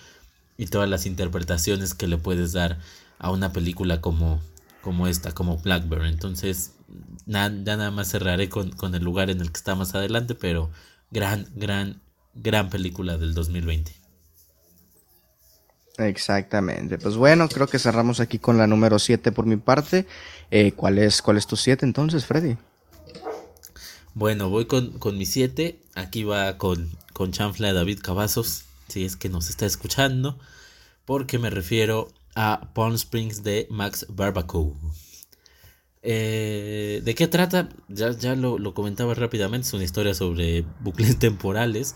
y 0.58 0.66
todas 0.66 0.90
las 0.90 1.06
interpretaciones 1.06 1.94
que 1.94 2.08
le 2.08 2.18
puedes 2.18 2.52
dar 2.52 2.78
a 3.18 3.30
una 3.30 3.52
película 3.54 4.02
como, 4.02 4.42
como 4.80 5.06
esta, 5.06 5.32
como 5.32 5.58
Blackbird. 5.58 6.06
Entonces, 6.06 6.74
nada, 7.26 7.48
ya 7.64 7.76
nada 7.76 7.90
más 7.90 8.10
cerraré 8.10 8.48
con, 8.48 8.70
con 8.70 8.94
el 8.94 9.02
lugar 9.02 9.30
en 9.30 9.40
el 9.40 9.50
que 9.50 9.58
está 9.58 9.74
más 9.74 9.94
adelante, 9.94 10.34
pero 10.34 10.70
gran, 11.10 11.46
gran, 11.54 12.00
gran 12.34 12.70
película 12.70 13.16
del 13.18 13.34
2020. 13.34 14.00
Exactamente. 15.98 16.98
Pues 16.98 17.16
bueno, 17.16 17.48
creo 17.48 17.66
que 17.66 17.78
cerramos 17.78 18.20
aquí 18.20 18.38
con 18.38 18.56
la 18.56 18.66
número 18.66 18.98
7 18.98 19.32
por 19.32 19.46
mi 19.46 19.56
parte. 19.56 20.06
Eh, 20.50 20.72
¿cuál, 20.72 20.98
es, 20.98 21.20
¿Cuál 21.20 21.36
es 21.36 21.46
tu 21.46 21.56
7 21.56 21.84
entonces, 21.84 22.24
Freddy? 22.24 22.56
Bueno, 24.14 24.48
voy 24.48 24.66
con, 24.66 24.98
con 24.98 25.18
mi 25.18 25.26
7. 25.26 25.78
Aquí 25.94 26.24
va 26.24 26.56
con, 26.56 26.90
con 27.12 27.32
chanfla 27.32 27.68
de 27.68 27.74
David 27.74 28.00
Cavazos, 28.02 28.64
si 28.88 29.04
es 29.04 29.16
que 29.16 29.28
nos 29.28 29.50
está 29.50 29.66
escuchando. 29.66 30.38
Porque 31.04 31.38
me 31.38 31.50
refiero 31.50 32.08
a 32.34 32.72
Palm 32.74 32.94
Springs 32.94 33.42
de 33.42 33.66
Max 33.70 34.06
Barbacoa. 34.08 34.74
Eh, 36.02 37.02
¿De 37.04 37.14
qué 37.14 37.28
trata? 37.28 37.68
Ya, 37.88 38.12
ya 38.12 38.34
lo, 38.34 38.58
lo, 38.58 38.74
comentaba 38.74 39.14
rápidamente. 39.14 39.66
Es 39.66 39.74
una 39.74 39.84
historia 39.84 40.14
sobre 40.14 40.64
bucles 40.80 41.18
temporales. 41.18 41.94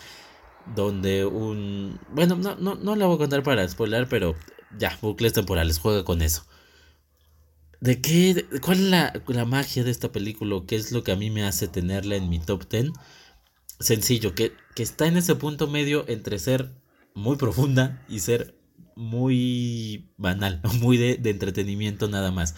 Donde 0.75 1.27
un. 1.27 2.01
Bueno, 2.13 2.37
no, 2.37 2.57
no, 2.57 2.75
no 2.75 2.97
la 2.97 3.07
voy 3.07 3.17
a 3.17 3.19
contar 3.19 3.43
para 3.43 3.69
spoiler, 3.69 4.09
pero 4.09 4.35
ya, 4.79 4.99
bucles 5.03 5.33
temporales. 5.33 5.79
Juega 5.79 6.05
con 6.05 6.23
eso. 6.23 6.47
¿De 7.81 8.01
qué? 8.01 8.47
¿Cuál 8.63 8.79
es 8.79 9.29
la, 9.29 9.45
magia 9.45 9.85
de 9.85 9.91
esta 9.91 10.11
película? 10.11 10.63
¿Qué 10.67 10.77
es 10.77 10.91
lo 10.91 11.05
que 11.05 11.13
a 11.13 11.17
mí 11.17 11.31
me 11.31 11.45
hace 11.45 11.69
tenerla 11.69 12.17
en 12.17 12.31
mi 12.31 12.39
top 12.39 12.67
10? 12.67 12.93
Sencillo, 13.79 14.35
que, 14.35 14.53
que 14.75 14.83
está 14.83 15.07
en 15.07 15.19
ese 15.19 15.35
punto 15.35 15.67
medio 15.67 16.09
entre 16.09 16.39
ser 16.39 16.73
muy 17.15 17.37
profunda 17.37 18.03
y 18.09 18.21
ser 18.21 18.55
muy 18.97 20.11
banal, 20.17 20.61
muy 20.81 20.97
de, 20.97 21.19
entretenimiento 21.31 22.09
nada 22.09 22.31
más. 22.31 22.55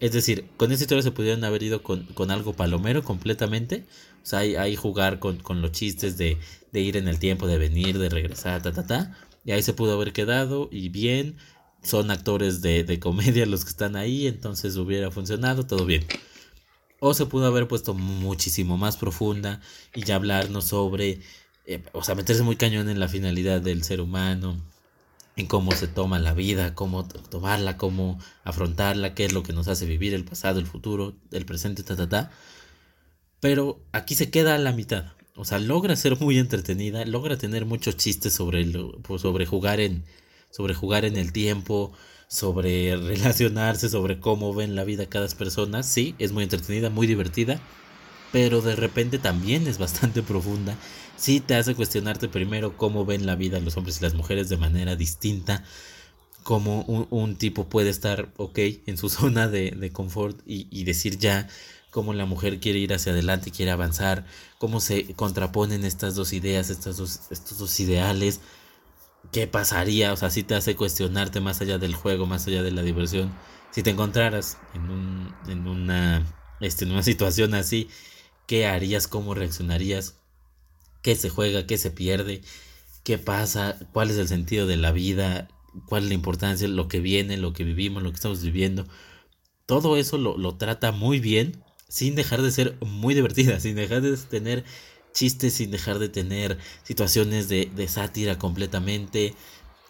Es 0.00 0.12
decir, 0.12 0.46
con 0.56 0.72
esta 0.72 0.84
historia 0.84 1.02
se 1.02 1.12
pudieron 1.12 1.44
haber 1.44 1.62
ido 1.62 1.82
con, 1.82 2.30
algo 2.30 2.54
palomero 2.54 3.02
completamente. 3.02 3.86
O 4.22 4.26
sea, 4.26 4.40
ahí, 4.40 4.76
jugar 4.76 5.18
con, 5.18 5.38
con, 5.38 5.62
los 5.62 5.72
chistes 5.72 6.16
de, 6.16 6.38
de, 6.72 6.80
ir 6.80 6.96
en 6.96 7.08
el 7.08 7.18
tiempo, 7.18 7.46
de 7.46 7.58
venir, 7.58 7.98
de 7.98 8.08
regresar, 8.08 8.62
ta, 8.62 8.72
ta, 8.72 8.86
ta. 8.86 9.16
Y 9.44 9.52
ahí 9.52 9.62
se 9.62 9.72
pudo 9.72 9.94
haber 9.94 10.12
quedado 10.12 10.68
y 10.70 10.88
bien 10.88 11.36
son 11.82 12.10
actores 12.10 12.62
de, 12.62 12.98
comedia 13.00 13.46
los 13.46 13.64
que 13.64 13.70
están 13.70 13.96
ahí, 13.96 14.26
entonces 14.26 14.76
hubiera 14.76 15.10
funcionado, 15.10 15.66
todo 15.66 15.84
bien. 15.84 16.06
O 17.00 17.14
se 17.14 17.26
pudo 17.26 17.46
haber 17.46 17.66
puesto 17.66 17.94
muchísimo 17.94 18.76
más 18.76 18.96
profunda 18.96 19.60
y 19.94 20.04
ya 20.04 20.14
hablarnos 20.14 20.66
sobre, 20.66 21.20
eh, 21.66 21.82
o 21.92 22.04
sea, 22.04 22.14
meterse 22.14 22.42
muy 22.44 22.56
cañón 22.56 22.88
en 22.88 23.00
la 23.00 23.08
finalidad 23.08 23.60
del 23.60 23.82
ser 23.82 24.00
humano, 24.00 24.62
en 25.36 25.46
cómo 25.46 25.72
se 25.72 25.88
toma 25.88 26.18
la 26.18 26.34
vida, 26.34 26.74
cómo 26.74 27.06
tomarla, 27.06 27.76
cómo 27.76 28.18
afrontarla, 28.44 29.14
qué 29.14 29.24
es 29.24 29.32
lo 29.32 29.42
que 29.42 29.52
nos 29.52 29.68
hace 29.68 29.86
vivir 29.86 30.14
el 30.14 30.24
pasado, 30.24 30.60
el 30.60 30.66
futuro, 30.66 31.14
el 31.30 31.46
presente, 31.46 31.82
ta, 31.82 31.96
ta, 31.96 32.08
ta. 32.08 32.30
Pero 33.40 33.80
aquí 33.92 34.14
se 34.14 34.30
queda 34.30 34.54
a 34.54 34.58
la 34.58 34.72
mitad. 34.72 35.12
O 35.34 35.44
sea, 35.44 35.58
logra 35.58 35.96
ser 35.96 36.20
muy 36.20 36.38
entretenida, 36.38 37.04
logra 37.06 37.38
tener 37.38 37.64
muchos 37.64 37.96
chistes 37.96 38.34
sobre, 38.34 38.66
lo, 38.66 38.92
pues, 39.02 39.22
sobre 39.22 39.46
jugar 39.46 39.80
en, 39.80 40.04
sobre 40.50 40.74
jugar 40.74 41.06
en 41.06 41.16
el 41.16 41.32
tiempo, 41.32 41.92
sobre 42.28 42.96
relacionarse, 42.96 43.88
sobre 43.88 44.20
cómo 44.20 44.54
ven 44.54 44.76
la 44.76 44.84
vida 44.84 45.06
cada 45.06 45.26
persona. 45.28 45.82
Sí, 45.82 46.14
es 46.18 46.32
muy 46.32 46.44
entretenida, 46.44 46.90
muy 46.90 47.06
divertida, 47.06 47.60
pero 48.32 48.60
de 48.60 48.76
repente 48.76 49.18
también 49.18 49.66
es 49.66 49.78
bastante 49.78 50.22
profunda. 50.22 50.76
Sí 51.22 51.38
te 51.38 51.54
hace 51.54 51.76
cuestionarte 51.76 52.28
primero 52.28 52.76
cómo 52.76 53.06
ven 53.06 53.26
la 53.26 53.36
vida 53.36 53.60
los 53.60 53.76
hombres 53.76 54.00
y 54.00 54.02
las 54.02 54.14
mujeres 54.14 54.48
de 54.48 54.56
manera 54.56 54.96
distinta. 54.96 55.62
Cómo 56.42 56.82
un, 56.82 57.36
tipo 57.36 57.68
puede 57.68 57.90
estar, 57.90 58.32
ok, 58.38 58.58
en 58.86 58.98
su 58.98 59.08
zona 59.08 59.46
de, 59.46 59.92
confort 59.92 60.40
y, 60.44 60.82
decir 60.82 61.18
ya 61.18 61.46
cómo 61.92 62.12
la 62.12 62.26
mujer 62.26 62.58
quiere 62.58 62.80
ir 62.80 62.92
hacia 62.92 63.12
adelante, 63.12 63.52
quiere 63.52 63.70
avanzar, 63.70 64.26
cómo 64.58 64.80
se 64.80 65.14
contraponen 65.14 65.84
estas 65.84 66.16
dos 66.16 66.32
ideas, 66.32 66.70
estas 66.70 66.96
dos, 66.96 67.20
estos 67.30 67.56
dos 67.56 67.78
ideales 67.78 68.40
qué 69.30 69.46
pasaría, 69.46 70.12
o 70.12 70.16
sea, 70.16 70.30
si 70.30 70.42
te 70.42 70.56
hace 70.56 70.74
cuestionarte 70.74 71.38
más 71.40 71.60
allá 71.60 71.78
del 71.78 71.94
juego, 71.94 72.26
más 72.26 72.48
allá 72.48 72.64
de 72.64 72.72
la 72.72 72.82
diversión. 72.82 73.32
Si 73.70 73.84
te 73.84 73.90
encontraras 73.90 74.58
en, 74.74 74.90
un, 74.90 75.36
en, 75.46 75.68
una, 75.68 76.26
este, 76.60 76.84
en 76.84 76.90
una 76.90 77.02
situación 77.04 77.54
así, 77.54 77.88
¿qué 78.48 78.66
harías? 78.66 79.06
¿Cómo 79.06 79.34
reaccionarías? 79.34 80.21
¿Qué 81.02 81.16
se 81.16 81.28
juega? 81.28 81.66
¿Qué 81.66 81.78
se 81.78 81.90
pierde? 81.90 82.42
¿Qué 83.04 83.18
pasa? 83.18 83.78
¿Cuál 83.92 84.10
es 84.10 84.16
el 84.16 84.28
sentido 84.28 84.66
de 84.66 84.76
la 84.76 84.92
vida? 84.92 85.48
¿Cuál 85.86 86.04
es 86.04 86.08
la 86.08 86.14
importancia? 86.14 86.68
Lo 86.68 86.88
que 86.88 87.00
viene, 87.00 87.36
lo 87.36 87.52
que 87.52 87.64
vivimos, 87.64 88.02
lo 88.02 88.10
que 88.10 88.16
estamos 88.16 88.42
viviendo. 88.42 88.86
Todo 89.66 89.96
eso 89.96 90.18
lo, 90.18 90.38
lo 90.38 90.56
trata 90.56 90.92
muy 90.92 91.20
bien, 91.20 91.62
sin 91.88 92.14
dejar 92.14 92.42
de 92.42 92.50
ser 92.50 92.76
muy 92.80 93.14
divertida, 93.14 93.60
sin 93.60 93.76
dejar 93.76 94.02
de 94.02 94.16
tener 94.16 94.64
chistes 95.12 95.54
sin 95.54 95.70
dejar 95.70 95.98
de 95.98 96.08
tener 96.08 96.58
situaciones 96.82 97.48
de, 97.48 97.88
sátira 97.88 98.38
completamente. 98.38 99.34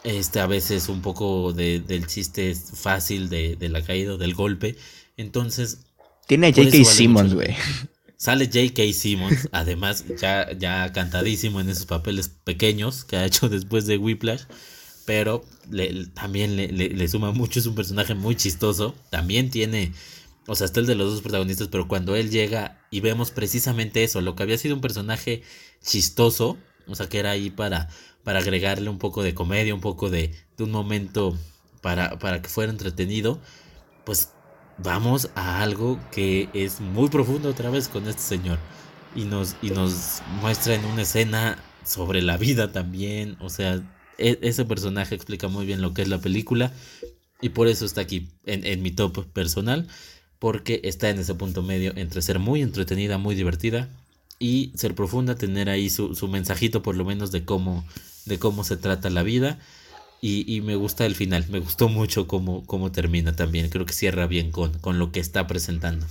Este, 0.05 0.41
a 0.41 0.47
veces 0.47 0.89
un 0.89 1.01
poco 1.01 1.53
de, 1.53 1.79
del 1.79 2.09
chiste 2.09 2.55
fácil 2.55 3.29
de, 3.29 3.57
la 3.61 3.83
caída, 3.83 4.17
del 4.17 4.35
golpe. 4.35 4.77
Entonces. 5.17 5.87
Tiene 6.27 6.49
a 6.49 6.53
J.K. 6.53 6.85
Simmons, 6.85 7.35
güey. 7.35 7.55
Sale 8.23 8.47
J.K. 8.47 8.93
Simmons, 8.93 9.49
además, 9.53 10.05
ya, 10.21 10.57
ya 10.57 10.93
cantadísimo 10.93 11.61
en 11.61 11.69
esos 11.69 11.87
papeles 11.87 12.29
pequeños 12.29 13.05
que 13.05 13.17
ha 13.17 13.25
hecho 13.25 13.49
después 13.49 13.85
de 13.87 13.99
Whiplash. 13.99 14.43
Pero 15.07 15.45
también 16.15 16.55
le, 16.55 16.69
le, 16.69 17.09
suma 17.09 17.33
mucho, 17.33 17.59
es 17.59 17.67
un 17.67 17.75
personaje 17.75 18.15
muy 18.15 18.37
chistoso. 18.37 18.95
También 19.11 19.51
tiene 19.51 19.93
o 20.47 20.55
sea, 20.55 20.67
está 20.67 20.79
el 20.79 20.87
de 20.87 20.95
los 20.95 21.11
dos 21.11 21.21
protagonistas, 21.21 21.67
pero 21.67 21.89
cuando 21.89 22.15
él 22.15 22.31
llega 22.31 22.81
y 22.93 23.01
vemos 23.01 23.33
precisamente 23.33 24.05
eso, 24.05 24.21
lo 24.21 24.37
que 24.37 24.45
había 24.45 24.57
sido 24.57 24.77
un 24.77 24.81
personaje 24.81 25.43
chistoso, 25.85 26.59
o 26.87 26.95
sea, 26.95 27.09
que 27.09 27.19
era 27.19 27.33
ahí 27.33 27.51
para, 27.51 27.89
para 28.23 28.39
agregarle 28.39 28.89
un 28.89 28.99
poco 28.99 29.25
de 29.25 29.35
comedia, 29.35 29.75
un 29.75 29.81
poco 29.81 30.11
de, 30.11 30.31
de 30.57 30.63
un 30.63 30.71
momento 30.71 31.37
para, 31.81 32.21
para 32.21 32.41
que 32.41 32.49
fuera 32.49 32.71
entretenido, 32.71 33.41
pues 34.05 34.29
vamos 34.79 35.31
a 35.35 35.63
algo 35.63 35.99
que 36.11 36.49
es 36.55 36.81
muy 36.81 37.09
profundo 37.09 37.51
otra 37.51 37.71
vez 37.71 37.89
con 37.89 38.09
este 38.09 38.23
señor. 38.23 38.59
Y 39.15 39.25
nos, 39.25 39.57
y 39.61 39.71
nos 39.71 40.23
muestra 40.41 40.75
en 40.75 40.85
una 40.87 41.03
escena 41.03 41.59
sobre 41.85 42.23
la 42.23 42.37
vida 42.37 42.73
también. 42.73 43.37
O 43.41 43.51
sea, 43.51 43.83
e, 44.19 44.39
ese 44.43 44.65
personaje 44.65 45.15
explica 45.15 45.49
muy 45.49 45.67
bien 45.67 45.83
lo 45.83 45.93
que 45.93 46.03
es 46.03 46.09
la 46.09 46.19
película. 46.19 46.73
Y 47.41 47.51
por 47.51 47.69
eso 47.69 47.85
está 47.85 48.01
aquí 48.01 48.29
en, 48.47 48.65
en 48.65 48.83
mi 48.83 48.91
top 48.91 49.27
personal 49.33 49.89
porque 50.43 50.81
está 50.83 51.09
en 51.09 51.21
ese 51.21 51.37
punto 51.37 51.63
medio 51.63 51.93
entre 51.95 52.21
ser 52.21 52.41
muy 52.41 52.63
entretenida, 52.63 53.17
muy 53.17 53.37
divertida 53.37 53.89
y 54.41 54.73
ser 54.75 54.93
profunda, 54.97 55.37
tener 55.37 55.71
ahí 55.71 55.89
su, 55.89 56.17
mensajito 56.27 56.83
por 56.83 56.97
lo 56.97 57.05
menos 57.05 57.31
de 57.31 57.45
cómo, 57.45 57.85
de 58.25 58.41
cómo 58.41 58.65
se 58.65 58.77
trata 58.77 59.09
la 59.09 59.23
vida. 59.23 59.61
Y, 60.25 60.61
me 60.61 60.77
gusta 60.77 61.05
el 61.05 61.17
final, 61.17 61.47
me 61.51 61.59
gustó 61.59 61.89
mucho 61.89 62.29
cómo, 62.29 62.65
cómo 62.65 62.93
termina 62.93 63.35
también, 63.35 63.69
creo 63.71 63.87
que 63.87 63.93
cierra 63.93 64.29
bien 64.29 64.53
con, 64.53 64.79
con 64.79 65.01
lo 65.01 65.11
que 65.11 65.19
está 65.19 65.49
presentando. 65.49 66.07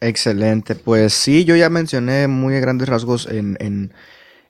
Excelente, 0.00 0.74
pues 0.74 1.12
sí, 1.12 1.44
yo 1.44 1.54
ya 1.54 1.68
mencioné 1.68 2.26
muy 2.26 2.58
grandes 2.58 2.88
rasgos 2.88 3.26
en, 3.26 3.58
en 3.60 3.92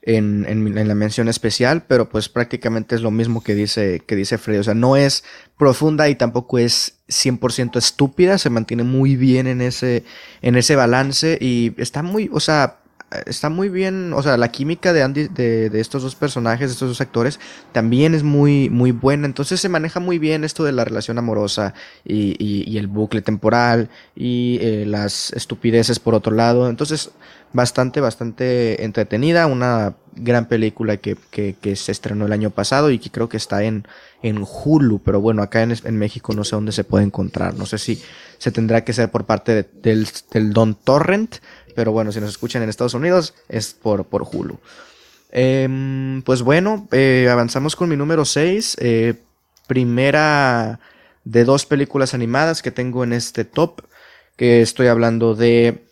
en, 0.03 0.89
la 0.89 0.95
mención 0.95 1.29
especial, 1.29 1.85
pero 1.87 2.09
pues 2.09 2.29
prácticamente 2.29 2.95
es 2.95 3.03
lo 3.03 3.11
mismo 3.11 3.43
que 3.43 3.55
dice, 3.55 4.01
que 4.07 4.17
dice 4.17 4.39
Freddy. 4.39 4.59
O 4.59 4.65
sea, 4.65 4.75
no 4.75 4.97
es 4.97 5.25
profunda 5.57 6.09
y 6.09 6.15
tampoco 6.15 6.59
es 6.59 7.01
100% 7.09 7.77
estúpida, 7.77 8.39
se 8.39 8.51
mantiene 8.51 8.85
muy 8.85 9.17
bien 9.17 9.47
en 9.47 9.61
ese, 9.61 10.05
en 10.41 10.57
ese 10.57 10.77
balance 10.77 11.39
y 11.41 11.75
está 11.79 12.03
muy, 12.03 12.31
o 12.33 12.41
sea, 12.41 12.79
está 13.27 13.49
muy 13.49 13.69
bien, 13.69 14.13
o 14.13 14.23
sea, 14.23 14.37
la 14.37 14.51
química 14.51 14.93
de 14.93 15.03
Andy, 15.03 15.29
de, 15.29 15.71
de, 15.71 15.81
estos 15.81 16.03
dos 16.03 16.15
personajes, 16.15 16.69
de 16.69 16.73
estos 16.75 16.89
dos 16.89 17.01
actores, 17.01 17.41
también 17.73 18.15
es 18.15 18.23
muy, 18.23 18.69
muy 18.71 18.93
buena. 18.93 19.27
Entonces 19.27 19.61
se 19.61 19.69
maneja 19.69 20.01
muy 20.01 20.19
bien 20.19 20.45
esto 20.45 20.65
de 20.65 20.73
la 20.73 20.85
relación 20.85 21.19
amorosa 21.19 21.75
y, 22.05 22.37
y, 22.39 22.69
y 22.71 22.79
el 22.79 22.87
bucle 22.87 23.23
temporal 23.23 23.89
y 24.15 24.59
eh, 24.61 24.85
las 24.87 25.33
estupideces 25.33 25.99
por 25.99 26.15
otro 26.15 26.35
lado. 26.35 26.69
Entonces, 26.69 27.11
bastante, 27.53 28.01
bastante 28.01 28.85
entretenida, 28.85 29.47
una 29.47 29.95
gran 30.15 30.47
película 30.47 30.97
que, 30.97 31.17
que, 31.31 31.55
que, 31.61 31.77
se 31.77 31.93
estrenó 31.93 32.27
el 32.27 32.33
año 32.33 32.51
pasado 32.51 32.91
y 32.91 32.99
que 32.99 33.11
creo 33.11 33.29
que 33.29 33.37
está 33.37 33.63
en, 33.63 33.87
en 34.23 34.45
Hulu, 34.45 35.01
pero 35.01 35.21
bueno, 35.21 35.43
acá 35.43 35.63
en, 35.63 35.75
en 35.85 35.97
México 35.97 36.35
no 36.35 36.45
sé 36.45 36.57
dónde 36.57 36.73
se 36.73 36.85
puede 36.85 37.05
encontrar, 37.05 37.55
no 37.55 37.67
sé 37.67 37.79
si 37.79 38.03
se 38.39 38.51
tendrá 38.51 38.85
que 38.85 38.93
ser 38.93 39.11
por 39.11 39.25
parte 39.25 39.69
del, 39.83 40.09
del 40.33 40.53
Don 40.53 40.75
Torrent, 40.75 41.37
pero 41.79 41.93
bueno, 41.93 42.11
si 42.11 42.19
nos 42.19 42.31
escuchan 42.31 42.61
en 42.65 42.71
Estados 42.71 42.95
Unidos 42.95 43.35
es 43.49 43.73
por, 43.73 44.05
por 44.05 44.23
Hulu. 44.25 44.59
Em, 45.31 46.23
pues 46.23 46.43
bueno, 46.43 46.89
eh, 46.91 47.29
avanzamos 47.31 47.77
con 47.77 47.89
mi 47.89 47.97
número 47.97 48.25
6, 48.25 48.79
eh, 48.81 49.15
primera 49.69 50.81
de 51.23 51.45
dos 51.45 51.67
películas 51.67 52.15
animadas 52.15 52.63
que 52.63 52.73
tengo 52.73 53.05
en 53.05 53.13
este 53.13 53.45
top, 53.45 53.83
que 54.35 54.61
estoy 54.61 54.89
hablando 54.89 55.37
de 55.37 55.85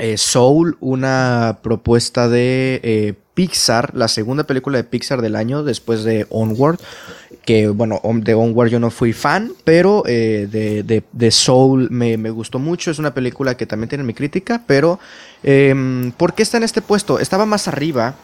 eh, 0.00 0.18
Soul, 0.18 0.76
una 0.80 1.60
propuesta 1.62 2.28
de 2.28 3.14
Pixar, 3.36 3.94
la 3.94 4.08
segunda 4.08 4.44
película 4.44 4.78
de 4.78 4.84
Pixar 4.84 5.20
del 5.20 5.36
año 5.36 5.62
después 5.62 6.04
de 6.04 6.26
Onward, 6.30 6.80
que 7.44 7.68
bueno, 7.68 8.00
de 8.02 8.32
Onward 8.32 8.70
yo 8.70 8.80
no 8.80 8.90
fui 8.90 9.12
fan, 9.12 9.52
pero 9.62 10.04
eh, 10.06 10.48
de, 11.12 11.30
Soul 11.30 11.90
me, 11.90 12.16
gustó 12.30 12.58
mucho, 12.58 12.90
es 12.90 12.98
una 12.98 13.12
película 13.12 13.54
que 13.54 13.66
también 13.66 13.90
tiene 13.90 14.04
mi 14.04 14.14
crítica, 14.14 14.62
pero 14.66 14.98
em, 15.42 16.12
¿por 16.12 16.32
qué 16.32 16.42
está 16.42 16.56
en 16.56 16.62
este 16.62 16.80
puesto? 16.80 17.18
Estaba 17.18 17.44
más 17.44 17.68
arriba, 17.68 18.14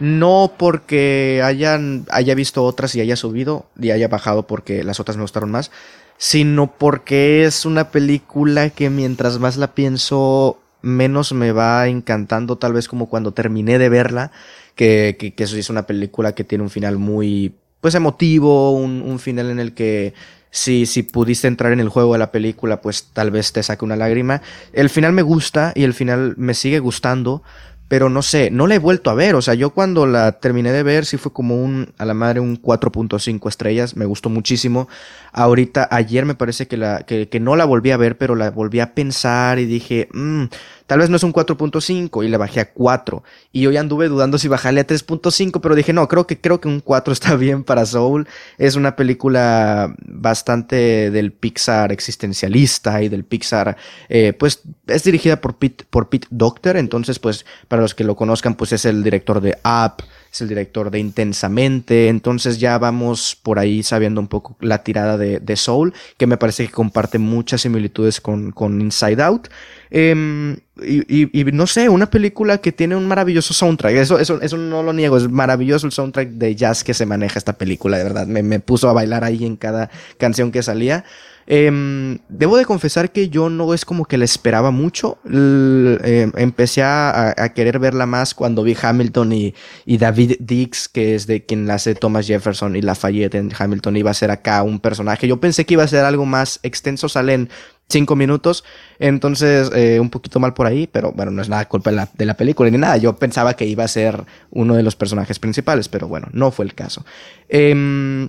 no 0.00 0.52
porque 0.58 1.42
hayan, 1.44 2.04
haya 2.10 2.34
visto 2.34 2.64
otras 2.64 2.92
y 2.96 3.00
haya 3.00 3.14
subido 3.14 3.66
y 3.80 3.92
haya 3.92 4.08
bajado 4.08 4.48
porque 4.48 4.82
las 4.82 4.98
otras 4.98 5.16
me 5.16 5.22
gustaron 5.22 5.52
más, 5.52 5.70
sino 6.18 6.72
porque 6.76 7.44
es 7.44 7.64
una 7.64 7.92
película 7.92 8.70
que 8.70 8.90
mientras 8.90 9.38
más 9.38 9.56
la 9.56 9.74
pienso 9.74 10.59
menos 10.82 11.32
me 11.32 11.52
va 11.52 11.88
encantando, 11.88 12.58
tal 12.58 12.72
vez 12.72 12.88
como 12.88 13.08
cuando 13.08 13.32
terminé 13.32 13.78
de 13.78 13.88
verla, 13.88 14.32
que, 14.74 15.16
que, 15.18 15.34
que 15.34 15.44
eso 15.44 15.56
es 15.56 15.70
una 15.70 15.86
película 15.86 16.34
que 16.34 16.44
tiene 16.44 16.64
un 16.64 16.70
final 16.70 16.98
muy, 16.98 17.54
pues 17.80 17.94
emotivo, 17.94 18.72
un, 18.72 19.02
un 19.02 19.18
final 19.18 19.50
en 19.50 19.60
el 19.60 19.74
que 19.74 20.14
si, 20.50 20.86
si 20.86 21.02
pudiste 21.02 21.48
entrar 21.48 21.72
en 21.72 21.80
el 21.80 21.88
juego 21.88 22.12
de 22.12 22.18
la 22.18 22.32
película, 22.32 22.80
pues 22.80 23.04
tal 23.12 23.30
vez 23.30 23.52
te 23.52 23.62
saque 23.62 23.84
una 23.84 23.96
lágrima. 23.96 24.42
El 24.72 24.90
final 24.90 25.12
me 25.12 25.22
gusta 25.22 25.72
y 25.74 25.84
el 25.84 25.94
final 25.94 26.34
me 26.36 26.54
sigue 26.54 26.80
gustando, 26.80 27.42
pero 27.90 28.08
no 28.08 28.22
sé, 28.22 28.52
no 28.52 28.68
la 28.68 28.76
he 28.76 28.78
vuelto 28.78 29.10
a 29.10 29.14
ver. 29.14 29.34
O 29.34 29.42
sea, 29.42 29.54
yo 29.54 29.70
cuando 29.70 30.06
la 30.06 30.38
terminé 30.38 30.70
de 30.70 30.84
ver, 30.84 31.04
sí 31.04 31.16
fue 31.16 31.32
como 31.32 31.60
un, 31.60 31.92
a 31.98 32.04
la 32.04 32.14
madre, 32.14 32.38
un 32.38 32.62
4.5 32.62 33.48
estrellas, 33.48 33.96
me 33.96 34.04
gustó 34.04 34.30
muchísimo. 34.30 34.88
Ahorita, 35.32 35.88
ayer 35.90 36.24
me 36.24 36.36
parece 36.36 36.68
que, 36.68 36.76
la, 36.76 37.00
que, 37.00 37.28
que, 37.28 37.40
no 37.40 37.56
la 37.56 37.64
volví 37.64 37.90
a 37.90 37.96
ver, 37.96 38.16
pero 38.16 38.36
la 38.36 38.52
volví 38.52 38.78
a 38.78 38.94
pensar 38.94 39.58
y 39.58 39.64
dije, 39.64 40.08
mmm, 40.12 40.44
Tal 40.90 40.98
vez 40.98 41.08
no 41.08 41.14
es 41.14 41.22
un 41.22 41.32
4.5 41.32 42.24
y 42.24 42.28
le 42.28 42.36
bajé 42.36 42.58
a 42.58 42.72
4. 42.72 43.22
Y 43.52 43.64
hoy 43.68 43.76
anduve 43.76 44.08
dudando 44.08 44.38
si 44.38 44.48
bajarle 44.48 44.80
a 44.80 44.86
3.5, 44.88 45.60
pero 45.60 45.76
dije, 45.76 45.92
no, 45.92 46.08
creo 46.08 46.26
que, 46.26 46.40
creo 46.40 46.60
que 46.60 46.66
un 46.66 46.80
4 46.80 47.12
está 47.12 47.36
bien 47.36 47.62
para 47.62 47.86
Soul. 47.86 48.26
Es 48.58 48.74
una 48.74 48.96
película 48.96 49.94
bastante 50.04 51.12
del 51.12 51.30
Pixar 51.30 51.92
existencialista 51.92 53.04
y 53.04 53.08
del 53.08 53.22
Pixar, 53.22 53.76
eh, 54.08 54.32
pues 54.32 54.62
es 54.88 55.04
dirigida 55.04 55.40
por 55.40 55.58
Pete, 55.58 55.84
por 55.88 56.08
Pete 56.08 56.26
Doctor. 56.32 56.76
Entonces, 56.76 57.20
pues 57.20 57.46
para 57.68 57.79
los 57.80 57.94
que 57.94 58.04
lo 58.04 58.16
conozcan, 58.16 58.54
pues 58.54 58.72
es 58.72 58.84
el 58.84 59.02
director 59.02 59.40
de 59.40 59.58
Up, 59.64 60.04
es 60.32 60.40
el 60.40 60.48
director 60.48 60.90
de 60.90 60.98
Intensamente. 60.98 62.08
Entonces 62.08 62.58
ya 62.58 62.78
vamos 62.78 63.36
por 63.42 63.58
ahí 63.58 63.82
sabiendo 63.82 64.20
un 64.20 64.28
poco 64.28 64.56
la 64.60 64.82
tirada 64.82 65.16
de, 65.16 65.40
de 65.40 65.56
Soul, 65.56 65.94
que 66.16 66.26
me 66.26 66.36
parece 66.36 66.66
que 66.66 66.72
comparte 66.72 67.18
muchas 67.18 67.62
similitudes 67.62 68.20
con, 68.20 68.52
con 68.52 68.80
Inside 68.80 69.22
Out. 69.22 69.48
Eh, 69.90 70.56
y, 70.82 71.44
no 71.52 71.66
sé, 71.66 71.88
una 71.88 72.10
película 72.10 72.58
que 72.58 72.72
tiene 72.72 72.96
un 72.96 73.06
maravilloso 73.06 73.52
soundtrack. 73.52 73.96
Eso, 73.96 74.18
eso, 74.18 74.40
eso 74.40 74.56
no 74.56 74.82
lo 74.82 74.92
niego, 74.92 75.16
es 75.16 75.28
maravilloso 75.28 75.86
el 75.86 75.92
soundtrack 75.92 76.30
de 76.30 76.54
jazz 76.54 76.84
que 76.84 76.94
se 76.94 77.06
maneja 77.06 77.38
esta 77.38 77.54
película, 77.54 77.98
de 77.98 78.04
verdad. 78.04 78.26
Me, 78.26 78.42
me 78.42 78.60
puso 78.60 78.88
a 78.88 78.92
bailar 78.92 79.24
ahí 79.24 79.44
en 79.44 79.56
cada 79.56 79.90
canción 80.18 80.52
que 80.52 80.62
salía. 80.62 81.04
Em, 81.52 82.18
debo 82.28 82.56
de 82.58 82.64
confesar 82.64 83.10
que 83.10 83.28
yo 83.28 83.50
no 83.50 83.74
es 83.74 83.84
como 83.84 84.04
que 84.04 84.16
la 84.16 84.24
esperaba 84.24 84.70
mucho. 84.70 85.18
Em, 85.24 86.30
empecé 86.36 86.84
a, 86.84 87.34
querer 87.56 87.80
verla 87.80 88.06
más 88.06 88.34
cuando 88.34 88.62
vi 88.62 88.76
Hamilton 88.80 89.32
y, 89.32 89.54
David 89.98 90.36
Dix, 90.38 90.88
que 90.88 91.16
es 91.16 91.26
de 91.26 91.44
quien 91.44 91.66
la 91.66 91.74
hace 91.74 91.96
Thomas 91.96 92.28
Jefferson 92.28 92.76
y 92.76 92.82
Lafayette 92.82 93.34
en 93.34 93.50
Hamilton, 93.58 93.96
iba 93.96 94.12
a 94.12 94.14
ser 94.14 94.30
acá 94.30 94.62
un 94.62 94.78
personaje. 94.78 95.26
Yo 95.26 95.40
pensé 95.40 95.66
que 95.66 95.74
iba 95.74 95.82
a 95.82 95.88
ser 95.88 96.04
algo 96.04 96.24
más 96.24 96.60
extenso, 96.62 97.08
salen 97.08 97.48
cinco 97.88 98.14
minutos, 98.14 98.62
entonces 99.00 99.72
eh, 99.74 99.98
un 99.98 100.10
poquito 100.10 100.38
mal 100.38 100.54
por 100.54 100.68
ahí, 100.68 100.86
pero 100.86 101.10
bueno, 101.10 101.32
no 101.32 101.42
es 101.42 101.48
nada 101.48 101.66
culpa 101.66 101.90
de 101.90 102.26
la, 102.26 102.34
película 102.34 102.70
ni 102.70 102.78
nada. 102.78 102.96
Yo 102.96 103.16
pensaba 103.16 103.54
que 103.54 103.66
iba 103.66 103.82
a 103.82 103.88
ser 103.88 104.24
uno 104.50 104.76
de 104.76 104.84
los 104.84 104.94
personajes 104.94 105.40
principales, 105.40 105.88
pero 105.88 106.06
bueno, 106.06 106.28
no 106.32 106.52
fue 106.52 106.64
el 106.64 106.74
caso. 106.74 107.04
Em, 107.48 108.28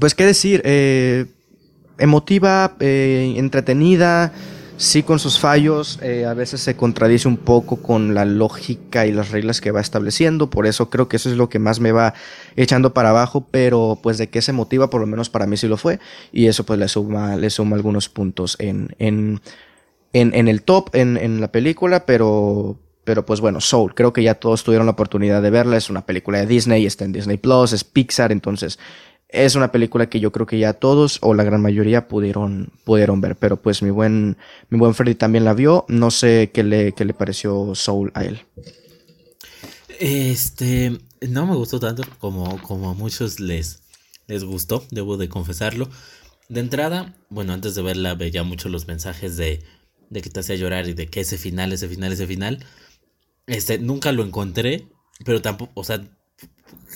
pues 0.00 0.14
qué 0.14 0.24
decir, 0.24 0.62
eh, 0.64 1.26
emotiva, 1.98 2.76
eh, 2.80 3.34
entretenida, 3.36 4.32
sí 4.78 5.02
con 5.02 5.18
sus 5.18 5.38
fallos, 5.40 5.98
eh, 6.02 6.24
a 6.24 6.34
veces 6.34 6.60
se 6.60 6.76
contradice 6.76 7.26
un 7.26 7.36
poco 7.36 7.82
con 7.82 8.14
la 8.14 8.24
lógica 8.24 9.06
y 9.06 9.12
las 9.12 9.30
reglas 9.30 9.60
que 9.60 9.72
va 9.72 9.80
estableciendo, 9.80 10.50
por 10.50 10.66
eso 10.66 10.88
creo 10.88 11.08
que 11.08 11.16
eso 11.16 11.28
es 11.28 11.36
lo 11.36 11.48
que 11.48 11.58
más 11.58 11.80
me 11.80 11.90
va 11.90 12.14
echando 12.54 12.94
para 12.94 13.10
abajo, 13.10 13.46
pero 13.50 13.98
pues 14.02 14.18
de 14.18 14.28
que 14.28 14.40
se 14.40 14.52
emotiva, 14.52 14.88
por 14.88 15.00
lo 15.00 15.06
menos 15.08 15.30
para 15.30 15.46
mí 15.46 15.56
sí 15.56 15.66
lo 15.66 15.76
fue, 15.76 15.98
y 16.32 16.46
eso 16.46 16.64
pues 16.64 16.78
le 16.78 16.86
suma, 16.86 17.36
le 17.36 17.50
suma 17.50 17.74
algunos 17.76 18.08
puntos 18.08 18.56
en, 18.60 18.94
en, 19.00 19.40
en, 20.12 20.32
en 20.34 20.46
el 20.46 20.62
top, 20.62 20.94
en, 20.94 21.16
en 21.16 21.40
la 21.40 21.50
película, 21.50 22.06
pero, 22.06 22.78
pero 23.02 23.26
pues 23.26 23.40
bueno, 23.40 23.60
Soul, 23.60 23.96
creo 23.96 24.12
que 24.12 24.22
ya 24.22 24.34
todos 24.34 24.62
tuvieron 24.62 24.86
la 24.86 24.92
oportunidad 24.92 25.42
de 25.42 25.50
verla, 25.50 25.76
es 25.76 25.90
una 25.90 26.06
película 26.06 26.38
de 26.38 26.46
Disney, 26.46 26.86
está 26.86 27.04
en 27.04 27.12
Disney 27.12 27.36
Plus, 27.36 27.72
es 27.72 27.82
Pixar, 27.82 28.30
entonces 28.30 28.78
es 29.28 29.54
una 29.54 29.70
película 29.70 30.08
que 30.08 30.20
yo 30.20 30.32
creo 30.32 30.46
que 30.46 30.58
ya 30.58 30.72
todos 30.72 31.18
o 31.20 31.34
la 31.34 31.44
gran 31.44 31.60
mayoría 31.60 32.08
pudieron, 32.08 32.72
pudieron 32.84 33.20
ver, 33.20 33.36
pero 33.36 33.60
pues 33.60 33.82
mi 33.82 33.90
buen, 33.90 34.38
mi 34.70 34.78
buen 34.78 34.94
Freddy 34.94 35.14
también 35.14 35.44
la 35.44 35.52
vio, 35.54 35.84
no 35.88 36.10
sé 36.10 36.50
qué 36.52 36.62
le, 36.62 36.92
qué 36.92 37.04
le 37.04 37.12
pareció 37.12 37.74
Soul 37.74 38.10
a 38.14 38.24
él. 38.24 38.40
Este, 40.00 40.98
no 41.28 41.46
me 41.46 41.56
gustó 41.56 41.78
tanto 41.78 42.04
como, 42.18 42.60
como 42.62 42.90
a 42.90 42.94
muchos 42.94 43.38
les, 43.38 43.82
les 44.26 44.44
gustó, 44.44 44.84
debo 44.90 45.16
de 45.16 45.28
confesarlo. 45.28 45.90
De 46.48 46.60
entrada, 46.60 47.14
bueno, 47.28 47.52
antes 47.52 47.74
de 47.74 47.82
verla 47.82 48.14
veía 48.14 48.42
mucho 48.44 48.70
los 48.70 48.86
mensajes 48.86 49.36
de, 49.36 49.62
de 50.08 50.22
que 50.22 50.30
te 50.30 50.40
hacía 50.40 50.56
llorar 50.56 50.88
y 50.88 50.94
de 50.94 51.08
que 51.08 51.20
ese 51.20 51.36
final, 51.36 51.72
ese 51.72 51.88
final, 51.88 52.12
ese 52.12 52.26
final. 52.26 52.64
Este, 53.46 53.78
nunca 53.78 54.12
lo 54.12 54.24
encontré, 54.24 54.88
pero 55.24 55.42
tampoco, 55.42 55.72
o 55.74 55.84
sea, 55.84 56.00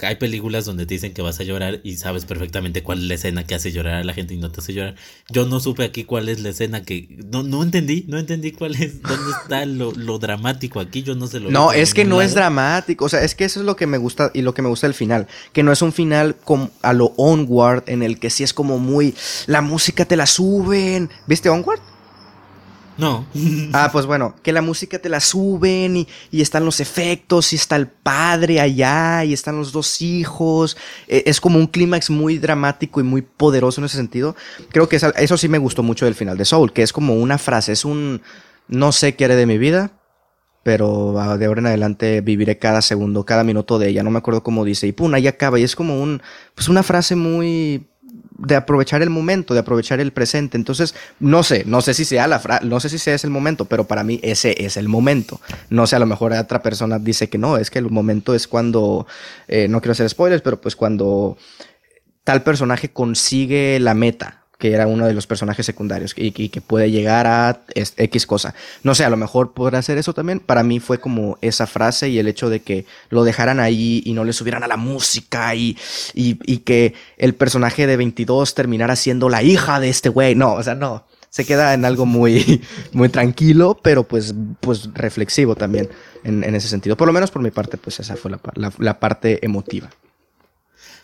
hay 0.00 0.16
películas 0.16 0.64
donde 0.64 0.86
te 0.86 0.94
dicen 0.94 1.12
que 1.12 1.22
vas 1.22 1.38
a 1.40 1.44
llorar 1.44 1.80
y 1.84 1.96
sabes 1.96 2.24
perfectamente 2.24 2.82
cuál 2.82 2.98
es 2.98 3.04
la 3.04 3.14
escena 3.14 3.44
que 3.44 3.54
hace 3.54 3.72
llorar 3.72 3.94
a 3.94 4.04
la 4.04 4.14
gente 4.14 4.34
y 4.34 4.38
no 4.38 4.50
te 4.50 4.60
hace 4.60 4.72
llorar. 4.72 4.94
Yo 5.28 5.46
no 5.46 5.60
supe 5.60 5.84
aquí 5.84 6.04
cuál 6.04 6.28
es 6.28 6.40
la 6.40 6.48
escena 6.48 6.82
que... 6.82 7.08
No, 7.30 7.42
no 7.42 7.62
entendí, 7.62 8.04
no 8.08 8.18
entendí 8.18 8.52
cuál 8.52 8.74
es, 8.76 9.02
dónde 9.02 9.32
está 9.42 9.66
lo, 9.66 10.18
dramático 10.18 10.80
aquí, 10.80 11.02
yo 11.02 11.14
no 11.14 11.26
sé 11.26 11.40
lo... 11.40 11.50
No, 11.50 11.72
es 11.72 11.94
que 11.94 12.04
no 12.04 12.22
es 12.22 12.34
dramático, 12.34 13.04
o 13.04 13.08
sea, 13.08 13.22
es 13.22 13.34
que 13.34 13.44
eso 13.44 13.60
es 13.60 13.66
lo 13.66 13.76
que 13.76 13.86
me 13.86 13.98
gusta 13.98 14.30
y 14.34 14.42
lo 14.42 14.54
que 14.54 14.62
me 14.62 14.68
gusta 14.68 14.86
del 14.86 14.94
final, 14.94 15.28
que 15.52 15.62
no 15.62 15.72
es 15.72 15.82
un 15.82 15.92
final 15.92 16.36
como 16.36 16.70
a 16.82 16.92
lo 16.92 17.12
Onward 17.16 17.84
en 17.86 18.02
el 18.02 18.18
que 18.18 18.30
sí 18.30 18.42
es 18.42 18.54
como 18.54 18.78
muy... 18.78 19.14
La 19.46 19.60
música 19.60 20.04
te 20.04 20.16
la 20.16 20.26
suben. 20.26 21.10
¿Viste 21.26 21.48
Onward? 21.48 21.91
No. 22.98 23.26
ah, 23.72 23.88
pues 23.92 24.06
bueno, 24.06 24.34
que 24.42 24.52
la 24.52 24.62
música 24.62 24.98
te 24.98 25.08
la 25.08 25.20
suben 25.20 25.96
y, 26.30 26.40
están 26.40 26.64
los 26.64 26.80
efectos 26.80 27.52
y 27.52 27.56
está 27.56 27.76
el 27.76 27.88
padre 27.88 28.60
allá 28.60 29.24
y 29.24 29.32
están 29.32 29.56
los 29.56 29.72
dos 29.72 30.02
hijos. 30.02 30.76
E, 31.08 31.24
es 31.26 31.40
como 31.40 31.58
un 31.58 31.66
clímax 31.66 32.10
muy 32.10 32.38
dramático 32.38 33.00
y 33.00 33.04
muy 33.04 33.22
poderoso 33.22 33.80
en 33.80 33.86
ese 33.86 33.96
sentido. 33.96 34.36
Creo 34.70 34.88
que 34.88 34.96
eso 34.96 35.36
sí 35.36 35.48
me 35.48 35.58
gustó 35.58 35.82
mucho 35.82 36.04
del 36.04 36.14
final 36.14 36.36
de 36.36 36.44
Soul, 36.44 36.72
que 36.72 36.82
es 36.82 36.92
como 36.92 37.14
una 37.14 37.38
frase, 37.38 37.72
es 37.72 37.84
un 37.84 38.22
no 38.68 38.92
sé 38.92 39.14
qué 39.16 39.26
haré 39.26 39.36
de 39.36 39.46
mi 39.46 39.58
vida, 39.58 39.92
pero 40.62 41.18
ah, 41.20 41.36
de 41.36 41.46
ahora 41.46 41.60
en 41.60 41.66
adelante 41.66 42.20
viviré 42.20 42.58
cada 42.58 42.82
segundo, 42.82 43.24
cada 43.24 43.44
minuto 43.44 43.78
de 43.78 43.88
ella. 43.88 44.02
No 44.02 44.10
me 44.10 44.18
acuerdo 44.18 44.42
cómo 44.42 44.64
dice. 44.64 44.86
Y 44.86 44.92
pum, 44.92 45.12
ahí 45.14 45.26
acaba. 45.26 45.58
Y 45.58 45.64
es 45.64 45.74
como 45.74 46.00
un, 46.00 46.22
pues 46.54 46.68
una 46.68 46.82
frase 46.82 47.16
muy 47.16 47.88
de 48.46 48.56
aprovechar 48.56 49.02
el 49.02 49.10
momento, 49.10 49.54
de 49.54 49.60
aprovechar 49.60 50.00
el 50.00 50.12
presente. 50.12 50.56
Entonces, 50.56 50.94
no 51.20 51.42
sé, 51.42 51.64
no 51.66 51.80
sé 51.80 51.94
si 51.94 52.04
sea 52.04 52.26
la 52.26 52.38
fra 52.38 52.60
no 52.60 52.80
sé 52.80 52.88
si 52.88 52.98
sea 52.98 53.14
ese 53.14 53.26
el 53.26 53.32
momento, 53.32 53.64
pero 53.64 53.84
para 53.84 54.04
mí 54.04 54.20
ese 54.22 54.54
es 54.64 54.76
el 54.76 54.88
momento. 54.88 55.40
No 55.70 55.86
sé, 55.86 55.96
a 55.96 55.98
lo 55.98 56.06
mejor 56.06 56.32
otra 56.32 56.62
persona 56.62 56.98
dice 56.98 57.28
que 57.28 57.38
no, 57.38 57.56
es 57.56 57.70
que 57.70 57.78
el 57.78 57.90
momento 57.90 58.34
es 58.34 58.48
cuando, 58.48 59.06
eh, 59.48 59.68
no 59.68 59.80
quiero 59.80 59.92
hacer 59.92 60.08
spoilers, 60.08 60.42
pero 60.42 60.60
pues 60.60 60.76
cuando 60.76 61.36
tal 62.24 62.42
personaje 62.42 62.90
consigue 62.90 63.78
la 63.80 63.94
meta, 63.94 64.41
que 64.62 64.72
era 64.72 64.86
uno 64.86 65.08
de 65.08 65.12
los 65.12 65.26
personajes 65.26 65.66
secundarios 65.66 66.14
y, 66.16 66.30
que 66.30 66.60
puede 66.60 66.88
llegar 66.92 67.26
a 67.26 67.62
X 67.74 68.26
cosa. 68.28 68.54
No 68.84 68.94
sé, 68.94 69.04
a 69.04 69.10
lo 69.10 69.16
mejor 69.16 69.54
podrá 69.54 69.80
hacer 69.80 69.98
eso 69.98 70.14
también. 70.14 70.38
Para 70.38 70.62
mí 70.62 70.78
fue 70.78 71.00
como 71.00 71.36
esa 71.40 71.66
frase 71.66 72.10
y 72.10 72.20
el 72.20 72.28
hecho 72.28 72.48
de 72.48 72.60
que 72.60 72.86
lo 73.08 73.24
dejaran 73.24 73.58
ahí 73.58 74.04
y 74.06 74.12
no 74.12 74.22
le 74.22 74.32
subieran 74.32 74.62
a 74.62 74.68
la 74.68 74.76
música 74.76 75.52
y, 75.56 75.76
y, 76.14 76.58
que 76.58 76.94
el 77.18 77.34
personaje 77.34 77.88
de 77.88 77.96
22 77.96 78.54
terminara 78.54 78.94
siendo 78.94 79.28
la 79.28 79.42
hija 79.42 79.80
de 79.80 79.88
este 79.88 80.10
güey. 80.10 80.36
No, 80.36 80.52
o 80.52 80.62
sea, 80.62 80.76
no. 80.76 81.06
Se 81.28 81.44
queda 81.44 81.74
en 81.74 81.84
algo 81.84 82.06
muy, 82.06 82.62
muy 82.92 83.08
tranquilo, 83.08 83.76
pero 83.82 84.04
pues, 84.04 84.32
pues 84.60 84.90
reflexivo 84.94 85.56
también 85.56 85.88
en, 86.22 86.54
ese 86.54 86.68
sentido. 86.68 86.96
Por 86.96 87.08
lo 87.08 87.12
menos 87.12 87.32
por 87.32 87.42
mi 87.42 87.50
parte, 87.50 87.78
pues 87.78 87.98
esa 87.98 88.14
fue 88.14 88.30
la 88.78 89.00
parte 89.00 89.44
emotiva. 89.44 89.90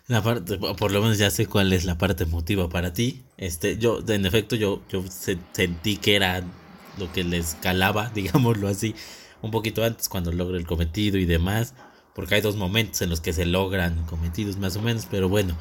La 0.08 0.22
parte, 0.22 0.56
por 0.56 0.90
lo 0.90 1.02
menos 1.02 1.18
ya 1.18 1.30
sé 1.30 1.46
cuál 1.46 1.70
es 1.74 1.84
la 1.84 1.98
parte 1.98 2.24
emotiva 2.24 2.70
para 2.70 2.94
ti. 2.94 3.24
Este, 3.36 3.76
yo, 3.76 4.00
en 4.08 4.24
efecto, 4.24 4.56
yo, 4.56 4.82
yo 4.88 5.04
sentí 5.52 5.98
que 5.98 6.16
era 6.16 6.42
lo 6.96 7.12
que 7.12 7.24
les 7.24 7.54
calaba, 7.56 8.10
digámoslo 8.14 8.68
así, 8.68 8.94
un 9.42 9.50
poquito 9.50 9.84
antes 9.84 10.08
cuando 10.08 10.32
logra 10.32 10.56
el 10.56 10.66
cometido 10.66 11.18
y 11.18 11.26
demás. 11.26 11.74
Porque 12.14 12.36
hay 12.36 12.40
dos 12.40 12.56
momentos 12.56 13.02
en 13.02 13.10
los 13.10 13.20
que 13.20 13.34
se 13.34 13.44
logran 13.44 14.06
cometidos 14.06 14.56
más 14.56 14.76
o 14.76 14.82
menos, 14.82 15.06
pero 15.10 15.28
bueno. 15.28 15.56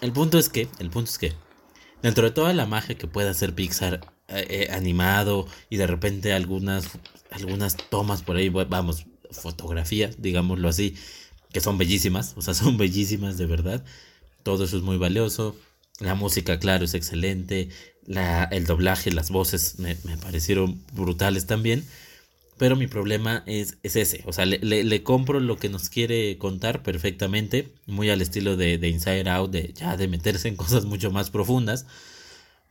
El 0.00 0.10
punto 0.10 0.38
es 0.38 0.48
que, 0.48 0.68
el 0.78 0.88
punto 0.88 1.10
es 1.10 1.18
que, 1.18 1.34
dentro 2.02 2.24
de 2.24 2.30
toda 2.30 2.54
la 2.54 2.64
magia 2.64 2.96
que 2.96 3.06
puede 3.06 3.28
hacer 3.28 3.54
Pixar 3.54 4.00
eh, 4.28 4.46
eh, 4.48 4.68
animado 4.72 5.46
y 5.68 5.76
de 5.76 5.86
repente 5.86 6.32
algunas, 6.32 6.88
algunas 7.30 7.76
tomas 7.76 8.22
por 8.22 8.36
ahí, 8.36 8.48
vamos, 8.48 9.06
fotografías, 9.30 10.20
digámoslo 10.20 10.68
así, 10.68 10.96
que 11.56 11.62
son 11.62 11.78
bellísimas, 11.78 12.34
o 12.36 12.42
sea, 12.42 12.52
son 12.52 12.76
bellísimas 12.84 13.38
de 13.38 13.46
verdad. 13.46 13.82
Todo 14.42 14.64
eso 14.64 14.76
es 14.76 14.82
muy 14.82 14.98
valioso. 14.98 15.56
La 16.00 16.14
música, 16.14 16.58
claro, 16.58 16.84
es 16.84 16.92
excelente. 16.92 17.70
La, 18.04 18.44
el 18.44 18.66
doblaje, 18.66 19.10
las 19.10 19.30
voces 19.30 19.78
me, 19.78 19.96
parecieron 20.20 20.78
brutales 20.92 21.46
también. 21.46 21.82
Pero 22.58 22.76
mi 22.76 22.88
problema 22.88 23.42
es, 23.46 23.78
es 23.82 23.96
ese. 23.96 24.22
O 24.26 24.34
sea, 24.34 24.44
le, 24.44 24.58
le, 24.58 25.02
compro 25.02 25.40
lo 25.40 25.56
que 25.56 25.70
nos 25.70 25.88
quiere 25.88 26.36
contar 26.36 26.82
perfectamente. 26.82 27.72
Muy 27.86 28.10
al 28.10 28.20
estilo 28.20 28.58
de, 28.58 28.76
de, 28.76 28.90
Inside 28.90 29.30
Out, 29.30 29.50
de 29.50 29.72
ya 29.72 29.96
de 29.96 30.08
meterse 30.08 30.48
en 30.48 30.56
cosas 30.62 30.84
mucho 30.84 31.10
más 31.10 31.30
profundas. 31.30 31.86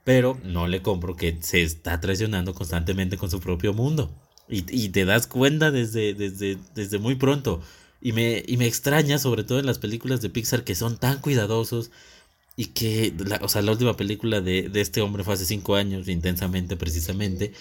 Pero 0.04 0.40
no 0.44 0.68
le 0.68 0.84
compro 0.84 1.16
que 1.16 1.40
se 1.42 1.64
está 1.64 2.00
traicionando 2.00 2.54
constantemente 2.54 3.18
con 3.18 3.32
su 3.32 3.40
propio 3.40 3.74
mundo. 3.74 4.14
Y, 4.48 4.64
y 4.70 4.90
te 4.90 5.06
das 5.06 5.26
cuenta 5.26 5.72
desde, 5.72 6.14
desde, 6.14 6.60
desde 6.76 7.00
muy 7.00 7.16
pronto. 7.16 7.64
Y 8.06 8.12
me, 8.14 8.44
y 8.46 8.58
me 8.58 8.68
extraña, 8.68 9.18
sobre 9.18 9.44
todo 9.44 9.58
en 9.58 9.66
las 9.66 9.80
películas 9.80 10.22
de 10.22 10.30
Pixar, 10.30 10.64
que 10.64 10.76
son 10.76 11.00
tan 11.00 11.22
cuidadosos. 11.22 11.90
Y 12.56 12.68
que, 12.68 13.12
la, 13.18 13.40
o 13.42 13.50
sea, 13.50 13.64
la 13.64 13.72
última 13.72 13.98
película 13.98 14.42
de, 14.42 14.70
de 14.70 14.82
este 14.82 15.02
hombre 15.02 15.24
fue 15.24 15.34
hace 15.34 15.46
cinco 15.46 15.74
años, 15.74 16.08
intensamente, 16.08 16.78
precisamente. 16.78 17.52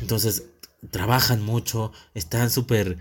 Entonces, 0.00 0.44
trabajan 0.90 1.42
mucho, 1.42 1.92
están 2.14 2.48
súper, 2.48 2.96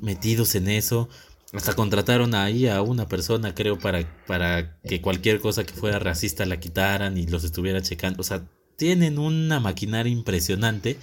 metidos 0.00 0.56
en 0.56 0.70
eso. 0.70 1.08
Hasta 1.52 1.74
contrataron 1.74 2.34
ahí 2.34 2.66
a 2.66 2.82
una 2.82 3.06
persona, 3.06 3.54
creo, 3.54 3.78
para, 3.78 4.04
para 4.26 4.80
que 4.80 5.00
cualquier 5.00 5.38
cosa 5.38 5.62
que 5.62 5.72
fuera 5.72 6.00
racista 6.00 6.44
la 6.46 6.58
quitaran 6.58 7.16
y 7.16 7.28
los 7.28 7.44
estuvieran 7.44 7.84
checando. 7.84 8.22
O 8.22 8.24
sea, 8.24 8.42
tienen 8.74 9.20
una 9.20 9.60
maquinaria 9.60 10.12
impresionante 10.12 10.98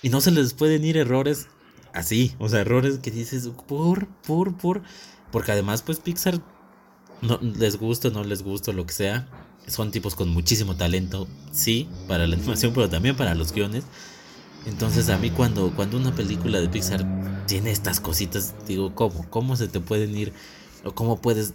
y 0.00 0.08
no 0.08 0.22
se 0.22 0.30
les 0.30 0.54
pueden 0.54 0.86
ir 0.86 0.96
errores 0.96 1.48
así, 1.96 2.34
o 2.38 2.48
sea, 2.48 2.60
errores 2.60 2.98
que 2.98 3.10
dices, 3.10 3.48
por, 3.66 4.06
por, 4.06 4.56
por, 4.56 4.82
porque 5.32 5.52
además 5.52 5.82
pues 5.82 5.98
Pixar, 5.98 6.40
no 7.22 7.38
les 7.40 7.78
gusta, 7.78 8.10
no 8.10 8.22
les 8.22 8.42
gusta, 8.42 8.72
lo 8.72 8.86
que 8.86 8.92
sea, 8.92 9.28
son 9.66 9.90
tipos 9.90 10.14
con 10.14 10.28
muchísimo 10.28 10.76
talento, 10.76 11.26
sí, 11.52 11.88
para 12.06 12.26
la 12.26 12.36
animación, 12.36 12.74
pero 12.74 12.90
también 12.90 13.16
para 13.16 13.34
los 13.34 13.52
guiones. 13.52 13.84
Entonces 14.66 15.08
a 15.08 15.16
mí 15.16 15.30
cuando, 15.30 15.74
cuando 15.74 15.96
una 15.96 16.14
película 16.14 16.60
de 16.60 16.68
Pixar 16.68 17.06
tiene 17.46 17.70
estas 17.70 18.00
cositas, 18.00 18.54
digo, 18.66 18.94
¿cómo? 18.94 19.28
¿Cómo 19.30 19.56
se 19.56 19.68
te 19.68 19.80
pueden 19.80 20.14
ir? 20.16 20.32
¿O 20.84 20.92
cómo 20.92 21.20
puedes 21.20 21.54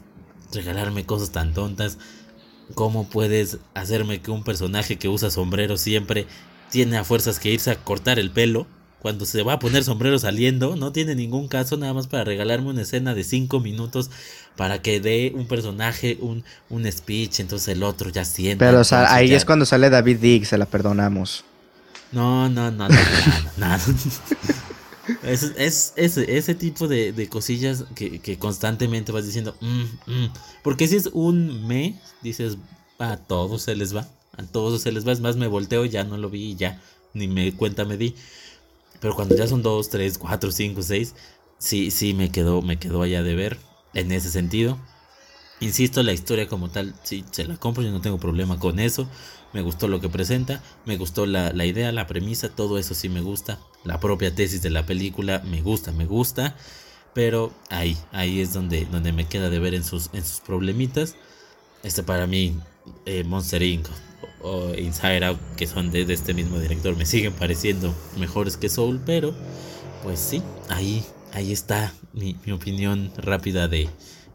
regalarme 0.52 1.06
cosas 1.06 1.32
tan 1.32 1.54
tontas? 1.54 2.00
¿Cómo 2.74 3.08
puedes 3.08 3.60
hacerme 3.76 4.22
que 4.22 4.32
un 4.32 4.44
personaje 4.44 4.98
que 4.98 5.08
usa 5.10 5.30
sombrero 5.30 5.78
siempre 5.78 6.26
tiene 6.72 6.98
a 6.98 7.04
fuerzas 7.04 7.38
que 7.38 7.52
irse 7.52 7.70
a 7.70 7.84
cortar 7.84 8.18
el 8.18 8.32
pelo? 8.32 8.66
Cuando 9.02 9.26
se 9.26 9.42
va 9.42 9.54
a 9.54 9.60
poner 9.60 9.84
sombrero 9.84 10.20
saliendo, 10.20 10.76
no 10.76 10.92
tiene 10.92 11.16
ningún 11.16 11.48
caso 11.48 11.76
nada 11.76 11.94
más 11.94 12.08
para 12.08 12.24
regalarme 12.24 12.70
una 12.70 12.84
escena 12.84 13.16
de 13.16 13.24
cinco 13.24 13.60
minutos 13.60 14.12
para 14.56 14.82
que 14.82 15.00
dé 15.00 15.32
un 15.36 15.48
personaje 15.48 16.20
un, 16.22 16.44
un 16.70 16.92
speech, 16.92 17.40
entonces 17.40 17.70
el 17.70 17.82
otro 17.82 18.10
ya 18.10 18.26
siente. 18.26 18.64
Pero 18.64 18.84
ahí 19.08 19.34
es 19.34 19.44
cuando 19.44 19.66
sale 19.66 19.90
David 19.90 20.18
Diggs, 20.18 20.50
se 20.50 20.58
la 20.58 20.68
perdonamos. 20.68 21.44
No, 22.12 22.48
no, 22.50 22.70
no, 22.70 22.88
no, 22.90 22.96
no, 23.58 23.78
Es, 25.24 25.52
es, 25.58 25.94
ese 26.18 26.56
tipo 26.56 26.88
de, 26.88 27.28
cosillas 27.28 27.86
que, 27.96 28.38
constantemente 28.38 29.12
vas 29.12 29.26
diciendo, 29.26 29.56
mm, 29.60 29.84
mm". 30.06 30.34
porque 30.62 30.88
si 30.88 30.96
es 30.96 31.10
un 31.12 31.68
me, 31.68 32.00
dices, 32.22 32.58
a 33.00 33.18
todos 33.18 33.64
se 33.64 33.76
les 33.76 33.96
va, 33.96 34.08
a 34.38 34.44
todos 34.44 34.84
se 34.84 34.92
les 34.92 35.08
va, 35.08 35.12
es 35.12 35.20
más, 35.20 35.38
me 35.38 35.48
volteo, 35.48 35.86
ya 35.86 36.04
no 36.04 36.18
lo 36.18 36.30
vi 36.30 36.52
y 36.52 36.56
ya, 36.56 36.80
ni 37.14 37.28
me 37.28 37.52
cuenta 37.54 37.84
me 37.84 37.98
di. 37.98 38.16
Pero 39.02 39.16
cuando 39.16 39.36
ya 39.36 39.48
son 39.48 39.64
dos, 39.64 39.90
tres, 39.90 40.18
cuatro, 40.18 40.52
cinco, 40.52 40.84
seis, 40.84 41.16
sí, 41.58 41.92
sí 41.92 42.14
me 42.14 42.32
quedó, 42.32 42.62
me 42.62 42.78
quedó 42.78 43.02
allá 43.02 43.24
de 43.24 43.36
ver 43.36 43.58
en 43.94 44.12
ese 44.12 44.30
sentido. 44.30 44.78
Insisto, 45.60 46.02
la 46.04 46.14
historia 46.14 46.48
como 46.48 46.70
tal, 46.70 46.96
sí, 47.04 47.26
se 47.32 47.44
la 47.46 47.58
compro, 47.58 47.84
yo 47.84 47.92
no 47.92 48.02
tengo 48.02 48.20
problema 48.20 48.58
con 48.60 48.80
eso. 48.80 49.08
Me 49.54 49.62
gustó 49.62 49.88
lo 49.88 50.00
que 50.00 50.08
presenta, 50.08 50.64
me 50.86 50.98
gustó 50.98 51.26
la, 51.26 51.66
idea, 51.66 51.92
la 51.92 52.08
premisa, 52.08 52.50
todo 52.50 52.78
eso 52.78 52.94
sí 52.94 53.10
me 53.10 53.22
gusta. 53.22 53.60
La 53.84 54.00
propia 54.00 54.34
tesis 54.34 54.62
de 54.62 54.70
la 54.70 54.86
película 54.86 55.40
me 55.46 55.62
gusta, 55.62 55.92
me 55.92 56.06
gusta. 56.06 56.56
Pero 57.14 57.52
ahí, 57.70 57.98
ahí 58.12 58.40
es 58.40 58.54
donde, 58.54 58.86
donde 58.86 59.12
me 59.12 59.28
queda 59.28 59.50
de 59.50 59.60
ver 59.60 59.74
en 59.74 59.84
sus, 59.84 60.10
en 60.14 60.24
sus 60.24 60.40
problemitas. 60.40 61.16
Este 61.84 62.04
para 62.04 62.28
mí, 62.28 62.56
eh, 63.06 63.24
Monster 63.24 63.62
Inc. 63.62 63.88
o 64.44 64.74
Inside 64.76 65.26
Out, 65.26 65.40
que 65.56 65.68
son 65.68 65.92
de, 65.92 66.02
este 66.02 66.34
mismo 66.34 66.60
director, 66.60 66.96
me 66.96 67.06
siguen 67.06 67.34
pareciendo 67.34 67.94
mejores 68.18 68.58
que 68.58 68.70
Soul, 68.70 69.02
pero 69.06 69.34
pues 70.04 70.20
sí, 70.20 70.42
ahí, 70.70 71.04
ahí 71.34 71.52
está 71.52 71.94
mi, 72.14 72.36
opinión 72.52 73.12
rápida 73.18 73.68
de, 73.68 73.90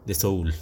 de 0.05 0.13
Soul. 0.13 0.53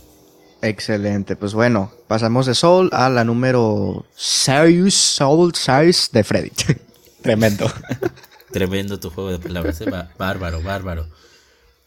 Excelente, 0.61 1.35
pues 1.35 1.53
bueno, 1.53 1.91
pasamos 2.07 2.45
de 2.45 2.55
Soul 2.55 2.89
a 2.91 3.09
la 3.09 3.23
número 3.23 4.05
6, 4.15 4.93
Soul 4.93 5.53
6 5.53 6.09
de 6.11 6.23
Freddy. 6.23 6.51
Tremendo. 7.21 7.71
Tremendo 8.51 8.99
tu 8.99 9.09
juego 9.09 9.31
de 9.31 9.39
palabras, 9.39 9.81
¿eh? 9.81 9.91
bárbaro, 10.17 10.61
bárbaro. 10.61 11.07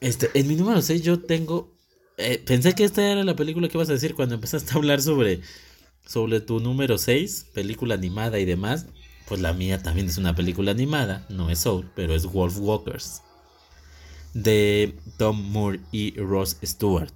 Este, 0.01 0.31
en 0.35 0.47
mi 0.47 0.55
número 0.55 0.83
6 0.83 1.03
yo 1.03 1.21
tengo... 1.21 1.73
Eh, 2.19 2.43
pensé 2.45 2.75
que 2.75 2.85
esta 2.85 3.03
era 3.03 3.25
la 3.25 3.37
película 3.37 3.69
que 3.69 3.77
ibas 3.77 3.89
a 3.89 3.93
decir 3.93 4.15
cuando 4.15 4.35
empezaste 4.35 4.73
a 4.73 4.77
hablar 4.77 5.01
sobre, 5.01 5.41
sobre 6.09 6.41
tu 6.41 6.59
número 6.59 6.97
6, 6.97 7.49
película 7.53 7.95
animada 7.95 8.39
y 8.39 8.47
demás. 8.47 8.87
Pues 9.29 9.43
la 9.43 9.53
mía 9.53 9.83
también 9.83 10.09
es 10.09 10.17
una 10.17 10.35
película 10.35 10.71
animada, 10.71 11.27
no 11.29 11.51
es 11.51 11.59
Soul, 11.61 11.91
pero 11.95 12.15
es 12.15 12.25
Wolf 12.25 12.57
Walkers. 12.59 13.21
De 14.33 14.97
Tom 15.19 15.39
Moore 15.51 15.81
y 15.93 16.19
Ross 16.19 16.57
Stewart. 16.65 17.13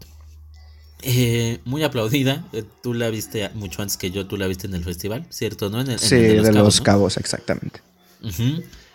Eh, 1.01 1.59
muy 1.65 1.83
aplaudida. 1.83 2.45
Eh, 2.53 2.65
tú 2.83 2.93
la 2.93 3.09
viste 3.09 3.49
mucho 3.55 3.81
antes 3.81 3.97
que 3.97 4.11
yo, 4.11 4.27
tú 4.27 4.37
la 4.37 4.47
viste 4.47 4.67
en 4.67 4.75
el 4.75 4.85
festival, 4.85 5.27
¿cierto? 5.31 5.71
¿No? 5.71 5.81
En 5.81 5.99
sí, 5.99 6.17
de 6.17 6.53
los, 6.53 6.81
cabos, 6.83 7.17
exactamente. 7.17 7.81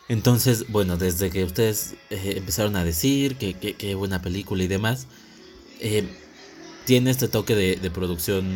Entonces, 0.09 0.69
bueno, 0.69 0.97
desde 0.97 1.31
que 1.31 1.43
ustedes 1.43 1.95
eh, 2.11 2.35
empezaron 2.37 2.75
a 2.75 2.85
decir 2.85 3.35
que, 3.35 3.55
que, 3.55 3.95
buena 3.95 4.21
película 4.21 4.63
y 4.63 4.67
demás, 4.67 5.07
tiene 6.87 7.11
este 7.11 7.27
toque 7.27 7.53
de, 7.53 7.91
producción, 7.91 8.47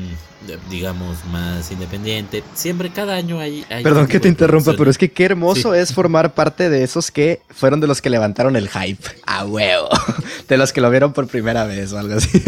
digamos, 0.69 1.17
más 1.25 1.69
independiente. 1.69 2.45
Siempre, 2.53 2.89
cada 2.89 3.15
año 3.15 3.41
hay... 3.41 3.65
Perdón 3.83 4.07
que 4.07 4.21
te 4.21 4.29
interrumpa, 4.29 4.73
pero 4.77 4.89
es 4.89 4.97
que 4.97 5.11
qué 5.11 5.25
hermoso 5.25 5.73
es 5.73 5.93
formar 5.93 6.33
parte 6.33 6.69
de 6.69 6.81
esos 6.81 7.11
que 7.11 7.41
fueron 7.49 7.81
de 7.81 7.87
los 7.87 8.01
que 8.01 8.09
levantaron 8.09 8.55
el 8.55 8.69
hype. 8.69 9.03
A 9.25 9.45
huevo. 9.45 9.89
De 10.47 10.57
los 10.57 10.71
que 10.71 10.79
lo 10.79 10.89
vieron 10.89 11.11
por 11.11 11.27
primera 11.27 11.65
vez 11.65 11.91
o 11.91 11.99
algo 11.99 12.15
así. 12.15 12.41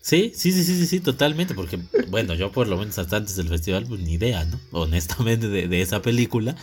Sí, 0.00 0.32
sí, 0.34 0.52
sí, 0.52 0.64
sí, 0.64 0.86
sí, 0.86 1.00
totalmente, 1.00 1.54
porque, 1.54 1.78
bueno, 2.08 2.34
yo 2.34 2.52
por 2.52 2.66
lo 2.66 2.76
menos 2.76 2.98
hasta 2.98 3.16
antes 3.16 3.36
del 3.36 3.48
festival, 3.48 3.86
pues 3.88 4.00
ni 4.00 4.14
idea, 4.14 4.44
¿no? 4.44 4.58
Honestamente, 4.72 5.48
de, 5.48 5.80
esa 5.80 6.02
película. 6.02 6.56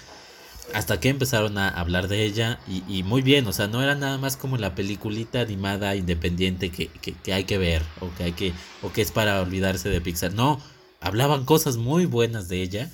Hasta 0.74 1.00
que 1.00 1.10
empezaron 1.10 1.58
a 1.58 1.68
hablar 1.68 2.08
de 2.08 2.24
ella 2.24 2.60
y, 2.88 3.04
muy 3.04 3.22
bien, 3.22 3.46
o 3.48 3.54
sea, 3.54 3.68
no 3.68 3.84
era 3.84 3.96
nada 3.96 4.18
más 4.18 4.38
como 4.38 4.58
la 4.58 4.74
peliculita 4.74 5.42
animada 5.42 5.96
independiente 5.96 6.70
que, 6.70 6.88
que, 6.88 7.34
hay 7.34 7.44
que 7.44 7.58
ver 7.58 7.82
o 8.00 8.10
que 8.16 8.24
hay 8.24 8.32
que 8.32 8.54
o 8.82 8.92
que 8.94 9.02
es 9.02 9.12
para 9.12 9.42
olvidarse 9.42 9.90
de 9.90 10.00
Pixar. 10.00 10.34
No, 10.34 10.62
hablaban 11.02 11.44
cosas 11.44 11.76
muy 11.76 12.06
buenas 12.06 12.48
de 12.48 12.62
ella 12.62 12.90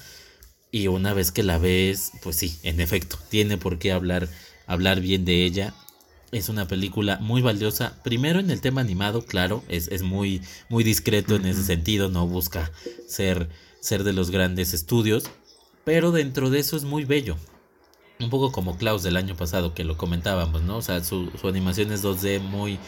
y 0.72 0.88
una 0.88 1.14
vez 1.14 1.31
que 1.31 1.44
la 1.44 1.60
ves, 1.60 2.14
pues 2.23 2.38
sí, 2.38 2.57
en 2.64 2.81
efecto, 2.81 3.19
tiene 3.30 3.57
por 3.57 3.77
qué 3.77 3.91
hablar 3.91 4.27
hablar 4.65 4.99
bien 4.99 5.23
de 5.23 5.45
ella 5.45 5.73
es 6.31 6.49
una 6.49 6.68
película 6.68 7.18
muy 7.19 7.41
valiosa. 7.41 8.02
Primero 8.03 8.39
en 8.39 8.52
el 8.52 8.61
tema 8.61 8.81
animado, 8.81 9.23
claro, 9.23 9.64
es, 9.69 9.88
es 9.89 10.02
muy, 10.02 10.41
muy 10.69 10.84
discreto 10.84 11.35
en 11.35 11.45
ese 11.45 11.64
sentido, 11.64 12.10
no 12.10 12.27
busca 12.27 12.72
ser, 13.07 13.49
ser 13.80 14.03
de 14.03 14.14
los 14.14 14.30
grandes 14.31 14.73
estudios, 14.73 15.26
pero 15.85 16.11
dentro 16.11 16.49
de 16.49 16.60
eso 16.60 16.76
es 16.76 16.84
muy 16.84 17.06
bello. 17.06 17.38
Un 18.19 18.30
poco 18.30 18.52
como 18.52 18.77
Klaus 18.77 19.03
del 19.03 19.18
año 19.18 19.35
pasado 19.35 19.73
que 19.73 19.84
lo 19.84 19.98
comentábamos, 19.98 20.64
¿no? 20.64 20.77
O 20.77 20.81
sea, 20.81 21.03
su, 21.03 21.30
animación 21.44 21.91
es 21.91 22.03
2D 22.03 22.39
muy, 22.39 22.80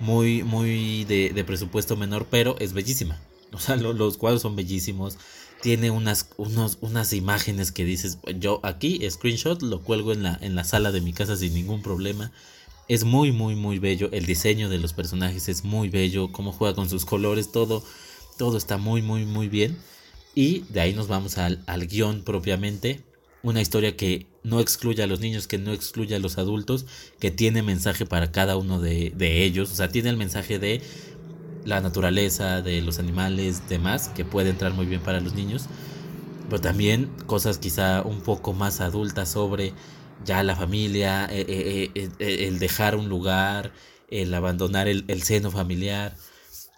muy, 0.00 0.42
muy 0.42 1.04
de, 1.04 1.30
de, 1.30 1.44
presupuesto 1.44 1.96
menor, 1.96 2.26
pero 2.30 2.56
es 2.58 2.72
bellísima. 2.72 3.20
O 3.52 3.58
sea, 3.58 3.76
los 3.76 4.18
cuadros 4.18 4.42
son 4.42 4.56
bellísimos. 4.56 5.16
Tiene 5.62 5.90
unas, 5.90 6.30
unos, 6.36 6.78
unas 6.82 7.12
imágenes 7.14 7.72
que 7.72 7.84
dices, 7.84 8.18
yo 8.38 8.60
aquí, 8.62 9.00
screenshot, 9.10 9.62
lo 9.62 9.80
cuelgo 9.80 10.12
en 10.12 10.22
la, 10.22 10.38
en 10.42 10.54
la 10.54 10.64
sala 10.64 10.92
de 10.92 11.00
mi 11.00 11.12
casa 11.12 11.34
sin 11.34 11.54
ningún 11.54 11.82
problema 11.82 12.30
es 12.88 13.04
muy, 13.04 13.32
muy, 13.32 13.54
muy 13.54 13.78
bello. 13.78 14.08
El 14.12 14.26
diseño 14.26 14.68
de 14.68 14.78
los 14.78 14.94
personajes 14.94 15.48
es 15.48 15.64
muy 15.64 15.90
bello. 15.90 16.32
Cómo 16.32 16.52
juega 16.52 16.74
con 16.74 16.88
sus 16.88 17.04
colores, 17.04 17.52
todo, 17.52 17.84
todo 18.38 18.56
está 18.56 18.78
muy, 18.78 19.02
muy, 19.02 19.26
muy 19.26 19.48
bien. 19.48 19.76
Y 20.34 20.60
de 20.70 20.80
ahí 20.80 20.94
nos 20.94 21.06
vamos 21.06 21.38
al, 21.38 21.62
al 21.66 21.86
guion 21.86 22.22
propiamente. 22.22 23.04
Una 23.48 23.62
historia 23.62 23.96
que 23.96 24.26
no 24.42 24.60
excluye 24.60 25.02
a 25.02 25.06
los 25.06 25.20
niños, 25.20 25.46
que 25.46 25.56
no 25.56 25.72
excluye 25.72 26.14
a 26.14 26.18
los 26.18 26.36
adultos, 26.36 26.84
que 27.18 27.30
tiene 27.30 27.62
mensaje 27.62 28.04
para 28.04 28.30
cada 28.30 28.58
uno 28.58 28.78
de, 28.78 29.10
de 29.16 29.44
ellos. 29.44 29.72
O 29.72 29.74
sea, 29.74 29.88
tiene 29.88 30.10
el 30.10 30.18
mensaje 30.18 30.58
de 30.58 30.82
la 31.64 31.80
naturaleza, 31.80 32.60
de 32.60 32.82
los 32.82 32.98
animales, 32.98 33.62
demás, 33.68 34.08
que 34.08 34.26
puede 34.26 34.50
entrar 34.50 34.74
muy 34.74 34.84
bien 34.84 35.00
para 35.00 35.20
los 35.20 35.34
niños. 35.34 35.64
Pero 36.50 36.60
también 36.60 37.10
cosas 37.26 37.56
quizá 37.56 38.02
un 38.02 38.20
poco 38.20 38.52
más 38.52 38.80
adultas 38.80 39.30
sobre 39.30 39.72
ya 40.24 40.42
la 40.42 40.54
familia, 40.54 41.26
eh, 41.30 41.44
eh, 41.94 42.10
eh, 42.18 42.48
el 42.48 42.58
dejar 42.58 42.96
un 42.96 43.08
lugar, 43.08 43.72
el 44.10 44.32
abandonar 44.34 44.88
el, 44.88 45.22
seno 45.22 45.50
familiar, 45.50 46.16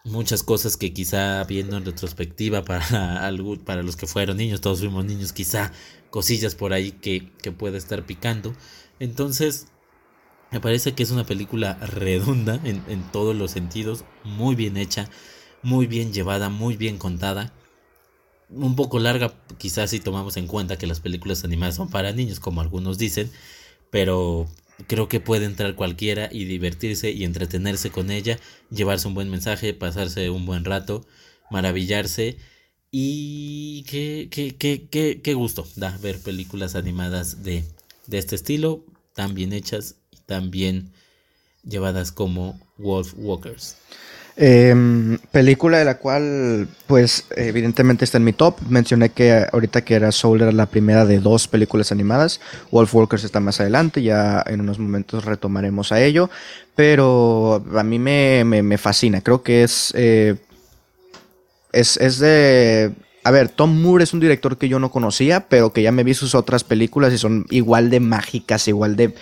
muchas 0.05 0.43
cosas 0.43 0.77
que 0.77 0.93
quizá 0.93 1.45
viendo 1.45 1.77
en 1.77 1.85
retrospectiva 1.85 2.65
para, 2.65 2.85
para 3.65 3.83
los 3.83 3.97
que 3.97 4.07
fueron 4.07 4.37
niños, 4.39 4.61
todos 4.61 4.81
fuimos 4.81 5.05
niños, 5.05 5.33
quizá 5.33 5.73
cosillas 6.11 6.55
por 6.55 6.73
ahí 6.73 6.93
que, 6.93 7.31
que 7.43 7.53
puede 7.53 7.79
estar 7.79 8.05
picando. 8.05 8.55
Entonces, 8.99 9.69
me 10.51 10.61
parece 10.61 10.95
que 10.95 11.03
es 11.03 11.11
una 11.11 11.25
película 11.25 11.75
redonda 11.75 12.61
en, 12.65 12.83
en 12.89 13.03
todos 13.13 13.37
los 13.37 13.51
sentidos, 13.51 14.05
muy 14.25 14.55
bien 14.55 14.77
hecha, 14.77 15.09
muy 15.63 15.87
bien 15.87 16.13
llevada, 16.13 16.49
muy 16.49 16.77
bien 16.77 16.99
contada 16.99 17.53
un 18.51 18.77
poco 18.77 18.99
larga, 18.99 19.33
quizás 19.59 19.91
si 19.91 20.01
tomamos 20.01 20.37
en 20.37 20.47
cuenta 20.47 20.77
que 20.77 20.87
las 20.87 21.01
películas 21.01 21.45
animadas 21.45 21.77
son 21.77 21.89
para 21.89 22.13
niños, 22.13 22.41
como 22.41 22.61
algunos 22.61 22.99
dicen, 22.99 23.31
pero 23.91 24.49
creo 24.87 25.09
que 25.09 25.21
puede 25.21 25.47
entrar 25.47 25.75
cualquiera 25.75 26.29
y 26.31 26.45
divertirse 26.45 27.11
y 27.11 27.25
entretenerse 27.25 27.91
con 27.91 28.11
ella, 28.11 28.39
llevarse 28.71 29.09
un 29.09 29.15
buen 29.15 29.31
mensaje, 29.31 29.75
pasarse 29.75 30.31
un 30.31 30.47
buen 30.47 30.65
rato, 30.65 31.07
maravillarse 31.51 32.37
y 32.91 33.85
qué, 33.85 34.29
qué, 34.31 34.57
qué, 34.57 34.89
qué, 34.91 35.21
qué 35.23 35.35
gusto 35.35 35.67
da 35.77 35.97
ver 35.99 36.21
películas 36.21 36.75
animadas 36.75 37.43
de, 37.43 37.65
de 38.07 38.19
este 38.19 38.35
estilo, 38.37 38.85
tan 39.15 39.35
bien 39.35 39.53
hechas 39.53 39.97
y 40.11 40.17
tan 40.27 40.51
bien 40.51 40.93
llevadas 41.63 42.13
como 42.13 42.59
Wolf 42.79 43.15
Walkers. 43.17 43.77
Em, 44.43 45.19
película 45.33 45.77
de 45.77 45.85
la 45.85 45.99
cual, 45.99 46.67
pues, 46.87 47.27
evidentemente 47.37 48.07
está 48.07 48.17
en 48.17 48.25
mi 48.25 48.33
top. 48.33 48.59
Mencioné 48.71 49.11
que 49.11 49.47
ahorita 49.53 49.85
que 49.85 49.95
era 49.95 50.11
Soul 50.13 50.41
era 50.41 50.51
la 50.51 50.65
primera 50.65 51.05
de 51.05 51.19
dos 51.19 51.47
películas 51.47 51.93
animadas. 51.93 52.41
Wolf 52.71 52.95
Walkers 52.95 53.25
está 53.25 53.39
más 53.41 53.61
adelante, 53.61 54.03
ya 54.03 54.43
en 54.47 54.63
unos 54.63 54.79
momentos 54.79 55.27
retomaremos 55.27 55.93
a 55.93 56.01
ello. 56.03 56.31
Pero 56.75 57.63
a 57.77 57.83
mí 57.83 57.99
me, 57.99 58.43
me, 58.45 58.79
fascina. 58.79 59.21
Creo 59.21 59.43
que 59.43 59.63
es, 59.63 59.93
eh, 59.95 60.37
es. 61.73 61.99
Es 61.99 62.19
de. 62.19 62.93
A 63.25 63.31
ver, 63.33 63.51
Tom 63.51 63.83
Moore 63.83 64.05
es 64.05 64.15
un 64.15 64.21
director 64.21 64.57
que 64.57 64.71
yo 64.71 64.79
no 64.79 64.91
conocía, 64.91 65.49
pero 65.51 65.75
que 65.75 65.83
ya 65.83 65.93
me 65.93 66.03
vi 66.03 66.15
sus 66.15 66.35
otras 66.35 66.65
películas 66.65 67.13
y 67.13 67.19
son 67.19 67.45
igual 67.51 67.91
de 67.91 68.01
mágicas, 68.01 68.67
igual 68.69 68.97
de 68.97 69.15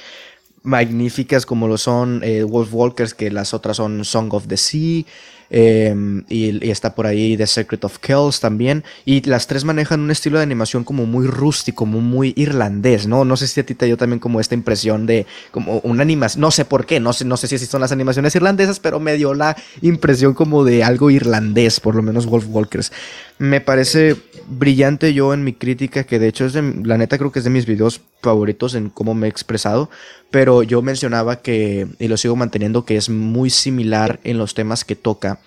magníficas 0.63 1.47
como 1.47 1.69
lo 1.69 1.79
son 1.79 2.23
eh, 2.25 2.43
Wolf 2.43 2.73
Walkers, 2.73 3.15
que 3.15 3.31
las 3.31 3.55
otras 3.55 3.77
son 3.77 4.05
Song 4.05 4.33
of 4.33 4.47
the 4.47 4.57
Sea. 4.57 5.05
Em, 5.51 6.25
y, 6.29 6.71
está 6.71 6.95
por 6.95 7.07
ahí 7.07 7.35
The 7.37 7.47
Secret 7.47 7.85
of 7.85 7.99
Kells 7.99 8.41
también. 8.41 8.85
Y 9.05 9.23
las 9.23 9.47
tres 9.47 9.65
manejan 9.65 10.01
un 10.01 10.11
estilo 10.11 10.39
de 10.39 10.45
animación 10.45 10.85
como 10.85 11.07
muy 11.07 11.27
rústico, 11.27 11.79
como 11.79 12.01
muy 12.01 12.35
irlandés, 12.37 13.07
¿no? 13.07 13.25
No 13.25 13.37
sé 13.37 13.47
si 13.47 13.61
a 13.61 13.67
ti 13.67 13.75
te 13.75 13.87
dio 13.87 13.97
también 13.97 14.21
como 14.21 14.41
esta 14.41 14.55
impresión 14.55 15.07
de 15.07 15.27
como 15.51 15.79
una 15.81 16.03
animación, 16.03 16.43
no 16.43 16.51
sé 16.51 16.65
por 16.65 16.87
qué, 16.87 17.01
no 17.01 17.13
sé, 17.13 17.25
no 17.25 17.37
sé 17.37 17.47
si 17.47 17.59
son 17.59 17.81
las 17.81 17.93
animaciones 17.93 18.35
irlandesas, 18.35 18.81
pero 18.81 19.01
me 19.01 19.15
dio 19.15 19.35
la 19.35 19.57
impresión 19.81 20.35
como 20.35 20.65
de 20.65 20.85
algo 20.85 21.11
irlandés, 21.11 21.81
por 21.81 21.95
lo 21.95 22.03
menos 22.03 22.27
Wolf 22.27 22.47
Walkers. 22.49 22.93
Me 23.39 23.61
parece 23.61 24.17
brillante 24.49 25.15
yo 25.15 25.33
en 25.33 25.45
mi 25.45 25.53
crítica, 25.53 26.05
que 26.05 26.19
de 26.19 26.29
hecho 26.29 26.47
es 26.47 26.55
de, 26.55 26.63
la 26.85 26.99
neta 26.99 27.19
creo 27.19 27.31
que 27.31 27.39
es 27.39 27.45
de 27.45 27.51
mis 27.51 27.67
videos 27.67 28.01
favoritos 28.21 28.75
en 28.75 28.91
cómo 28.91 29.15
me 29.15 29.27
he 29.27 29.31
expresado, 29.31 29.91
pero 30.31 30.63
yo 30.63 30.83
mencionaba 30.83 31.41
que, 31.41 31.87
y 31.99 32.09
lo 32.09 32.17
sigo 32.17 32.35
manteniendo, 32.35 32.85
que 32.85 32.97
es 32.97 33.09
muy 33.11 33.51
similar 33.51 34.19
en 34.25 34.39
los 34.39 34.55
temas 34.55 34.85
que 34.85 34.97
toca, 34.97 35.41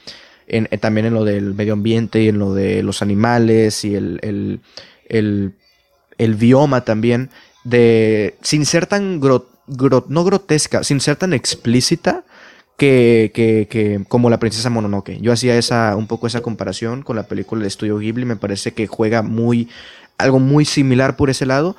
en, 0.48 0.68
también 0.80 1.08
en 1.08 1.14
lo 1.14 1.26
del 1.26 1.54
medio 1.54 1.74
ambiente 1.74 2.22
y 2.22 2.30
en 2.30 2.40
lo 2.40 2.54
de 2.54 2.84
los 2.84 3.02
animales 3.02 3.84
y 3.84 3.96
el, 3.96 4.20
el, 4.22 4.62
el, 5.10 5.54
el 6.18 6.36
bioma 6.36 6.86
también, 6.86 7.30
de, 7.64 8.36
sin 8.42 8.66
ser 8.66 8.86
tan, 8.86 9.20
no 9.20 10.24
grotesca, 10.24 10.84
sin 10.84 11.02
ser 11.02 11.18
tan 11.18 11.34
explícita, 11.34 12.24
que, 12.82 14.02
como 14.08 14.30
la 14.30 14.40
princesa 14.40 14.70
Mononoke. 14.70 15.20
Yo 15.22 15.32
hacía 15.32 15.58
esa, 15.58 15.96
un 15.96 16.08
poco 16.08 16.28
esa 16.28 16.42
comparación 16.42 17.04
con 17.04 17.16
la 17.16 17.28
película 17.28 17.62
de 17.62 17.68
estudio 17.68 18.00
Ghibli. 18.00 18.26
Me 18.26 18.36
parece 18.36 18.74
que 18.74 18.88
juega 18.88 19.22
muy, 19.22 19.70
algo 20.18 20.40
muy 20.40 20.66
similar 20.66 21.16
por 21.16 21.30
ese 21.30 21.46
lado. 21.46 21.76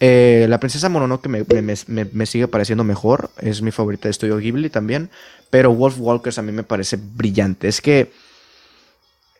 Eh, 0.00 0.46
la 0.48 0.58
princesa 0.58 0.88
Mononoke 0.88 1.28
me, 1.28 1.44
me, 1.62 2.04
me, 2.04 2.26
sigue 2.26 2.48
pareciendo 2.48 2.82
mejor. 2.82 3.30
Es 3.38 3.62
mi 3.62 3.70
favorita 3.70 4.08
de 4.08 4.10
estudio 4.10 4.38
Ghibli 4.38 4.70
también. 4.70 5.10
Pero 5.50 5.72
Wolf 5.72 5.96
Walkers 5.98 6.38
a 6.38 6.42
mí 6.42 6.52
me 6.52 6.64
parece 6.64 6.98
brillante. 7.00 7.68
Es 7.68 7.80
que 7.80 8.10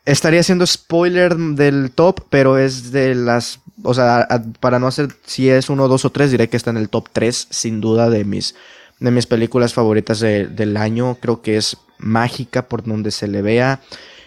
estaría 0.05 0.39
haciendo 0.39 0.65
spoiler 0.65 1.35
del 1.35 1.91
top, 1.91 2.21
pero 2.29 2.57
es 2.57 2.91
de 2.91 3.15
las. 3.15 3.59
O 3.83 3.93
sea, 3.93 4.27
para 4.59 4.79
no 4.79 4.87
hacer 4.87 5.09
si 5.25 5.49
es 5.49 5.69
uno, 5.69 5.87
dos 5.87 6.05
o 6.05 6.09
tres, 6.11 6.31
diré 6.31 6.47
que 6.47 6.57
está 6.57 6.69
en 6.69 6.77
el 6.77 6.87
top 6.87 7.09
3, 7.11 7.47
sin 7.49 7.81
duda, 7.81 8.11
de 8.11 8.23
mis 8.23 8.53
de 9.01 9.11
mis 9.11 9.25
películas 9.25 9.73
favoritas 9.73 10.19
del 10.21 10.77
año. 10.77 11.17
Creo 11.19 11.41
que 11.41 11.57
es 11.57 11.75
mágica 11.97 12.69
por 12.69 12.83
donde 12.83 13.11
se 13.11 13.27
le 13.27 13.41
vea. 13.41 13.81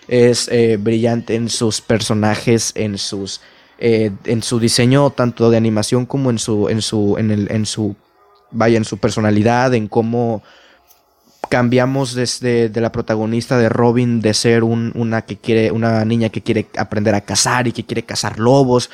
Es 0.08 0.48
eh, 0.48 0.76
brillante 0.78 1.36
en 1.36 1.48
sus 1.48 1.80
personajes, 1.80 2.72
en 2.74 2.98
sus. 2.98 3.40
Eh, 3.78 4.12
en 4.24 4.42
su 4.42 4.60
diseño 4.60 5.10
tanto 5.10 5.48
de 5.48 5.56
animación 5.56 6.04
como 6.04 6.28
en 6.28 6.38
su. 6.38 6.68
en 6.68 6.82
su. 6.82 7.16
en 7.18 7.30
el. 7.30 7.50
en 7.50 7.64
su. 7.64 7.94
vaya, 8.50 8.76
en 8.76 8.84
su 8.84 8.98
personalidad, 8.98 9.72
en 9.74 9.88
cómo 9.88 10.42
cambiamos 11.48 12.14
desde 12.14 12.68
de 12.68 12.80
la 12.80 12.90
protagonista 12.90 13.56
de 13.58 13.68
Robin 13.68 14.20
de 14.20 14.34
ser 14.34 14.64
una 14.64 15.22
que 15.22 15.36
quiere 15.36 15.70
una 15.70 16.04
niña 16.04 16.30
que 16.30 16.42
quiere 16.42 16.66
aprender 16.76 17.14
a 17.14 17.20
cazar 17.20 17.68
y 17.68 17.72
que 17.72 17.84
quiere 17.84 18.02
cazar 18.02 18.38
lobos 18.40 18.90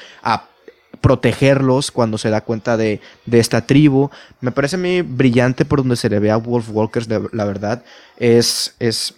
protegerlos 1.00 1.90
cuando 1.90 2.18
se 2.18 2.30
da 2.30 2.42
cuenta 2.42 2.76
de, 2.76 3.00
esta 3.30 3.66
tribu. 3.66 4.10
Me 4.40 4.52
parece 4.52 4.76
a 4.76 4.78
mí 4.78 5.02
brillante 5.02 5.64
por 5.64 5.80
donde 5.80 5.96
se 5.96 6.08
le 6.08 6.18
ve 6.18 6.30
a 6.30 6.36
Wolf 6.36 6.68
Walkers, 6.70 7.08
la 7.08 7.44
verdad. 7.44 7.82
Es, 8.18 8.74
es 8.78 9.14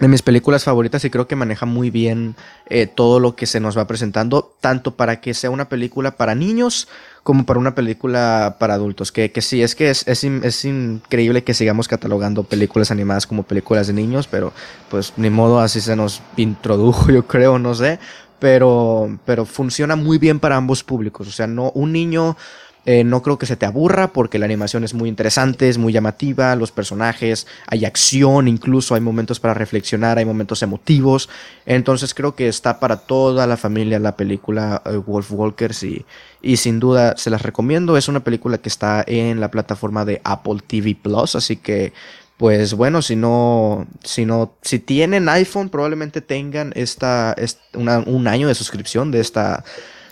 de 0.00 0.08
mis 0.08 0.22
películas 0.22 0.64
favoritas 0.64 1.04
y 1.04 1.10
creo 1.10 1.28
que 1.28 1.36
maneja 1.36 1.66
muy 1.66 1.90
bien 1.90 2.34
eh, 2.66 2.86
todo 2.86 3.20
lo 3.20 3.36
que 3.36 3.46
se 3.46 3.60
nos 3.60 3.78
va 3.78 3.86
presentando, 3.86 4.56
tanto 4.60 4.96
para 4.96 5.20
que 5.20 5.34
sea 5.34 5.50
una 5.50 5.68
película 5.68 6.16
para 6.16 6.34
niños 6.34 6.88
como 7.22 7.46
para 7.46 7.60
una 7.60 7.74
película 7.74 8.56
para 8.58 8.74
adultos. 8.74 9.12
Que, 9.12 9.30
que 9.30 9.40
sí, 9.40 9.62
es 9.62 9.74
que 9.76 9.90
es, 9.90 10.06
es, 10.08 10.24
es, 10.24 10.64
increíble 10.64 11.44
que 11.44 11.54
sigamos 11.54 11.86
catalogando 11.86 12.42
películas 12.42 12.90
animadas 12.90 13.26
como 13.26 13.44
películas 13.44 13.86
de 13.86 13.92
niños, 13.92 14.26
pero 14.26 14.52
pues 14.90 15.12
ni 15.16 15.30
modo 15.30 15.60
así 15.60 15.80
se 15.80 15.94
nos 15.94 16.22
introdujo, 16.36 17.10
yo 17.12 17.26
creo, 17.26 17.58
no 17.58 17.74
sé 17.74 18.00
pero, 18.44 19.18
pero 19.24 19.46
funciona 19.46 19.96
muy 19.96 20.18
bien 20.18 20.38
para 20.38 20.56
ambos 20.56 20.84
públicos. 20.84 21.26
O 21.26 21.30
sea, 21.30 21.46
no, 21.46 21.70
un 21.70 21.92
niño 21.92 22.36
eh, 22.84 23.02
no 23.02 23.22
creo 23.22 23.38
que 23.38 23.46
se 23.46 23.56
te 23.56 23.64
aburra 23.64 24.08
porque 24.12 24.38
la 24.38 24.44
animación 24.44 24.84
es 24.84 24.92
muy 24.92 25.08
interesante, 25.08 25.70
es 25.70 25.78
muy 25.78 25.94
llamativa, 25.94 26.54
los 26.54 26.70
personajes, 26.70 27.46
hay 27.66 27.86
acción, 27.86 28.46
incluso 28.46 28.94
hay 28.94 29.00
momentos 29.00 29.40
para 29.40 29.54
reflexionar, 29.54 30.18
hay 30.18 30.26
momentos 30.26 30.62
emotivos. 30.62 31.30
Entonces 31.64 32.12
creo 32.12 32.34
que 32.34 32.46
está 32.46 32.80
para 32.80 32.98
toda 32.98 33.46
la 33.46 33.56
familia 33.56 33.98
la 33.98 34.14
película 34.14 34.82
eh, 34.84 34.98
Wolf 34.98 35.32
Walkers 35.32 35.82
y, 35.82 36.04
y 36.42 36.58
sin 36.58 36.80
duda 36.80 37.16
se 37.16 37.30
las 37.30 37.40
recomiendo. 37.40 37.96
Es 37.96 38.08
una 38.08 38.20
película 38.20 38.58
que 38.58 38.68
está 38.68 39.02
en 39.06 39.40
la 39.40 39.50
plataforma 39.50 40.04
de 40.04 40.20
Apple 40.22 40.58
TV 40.66 40.94
Plus, 41.02 41.34
así 41.34 41.56
que 41.56 41.94
pues 42.36 42.74
bueno, 42.74 43.00
si 43.00 43.16
no, 43.16 43.86
si 44.02 44.26
no, 44.26 44.56
si 44.62 44.78
tienen 44.78 45.28
iPhone, 45.28 45.68
probablemente 45.68 46.20
tengan 46.20 46.72
esta, 46.74 47.36
un 47.74 48.28
año 48.28 48.48
de 48.48 48.54
suscripción 48.54 49.10
de 49.12 49.20
esta, 49.20 49.64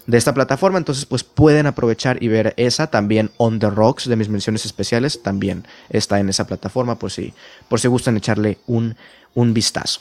de 0.07 0.19
esta 0.19 0.33
plataforma, 0.33 0.79
entonces 0.79 1.05
pues 1.05 1.25
pueden 1.25 1.67
aprovechar 1.67 2.23
y 2.23 2.29
ver 2.29 2.55
esa 2.57 2.87
también 2.89 3.31
On 3.39 3.59
the 3.59 3.71
Rocks 3.71 4.09
de 4.09 4.17
mis 4.17 4.29
menciones 4.29 4.65
especiales, 4.65 5.23
también 5.23 5.67
está 5.91 6.21
en 6.21 6.29
esa 6.29 6.47
plataforma 6.47 6.99
por 6.99 7.11
si, 7.11 7.35
por 7.69 7.81
si 7.81 7.89
gustan 7.89 8.17
echarle 8.17 8.59
un, 8.67 8.97
un 9.35 9.53
vistazo. 9.53 10.01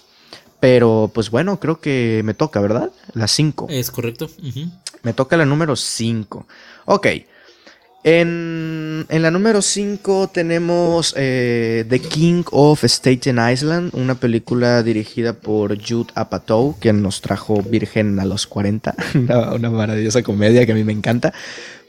Pero 0.60 1.10
pues 1.11 1.31
bueno, 1.31 1.60
creo 1.60 1.81
que 1.81 2.22
me 2.23 2.35
toca, 2.35 2.61
¿verdad? 2.61 2.91
La 3.14 3.27
5. 3.27 3.68
Es 3.72 3.89
correcto. 3.89 4.30
Me 5.02 5.14
toca 5.14 5.35
la 5.35 5.45
número 5.45 5.76
5. 5.76 6.45
Ok. 6.85 7.07
En, 8.03 9.06
la 9.10 9.30
número 9.30 9.61
5 9.61 10.32
tenemos 10.34 11.14
eh, 11.15 11.86
The 11.88 11.99
King 11.99 12.44
of 12.52 12.84
Staten 12.84 13.38
Island, 13.38 13.91
una 13.94 14.15
película 14.15 14.82
dirigida 14.82 15.34
por 15.34 15.78
Jude 15.78 16.11
Apatow, 16.15 16.76
quien 16.80 17.03
nos 17.03 17.22
trajo 17.22 17.61
Virgen 17.61 18.19
a 18.19 18.26
los 18.26 18.48
40, 18.48 18.95
una, 19.53 19.69
maravillosa 19.69 20.23
comedia 20.23 20.65
que 20.65 20.72
a 20.72 20.76
mí 20.76 20.84
me 20.84 20.94
encanta. 20.94 21.32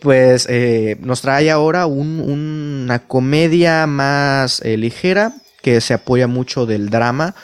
Pues 0.01 0.47
eh, 0.51 0.98
nos 1.01 1.22
trae 1.22 1.51
ahora 1.51 1.86
una 1.86 2.98
comedia 2.98 3.86
más 3.86 4.60
eh, 4.64 4.76
ligera 4.76 5.32
que 5.62 5.80
se 5.80 5.94
apoya 5.94 6.26
mucho 6.26 6.66
del 6.66 6.90
drama, 6.90 7.34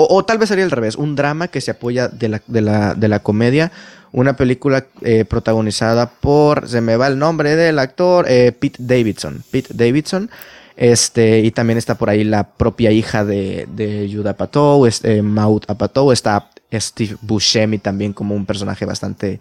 o, 0.00 0.24
tal 0.24 0.38
vez 0.38 0.48
sería 0.48 0.64
al 0.64 0.70
revés, 0.70 0.94
un 0.94 1.16
drama 1.16 1.48
que 1.48 1.60
se 1.60 1.72
apoya 1.72 2.08
de 2.08 2.28
la, 2.28 2.42
de 2.46 2.60
la, 2.60 2.94
de 2.94 3.08
la 3.08 3.18
comedia 3.18 3.72
una 4.12 4.36
película 4.36 4.86
eh, 5.02 5.24
protagonizada 5.24 6.10
por, 6.10 6.68
se 6.68 6.80
me 6.80 6.96
va 6.96 7.08
el 7.08 7.18
nombre 7.18 7.56
del 7.56 7.78
actor, 7.78 8.26
eh, 8.28 8.52
Pete 8.52 8.78
Davidson. 8.80 9.42
Pete 9.50 9.74
Davidson. 9.74 10.30
Este, 10.76 11.40
y 11.40 11.50
también 11.50 11.76
está 11.76 11.96
por 11.96 12.08
ahí 12.08 12.22
la 12.22 12.48
propia 12.48 12.92
hija 12.92 13.24
de, 13.24 13.66
de 13.74 14.08
Judah 14.12 14.30
Apatow, 14.30 14.86
este, 14.86 15.22
Maud 15.22 15.64
Apatow. 15.66 16.12
Está 16.12 16.50
Steve 16.72 17.16
Buscemi 17.20 17.78
también 17.78 18.12
como 18.12 18.34
un 18.34 18.46
personaje 18.46 18.86
bastante 18.86 19.40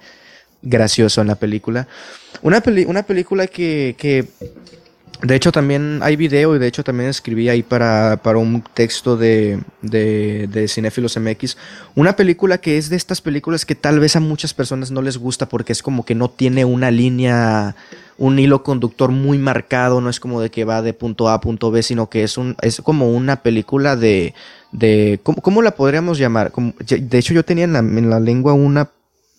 gracioso 0.62 1.22
en 1.22 1.28
la 1.28 1.36
película. 1.36 1.88
Una, 2.42 2.62
una 2.88 3.04
película 3.04 3.48
que 3.48 3.96
de 5.22 5.36
hecho, 5.36 5.52
también 5.52 6.00
hay 6.04 6.16
video 6.16 6.56
y 6.56 6.60
de 6.60 6.68
hecho 6.68 6.84
también 6.84 7.10
escribí 7.10 7.50
ahí 7.50 7.64
para, 7.64 8.20
para 8.22 8.38
un 8.38 8.62
texto 8.62 9.18
de, 9.18 9.60
de, 9.82 10.48
de 10.48 10.68
Cinefilos 10.68 11.18
MX. 11.18 11.58
Una 11.96 12.16
película 12.16 12.60
que 12.60 12.78
es 12.78 12.90
de 12.90 12.98
estas 12.98 13.22
películas 13.22 13.66
que 13.66 13.74
tal 13.74 14.00
vez 14.00 14.16
a 14.16 14.20
muchas 14.20 14.54
personas 14.54 14.92
no 14.92 15.02
les 15.02 15.18
gusta 15.18 15.50
porque 15.50 15.72
es 15.72 15.82
como 15.82 16.06
que 16.06 16.14
no 16.14 16.30
tiene 16.30 16.66
una 16.66 16.92
línea, 16.92 17.76
un 18.20 18.38
hilo 18.38 18.62
conductor 18.62 19.12
muy 19.12 19.40
marcado, 19.40 20.02
no 20.02 20.10
es 20.12 20.20
como 20.20 20.40
de 20.40 20.52
que 20.52 20.66
va 20.66 20.84
de 20.84 20.94
punto 20.94 21.30
A 21.30 21.34
a 21.34 21.42
punto 21.42 21.72
B, 21.72 21.82
sino 21.82 22.10
que 22.10 22.24
es, 22.24 22.38
un, 22.38 22.56
es 22.62 22.82
como 22.82 23.12
una 23.12 23.38
película 23.42 23.96
de... 23.96 24.36
de 24.72 25.20
¿cómo, 25.24 25.42
cómo 25.42 25.64
la 25.64 25.72
podríamos 25.72 26.20
llamar? 26.20 26.52
Como, 26.52 26.74
de 26.80 27.18
hecho, 27.18 27.34
yo 27.34 27.44
tenía 27.44 27.64
en 27.64 27.74
la, 27.74 27.80
en 27.80 28.10
la 28.10 28.20
lengua 28.20 28.54
una 28.54 28.92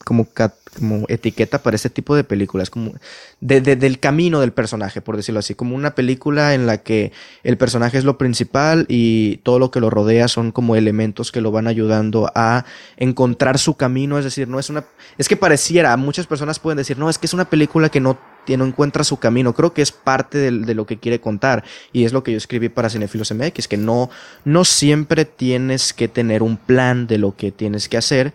como, 0.08 0.26
como 0.74 1.04
etiqueta 1.08 1.62
para 1.62 1.76
este 1.76 1.90
tipo 1.90 2.16
de 2.16 2.24
películas, 2.24 2.70
como 2.70 2.94
de, 3.42 3.60
del 3.60 3.98
camino 4.00 4.40
del 4.40 4.52
personaje, 4.52 5.02
por 5.02 5.18
decirlo 5.18 5.40
así, 5.40 5.54
como 5.54 5.76
una 5.76 5.94
película 5.94 6.54
en 6.54 6.66
la 6.66 6.78
que 6.78 7.12
el 7.42 7.58
personaje 7.58 7.98
es 7.98 8.04
lo 8.04 8.16
principal 8.16 8.86
y 8.88 9.36
todo 9.42 9.58
lo 9.58 9.70
que 9.70 9.80
lo 9.80 9.90
rodea 9.90 10.26
son 10.26 10.50
como 10.50 10.76
elementos 10.76 11.30
que 11.30 11.42
lo 11.42 11.50
van 11.50 11.66
ayudando 11.66 12.32
a 12.34 12.64
encontrar 12.96 13.58
su 13.58 13.76
camino, 13.76 14.16
es 14.16 14.24
decir, 14.24 14.48
no 14.48 14.58
es 14.58 14.70
una, 14.70 14.86
es 15.18 15.28
que 15.28 15.36
pareciera, 15.36 15.94
muchas 15.98 16.26
personas 16.26 16.58
pueden 16.58 16.78
decir, 16.78 16.96
no, 16.96 17.10
es 17.10 17.18
que 17.18 17.26
es 17.26 17.34
una 17.34 17.50
película 17.50 17.90
que 17.90 18.00
no 18.00 18.16
no 18.56 18.64
encuentra 18.64 19.04
su 19.04 19.18
camino. 19.18 19.52
Creo 19.52 19.74
que 19.74 19.82
es 19.82 19.92
parte 19.92 20.38
de, 20.38 20.50
de, 20.50 20.74
lo 20.74 20.86
que 20.86 20.96
quiere 20.96 21.20
contar. 21.20 21.64
Y 21.92 22.04
es 22.04 22.14
lo 22.14 22.22
que 22.22 22.32
yo 22.32 22.38
escribí 22.38 22.70
para 22.70 22.88
Cinefilos 22.88 23.30
MX, 23.32 23.68
que 23.68 23.76
no, 23.76 24.08
no 24.44 24.64
siempre 24.64 25.26
tienes 25.26 25.92
que 25.92 26.08
tener 26.08 26.42
un 26.42 26.56
plan 26.56 27.06
de 27.06 27.18
lo 27.18 27.36
que 27.36 27.52
tienes 27.52 27.90
que 27.90 27.98
hacer. 27.98 28.32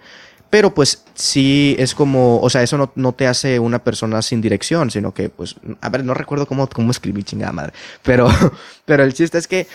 Pero 0.53 0.71
pues 0.71 1.03
sí 1.15 1.75
es 1.79 1.95
como, 1.95 2.39
o 2.39 2.47
sea, 2.47 2.61
eso 2.61 2.77
no, 2.77 2.91
no, 2.93 3.13
te 3.13 3.25
hace 3.25 3.57
una 3.57 3.83
persona 3.83 4.21
sin 4.21 4.39
dirección, 4.39 4.91
sino 4.91 5.11
que 5.11 5.29
pues, 5.29 5.55
a 5.81 5.89
ver, 5.89 6.05
no 6.05 6.13
recuerdo 6.13 6.45
cómo, 6.45 6.69
cómo 6.69 6.91
escribí 6.91 7.23
chingada 7.23 7.51
madre, 7.51 7.73
pero, 8.03 8.27
pero 8.85 9.03
el 9.03 9.15
chiste 9.15 9.39
es 9.39 9.47
que 9.47 9.65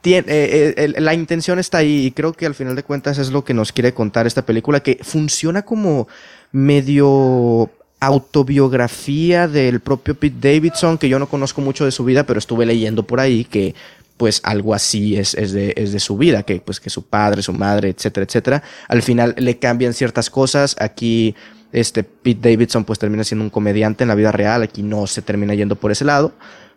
tiene, 0.00 0.24
eh, 0.28 0.74
eh, 0.74 0.94
la 0.96 1.12
intención 1.12 1.58
está 1.58 1.78
ahí 1.78 2.06
y 2.06 2.12
creo 2.12 2.32
que 2.32 2.46
al 2.46 2.54
final 2.54 2.74
de 2.74 2.82
cuentas 2.82 3.18
es 3.18 3.30
lo 3.30 3.44
que 3.44 3.52
nos 3.52 3.72
quiere 3.72 3.92
contar 3.92 4.26
esta 4.26 4.46
película, 4.46 4.80
que 4.80 5.00
funciona 5.02 5.66
como 5.66 6.08
medio 6.50 7.70
autobiografía 8.00 9.48
del 9.48 9.80
propio 9.80 10.14
Pete 10.14 10.54
Davidson, 10.54 10.96
que 10.96 11.10
yo 11.10 11.18
no 11.18 11.28
conozco 11.28 11.60
mucho 11.60 11.84
de 11.84 11.92
su 11.92 12.04
vida, 12.04 12.24
pero 12.24 12.38
estuve 12.38 12.64
leyendo 12.64 13.02
por 13.02 13.20
ahí 13.20 13.44
que 13.44 13.74
pues 14.22 14.40
algo 14.44 14.72
así 14.72 15.16
es, 15.16 15.32
de, 15.32 15.74
es 15.76 15.90
de 15.90 15.98
su 15.98 16.16
vida, 16.16 16.44
que 16.44 16.60
pues 16.60 16.78
que 16.78 16.90
su 16.90 17.02
padre, 17.02 17.42
su 17.42 17.52
madre, 17.52 17.88
etcétera, 17.88 18.24
etcétera. 18.24 18.62
Al 18.86 19.02
final 19.02 19.34
le 19.36 19.58
cambian 19.58 19.94
ciertas 19.94 20.30
cosas. 20.30 20.76
Aquí 20.78 21.34
este 21.72 22.04
Pete 22.04 22.50
Davidson 22.50 22.84
pues 22.84 23.00
termina 23.00 23.24
siendo 23.24 23.42
un 23.42 23.50
comediante 23.50 24.04
en 24.04 24.08
la 24.08 24.14
vida 24.14 24.30
real, 24.30 24.62
aquí 24.62 24.84
no 24.84 25.08
se 25.08 25.22
termina 25.22 25.54
yendo 25.54 25.74
por 25.74 25.90
ese 25.90 26.04
lado. 26.04 26.34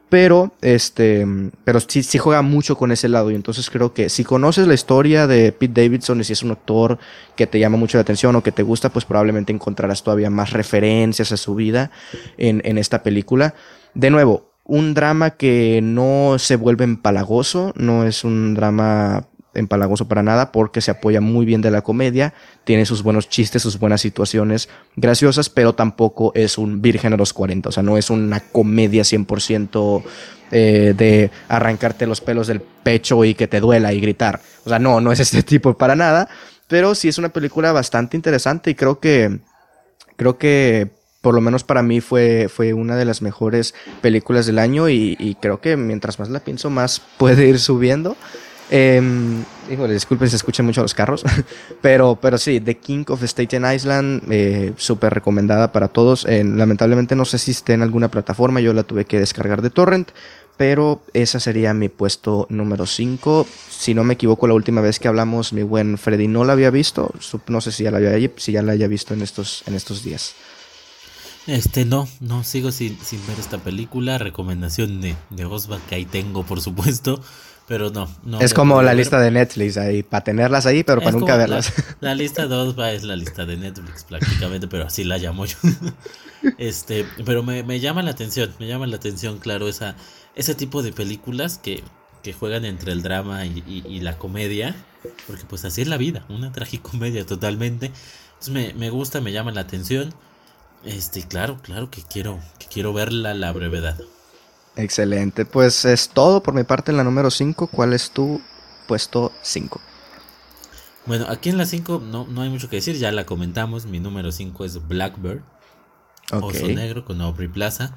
Pero, 0.10 0.56
este, 0.62 1.24
pero 1.64 1.80
sí, 1.82 2.02
sí 2.02 2.18
juega 2.18 2.42
mucho 2.42 2.76
con 2.76 2.92
ese 2.92 3.10
lado. 3.10 3.30
Y 3.30 3.36
entonces 3.36 3.70
creo 3.70 3.94
que 3.94 4.10
si 4.10 4.24
conoces 4.24 4.66
la 4.66 4.74
historia 4.74 5.28
de 5.28 5.52
Pete 5.52 5.84
Davidson 5.84 6.22
y 6.22 6.24
si 6.24 6.34
es 6.34 6.42
un 6.42 6.50
actor 6.50 6.98
que 7.36 7.46
te 7.46 7.60
llama 7.60 7.78
mucho 7.78 8.00
la 8.00 8.02
atención 8.02 8.36
o 8.36 8.42
que 8.42 8.52
te 8.52 8.64
gusta, 8.64 8.90
pues 8.90 9.06
probablemente 9.06 9.54
encontrarás 9.54 10.02
todavía 10.02 10.32
más 10.32 10.50
referencias 10.50 11.32
a 11.32 11.38
su 11.38 11.54
vida 11.54 11.92
en, 12.40 12.64
en 12.66 12.80
esta 12.80 13.04
película. 13.04 13.54
De 13.94 14.10
nuevo, 14.10 14.55
un 14.66 14.94
drama 14.94 15.32
que 15.32 15.80
no 15.82 16.38
se 16.40 16.56
vuelve 16.56 16.84
empalagoso, 16.84 17.72
no 17.76 18.06
es 18.06 18.24
un 18.24 18.56
drama 18.56 19.28
empalagoso 19.54 20.08
para 20.08 20.22
nada 20.22 20.52
porque 20.52 20.82
se 20.82 20.92
apoya 20.92 21.22
muy 21.22 21.46
bien 21.46 21.62
de 21.62 21.72
la 21.72 21.82
comedia, 21.82 22.34
tiene 22.66 22.86
sus 22.86 23.04
buenos 23.04 23.30
chistes, 23.30 23.62
sus 23.62 23.80
buenas 23.80 24.02
situaciones 24.02 24.68
graciosas, 24.96 25.50
pero 25.50 25.74
tampoco 25.74 26.32
es 26.36 26.58
un 26.58 26.82
virgen 26.82 27.14
a 27.14 27.18
los 27.18 27.32
40, 27.32 27.70
o 27.70 27.72
sea, 27.72 27.84
no 27.84 27.98
es 27.98 28.10
una 28.10 28.42
comedia 28.42 29.04
100% 29.04 30.04
eh, 30.52 30.94
de 30.98 31.32
arrancarte 31.48 32.06
los 32.06 32.20
pelos 32.20 32.48
del 32.48 32.60
pecho 32.60 33.24
y 33.24 33.34
que 33.34 33.48
te 33.48 33.60
duela 33.60 33.94
y 33.94 34.02
gritar, 34.02 34.42
o 34.66 34.70
sea, 34.70 34.80
no, 34.80 35.00
no 35.00 35.12
es 35.12 35.20
este 35.20 35.42
tipo 35.44 35.78
para 35.78 35.96
nada, 35.96 36.28
pero 36.68 36.96
sí 36.96 37.08
es 37.08 37.18
una 37.18 37.30
película 37.30 37.72
bastante 37.72 38.18
interesante 38.18 38.72
y 38.72 38.76
creo 38.76 39.00
que, 39.00 39.40
creo 40.18 40.38
que 40.38 40.92
por 41.26 41.34
lo 41.34 41.42
menos 41.42 41.64
para 41.64 41.82
mí 41.82 42.02
fue, 42.02 42.50
fue 42.54 42.74
una 42.74 42.96
de 42.96 43.04
las 43.04 43.24
mejores 43.24 43.74
películas 44.00 44.46
del 44.46 44.60
año 44.60 44.90
y, 44.90 45.36
creo 45.42 45.60
que 45.60 45.76
mientras 45.76 46.20
más 46.20 46.30
la 46.30 46.40
pienso, 46.40 46.70
más 46.70 47.02
puede 47.18 47.48
ir 47.48 47.58
subiendo. 47.58 48.16
Eh, 48.70 49.02
híjole, 49.72 49.94
disculpen 49.96 50.30
si 50.30 50.36
escuchan 50.36 50.68
mucho 50.68 50.84
los 50.84 50.94
carros, 50.94 51.24
pero, 51.82 52.20
pero 52.22 52.38
sí, 52.38 52.60
The 52.60 52.78
King 52.78 53.06
of 53.08 53.24
Staten 53.24 53.66
Island, 53.66 54.22
eh, 54.30 54.74
súper 54.78 55.16
recomendada 55.16 55.72
para 55.72 55.88
todos. 55.88 56.28
Lamentablemente 56.30 57.16
no 57.16 57.26
sé 57.26 57.40
si 57.40 57.50
esté 57.50 57.74
en 57.74 57.82
alguna 57.82 58.12
plataforma, 58.12 58.60
yo 58.60 58.74
la 58.74 58.84
tuve 58.84 59.06
que 59.06 59.18
descargar 59.18 59.64
de 59.64 59.72
Torrent, 59.72 60.12
pero 60.58 61.02
esa 61.14 61.40
sería 61.40 61.74
mi 61.74 61.90
puesto 61.90 62.46
número 62.52 62.86
5. 62.86 63.48
Si 63.68 63.96
no 63.96 64.04
me 64.04 64.14
equivoco, 64.14 64.46
la 64.46 64.54
última 64.54 64.82
vez 64.82 65.00
que 65.00 65.08
hablamos, 65.08 65.54
mi 65.54 65.64
buen 65.64 65.98
Freddy 65.98 66.28
no 66.28 66.46
la 66.46 66.54
había 66.54 66.70
visto, 66.70 67.12
no 67.48 67.62
sé 67.62 67.72
si 67.72 67.84
ya 67.84 67.90
la, 67.90 67.98
había, 67.98 68.30
si 68.36 68.52
ya 68.52 68.62
la 68.62 68.74
haya 68.74 68.88
visto 68.88 69.16
en 69.16 69.24
estos, 69.24 69.64
en 69.66 69.74
estos 69.74 70.04
días. 70.04 70.36
Este, 71.48 71.86
no, 71.86 72.08
no, 72.20 72.44
sigo 72.44 72.72
sin, 72.72 72.98
sin 73.00 73.26
ver 73.28 73.40
esta 73.40 73.60
película. 73.60 74.18
Recomendación 74.18 75.02
de, 75.02 75.16
de 75.30 75.46
Osva 75.46 75.80
que 75.88 75.96
ahí 75.96 76.06
tengo, 76.06 76.44
por 76.44 76.62
supuesto. 76.62 77.22
Pero 77.68 77.90
no, 77.90 78.08
no. 78.24 78.40
Es 78.42 78.54
como 78.54 78.82
la 78.84 78.94
lista 78.94 79.20
de 79.20 79.32
Netflix 79.32 79.78
ahí, 79.78 80.04
para 80.04 80.24
tenerlas 80.24 80.68
ahí, 80.68 80.84
pero 80.84 81.02
para 81.02 81.12
nunca 81.18 81.36
verlas. 81.36 81.74
La, 82.00 82.14
lista 82.14 82.46
de 82.46 82.56
Osva 82.56 82.92
es 82.92 83.04
la 83.04 83.16
lista 83.16 83.44
de 83.46 83.58
Netflix 83.58 84.04
prácticamente, 84.04 84.68
pero 84.68 84.86
así 84.86 85.04
la 85.04 85.18
llamo 85.18 85.48
yo. 85.48 85.58
este, 86.60 87.08
pero 87.26 87.42
me, 87.42 87.64
me, 87.64 87.80
llama 87.80 88.04
la 88.04 88.12
atención, 88.12 88.54
me 88.60 88.68
llama 88.68 88.86
la 88.86 88.98
atención, 88.98 89.40
claro, 89.40 89.68
esa, 89.68 89.96
ese 90.36 90.54
tipo 90.54 90.84
de 90.84 90.94
películas 90.94 91.58
que, 91.58 91.84
que 92.22 92.34
juegan 92.34 92.66
entre 92.66 92.92
el 92.92 93.02
drama 93.02 93.48
y, 93.48 93.64
y, 93.66 93.84
y, 93.88 94.00
la 94.02 94.20
comedia, 94.20 94.76
porque 95.26 95.46
pues 95.46 95.66
así 95.66 95.82
es 95.82 95.88
la 95.88 95.98
vida, 95.98 96.24
una 96.30 96.52
tragicomedia 96.52 97.26
totalmente. 97.26 97.92
Entonces 98.34 98.54
me, 98.54 98.74
me 98.76 98.92
gusta, 98.92 99.22
me 99.22 99.32
llama 99.32 99.52
la 99.52 99.62
atención. 99.62 100.14
Este, 100.86 101.24
claro, 101.24 101.58
claro 101.62 101.90
que 101.90 102.02
quiero, 102.04 102.40
que 102.60 102.68
quiero 102.68 102.94
verla 102.94 103.34
la 103.34 103.52
brevedad. 103.52 103.98
Excelente, 104.76 105.46
pues 105.46 105.86
es 105.86 106.10
todo 106.10 106.44
por 106.44 106.54
mi 106.54 106.64
parte 106.64 106.92
en 106.92 106.98
la 106.98 107.04
número 107.04 107.32
5. 107.32 107.68
¿Cuál 107.68 107.94
es 107.94 108.12
tu 108.12 108.42
puesto 108.88 109.32
5? 109.42 109.82
Bueno, 111.06 111.26
aquí 111.30 111.50
en 111.50 111.58
la 111.58 111.66
5 111.66 112.02
no, 112.06 112.26
no 112.28 112.42
hay 112.42 112.50
mucho 112.50 112.70
que 112.70 112.78
decir, 112.78 112.98
ya 112.98 113.12
la 113.12 113.26
comentamos. 113.26 113.86
Mi 113.86 114.00
número 114.00 114.32
5 114.32 114.66
es 114.66 114.88
Blackbird, 114.88 115.42
okay. 116.32 116.62
Oso 116.62 116.68
Negro 116.68 117.06
con 117.06 117.22
Aubrey 117.22 117.48
Plaza. 117.48 117.96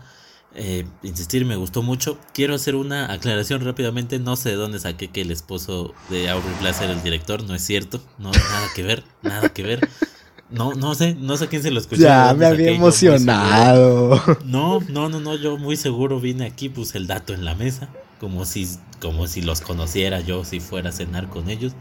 Eh, 0.54 0.86
insistir, 1.02 1.44
me 1.44 1.56
gustó 1.56 1.82
mucho. 1.82 2.18
Quiero 2.32 2.54
hacer 2.54 2.74
una 2.74 3.12
aclaración 3.12 3.64
rápidamente. 3.64 4.18
No 4.18 4.36
sé 4.36 4.50
de 4.50 4.54
dónde 4.56 4.78
saqué 4.78 5.08
que 5.08 5.20
el 5.20 5.30
esposo 5.30 5.94
de 6.10 6.30
Aubrey 6.30 6.54
Plaza 6.58 6.84
era 6.84 6.94
el 6.94 7.02
director. 7.02 7.42
No 7.44 7.54
es 7.54 7.62
cierto. 7.62 8.00
No, 8.18 8.30
nada 8.30 8.68
que 8.74 8.82
ver, 8.82 9.04
nada 9.22 9.48
que 9.50 9.62
ver. 9.62 9.88
No, 10.50 10.72
no 10.72 10.94
sé, 10.94 11.14
no 11.14 11.36
sé 11.36 11.48
quién 11.48 11.62
se 11.62 11.70
lo 11.70 11.78
escuchó. 11.78 12.02
Ya 12.02 12.32
me 12.34 12.46
había 12.46 12.70
emocionado. 12.72 14.20
No, 14.44 14.80
no, 14.88 15.08
no, 15.08 15.20
no, 15.20 15.36
yo 15.36 15.58
muy 15.58 15.76
seguro 15.76 16.20
vine 16.20 16.46
aquí, 16.46 16.68
puse 16.68 16.96
el 16.98 17.06
dato 17.06 17.34
en 17.34 17.44
la 17.44 17.54
mesa, 17.54 17.88
como 18.18 18.44
si, 18.46 18.66
como 19.00 19.26
si 19.26 19.42
los 19.42 19.60
conociera 19.60 20.20
yo 20.20 20.44
si 20.44 20.60
fuera 20.60 20.88
a 20.88 20.92
cenar 20.92 21.28
con 21.28 21.50
ellos. 21.50 21.74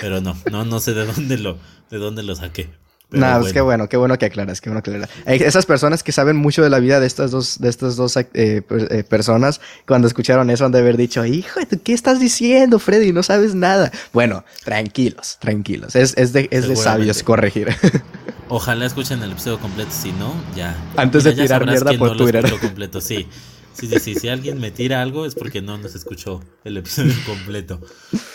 Pero 0.00 0.20
no, 0.20 0.34
no, 0.50 0.64
no 0.64 0.80
sé 0.80 0.94
de 0.94 1.04
dónde 1.04 1.36
lo, 1.36 1.58
de 1.90 1.98
dónde 1.98 2.22
lo 2.22 2.34
saqué. 2.34 2.70
Nada, 3.10 3.34
bueno. 3.34 3.40
pues 3.42 3.52
qué 3.52 3.60
bueno, 3.60 3.88
qué 3.88 3.96
bueno 3.96 4.18
que 4.18 4.26
aclaras, 4.26 4.60
qué 4.60 4.68
bueno 4.68 4.82
que 4.82 4.90
aclaras. 4.90 5.10
Esas 5.26 5.64
personas 5.64 6.02
que 6.02 6.10
saben 6.10 6.36
mucho 6.36 6.62
de 6.62 6.70
la 6.70 6.80
vida 6.80 6.98
de 6.98 7.06
estas 7.06 7.30
dos, 7.30 7.60
de 7.60 7.68
estas 7.68 7.94
dos 7.94 8.16
eh, 8.16 8.26
eh, 8.34 9.04
personas, 9.08 9.60
cuando 9.86 10.08
escucharon 10.08 10.50
eso 10.50 10.64
han 10.64 10.72
de 10.72 10.80
haber 10.80 10.96
dicho, 10.96 11.24
hijo, 11.24 11.60
¿qué 11.84 11.92
estás 11.92 12.18
diciendo, 12.18 12.78
Freddy? 12.78 13.12
No 13.12 13.22
sabes 13.22 13.54
nada. 13.54 13.92
Bueno, 14.12 14.44
tranquilos, 14.64 15.38
tranquilos. 15.40 15.94
Es, 15.94 16.16
es 16.16 16.32
de, 16.32 16.48
es 16.50 16.66
de 16.66 16.74
sabios 16.74 17.22
corregir. 17.22 17.68
Ojalá 18.48 18.86
escuchen 18.86 19.22
el 19.22 19.32
episodio 19.32 19.58
completo, 19.58 19.90
si 19.90 20.12
no, 20.12 20.34
ya. 20.54 20.76
Antes 20.96 21.24
mira, 21.24 21.36
de 21.36 21.42
tirar 21.42 21.66
mierda 21.66 21.92
por 21.98 22.10
no 22.10 22.16
Twitter. 22.16 22.58
completo, 22.60 23.00
sí. 23.00 23.28
Sí, 23.72 23.88
sí, 23.88 23.98
sí, 23.98 24.14
si 24.14 24.28
alguien 24.28 24.58
me 24.58 24.70
tira 24.70 25.02
algo 25.02 25.26
es 25.26 25.34
porque 25.34 25.60
no 25.60 25.76
nos 25.76 25.94
escuchó 25.94 26.42
el 26.64 26.78
episodio 26.78 27.12
completo. 27.26 27.80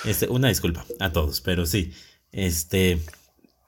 Este, 0.05 0.27
una 0.27 0.49
disculpa 0.49 0.85
a 0.99 1.11
todos, 1.11 1.41
pero 1.41 1.65
sí. 1.65 1.93
Este, 2.31 2.99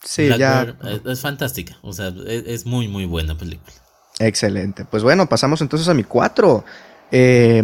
Sí, 0.03 0.29
ya. 0.37 0.75
Es, 0.83 1.01
es, 1.05 1.21
fantástica. 1.21 1.77
O 1.81 1.93
sea, 1.93 2.13
es, 2.27 2.43
es, 2.45 2.65
muy, 2.65 2.87
muy 2.87 3.05
buena 3.05 3.37
película. 3.37 3.73
Excelente. 4.19 4.85
Pues 4.85 5.03
bueno, 5.03 5.27
pasamos 5.27 5.61
entonces 5.61 5.87
a 5.87 5.93
mi 5.93 6.03
4. 6.03 6.63
Eh, 7.11 7.61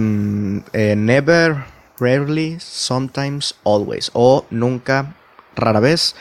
eh, 0.73 0.95
never, 0.95 1.57
rarely, 1.99 2.57
sometimes, 2.59 3.55
always. 3.65 4.09
O 4.13 4.45
nunca, 4.49 5.15
rara 5.55 5.79
vez, 5.79 6.15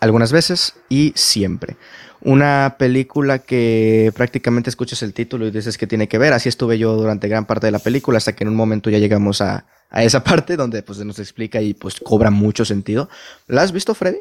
algunas 0.00 0.32
veces 0.32 0.74
y 0.88 1.12
siempre. 1.14 1.76
Una 2.22 2.76
película 2.78 3.38
que 3.38 4.12
prácticamente 4.14 4.70
escuchas 4.70 5.02
el 5.02 5.14
título 5.14 5.46
y 5.46 5.50
dices 5.50 5.78
que 5.78 5.86
tiene 5.86 6.08
que 6.08 6.18
ver. 6.18 6.32
Así 6.32 6.48
estuve 6.48 6.78
yo 6.78 6.94
durante 6.96 7.28
gran 7.28 7.46
parte 7.46 7.66
de 7.66 7.72
la 7.72 7.78
película 7.78 8.18
hasta 8.18 8.34
que 8.34 8.44
en 8.44 8.48
un 8.48 8.56
momento 8.56 8.90
ya 8.90 8.98
llegamos 8.98 9.40
a, 9.40 9.66
a 9.90 10.04
esa 10.04 10.22
parte 10.24 10.56
donde 10.56 10.82
pues 10.82 10.98
nos 11.00 11.18
explica 11.18 11.60
y 11.60 11.74
pues 11.74 12.00
cobra 12.00 12.30
mucho 12.30 12.64
sentido. 12.64 13.08
¿La 13.46 13.62
has 13.62 13.72
visto, 13.72 13.94
Freddy? 13.94 14.20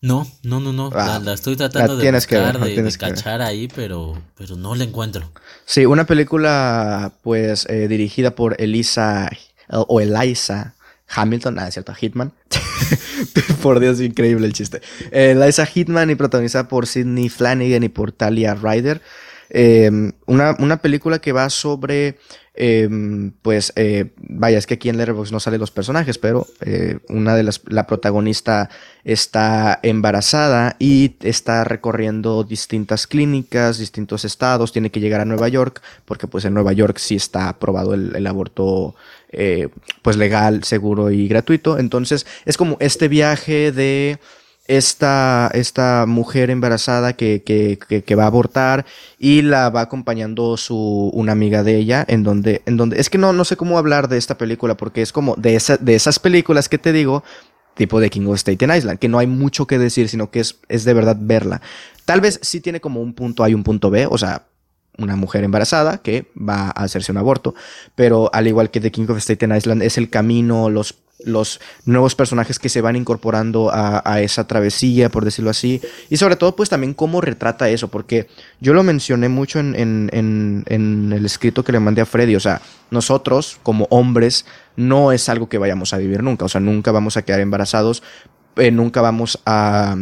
No, 0.00 0.26
no, 0.42 0.60
no, 0.60 0.72
no. 0.72 0.90
Ah, 0.94 1.06
la, 1.06 1.18
la, 1.18 1.32
estoy 1.32 1.56
tratando 1.56 1.96
de 1.96 2.12
buscar, 2.12 2.58
ver, 2.60 2.76
de, 2.76 2.82
de 2.82 2.92
cachar 2.92 3.42
ahí, 3.42 3.68
pero, 3.74 4.20
pero 4.36 4.54
no 4.54 4.74
la 4.76 4.84
encuentro. 4.84 5.30
Sí, 5.64 5.86
una 5.86 6.06
película, 6.06 7.14
pues, 7.22 7.66
eh, 7.68 7.88
dirigida 7.88 8.34
por 8.34 8.60
Elisa 8.60 9.28
o 9.70 10.00
Eliza 10.00 10.74
Hamilton, 11.08 11.54
nada, 11.56 11.68
ah, 11.68 11.70
cierto, 11.70 11.94
Hitman. 11.94 12.32
por 13.62 13.80
Dios, 13.80 14.00
increíble 14.00 14.46
el 14.46 14.52
chiste. 14.52 14.82
Eh, 15.10 15.32
Eliza 15.32 15.66
Hitman 15.66 16.10
y 16.10 16.14
protagonizada 16.14 16.68
por 16.68 16.86
Sidney 16.86 17.28
Flanagan 17.28 17.82
y 17.82 17.88
por 17.88 18.12
Talia 18.12 18.54
Ryder. 18.54 19.00
Eh, 19.50 19.90
una, 20.26 20.54
una 20.58 20.76
película 20.76 21.18
que 21.18 21.32
va 21.32 21.48
sobre 21.48 22.18
eh, 22.60 22.88
pues 23.40 23.72
eh, 23.76 24.10
vaya, 24.16 24.58
es 24.58 24.66
que 24.66 24.74
aquí 24.74 24.88
en 24.88 24.96
Letterboxd 24.96 25.32
no 25.32 25.38
salen 25.38 25.60
los 25.60 25.70
personajes, 25.70 26.18
pero 26.18 26.46
eh, 26.60 26.98
una 27.08 27.36
de 27.36 27.44
las, 27.44 27.62
la 27.68 27.86
protagonista 27.86 28.68
está 29.04 29.78
embarazada 29.82 30.74
y 30.80 31.14
está 31.22 31.62
recorriendo 31.62 32.42
distintas 32.42 33.06
clínicas, 33.06 33.78
distintos 33.78 34.24
estados, 34.24 34.72
tiene 34.72 34.90
que 34.90 35.00
llegar 35.00 35.20
a 35.20 35.24
Nueva 35.24 35.48
York, 35.48 35.80
porque 36.04 36.26
pues 36.26 36.44
en 36.44 36.54
Nueva 36.54 36.72
York 36.72 36.98
sí 36.98 37.14
está 37.14 37.48
aprobado 37.48 37.94
el, 37.94 38.14
el 38.16 38.26
aborto 38.26 38.96
eh, 39.30 39.68
pues 40.00 40.16
legal, 40.16 40.64
seguro 40.64 41.10
y 41.10 41.28
gratuito. 41.28 41.78
Entonces 41.78 42.26
es 42.44 42.56
como 42.56 42.76
este 42.80 43.08
viaje 43.08 43.72
de 43.72 44.18
esta, 44.68 45.50
esta 45.54 46.04
mujer 46.06 46.50
embarazada 46.50 47.14
que, 47.14 47.42
que, 47.42 47.78
que, 47.78 48.14
va 48.14 48.24
a 48.24 48.26
abortar 48.26 48.84
y 49.18 49.40
la 49.42 49.70
va 49.70 49.80
acompañando 49.80 50.56
su, 50.58 51.10
una 51.14 51.32
amiga 51.32 51.62
de 51.62 51.76
ella 51.76 52.04
en 52.06 52.22
donde, 52.22 52.62
en 52.66 52.76
donde, 52.76 53.00
es 53.00 53.08
que 53.08 53.16
no, 53.16 53.32
no 53.32 53.44
sé 53.44 53.56
cómo 53.56 53.78
hablar 53.78 54.08
de 54.08 54.18
esta 54.18 54.36
película 54.36 54.76
porque 54.76 55.00
es 55.00 55.10
como 55.10 55.34
de, 55.36 55.56
esa, 55.56 55.78
de 55.78 55.94
esas 55.94 56.18
películas 56.18 56.68
que 56.68 56.76
te 56.76 56.92
digo, 56.92 57.24
tipo 57.74 57.98
de 57.98 58.10
King 58.10 58.26
of 58.26 58.38
Staten 58.38 58.70
Island, 58.70 58.98
que 58.98 59.08
no 59.08 59.18
hay 59.18 59.26
mucho 59.26 59.66
que 59.66 59.78
decir, 59.78 60.10
sino 60.10 60.30
que 60.30 60.40
es, 60.40 60.58
es 60.68 60.84
de 60.84 60.92
verdad 60.92 61.16
verla. 61.18 61.62
Tal 62.04 62.20
vez 62.20 62.38
sí 62.42 62.60
tiene 62.60 62.80
como 62.80 63.00
un 63.00 63.14
punto 63.14 63.44
A 63.44 63.48
y 63.48 63.54
un 63.54 63.64
punto 63.64 63.88
B, 63.88 64.06
o 64.06 64.18
sea, 64.18 64.44
una 64.98 65.16
mujer 65.16 65.44
embarazada 65.44 65.98
que 65.98 66.26
va 66.36 66.66
a 66.66 66.82
hacerse 66.82 67.12
un 67.12 67.18
aborto, 67.18 67.54
pero 67.94 68.28
al 68.34 68.46
igual 68.48 68.70
que 68.70 68.80
The 68.80 68.90
King 68.90 69.06
of 69.08 69.18
Staten 69.18 69.56
Island 69.56 69.82
es 69.82 69.96
el 69.96 70.10
camino, 70.10 70.68
los 70.68 70.94
los 71.24 71.60
nuevos 71.84 72.14
personajes 72.14 72.58
que 72.58 72.68
se 72.68 72.80
van 72.80 72.96
incorporando 72.96 73.70
a, 73.72 74.20
esa 74.20 74.46
travesía, 74.46 75.08
por 75.08 75.24
decirlo 75.24 75.50
así, 75.50 75.80
y 76.08 76.16
sobre 76.16 76.36
todo 76.36 76.54
pues 76.54 76.68
también 76.68 76.94
cómo 76.94 77.20
retrata 77.20 77.68
eso, 77.68 77.88
porque 77.88 78.28
yo 78.60 78.72
lo 78.74 78.82
mencioné 78.82 79.28
mucho 79.28 79.58
en, 79.58 80.62
el 80.68 81.26
escrito 81.26 81.64
que 81.64 81.72
le 81.72 81.80
mandé 81.80 82.02
a 82.02 82.06
Freddy, 82.06 82.36
o 82.36 82.40
sea, 82.40 82.60
nosotros 82.90 83.58
como 83.62 83.86
hombres 83.90 84.46
no 84.76 85.12
es 85.12 85.28
algo 85.28 85.48
que 85.48 85.58
vayamos 85.58 85.92
a 85.92 85.98
vivir 85.98 86.22
nunca, 86.22 86.44
o 86.44 86.48
sea, 86.48 86.60
nunca 86.60 86.92
vamos 86.92 87.16
a 87.16 87.22
quedar 87.22 87.40
embarazados, 87.40 88.02
eh, 88.56 88.70
nunca 88.70 89.00
vamos 89.00 89.40
a 89.44 89.96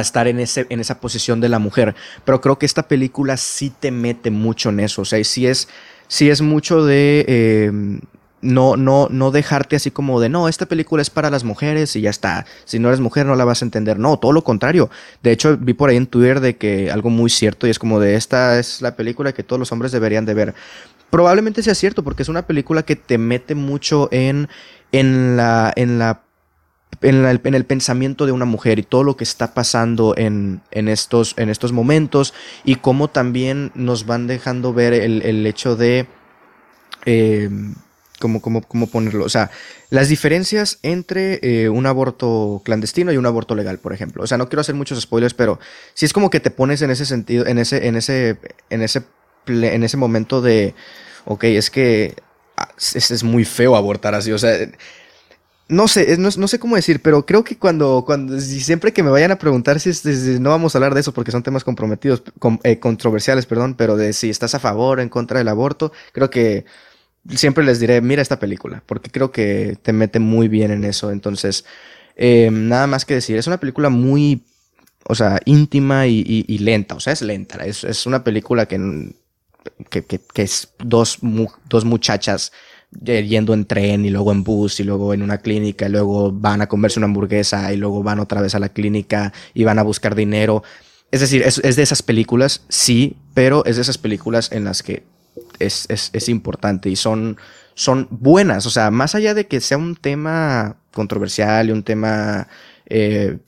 estar 0.00 0.26
en 0.26 0.40
esa 0.40 1.00
posición 1.00 1.40
de 1.40 1.48
la 1.48 1.58
mujer. 1.58 1.94
Pero 2.24 2.40
creo 2.40 2.58
que 2.58 2.66
esta 2.66 2.88
película 2.88 3.36
sí 3.36 3.72
te 3.78 3.90
mete 3.90 4.30
mucho 4.30 4.70
en 4.70 4.80
eso. 4.80 5.02
O 5.02 5.04
sea, 5.04 5.22
sí 5.22 5.46
es, 5.46 5.68
sí 6.08 6.28
es 6.28 6.42
mucho 6.42 6.84
de 6.84 7.24
eh, 7.28 8.00
no, 8.42 8.76
no, 8.76 9.08
no 9.10 9.30
dejarte 9.30 9.76
así 9.76 9.90
como 9.90 10.20
de 10.20 10.28
no, 10.28 10.48
esta 10.48 10.66
película 10.66 11.02
es 11.02 11.10
para 11.10 11.30
las 11.30 11.44
mujeres 11.44 11.96
y 11.96 12.02
ya 12.02 12.10
está. 12.10 12.46
Si 12.64 12.78
no 12.78 12.88
eres 12.88 13.00
mujer 13.00 13.26
no 13.26 13.34
la 13.34 13.44
vas 13.44 13.62
a 13.62 13.64
entender. 13.64 13.98
No, 13.98 14.18
todo 14.18 14.32
lo 14.32 14.44
contrario. 14.44 14.90
De 15.22 15.32
hecho, 15.32 15.56
vi 15.56 15.74
por 15.74 15.90
ahí 15.90 15.96
en 15.96 16.06
Twitter 16.06 16.40
de 16.40 16.56
que 16.56 16.90
algo 16.90 17.10
muy 17.10 17.30
cierto 17.30 17.66
y 17.66 17.70
es 17.70 17.78
como 17.78 18.00
de 18.00 18.14
esta 18.14 18.58
es 18.58 18.82
la 18.82 18.96
película 18.96 19.32
que 19.32 19.42
todos 19.42 19.58
los 19.58 19.72
hombres 19.72 19.92
deberían 19.92 20.26
de 20.26 20.34
ver. 20.34 20.54
Probablemente 21.10 21.62
sea 21.62 21.74
cierto 21.74 22.04
porque 22.04 22.22
es 22.22 22.28
una 22.28 22.46
película 22.46 22.82
que 22.82 22.96
te 22.96 23.18
mete 23.18 23.54
mucho 23.54 24.08
en, 24.10 24.48
en 24.92 25.36
la, 25.36 25.72
en 25.76 25.98
la 25.98 26.22
en, 27.02 27.54
el 27.54 27.64
pensamiento 27.64 28.26
de 28.26 28.32
una 28.32 28.44
mujer 28.44 28.78
y 28.78 28.82
todo 28.82 29.04
lo 29.04 29.16
que 29.16 29.24
está 29.24 29.54
pasando 29.54 30.14
en, 30.16 30.62
estos, 30.70 31.34
en 31.36 31.50
estos 31.50 31.72
momentos 31.72 32.34
y 32.64 32.76
cómo 32.76 33.08
también 33.08 33.70
nos 33.74 34.06
van 34.06 34.26
dejando 34.26 34.72
ver 34.72 34.92
el, 34.94 35.46
hecho 35.46 35.76
de... 35.76 36.06
Eh, 37.04 37.50
¿cómo, 38.18 38.40
ponerlo? 38.90 39.24
O 39.24 39.28
sea, 39.28 39.50
las 39.90 40.08
diferencias 40.08 40.78
entre 40.82 41.38
eh, 41.42 41.68
un 41.68 41.86
aborto 41.86 42.62
clandestino 42.64 43.12
y 43.12 43.16
un 43.16 43.26
aborto 43.26 43.54
legal, 43.54 43.78
por 43.78 43.92
ejemplo. 43.92 44.22
O 44.22 44.26
sea, 44.26 44.38
no 44.38 44.48
quiero 44.48 44.60
hacer 44.60 44.74
muchos 44.74 45.00
spoilers, 45.00 45.34
pero 45.34 45.58
si 45.94 46.06
es 46.06 46.12
como 46.12 46.30
que 46.30 46.40
te 46.40 46.50
pones 46.50 46.82
en 46.82 46.90
ese 46.90 47.06
sentido, 47.06 47.46
en 47.46 47.58
ese, 47.58 47.86
en 47.86 47.96
ese, 47.96 48.38
en 48.70 48.82
ese, 48.82 49.02
en 49.46 49.82
ese 49.82 49.96
momento 49.96 50.40
de, 50.40 50.74
ok, 51.24 51.44
es 51.44 51.70
que 51.70 52.14
ah, 52.56 52.68
es, 52.76 53.10
es 53.10 53.24
muy 53.24 53.44
feo 53.44 53.76
abortar 53.76 54.14
así, 54.14 54.32
o 54.32 54.38
sea 54.38 54.56
no 55.68 55.88
sé, 55.88 56.16
no, 56.16 56.30
sé 56.30 56.58
cómo 56.60 56.76
decir, 56.76 57.02
pero 57.02 57.26
creo 57.26 57.42
que 57.42 57.58
cuando, 57.58 58.04
cuando 58.06 58.38
siempre 58.40 58.92
que 58.92 59.02
me 59.02 59.10
vayan 59.10 59.32
a 59.32 59.38
preguntar 59.38 59.80
si, 59.80 59.90
no 60.38 60.50
vamos 60.50 60.74
a 60.74 60.78
hablar 60.78 60.94
de 60.94 61.00
eso 61.00 61.12
porque 61.12 61.32
son 61.32 61.42
temas 61.42 61.64
comprometidos, 61.64 62.22
eh, 62.62 62.78
controversiales, 62.78 63.46
perdón, 63.46 63.74
pero 63.74 63.96
de 63.96 64.12
si 64.12 64.30
estás 64.30 64.54
a 64.54 64.60
favor 64.60 64.98
o 64.98 65.02
en 65.02 65.08
contra 65.08 65.38
del 65.38 65.48
aborto, 65.48 65.92
creo 66.12 66.30
que 66.30 66.66
siempre 67.34 67.64
les 67.64 67.80
diré, 67.80 68.00
mira 68.00 68.22
esta 68.22 68.38
película, 68.38 68.82
porque 68.86 69.10
creo 69.10 69.32
que 69.32 69.78
te 69.82 69.92
mete 69.92 70.18
muy 70.18 70.48
bien 70.48 70.70
en 70.70 70.84
eso. 70.84 71.10
Entonces, 71.10 71.64
eh, 72.16 72.50
nada 72.52 72.86
más 72.86 73.04
que 73.04 73.14
decir, 73.14 73.36
es 73.36 73.46
una 73.46 73.58
película 73.58 73.88
muy, 73.88 74.42
o 75.04 75.14
sea, 75.14 75.40
íntima 75.44 76.06
y, 76.06 76.58
lenta, 76.58 76.94
o 76.94 77.00
sea, 77.00 77.12
es 77.12 77.22
lenta, 77.22 77.64
es, 77.64 78.06
una 78.06 78.24
película 78.24 78.66
que, 78.66 79.12
que, 79.90 80.20
es 80.36 80.68
dos, 80.78 81.18
dos 81.68 81.84
muchachas 81.84 82.52
yendo 83.04 83.52
en 83.52 83.66
tren 83.66 84.04
y 84.04 84.10
luego 84.10 84.32
en 84.32 84.44
bus 84.44 84.80
y 84.80 84.84
luego 84.84 85.12
en 85.12 85.22
una 85.22 85.38
clínica 85.38 85.86
y 85.86 85.90
luego 85.90 86.32
van 86.32 86.62
a 86.62 86.68
comerse 86.68 86.98
una 86.98 87.06
hamburguesa 87.06 87.72
y 87.72 87.76
luego 87.76 88.02
van 88.02 88.20
otra 88.20 88.40
vez 88.40 88.54
a 88.54 88.58
la 88.58 88.68
clínica 88.68 89.32
y 89.54 89.64
van 89.64 89.78
a 89.78 89.82
buscar 89.82 90.14
dinero. 90.14 90.62
Es 91.10 91.20
decir, 91.20 91.42
es, 91.42 91.60
de 91.60 91.82
esas 91.82 92.02
películas, 92.02 92.62
sí, 92.68 93.16
pero 93.34 93.64
es 93.64 93.76
de 93.76 93.82
esas 93.82 93.98
películas 93.98 94.50
en 94.52 94.64
las 94.64 94.82
que 94.82 95.04
es, 95.58 95.86
es, 95.90 96.28
importante 96.28 96.88
y 96.88 96.96
son, 96.96 97.36
son 97.74 98.08
buenas. 98.10 98.66
O 98.66 98.70
sea, 98.70 98.90
más 98.90 99.14
allá 99.14 99.34
de 99.34 99.46
que 99.46 99.60
sea 99.60 99.78
un 99.78 99.96
tema 99.96 100.76
controversial 100.92 101.68
y 101.68 101.72
un 101.72 101.82
tema 101.82 102.48
eh, 102.86 103.38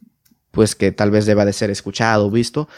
pues 0.51 0.75
que 0.75 0.93
tal 0.93 1.11
vez 1.11 1.27
deba 1.27 1.45
de 1.45 1.53
ser 1.53 1.71
escuchado 1.71 2.27
o 2.27 2.31
visto, 2.31 2.69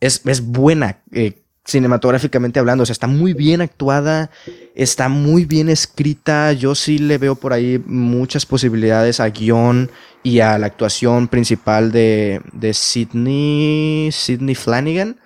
es, 0.00 0.22
es 0.24 0.40
buena. 0.40 1.02
Eh, 1.12 1.42
cinematográficamente 1.66 2.60
hablando. 2.60 2.82
O 2.82 2.86
sea, 2.86 2.92
está 2.92 3.06
muy 3.06 3.34
bien 3.34 3.60
actuada, 3.60 4.30
está 4.74 5.08
muy 5.08 5.44
bien 5.44 5.68
escrita. 5.68 6.52
Yo 6.52 6.74
sí 6.74 6.98
le 6.98 7.18
veo 7.18 7.34
por 7.34 7.52
ahí 7.52 7.82
muchas 7.84 8.46
posibilidades 8.46 9.20
a 9.20 9.28
guion 9.28 9.90
y 10.22 10.40
a 10.40 10.58
la 10.58 10.66
actuación 10.66 11.28
principal 11.28 11.92
de, 11.92 12.40
de 12.52 12.72
Sidney, 12.72 14.10
Sidney 14.12 14.54
Flanagan. 14.54 15.16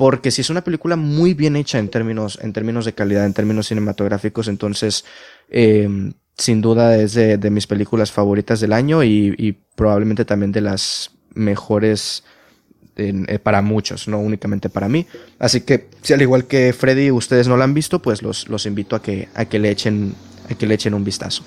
Porque 0.00 0.30
sí 0.30 0.40
es 0.40 0.48
una 0.48 0.64
película 0.64 0.96
muy 0.96 1.34
bien 1.34 1.56
hecha 1.56 1.78
en 1.78 1.90
términos, 1.90 2.38
en 2.40 2.54
términos 2.54 2.86
de 2.86 2.94
calidad, 2.94 3.26
en 3.26 3.34
términos 3.34 3.66
cinematográficos. 3.66 4.48
Entonces, 4.48 5.04
em, 5.50 6.14
sin 6.38 6.62
duda 6.62 6.96
es 6.96 7.12
de, 7.12 7.50
mis 7.50 7.66
películas 7.66 8.10
favoritas 8.10 8.60
del 8.60 8.72
año 8.72 9.04
y, 9.04 9.34
y 9.36 9.52
probablemente 9.52 10.24
también 10.24 10.52
de 10.52 10.62
las 10.62 11.10
mejores 11.34 12.24
eh, 12.96 13.38
para 13.42 13.60
muchos, 13.60 14.08
no 14.08 14.20
únicamente 14.20 14.70
para 14.70 14.88
mí. 14.88 15.06
Así 15.38 15.60
que, 15.60 15.90
si 16.00 16.14
al 16.14 16.22
igual 16.22 16.46
que 16.46 16.72
Freddy 16.72 17.10
ustedes 17.10 17.46
no 17.46 17.58
la 17.58 17.64
han 17.64 17.74
visto, 17.74 18.00
pues 18.00 18.22
los, 18.22 18.48
los 18.48 18.64
invito 18.64 18.96
a 18.96 19.02
que, 19.02 19.28
a 19.34 19.44
que, 19.44 19.58
le 19.58 19.68
echen, 19.68 20.14
a 20.48 20.54
que 20.54 20.66
le 20.66 20.76
echen 20.76 20.94
un 20.94 21.04
vistazo. 21.04 21.44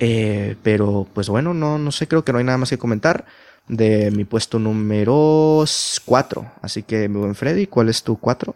Eh, 0.00 0.56
pero, 0.62 1.06
pues 1.12 1.28
bueno, 1.28 1.52
no, 1.52 1.76
no 1.76 1.92
sé, 1.92 2.08
creo 2.08 2.24
que 2.24 2.32
no 2.32 2.38
hay 2.38 2.44
nada 2.44 2.56
más 2.56 2.70
que 2.70 2.78
comentar 2.78 3.26
de 3.68 4.10
mi 4.10 4.24
puesto 4.24 4.58
número 4.58 5.64
4. 6.04 6.52
Así 6.62 6.82
que, 6.82 7.08
mi 7.08 7.18
buen 7.18 7.34
Freddy, 7.34 7.66
¿cuál 7.66 7.88
es 7.88 8.02
tu 8.02 8.16
4? 8.16 8.54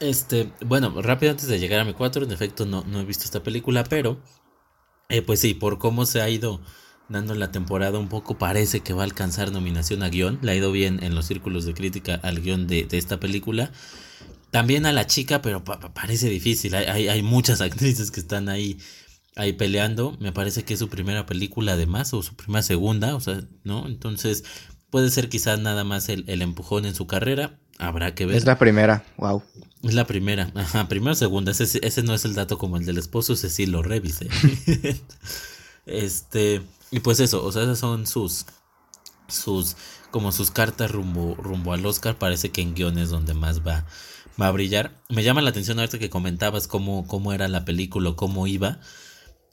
Este, 0.00 0.52
bueno, 0.64 1.02
rápido 1.02 1.32
antes 1.32 1.48
de 1.48 1.58
llegar 1.58 1.80
a 1.80 1.84
mi 1.84 1.94
4, 1.94 2.24
en 2.24 2.32
efecto 2.32 2.66
no, 2.66 2.84
no 2.84 3.00
he 3.00 3.04
visto 3.04 3.24
esta 3.24 3.42
película, 3.42 3.84
pero, 3.84 4.18
eh, 5.08 5.22
pues 5.22 5.40
sí, 5.40 5.54
por 5.54 5.78
cómo 5.78 6.06
se 6.06 6.20
ha 6.20 6.28
ido 6.28 6.60
dando 7.08 7.34
la 7.34 7.50
temporada 7.50 7.98
un 7.98 8.08
poco 8.08 8.38
parece 8.38 8.80
que 8.80 8.92
va 8.92 9.02
a 9.02 9.04
alcanzar 9.04 9.50
nominación 9.50 10.02
a 10.02 10.08
guion. 10.08 10.38
Le 10.42 10.52
ha 10.52 10.54
ido 10.54 10.72
bien 10.72 11.02
en 11.02 11.14
los 11.14 11.26
círculos 11.26 11.64
de 11.64 11.74
crítica 11.74 12.14
al 12.22 12.40
guion 12.40 12.66
de, 12.66 12.86
esta 12.92 13.18
película. 13.18 13.72
También 14.50 14.86
a 14.86 14.92
la 14.92 15.06
chica, 15.06 15.42
pero 15.42 15.64
parece 15.64 16.28
difícil. 16.28 16.74
Hay, 16.74 17.08
hay, 17.08 17.22
muchas 17.22 17.60
actrices 17.62 18.10
que 18.10 18.20
están 18.20 18.48
ahí, 18.48 18.78
ahí 19.38 19.54
peleando. 19.54 20.16
Me 20.20 20.32
parece 20.32 20.64
que 20.64 20.74
es 20.74 20.80
su 20.80 20.88
primera 20.88 21.24
película 21.24 21.72
además, 21.72 22.12
o 22.12 22.22
su 22.22 22.34
primera 22.34 22.62
segunda, 22.62 23.14
o 23.14 23.20
sea, 23.20 23.40
¿no? 23.64 23.86
Entonces 23.86 24.44
puede 24.90 25.10
ser 25.10 25.28
quizás 25.28 25.58
nada 25.60 25.84
más 25.84 26.08
el, 26.08 26.42
empujón 26.42 26.84
en 26.84 26.94
su 26.94 27.06
carrera. 27.06 27.58
Habrá 27.78 28.14
que 28.14 28.26
ver. 28.26 28.36
Es 28.36 28.44
la 28.44 28.58
primera, 28.58 29.04
wow. 29.16 29.42
Es 29.82 29.94
la 29.94 30.06
primera, 30.06 30.50
ajá, 30.54 30.88
primera 30.88 31.12
o 31.12 31.14
segunda. 31.14 31.52
Ese, 31.52 31.78
ese 31.86 32.02
no 32.02 32.12
es 32.12 32.24
el 32.24 32.34
dato 32.34 32.58
como 32.58 32.76
el 32.76 32.84
del 32.84 32.98
esposo, 32.98 33.32
ese 33.32 33.48
sí 33.48 33.66
lo 33.66 33.82
revisé. 33.82 34.28
este, 35.86 36.60
y 36.90 37.00
pues 37.00 37.20
eso, 37.20 37.44
o 37.44 37.52
sea, 37.52 37.62
esas 37.62 37.78
son 37.78 38.08
sus, 38.08 38.46
sus, 39.28 39.76
como 40.10 40.32
sus 40.32 40.50
cartas 40.50 40.90
rumbo, 40.90 41.36
rumbo 41.36 41.72
al 41.72 41.86
Oscar. 41.86 42.18
Parece 42.18 42.50
que 42.50 42.60
en 42.60 42.74
guiones 42.74 43.10
donde 43.10 43.34
más 43.34 43.64
va, 43.64 43.86
va 44.40 44.48
a 44.48 44.52
brillar. 44.52 44.96
Me 45.08 45.22
llama 45.22 45.42
la 45.42 45.50
atención 45.50 45.78
ahorita 45.78 46.00
que 46.00 46.10
comentabas 46.10 46.66
cómo, 46.66 47.06
cómo 47.06 47.32
era 47.32 47.46
la 47.46 47.64
película, 47.64 48.14
cómo 48.16 48.48
iba. 48.48 48.80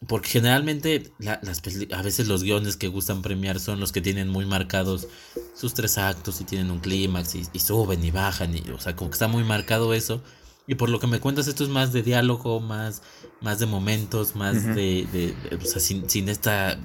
Porque 0.08 0.30
generalmente 0.30 1.12
las, 1.20 1.62
a 1.92 2.02
veces 2.02 2.28
los 2.28 2.44
guiones 2.44 2.78
que 2.78 2.88
gustan 2.88 3.22
premiar 3.22 3.60
son 3.60 3.80
los 3.80 3.92
que 3.92 4.02
tienen 4.02 4.30
muy 4.30 4.46
marcados 4.46 5.08
sus 5.56 5.74
tres 5.74 5.98
actos 5.98 6.42
y 6.42 6.44
tienen 6.44 6.70
un 6.70 6.80
clímax 6.80 7.36
y, 7.36 7.60
suben 7.60 8.04
y 8.04 8.12
bajan. 8.12 8.56
Y, 8.56 8.70
o 8.70 8.80
sea, 8.80 8.96
como 8.96 9.10
que 9.10 9.16
está 9.16 9.28
muy 9.28 9.44
marcado 9.44 9.94
eso. 9.94 10.22
Y 10.68 10.76
por 10.76 10.90
lo 10.90 11.00
que 11.00 11.08
me 11.08 11.20
cuentas, 11.20 11.48
esto 11.48 11.64
es 11.64 11.70
más 11.70 11.94
de 11.94 12.04
diálogo, 12.04 12.60
más, 12.60 13.02
más 13.42 13.60
de 13.60 13.68
momentos, 13.68 14.36
más 14.36 14.64
de, 14.66 15.08
de, 15.12 15.36
O 15.56 15.66
sea, 15.66 15.80
sin, 15.80 16.10
sin 16.10 16.28
esta 16.28 16.80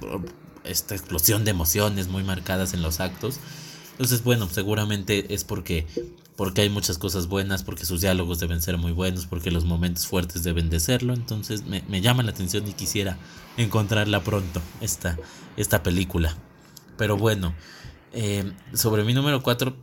esta 0.63 0.95
explosión 0.95 1.45
de 1.45 1.51
emociones 1.51 2.07
muy 2.07 2.23
marcadas 2.23 2.73
en 2.73 2.81
los 2.81 2.99
actos. 2.99 3.39
Entonces, 3.91 4.23
bueno, 4.23 4.49
seguramente 4.49 5.33
es 5.33 5.43
porque, 5.43 5.85
porque 6.35 6.61
hay 6.61 6.69
muchas 6.69 6.97
cosas 6.97 7.27
buenas, 7.27 7.63
porque 7.63 7.85
sus 7.85 8.01
diálogos 8.01 8.39
deben 8.39 8.61
ser 8.61 8.77
muy 8.77 8.91
buenos, 8.91 9.25
porque 9.25 9.51
los 9.51 9.65
momentos 9.65 10.07
fuertes 10.07 10.43
deben 10.43 10.69
de 10.69 10.79
serlo. 10.79 11.13
Entonces 11.13 11.63
me, 11.65 12.01
llama 12.01 12.23
la 12.23 12.31
atención 12.31 12.67
y 12.67 12.73
quisiera 12.73 13.17
encontrarla 13.57 14.23
pronto, 14.23 14.61
esta, 14.79 15.17
esta 15.57 15.83
película. 15.83 16.35
Pero 16.97 17.17
bueno, 17.17 17.53
eh, 18.13 18.51
sobre 18.73 19.03
mi 19.03 19.13
número 19.13 19.43
4 19.43 19.75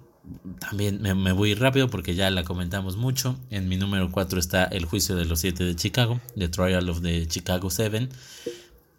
también 0.59 1.01
me, 1.01 1.15
me, 1.15 1.33
voy 1.33 1.55
rápido 1.55 1.89
porque 1.89 2.15
ya 2.15 2.31
la 2.31 2.45
comentamos 2.45 2.97
mucho. 2.97 3.39
En 3.51 3.69
mi 3.69 3.77
número 3.77 4.11
4 4.11 4.39
está 4.39 4.65
El 4.65 4.85
juicio 4.85 5.17
de 5.17 5.25
los 5.25 5.41
siete 5.41 5.65
de 5.65 5.77
Chicago, 5.77 6.21
The 6.37 6.49
Trial 6.49 6.89
of 6.89 7.03
the 7.03 7.27
Chicago 7.27 7.71
Seven. 7.71 8.11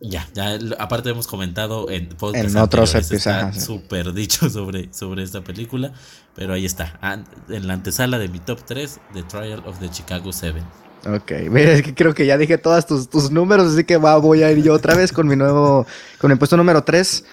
Ya, 0.01 0.25
ya, 0.33 0.57
aparte 0.77 1.09
hemos 1.09 1.27
comentado 1.27 1.89
en 1.89 2.09
en 2.33 2.57
otros 2.57 2.95
episodios. 2.95 3.61
Súper 3.61 4.13
dicho 4.13 4.49
sobre, 4.49 4.93
sobre 4.93 5.23
esta 5.23 5.41
película, 5.41 5.91
pero 6.35 6.53
ahí 6.53 6.65
está, 6.65 6.97
ah, 7.01 7.17
en 7.49 7.67
la 7.67 7.73
antesala 7.73 8.17
de 8.17 8.29
mi 8.29 8.39
top 8.39 8.61
3, 8.65 8.99
The 9.13 9.23
Trial 9.23 9.63
of 9.65 9.79
the 9.79 9.89
Chicago 9.89 10.31
7. 10.31 10.61
Ok, 11.05 11.31
mira, 11.49 11.73
es 11.73 11.81
que 11.81 11.93
creo 11.93 12.13
que 12.13 12.25
ya 12.25 12.37
dije 12.37 12.57
todos 12.57 12.85
tus, 12.85 13.09
tus 13.09 13.29
números, 13.31 13.73
así 13.73 13.83
que 13.83 13.97
va, 13.97 14.17
voy 14.17 14.43
a 14.43 14.51
ir 14.51 14.63
yo 14.63 14.73
otra 14.73 14.95
vez 14.95 15.11
con 15.11 15.27
mi 15.27 15.35
nuevo, 15.35 15.85
con 16.17 16.31
el 16.31 16.37
puesto 16.37 16.55
número 16.55 16.83
3. 16.83 17.25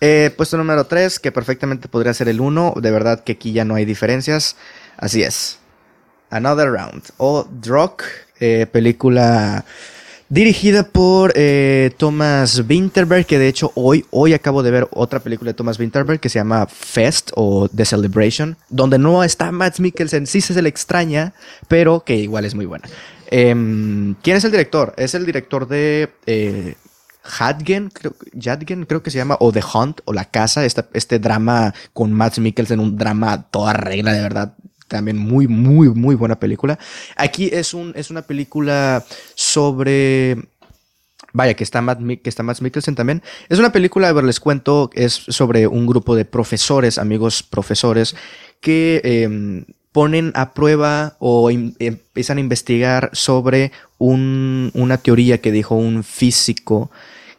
Eh, 0.00 0.34
puesto 0.36 0.56
número 0.56 0.84
3, 0.84 1.18
que 1.18 1.30
perfectamente 1.30 1.88
podría 1.88 2.12
ser 2.14 2.28
el 2.28 2.40
1, 2.40 2.74
de 2.76 2.90
verdad 2.90 3.22
que 3.22 3.32
aquí 3.32 3.52
ya 3.52 3.64
no 3.64 3.74
hay 3.74 3.84
diferencias, 3.84 4.56
así 4.96 5.22
es. 5.22 5.58
Another 6.30 6.70
Round, 6.70 7.02
o 7.16 7.44
Drock, 7.44 8.02
eh, 8.40 8.66
película 8.70 9.64
Dirigida 10.30 10.84
por 10.84 11.32
eh, 11.36 11.92
Thomas 11.98 12.62
Winterberg, 12.66 13.26
que 13.26 13.38
de 13.38 13.46
hecho 13.46 13.72
hoy, 13.74 14.06
hoy 14.10 14.32
acabo 14.32 14.62
de 14.62 14.70
ver 14.70 14.88
otra 14.90 15.20
película 15.20 15.50
de 15.50 15.54
Thomas 15.54 15.78
Winterberg 15.78 16.18
que 16.18 16.30
se 16.30 16.38
llama 16.38 16.66
Fest 16.66 17.30
o 17.34 17.68
The 17.68 17.84
Celebration, 17.84 18.56
donde 18.70 18.98
no 18.98 19.22
está 19.22 19.52
Matt 19.52 19.80
Mikkelsen, 19.80 20.26
sí 20.26 20.40
se 20.40 20.60
le 20.60 20.68
extraña, 20.68 21.34
pero 21.68 22.04
que 22.04 22.16
igual 22.16 22.46
es 22.46 22.54
muy 22.54 22.64
buena. 22.64 22.88
Em, 23.30 24.14
¿Quién 24.22 24.36
es 24.38 24.44
el 24.44 24.50
director? 24.50 24.94
Es 24.96 25.14
el 25.14 25.26
director 25.26 25.68
de 25.68 26.10
eh, 26.26 26.74
Hadgen, 27.22 27.90
creo, 27.90 28.14
Jadgen, 28.38 28.86
creo 28.86 29.02
que 29.02 29.10
se 29.10 29.18
llama, 29.18 29.36
o 29.40 29.52
The 29.52 29.62
Hunt, 29.74 30.00
o 30.04 30.12
La 30.12 30.26
Casa, 30.26 30.64
este 30.64 31.18
drama 31.18 31.74
con 31.92 32.12
Matt 32.12 32.38
Mikkelsen, 32.38 32.80
un 32.80 32.96
drama 32.96 33.42
toda 33.50 33.72
regla, 33.72 34.12
de 34.12 34.22
verdad, 34.22 34.54
también 34.88 35.18
muy, 35.18 35.48
muy, 35.48 35.88
muy 35.88 36.14
buena 36.14 36.38
película. 36.38 36.78
Aquí 37.16 37.50
es, 37.52 37.74
un, 37.74 37.92
es 37.96 38.10
una 38.10 38.22
película 38.22 39.04
sobre... 39.34 40.36
Vaya, 41.32 41.54
que 41.54 41.64
está, 41.64 41.82
Matt, 41.82 41.98
que 41.98 42.28
está 42.28 42.44
Matt 42.44 42.60
Mikkelsen 42.60 42.94
también. 42.94 43.22
Es 43.48 43.58
una 43.58 43.72
película, 43.72 44.08
a 44.08 44.12
ver, 44.12 44.22
les 44.22 44.38
cuento, 44.38 44.90
es 44.94 45.12
sobre 45.14 45.66
un 45.66 45.84
grupo 45.86 46.14
de 46.14 46.24
profesores, 46.24 46.96
amigos 46.96 47.42
profesores, 47.42 48.14
que 48.60 49.00
em, 49.02 49.64
ponen 49.90 50.32
a 50.34 50.54
prueba 50.54 51.16
o 51.18 51.50
empiezan 51.50 52.38
a 52.38 52.40
investigar 52.40 53.10
sobre 53.12 53.72
un, 53.98 54.70
una 54.74 54.98
teoría 54.98 55.40
que 55.40 55.50
dijo 55.50 55.74
un 55.74 56.04
físico 56.04 56.90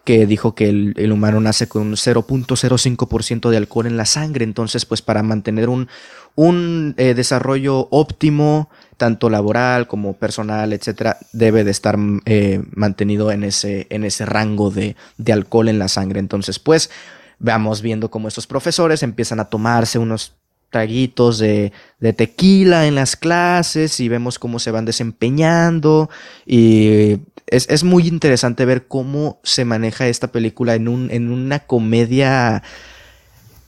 que 0.05 0.27
dijo 0.27 0.53
que 0.53 0.69
el, 0.69 1.11
humano 1.11 1.41
nace 1.41 1.67
con 1.67 1.81
un 1.81 1.93
0.05% 1.93 3.49
de 3.49 3.57
alcohol 3.57 3.87
en 3.87 3.97
la 3.97 4.05
sangre. 4.05 4.45
Entonces, 4.45 4.85
pues 4.85 5.01
para 5.01 5.23
mantener 5.23 5.67
un, 5.67 5.89
un 6.35 6.93
eh, 6.97 7.15
desarrollo 7.15 7.87
óptimo, 7.89 8.69
tanto 8.97 9.31
laboral 9.31 9.87
como 9.87 10.13
personal, 10.13 10.73
etcétera, 10.73 11.17
debe 11.33 11.63
de 11.63 11.71
estar 11.71 11.97
eh, 12.25 12.61
mantenido 12.71 13.31
en 13.31 13.43
ese, 13.43 13.87
en 13.89 14.03
ese 14.03 14.27
rango 14.27 14.69
de, 14.69 14.95
de 15.17 15.33
alcohol 15.33 15.69
en 15.69 15.79
la 15.79 15.87
sangre. 15.87 16.19
Entonces, 16.19 16.59
pues, 16.59 16.91
vamos 17.39 17.81
viendo 17.81 18.11
cómo 18.11 18.27
estos 18.27 18.45
profesores 18.45 19.01
empiezan 19.01 19.39
a 19.39 19.45
tomarse 19.45 19.97
unos 19.97 20.33
traguitos 20.69 21.39
de, 21.39 21.71
de, 21.99 22.13
tequila 22.13 22.85
en 22.85 22.93
las 22.93 23.15
clases 23.15 23.99
y 23.99 24.07
vemos 24.07 24.37
cómo 24.37 24.59
se 24.59 24.71
van 24.71 24.85
desempeñando 24.85 26.09
y 26.45 27.17
es, 27.47 27.67
es, 27.69 27.83
muy 27.83 28.07
interesante 28.07 28.65
ver 28.65 28.87
cómo 28.87 29.39
se 29.43 29.65
maneja 29.65 30.07
esta 30.07 30.31
película 30.31 30.75
en, 30.75 30.87
un, 30.87 31.11
en 31.11 31.31
una 31.31 31.59
comedia 31.59 32.63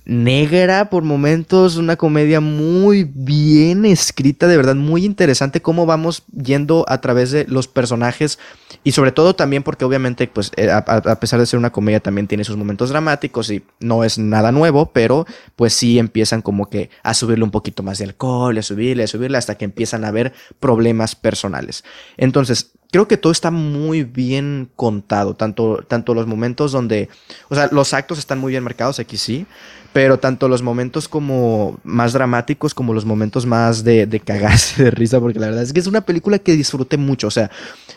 negra 0.08 0.90
por 0.90 1.04
momentos, 1.04 1.76
una 1.76 1.98
comedia 1.98 2.40
muy 2.40 3.04
bien 3.04 3.84
escrita, 3.84 4.48
de 4.48 4.56
verdad 4.56 4.76
muy 4.76 5.04
interesante 5.04 5.62
cómo 5.62 5.86
vamos 5.86 6.24
yendo 6.32 6.86
a 6.88 7.02
través 7.02 7.32
de 7.32 7.46
los 7.50 7.68
personajes 7.68 8.40
y 8.86 8.94
sobre 8.94 9.12
todo 9.12 9.36
también 9.36 9.64
porque 9.64 9.84
obviamente 9.84 10.26
pues 10.28 10.52
eh, 10.56 10.72
a, 10.72 11.20
pesar 11.20 11.42
de 11.42 11.46
ser 11.46 11.60
una 11.60 11.74
comedia 11.74 12.00
también 12.00 12.28
tiene 12.28 12.46
sus 12.46 12.56
momentos 12.56 12.90
dramáticos 12.90 13.52
y 13.52 13.64
no 13.82 14.06
es 14.06 14.18
nada 14.18 14.54
nuevo, 14.54 14.92
pero 14.94 15.26
pues 15.58 15.74
sí 15.74 16.00
empiezan 16.00 16.42
como 16.42 16.70
que 16.70 16.90
a 17.04 17.14
subirle 17.14 17.44
un 17.44 17.52
poquito 17.52 17.84
más 17.84 17.98
de 17.98 18.06
alcohol, 18.06 18.58
a 18.58 18.62
subirle, 18.62 19.04
a 19.04 19.08
subirle 19.08 19.38
hasta 19.38 19.56
que 19.56 19.66
empiezan 19.66 20.06
a 20.06 20.08
haber 20.08 20.32
problemas 20.62 21.16
personales. 21.16 21.84
Entonces, 22.16 22.72
creo 22.98 23.08
que 23.08 23.18
todo 23.18 23.32
está 23.32 23.52
muy 23.52 24.04
bien 24.04 24.72
contado, 24.76 25.36
tanto, 25.36 25.86
tanto 25.88 26.16
los 26.16 26.26
momentos 26.26 26.72
donde, 26.72 27.10
o 27.48 27.54
sea, 27.54 27.70
los 27.72 27.94
actos 27.94 28.18
están 28.18 28.40
muy 28.40 28.54
bien 28.54 28.64
marcados, 28.64 28.98
aquí 28.98 29.18
sí, 29.18 29.46
pero 29.94 30.18
tanto 30.18 30.50
los 30.50 30.64
momentos 30.64 31.08
como 31.08 31.78
más 31.84 32.14
dramáticos 32.14 32.74
como 32.74 32.96
los 32.96 33.06
momentos 33.06 33.46
más 33.46 33.84
de, 33.84 34.08
de 34.08 34.20
cagarse 34.20 34.86
de 34.86 34.90
risa, 34.90 35.20
porque 35.20 35.38
la 35.38 35.46
verdad 35.46 35.62
es 35.62 35.74
que 35.74 35.80
es 35.80 35.86
una 35.86 36.02
película 36.02 36.40
que 36.40 36.54
disfruté 36.54 36.98
mucho, 36.98 37.28
o 37.28 37.32
sea, 37.32 37.52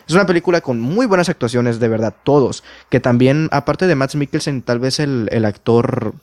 es 0.07 0.13
una 0.13 0.27
película 0.27 0.61
con 0.61 0.79
muy 0.79 1.07
buenas 1.07 1.29
actuaciones, 1.29 1.79
de 1.79 1.87
verdad, 1.87 2.13
todos, 2.23 2.63
que 2.91 2.99
también, 2.99 3.49
aparte 3.51 3.87
de 3.87 3.95
Matt 3.95 4.13
Mikkelsen, 4.13 4.61
tal 4.61 4.77
vez 4.77 4.99
el, 4.99 5.29
el 5.31 5.45
actor, 5.45 6.13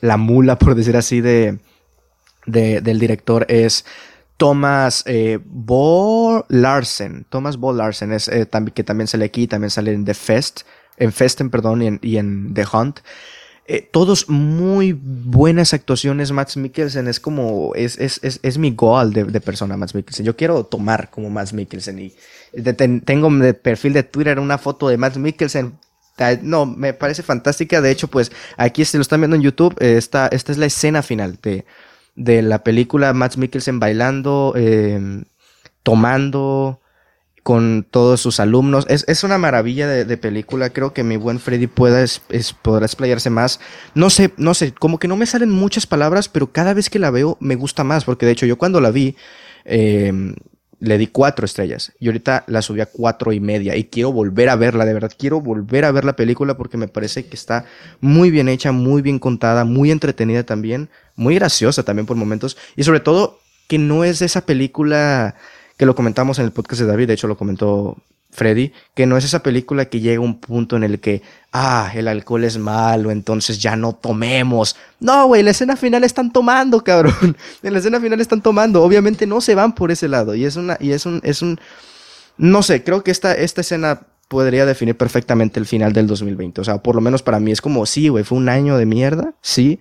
la 0.00 0.16
mula, 0.16 0.58
por 0.58 0.76
decir 0.76 0.96
así, 0.96 1.20
de, 1.20 1.58
de 2.46 2.80
del 2.80 2.98
director 2.98 3.44
es 3.50 3.84
Thomas 4.36 5.04
eh, 5.06 5.38
Bo 5.44 6.44
Larsen. 6.48 7.26
Thomas 7.28 7.56
Bo 7.56 7.72
Larsen 7.72 8.12
es 8.12 8.28
eh, 8.28 8.48
que 8.74 8.84
también 8.84 9.06
sale 9.08 9.24
aquí, 9.24 9.46
también 9.46 9.70
sale 9.70 9.92
en 9.92 10.04
The 10.04 10.14
Fest, 10.14 10.62
en 10.96 11.12
Festen, 11.12 11.50
perdón, 11.50 11.82
y 11.82 11.86
en, 11.86 12.00
y 12.02 12.16
en 12.16 12.54
The 12.54 12.64
Hunt. 12.72 13.00
Eh, 13.66 13.88
todos 13.90 14.28
muy 14.28 14.92
buenas 14.92 15.72
actuaciones. 15.72 16.32
Max 16.32 16.56
Mikkelsen 16.56 17.08
es 17.08 17.18
como, 17.18 17.74
es, 17.74 17.96
es, 17.98 18.20
es, 18.22 18.58
mi 18.58 18.72
goal 18.72 19.12
de, 19.14 19.40
persona, 19.40 19.76
Max 19.76 19.94
Mikkelsen. 19.94 20.26
Yo 20.26 20.36
quiero 20.36 20.64
tomar 20.64 21.10
como 21.10 21.30
Max 21.30 21.54
Mikkelsen 21.54 21.98
y 21.98 22.14
tengo 23.06 23.30
de 23.30 23.54
perfil 23.54 23.94
de 23.94 24.02
Twitter 24.02 24.38
una 24.38 24.58
foto 24.58 24.88
de 24.88 24.98
Max 24.98 25.16
Mikkelsen. 25.16 25.78
No, 26.42 26.66
me 26.66 26.92
parece 26.92 27.22
fantástica. 27.22 27.80
De 27.80 27.90
hecho, 27.90 28.08
pues 28.08 28.30
aquí 28.58 28.84
si 28.84 28.98
lo 28.98 29.02
están 29.02 29.20
viendo 29.22 29.36
en 29.36 29.42
YouTube, 29.42 29.74
esta, 29.80 30.28
esta 30.28 30.52
es 30.52 30.58
la 30.58 30.66
escena 30.66 31.02
final 31.02 31.38
de, 31.42 31.64
de 32.14 32.42
la 32.42 32.62
película 32.62 33.12
Max 33.12 33.36
Mikkelsen 33.36 33.80
bailando, 33.80 34.54
eh, 34.56 35.24
tomando 35.82 36.80
con 37.44 37.86
todos 37.88 38.20
sus 38.20 38.40
alumnos. 38.40 38.86
Es, 38.88 39.04
es 39.06 39.22
una 39.22 39.36
maravilla 39.36 39.86
de, 39.86 40.16
película. 40.16 40.70
Creo 40.70 40.94
que 40.94 41.04
mi 41.04 41.16
buen 41.16 41.38
Freddy 41.38 41.66
pueda 41.66 42.02
es, 42.02 42.20
podrá 42.62 42.86
explayarse 42.86 43.28
más. 43.28 43.60
No 43.94 44.08
sé, 44.08 44.32
no 44.38 44.54
sé, 44.54 44.72
como 44.72 44.98
que 44.98 45.08
no 45.08 45.16
me 45.16 45.26
salen 45.26 45.50
muchas 45.50 45.86
palabras, 45.86 46.28
pero 46.28 46.52
cada 46.52 46.72
vez 46.72 46.88
que 46.88 46.98
la 46.98 47.10
veo 47.10 47.36
me 47.40 47.54
gusta 47.54 47.84
más, 47.84 48.04
porque 48.04 48.24
de 48.24 48.32
hecho 48.32 48.46
yo 48.46 48.56
cuando 48.56 48.80
la 48.80 48.90
vi, 48.90 49.16
eh, 49.66 50.34
le 50.80 50.98
di 50.98 51.06
cuatro 51.06 51.44
estrellas 51.44 51.92
y 51.98 52.06
ahorita 52.06 52.44
la 52.46 52.62
subí 52.62 52.80
a 52.80 52.86
cuatro 52.86 53.32
y 53.32 53.40
media 53.40 53.76
y 53.76 53.84
quiero 53.84 54.12
volver 54.12 54.48
a 54.48 54.56
verla, 54.56 54.84
de 54.84 54.94
verdad, 54.94 55.12
quiero 55.16 55.40
volver 55.40 55.84
a 55.84 55.92
ver 55.92 56.04
la 56.04 56.16
película 56.16 56.56
porque 56.56 56.76
me 56.76 56.88
parece 56.88 57.26
que 57.26 57.36
está 57.36 57.64
muy 58.00 58.30
bien 58.30 58.48
hecha, 58.48 58.72
muy 58.72 59.02
bien 59.02 59.18
contada, 59.18 59.64
muy 59.64 59.90
entretenida 59.90 60.44
también, 60.44 60.88
muy 61.16 61.34
graciosa 61.36 61.82
también 61.82 62.06
por 62.06 62.16
momentos 62.16 62.56
y 62.76 62.84
sobre 62.84 63.00
todo 63.00 63.40
que 63.68 63.78
no 63.78 64.04
es 64.04 64.22
esa 64.22 64.46
película 64.46 65.36
que 65.76 65.86
lo 65.86 65.94
comentamos 65.94 66.38
en 66.38 66.44
el 66.44 66.52
podcast 66.52 66.80
de 66.82 66.86
David, 66.86 67.08
de 67.08 67.14
hecho 67.14 67.26
lo 67.26 67.36
comentó 67.36 67.96
Freddy, 68.34 68.72
que 68.94 69.06
no 69.06 69.16
es 69.16 69.24
esa 69.24 69.42
película 69.42 69.84
que 69.84 70.00
llega 70.00 70.18
a 70.18 70.20
un 70.20 70.40
punto 70.40 70.76
en 70.76 70.82
el 70.82 70.98
que, 70.98 71.22
ah, 71.52 71.92
el 71.94 72.08
alcohol 72.08 72.42
es 72.42 72.58
malo, 72.58 73.12
entonces 73.12 73.60
ya 73.60 73.76
no 73.76 73.94
tomemos. 73.94 74.76
No, 74.98 75.28
güey, 75.28 75.44
la 75.44 75.52
escena 75.52 75.76
final 75.76 76.02
están 76.02 76.32
tomando, 76.32 76.80
cabrón. 76.84 77.36
En 77.62 77.72
la 77.72 77.78
escena 77.78 78.00
final 78.00 78.20
están 78.20 78.42
tomando. 78.42 78.82
Obviamente 78.82 79.26
no 79.26 79.40
se 79.40 79.54
van 79.54 79.74
por 79.74 79.92
ese 79.92 80.08
lado. 80.08 80.34
Y 80.34 80.44
es 80.44 80.56
una, 80.56 80.76
y 80.80 80.90
es 80.90 81.06
un, 81.06 81.20
es 81.22 81.42
un, 81.42 81.60
no 82.36 82.64
sé, 82.64 82.82
creo 82.82 83.04
que 83.04 83.12
esta, 83.12 83.34
esta 83.34 83.60
escena 83.60 84.00
podría 84.26 84.66
definir 84.66 84.96
perfectamente 84.96 85.60
el 85.60 85.66
final 85.66 85.92
del 85.92 86.08
2020. 86.08 86.60
O 86.60 86.64
sea, 86.64 86.78
por 86.78 86.96
lo 86.96 87.00
menos 87.00 87.22
para 87.22 87.38
mí 87.38 87.52
es 87.52 87.60
como, 87.60 87.86
sí, 87.86 88.08
güey, 88.08 88.24
fue 88.24 88.36
un 88.36 88.48
año 88.48 88.76
de 88.76 88.86
mierda, 88.86 89.34
sí, 89.42 89.78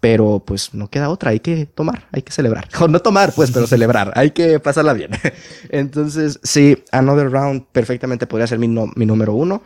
pero 0.00 0.42
pues 0.44 0.74
no 0.74 0.88
queda 0.88 1.08
otra, 1.10 1.30
hay 1.30 1.40
que 1.40 1.66
tomar, 1.66 2.06
hay 2.12 2.22
que 2.22 2.32
celebrar. 2.32 2.68
O 2.80 2.88
no 2.88 3.00
tomar, 3.00 3.32
pues, 3.34 3.50
pero 3.50 3.66
celebrar, 3.66 4.12
hay 4.14 4.30
que 4.30 4.60
pasarla 4.60 4.92
bien. 4.92 5.10
Entonces, 5.70 6.38
sí, 6.42 6.84
Another 6.92 7.30
Round 7.30 7.66
perfectamente 7.72 8.26
podría 8.26 8.46
ser 8.46 8.58
mi, 8.58 8.68
mi 8.68 9.06
número 9.06 9.34
uno, 9.34 9.62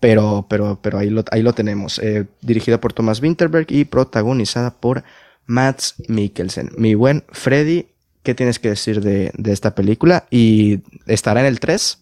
pero, 0.00 0.46
pero, 0.48 0.78
pero 0.82 0.98
ahí 0.98 1.10
lo, 1.10 1.24
ahí 1.30 1.42
lo 1.42 1.52
tenemos. 1.52 1.98
Eh, 2.00 2.26
dirigida 2.40 2.80
por 2.80 2.92
Thomas 2.92 3.20
Winterberg 3.20 3.66
y 3.70 3.84
protagonizada 3.84 4.74
por 4.74 5.04
Matt 5.46 5.82
Mikkelsen. 6.08 6.70
Mi 6.76 6.94
buen 6.94 7.24
Freddy, 7.30 7.88
¿qué 8.22 8.34
tienes 8.34 8.58
que 8.58 8.70
decir 8.70 9.00
de, 9.00 9.30
de 9.36 9.52
esta 9.52 9.74
película? 9.74 10.26
¿Y 10.30 10.80
estará 11.06 11.40
en 11.40 11.46
el 11.46 11.60
3? 11.60 11.98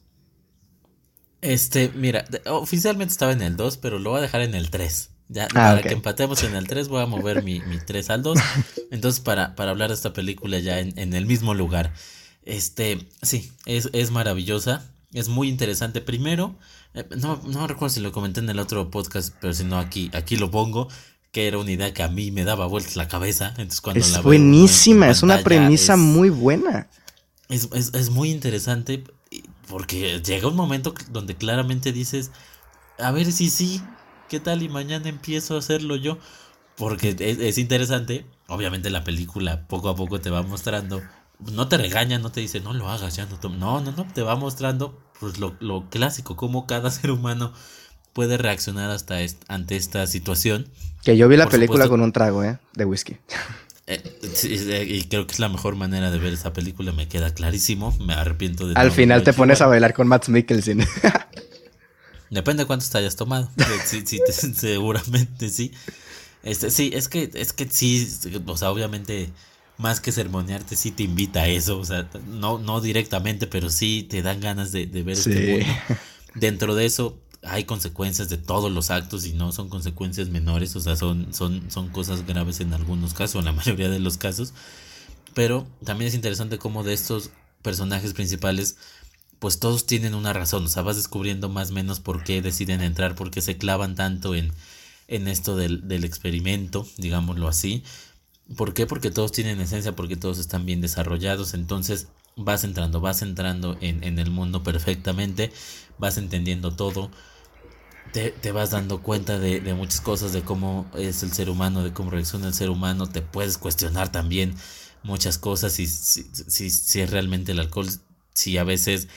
Este, 1.42 1.90
mira, 1.94 2.24
oficialmente 2.46 3.12
estaba 3.12 3.32
en 3.32 3.42
el 3.42 3.56
2, 3.56 3.76
pero 3.76 3.98
lo 3.98 4.10
voy 4.10 4.18
a 4.18 4.22
dejar 4.22 4.40
en 4.40 4.54
el 4.54 4.70
3. 4.70 5.10
Ya, 5.28 5.44
ah, 5.46 5.48
para 5.52 5.82
que 5.82 5.92
empatemos 5.92 6.42
en 6.44 6.54
el 6.54 6.68
3 6.68 6.88
voy 6.88 7.02
a 7.02 7.06
mover 7.06 7.42
mi, 7.42 7.60
mi 7.60 7.78
3 7.78 8.10
al 8.10 8.22
2. 8.22 8.38
Entonces, 8.90 9.20
para, 9.20 9.54
para 9.56 9.72
hablar 9.72 9.88
de 9.88 9.94
esta 9.94 10.12
película 10.12 10.58
ya 10.58 10.78
en, 10.78 10.96
en 10.98 11.14
el 11.14 11.26
mismo 11.26 11.54
lugar. 11.54 11.92
Este, 12.44 13.08
sí, 13.22 13.50
es, 13.66 13.90
es, 13.92 14.10
maravillosa. 14.10 14.84
Es 15.12 15.28
muy 15.28 15.48
interesante. 15.48 16.00
Primero, 16.00 16.54
eh, 16.94 17.04
no, 17.16 17.40
no 17.44 17.66
recuerdo 17.66 17.94
si 17.94 18.00
lo 18.00 18.12
comenté 18.12 18.40
en 18.40 18.48
el 18.48 18.60
otro 18.60 18.90
podcast, 18.90 19.34
pero 19.40 19.52
si 19.52 19.64
no, 19.64 19.78
aquí, 19.78 20.10
aquí 20.14 20.36
lo 20.36 20.50
pongo. 20.50 20.88
Que 21.32 21.48
era 21.48 21.58
una 21.58 21.72
idea 21.72 21.92
que 21.92 22.02
a 22.02 22.08
mí 22.08 22.30
me 22.30 22.44
daba 22.44 22.66
vueltas 22.66 22.96
la 22.96 23.08
cabeza. 23.08 23.48
Entonces, 23.58 23.80
cuando 23.80 24.00
es 24.00 24.22
buenísima, 24.22 25.10
es 25.10 25.22
una 25.22 25.38
premisa 25.42 25.96
muy 25.96 26.30
buena. 26.30 26.88
Es, 27.48 27.68
es, 27.74 27.92
es 27.94 28.10
muy 28.10 28.30
interesante 28.30 29.04
porque 29.68 30.20
llega 30.24 30.48
un 30.48 30.56
momento 30.56 30.94
donde 31.10 31.34
claramente 31.34 31.92
dices, 31.92 32.30
a 32.98 33.10
ver 33.10 33.30
si 33.32 33.50
sí, 33.50 33.82
¿qué 34.28 34.40
tal 34.40 34.62
y 34.62 34.68
mañana 34.68 35.08
empiezo 35.08 35.56
a 35.56 35.58
hacerlo 35.58 35.96
yo? 35.96 36.18
Porque 36.76 37.16
es, 37.18 37.58
interesante, 37.58 38.26
obviamente 38.48 38.90
la 38.90 39.04
película 39.04 39.66
poco 39.66 39.88
a 39.88 39.96
poco 39.96 40.20
te 40.20 40.30
va 40.30 40.42
mostrando, 40.42 41.02
no 41.52 41.68
te 41.68 41.78
regaña, 41.78 42.18
no 42.18 42.30
te 42.30 42.40
dice, 42.40 42.60
no 42.60 42.74
lo 42.74 42.90
hagas, 42.90 43.16
ya 43.16 43.26
no, 43.26 43.38
no, 43.48 43.80
no, 43.80 43.92
no, 43.92 44.06
te 44.12 44.22
va 44.22 44.36
mostrando 44.36 44.98
pues 45.18 45.38
lo, 45.38 45.56
lo 45.60 45.88
clásico, 45.88 46.36
cómo 46.36 46.66
cada 46.66 46.90
ser 46.92 47.10
humano 47.10 47.52
puede 48.12 48.36
reaccionar 48.36 48.90
hasta 48.90 49.18
ante 49.48 49.76
esta 49.76 50.06
situación. 50.06 50.68
Que 51.02 51.16
yo 51.16 51.28
vi 51.28 51.36
la 51.36 51.48
película 51.48 51.88
con 51.88 52.00
un 52.00 52.12
trago, 52.12 52.42
¿eh? 52.42 52.58
De 52.74 52.84
whisky. 52.84 53.16
Eh, 53.86 54.02
eh, 54.44 54.86
y 54.88 55.04
creo 55.04 55.26
que 55.26 55.32
es 55.32 55.38
la 55.38 55.48
mejor 55.48 55.76
manera 55.76 56.10
de 56.10 56.18
ver 56.18 56.32
esa 56.32 56.52
película, 56.52 56.92
me 56.92 57.08
queda 57.08 57.32
clarísimo, 57.32 57.96
me 58.00 58.14
arrepiento 58.14 58.66
de... 58.66 58.74
Al 58.74 58.90
final 58.90 59.22
te 59.22 59.32
pones 59.32 59.60
a 59.60 59.66
bailar 59.66 59.94
con 59.94 60.08
Matt 60.08 60.28
Mikkelsen. 60.28 60.84
Depende 62.30 62.64
de 62.64 62.66
cuántos 62.66 62.90
te 62.90 62.98
hayas 62.98 63.16
tomado. 63.16 63.50
sí, 63.86 64.02
sí, 64.04 64.20
seguramente 64.54 65.48
sí. 65.48 65.72
Este, 66.42 66.70
sí, 66.70 66.90
es 66.94 67.08
que, 67.08 67.30
es 67.34 67.52
que 67.52 67.68
sí, 67.68 68.08
o 68.46 68.56
sea, 68.56 68.70
obviamente, 68.70 69.30
más 69.78 70.00
que 70.00 70.12
sermonearte, 70.12 70.76
sí 70.76 70.90
te 70.90 71.02
invita 71.02 71.42
a 71.42 71.48
eso. 71.48 71.78
O 71.78 71.84
sea, 71.84 72.08
no, 72.28 72.58
no 72.58 72.80
directamente, 72.80 73.46
pero 73.46 73.70
sí 73.70 74.06
te 74.08 74.22
dan 74.22 74.40
ganas 74.40 74.72
de, 74.72 74.86
ver 74.86 75.10
este 75.10 75.58
mundo. 75.58 75.66
Dentro 76.34 76.74
de 76.74 76.86
eso, 76.86 77.18
hay 77.42 77.64
consecuencias 77.64 78.28
de 78.28 78.36
todos 78.36 78.70
los 78.70 78.90
actos 78.90 79.24
y 79.26 79.32
no 79.32 79.52
son 79.52 79.68
consecuencias 79.68 80.28
menores, 80.28 80.74
o 80.76 80.80
sea, 80.80 80.96
son, 80.96 81.32
son, 81.32 81.70
son 81.70 81.88
cosas 81.88 82.26
graves 82.26 82.60
en 82.60 82.72
algunos 82.74 83.14
casos, 83.14 83.36
en 83.36 83.46
la 83.46 83.52
mayoría 83.52 83.88
de 83.88 84.00
los 84.00 84.16
casos. 84.16 84.52
Pero 85.34 85.66
también 85.84 86.08
es 86.08 86.14
interesante 86.14 86.58
cómo 86.58 86.82
de 86.82 86.94
estos 86.94 87.30
personajes 87.62 88.12
principales, 88.14 88.76
pues 89.38 89.58
todos 89.58 89.86
tienen 89.86 90.14
una 90.14 90.32
razón, 90.32 90.64
o 90.64 90.68
sea, 90.68 90.82
vas 90.82 90.96
descubriendo 90.96 91.48
más 91.48 91.70
o 91.70 91.74
menos 91.74 92.00
por 92.00 92.24
qué 92.24 92.42
deciden 92.42 92.80
entrar, 92.80 93.14
por 93.14 93.30
qué 93.30 93.40
se 93.40 93.58
clavan 93.58 93.94
tanto 93.94 94.34
en, 94.34 94.52
en 95.08 95.28
esto 95.28 95.56
del, 95.56 95.86
del 95.88 96.04
experimento, 96.04 96.86
digámoslo 96.96 97.48
así. 97.48 97.82
¿Por 98.56 98.74
qué? 98.74 98.86
Porque 98.86 99.10
todos 99.10 99.32
tienen 99.32 99.60
esencia, 99.60 99.96
porque 99.96 100.16
todos 100.16 100.38
están 100.38 100.66
bien 100.66 100.80
desarrollados, 100.80 101.54
entonces 101.54 102.08
vas 102.36 102.64
entrando, 102.64 103.00
vas 103.00 103.22
entrando 103.22 103.76
en, 103.80 104.04
en 104.04 104.18
el 104.18 104.30
mundo 104.30 104.62
perfectamente, 104.62 105.52
vas 105.98 106.18
entendiendo 106.18 106.74
todo, 106.74 107.10
te, 108.12 108.52
vas 108.52 108.70
dando 108.70 109.02
cuenta 109.02 109.38
de, 109.38 109.60
muchas 109.74 110.00
cosas, 110.00 110.32
de 110.32 110.42
cómo 110.42 110.86
es 110.94 111.22
el 111.22 111.32
ser 111.32 111.50
humano, 111.50 111.82
de 111.82 111.92
cómo 111.92 112.10
reacciona 112.10 112.48
el 112.48 112.54
ser 112.54 112.70
humano, 112.70 113.06
te 113.08 113.20
puedes 113.20 113.58
cuestionar 113.58 114.10
también 114.10 114.54
muchas 115.02 115.38
cosas, 115.38 115.72
si, 115.72 115.86
si, 115.86 116.24
si, 116.70 117.00
es 117.00 117.10
realmente 117.10 117.52
el 117.52 117.60
alcohol, 117.60 117.88
si 118.36 118.58
a 118.58 118.64
veces 118.64 119.08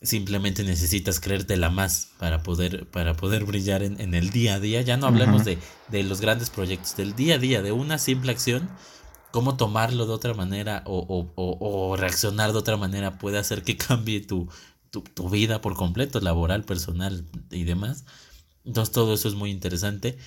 simplemente 0.00 0.64
necesitas 0.64 1.20
creértela 1.20 1.68
más 1.68 2.12
para 2.18 2.42
poder, 2.42 2.88
para 2.88 3.14
poder 3.14 3.44
brillar 3.44 3.82
en, 3.82 4.14
el 4.14 4.30
día 4.30 4.54
a 4.54 4.60
día. 4.60 4.80
Ya 4.80 4.96
no 4.96 5.06
hablemos 5.06 5.44
de, 5.44 5.58
de, 5.88 6.02
los 6.02 6.20
grandes 6.20 6.48
proyectos, 6.48 6.96
del 6.96 7.14
día 7.14 7.34
a 7.34 7.38
día, 7.38 7.62
de 7.62 7.72
una 7.72 7.98
simple 7.98 8.32
acción, 8.32 8.70
cómo 9.30 9.56
tomarlo 9.56 10.06
de 10.06 10.12
otra 10.12 10.32
manera 10.32 10.82
o, 10.86 10.98
o, 11.36 11.56
o, 11.60 11.96
reaccionar 11.96 12.52
de 12.52 12.58
otra 12.58 12.76
manera 12.76 13.18
puede 13.18 13.38
hacer 13.38 13.62
que 13.62 13.76
cambie 13.88 14.20
tu, 14.20 14.48
tu, 14.90 15.02
tu, 15.02 15.28
vida 15.28 15.60
por 15.60 15.74
completo, 15.74 16.20
laboral, 16.20 16.64
personal 16.64 17.26
y 17.50 17.64
demás. 17.64 18.06
Entonces 18.64 18.92
todo 18.92 19.14
eso 19.14 19.28
es 19.28 19.34
muy 19.34 19.50
interesante. 19.50 20.18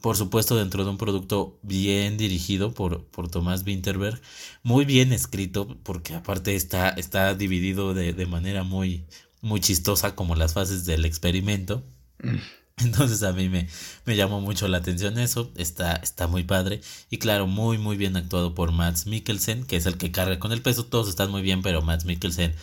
Por 0.00 0.16
supuesto, 0.16 0.56
dentro 0.56 0.84
de 0.84 0.90
un 0.90 0.98
producto 0.98 1.58
bien 1.62 2.16
dirigido 2.16 2.72
por, 2.72 3.04
por 3.06 3.28
Tomás 3.28 3.64
Winterberg, 3.66 4.20
muy 4.62 4.84
bien 4.84 5.12
escrito, 5.12 5.76
porque 5.82 6.14
aparte 6.14 6.54
está, 6.56 6.88
está 6.90 7.34
dividido 7.34 7.92
de, 7.92 8.14
de 8.14 8.26
manera 8.26 8.62
muy, 8.62 9.04
muy 9.42 9.60
chistosa 9.60 10.14
como 10.14 10.36
las 10.36 10.54
fases 10.54 10.86
del 10.86 11.04
experimento. 11.04 11.84
Mm. 12.22 12.36
Entonces 12.84 13.22
a 13.22 13.32
mí 13.32 13.48
me, 13.48 13.68
me, 14.06 14.16
llamó 14.16 14.40
mucho 14.40 14.66
la 14.68 14.78
atención 14.78 15.18
eso, 15.18 15.52
está, 15.56 15.96
está 15.96 16.26
muy 16.26 16.44
padre 16.44 16.80
y 17.10 17.18
claro, 17.18 17.46
muy 17.46 17.78
muy 17.78 17.96
bien 17.96 18.16
actuado 18.16 18.54
por 18.54 18.72
Mads 18.72 19.06
Mikkelsen, 19.06 19.64
que 19.64 19.76
es 19.76 19.86
el 19.86 19.98
que 19.98 20.12
carga 20.12 20.38
con 20.38 20.52
el 20.52 20.62
peso, 20.62 20.86
todos 20.86 21.08
están 21.08 21.30
muy 21.30 21.42
bien, 21.42 21.62
pero 21.62 21.82
Mads 21.82 22.06
Mikkelsen 22.06 22.54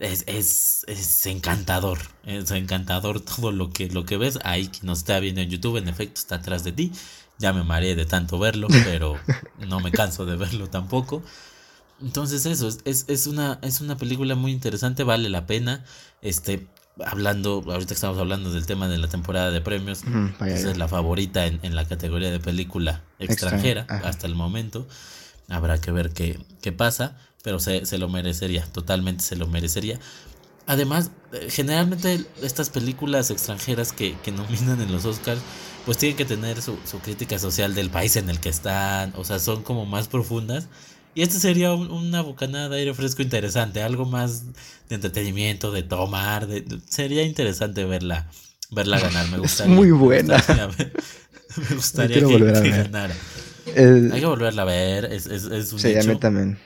es, 0.00 0.24
es, 0.26 0.84
es, 0.88 1.26
encantador. 1.26 1.98
Es 2.24 2.50
encantador 2.50 3.20
todo 3.20 3.52
lo 3.52 3.70
que, 3.70 3.88
lo 3.88 4.04
que 4.04 4.16
ves. 4.16 4.38
Ahí 4.44 4.68
quien 4.68 4.86
nos 4.86 4.98
está 4.98 5.20
viendo 5.20 5.42
en 5.42 5.50
YouTube, 5.50 5.76
en 5.76 5.88
efecto, 5.88 6.18
está 6.18 6.36
atrás 6.36 6.64
de 6.64 6.72
ti. 6.72 6.90
Ya 7.38 7.52
me 7.52 7.62
mareé 7.62 7.94
de 7.94 8.06
tanto 8.06 8.38
verlo, 8.38 8.66
pero 8.84 9.16
no 9.58 9.80
me 9.80 9.92
canso 9.92 10.26
de 10.26 10.36
verlo 10.36 10.68
tampoco. 10.68 11.22
Entonces 12.02 12.46
eso, 12.46 12.68
es, 12.84 13.04
es, 13.08 13.26
una, 13.26 13.58
es 13.60 13.82
una 13.82 13.98
película 13.98 14.34
muy 14.34 14.52
interesante, 14.52 15.04
vale 15.04 15.28
la 15.28 15.46
pena. 15.46 15.84
Este, 16.22 16.66
hablando, 17.04 17.62
ahorita 17.66 17.88
que 17.88 17.94
estamos 17.94 18.18
hablando 18.18 18.50
del 18.50 18.64
tema 18.64 18.88
de 18.88 18.96
la 18.96 19.08
temporada 19.08 19.50
de 19.50 19.60
premios, 19.60 20.02
es 20.46 20.78
la 20.78 20.88
favorita 20.88 21.44
en, 21.44 21.60
en, 21.62 21.74
la 21.74 21.84
categoría 21.84 22.30
de 22.30 22.40
película 22.40 23.02
extranjera 23.18 23.84
hasta 24.02 24.26
el 24.26 24.34
momento. 24.34 24.88
Habrá 25.50 25.78
que 25.78 25.92
ver 25.92 26.10
qué, 26.10 26.38
qué 26.62 26.72
pasa 26.72 27.18
pero 27.42 27.58
se, 27.58 27.86
se 27.86 27.98
lo 27.98 28.08
merecería, 28.08 28.64
totalmente 28.66 29.24
se 29.24 29.36
lo 29.36 29.46
merecería. 29.46 29.98
Además, 30.66 31.10
eh, 31.32 31.48
generalmente 31.50 32.24
estas 32.42 32.70
películas 32.70 33.30
extranjeras 33.30 33.92
que, 33.92 34.16
que 34.22 34.30
nominan 34.30 34.80
en 34.80 34.92
los 34.92 35.04
Oscars, 35.04 35.40
pues 35.86 35.98
tienen 35.98 36.16
que 36.16 36.24
tener 36.24 36.60
su, 36.62 36.78
su, 36.84 36.98
crítica 36.98 37.38
social 37.38 37.74
del 37.74 37.90
país 37.90 38.16
en 38.16 38.28
el 38.28 38.38
que 38.38 38.50
están, 38.50 39.12
o 39.16 39.24
sea, 39.24 39.38
son 39.38 39.62
como 39.62 39.86
más 39.86 40.08
profundas. 40.08 40.68
Y 41.14 41.22
este 41.22 41.40
sería 41.40 41.72
una 41.72 42.20
bocanada 42.20 42.68
de 42.68 42.78
aire 42.78 42.94
fresco 42.94 43.22
interesante, 43.22 43.82
algo 43.82 44.04
más 44.04 44.44
de 44.88 44.94
entretenimiento, 44.94 45.72
de 45.72 45.82
tomar, 45.82 46.46
de, 46.46 46.64
sería 46.88 47.24
interesante 47.24 47.84
verla, 47.84 48.30
verla 48.70 49.00
ganar, 49.00 49.28
me 49.28 49.38
gustaría. 49.40 49.74
muy 49.74 49.90
buena. 49.90 50.36
Me 51.56 51.74
gustaría, 51.74 52.20
que, 52.20 52.70
ganara. 52.70 53.16
Hay 53.66 54.20
que 54.20 54.26
volverla 54.26 54.62
a 54.62 54.64
ver, 54.64 55.06
es, 55.06 55.26
es, 55.26 55.46
es 55.46 55.72
un 55.72 55.80
sí, 55.80 55.96
a 55.96 56.02
mí 56.04 56.14
también. 56.14 56.56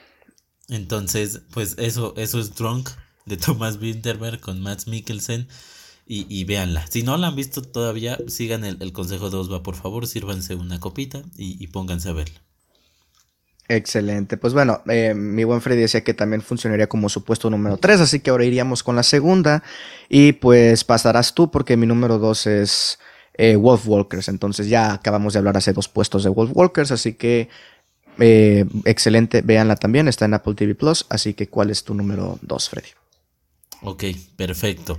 Entonces, 0.68 1.42
pues 1.52 1.76
eso, 1.78 2.14
eso 2.16 2.40
es 2.40 2.54
Drunk 2.54 2.90
de 3.26 3.36
Thomas 3.38 3.78
Winterberg 3.80 4.40
con 4.40 4.60
Matt 4.60 4.86
Mikkelsen. 4.86 5.48
Y, 6.06 6.26
y 6.28 6.44
véanla. 6.44 6.86
Si 6.86 7.02
no 7.02 7.16
la 7.16 7.28
han 7.28 7.36
visto 7.36 7.62
todavía, 7.62 8.18
sigan 8.28 8.62
el, 8.66 8.92
consejo 8.92 9.30
de 9.30 9.38
Osva, 9.38 9.62
por 9.62 9.74
favor, 9.74 10.06
sírvanse 10.06 10.54
una 10.54 10.78
copita 10.78 11.22
y, 11.38 11.66
pónganse 11.68 12.10
a 12.10 12.12
verla. 12.12 12.42
Excelente. 13.68 14.36
Pues 14.36 14.52
bueno, 14.52 14.82
eh, 14.86 15.14
mi 15.14 15.44
buen 15.44 15.62
Freddy 15.62 15.80
decía 15.80 16.04
que 16.04 16.12
también 16.12 16.42
funcionaría 16.42 16.90
como 16.90 17.08
supuesto 17.08 17.48
número 17.48 17.78
3, 17.78 18.02
así 18.02 18.20
que 18.20 18.28
ahora 18.28 18.44
iríamos 18.44 18.82
con 18.82 18.96
la 18.96 19.02
segunda. 19.02 19.62
Y 20.10 20.32
pues 20.32 20.84
pasarás 20.84 21.32
tú, 21.34 21.50
porque 21.50 21.78
mi 21.78 21.86
número 21.86 22.18
2 22.18 22.46
es 22.48 22.98
eh, 23.32 23.56
Wolf 23.56 23.88
Walkers. 23.88 24.28
Entonces 24.28 24.68
ya 24.68 24.92
acabamos 24.92 25.32
de 25.32 25.38
hablar 25.38 25.56
hace 25.56 25.72
dos 25.72 25.88
puestos 25.88 26.24
de 26.24 26.30
Wolf 26.30 26.50
Walkers, 26.54 26.92
así 26.92 27.14
que 27.14 27.48
eh, 28.18 28.64
excelente, 28.84 29.42
véanla 29.42 29.76
también, 29.76 30.08
está 30.08 30.24
en 30.24 30.34
Apple 30.34 30.54
TV 30.54 30.74
Plus. 30.74 31.06
Así 31.08 31.34
que, 31.34 31.48
¿cuál 31.48 31.70
es 31.70 31.84
tu 31.84 31.94
número 31.94 32.38
2, 32.42 32.68
Freddy? 32.68 32.88
Ok, 33.82 34.04
perfecto. 34.36 34.98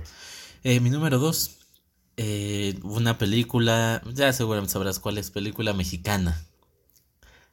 Eh, 0.62 0.80
mi 0.80 0.90
número 0.90 1.18
2, 1.18 1.58
eh, 2.16 2.78
una 2.82 3.18
película, 3.18 4.02
ya 4.12 4.32
seguramente 4.32 4.72
sabrás 4.72 4.98
cuál 4.98 5.18
es, 5.18 5.30
película 5.30 5.72
mexicana. 5.72 6.46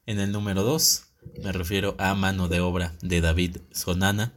En 0.05 0.19
el 0.19 0.31
número 0.31 0.63
2, 0.63 1.03
me 1.43 1.51
refiero 1.51 1.95
a 1.97 2.13
Mano 2.13 2.47
de 2.49 2.59
Obra 2.59 2.93
de 3.01 3.21
David 3.21 3.57
Sonana. 3.71 4.33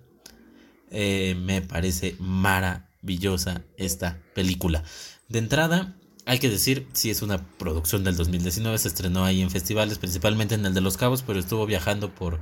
me 0.91 1.63
parece 1.63 2.17
maravillosa 2.19 3.63
esta 3.77 4.23
película. 4.35 4.85
De 5.29 5.41
entrada, 5.41 5.97
hay 6.27 6.41
que 6.41 6.51
decir, 6.51 6.87
sí 6.93 7.09
es 7.09 7.23
una 7.23 7.39
producción 7.39 8.03
del 8.03 8.17
2019, 8.17 8.77
se 8.79 8.89
estrenó 8.89 9.25
ahí 9.25 9.41
en 9.43 9.51
festivales, 9.51 9.99
principalmente 9.99 10.57
en 10.57 10.67
el 10.67 10.75
de 10.75 10.81
Los 10.81 10.97
Cabos, 10.97 11.23
pero 11.23 11.39
estuvo 11.39 11.67
viajando 11.67 12.13
por, 12.13 12.41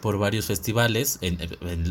por 0.00 0.16
varios 0.16 0.46
festivales, 0.46 1.18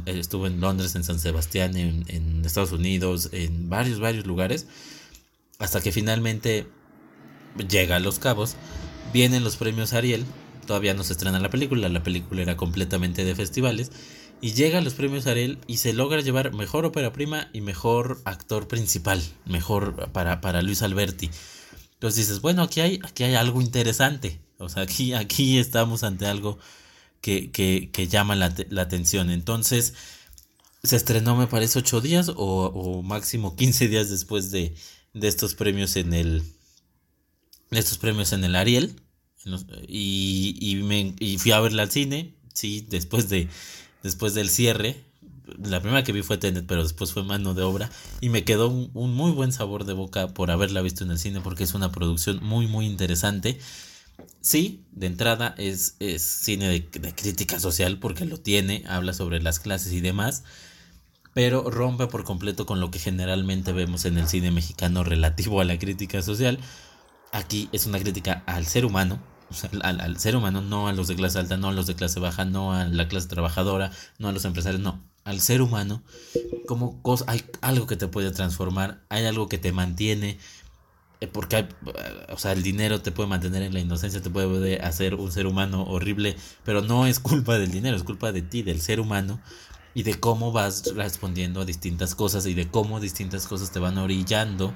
estuvo 0.05 0.47
en 0.47 0.61
Londres, 0.61 0.95
en 0.95 1.03
San 1.03 1.19
Sebastián, 1.19 1.75
en, 1.75 2.45
Estados 2.45 2.71
Unidos, 2.71 3.29
en 3.33 3.69
varios, 3.69 3.99
varios 3.99 4.25
lugares, 4.25 4.67
hasta 5.59 5.81
que 5.81 5.91
finalmente 5.91 6.67
llega 7.69 7.97
a 7.97 7.99
Los 7.99 8.17
Cabos, 8.17 8.55
vienen 9.11 9.43
los 9.43 9.57
premios 9.57 9.91
Ariel, 9.91 10.25
todavía 10.65 10.93
no 10.93 11.03
se 11.03 11.11
estrena 11.11 11.41
la 11.41 11.49
película, 11.49 11.89
la 11.89 12.01
película 12.01 12.43
era 12.43 12.55
completamente 12.55 13.25
de 13.25 13.35
festivales, 13.35 13.91
y 14.41 14.53
llega 14.53 14.79
a 14.79 14.81
los 14.81 14.93
premios 14.93 15.27
Ariel 15.27 15.59
y 15.67 15.77
se 15.77 15.93
logra 15.93 16.21
llevar 16.21 16.53
mejor 16.53 16.85
ópera 16.85 17.11
prima 17.11 17.49
y 17.53 17.61
mejor 17.61 18.21
actor 18.25 18.67
principal, 18.67 19.21
mejor 19.45 20.11
para, 20.11 20.41
para 20.41 20.61
Luis 20.61 20.81
Alberti. 20.81 21.29
Entonces 21.93 22.27
dices, 22.27 22.41
bueno, 22.41 22.63
aquí 22.63 22.79
hay, 22.79 22.99
aquí 23.03 23.23
hay 23.23 23.35
algo 23.35 23.61
interesante. 23.61 24.39
O 24.57 24.69
sea, 24.69 24.83
aquí, 24.83 25.13
aquí 25.13 25.57
estamos 25.57 26.03
ante 26.03 26.25
algo 26.25 26.57
que, 27.21 27.51
que, 27.51 27.89
que 27.91 28.07
llama 28.07 28.35
la, 28.35 28.53
la, 28.69 28.81
atención. 28.83 29.29
Entonces, 29.29 29.93
se 30.83 30.95
estrenó, 30.95 31.35
me 31.35 31.47
parece, 31.47 31.79
ocho 31.79 31.99
días 31.99 32.31
o, 32.35 33.01
máximo 33.03 33.55
15 33.55 33.87
días 33.89 34.09
después 34.09 34.51
de, 34.51 34.75
de, 35.13 35.27
estos 35.27 35.55
premios 35.55 35.95
en 35.97 36.13
el. 36.13 36.43
estos 37.71 37.97
premios 37.97 38.31
en 38.33 38.43
el 38.45 38.55
Ariel. 38.55 39.01
Y, 39.87 40.57
y, 40.59 40.75
me, 40.83 41.15
y 41.19 41.37
fui 41.37 41.51
a 41.51 41.59
verla 41.59 41.83
al 41.83 41.91
cine. 41.91 42.33
Sí, 42.53 42.85
después 42.89 43.29
de 43.29 43.47
después 44.03 44.34
del 44.34 44.49
cierre. 44.49 45.03
La 45.63 45.81
primera 45.81 46.03
que 46.03 46.11
vi 46.11 46.21
fue 46.21 46.38
Tenet, 46.38 46.65
pero 46.67 46.84
después 46.84 47.11
fue 47.11 47.23
Mano 47.23 47.53
de 47.53 47.63
Obra. 47.63 47.89
Y 48.21 48.30
me 48.30 48.43
quedó 48.43 48.69
un, 48.69 49.13
muy 49.13 49.31
buen 49.31 49.51
sabor 49.51 49.85
de 49.85 49.93
boca 49.93 50.27
por 50.27 50.51
haberla 50.51 50.81
visto 50.81 51.03
en 51.03 51.11
el 51.11 51.19
cine, 51.19 51.41
porque 51.41 51.63
es 51.63 51.73
una 51.73 51.91
producción 51.91 52.39
muy, 52.43 52.67
muy 52.67 52.85
interesante. 52.85 53.59
Sí, 54.41 54.85
de 54.91 55.07
entrada 55.07 55.55
es, 55.57 55.95
es 55.99 56.21
cine 56.21 56.67
de, 56.67 56.99
de, 56.99 57.15
crítica 57.15 57.59
social, 57.59 57.99
porque 57.99 58.26
lo 58.26 58.38
tiene, 58.38 58.84
habla 58.88 59.13
sobre 59.13 59.41
las 59.41 59.59
clases 59.59 59.91
y 59.91 60.01
demás. 60.01 60.43
Pero 61.34 61.69
rompe 61.69 62.07
por 62.07 62.23
completo 62.23 62.65
con 62.65 62.80
lo 62.80 62.91
que 62.91 62.99
generalmente 62.99 63.71
vemos 63.71 64.05
en 64.05 64.17
el 64.17 64.27
cine 64.27 64.51
mexicano 64.51 65.03
relativo 65.03 65.61
a 65.61 65.65
la 65.65 65.80
crítica 65.80 66.21
social. 66.21 66.59
Aquí 67.31 67.69
es 67.71 67.85
una 67.85 67.99
crítica 67.99 68.43
al 68.45 68.65
ser 68.65 68.85
humano, 68.85 69.19
al, 69.81 70.19
ser 70.19 70.35
humano, 70.35 70.61
no 70.61 70.88
a 70.88 70.93
los 70.93 71.07
de 71.07 71.15
clase 71.15 71.39
alta, 71.39 71.57
no 71.57 71.69
a 71.69 71.73
los 71.73 71.88
de 71.88 71.95
clase 71.95 72.19
baja, 72.19 72.45
no 72.45 72.73
a 72.73 72.85
la 72.85 73.07
clase 73.07 73.27
trabajadora, 73.27 73.91
no 74.17 74.30
a 74.30 74.31
los 74.31 74.45
empresarios, 74.45 74.81
no, 74.81 75.01
al 75.23 75.41
ser 75.41 75.61
humano 75.61 76.03
como 76.69 77.01
hay 77.26 77.43
algo 77.61 77.88
que 77.88 77.95
te 77.95 78.07
puede 78.07 78.30
transformar, 78.30 79.01
hay 79.09 79.26
algo 79.26 79.49
que 79.49 79.57
te 79.57 79.71
mantiene, 79.71 80.38
eh, 81.19 81.26
porque 81.26 81.55
hay, 81.55 81.69
o 82.30 82.38
sea, 82.38 82.51
el 82.51 82.61
dinero 82.61 83.01
te 83.01 83.11
puede 83.11 83.27
mantener 83.27 83.63
en 83.63 83.73
la 83.73 83.80
inocencia, 83.80 84.21
te 84.21 84.30
puede 84.30 84.80
hacer 84.80 85.15
un 85.15 85.31
ser 85.31 85.47
humano 85.47 85.81
horrible, 85.84 86.35
pero 86.63 86.84
no 86.84 87.07
es 87.07 87.19
culpa 87.19 87.57
del 87.57 87.71
dinero, 87.71 87.97
es 87.97 88.03
culpa 88.03 88.31
de 88.31 88.43
ti, 88.43 88.61
del 88.61 88.81
ser 88.81 88.99
humano, 88.99 89.41
y 89.95 90.03
de 90.03 90.19
cómo 90.19 90.51
vas 90.51 90.93
respondiendo 90.95 91.61
a 91.61 91.65
distintas 91.65 92.13
cosas 92.13 92.45
y 92.45 92.53
de 92.53 92.69
cómo 92.69 92.99
distintas 92.99 93.47
cosas 93.47 93.71
te 93.71 93.80
van 93.80 93.97
orillando 93.97 94.71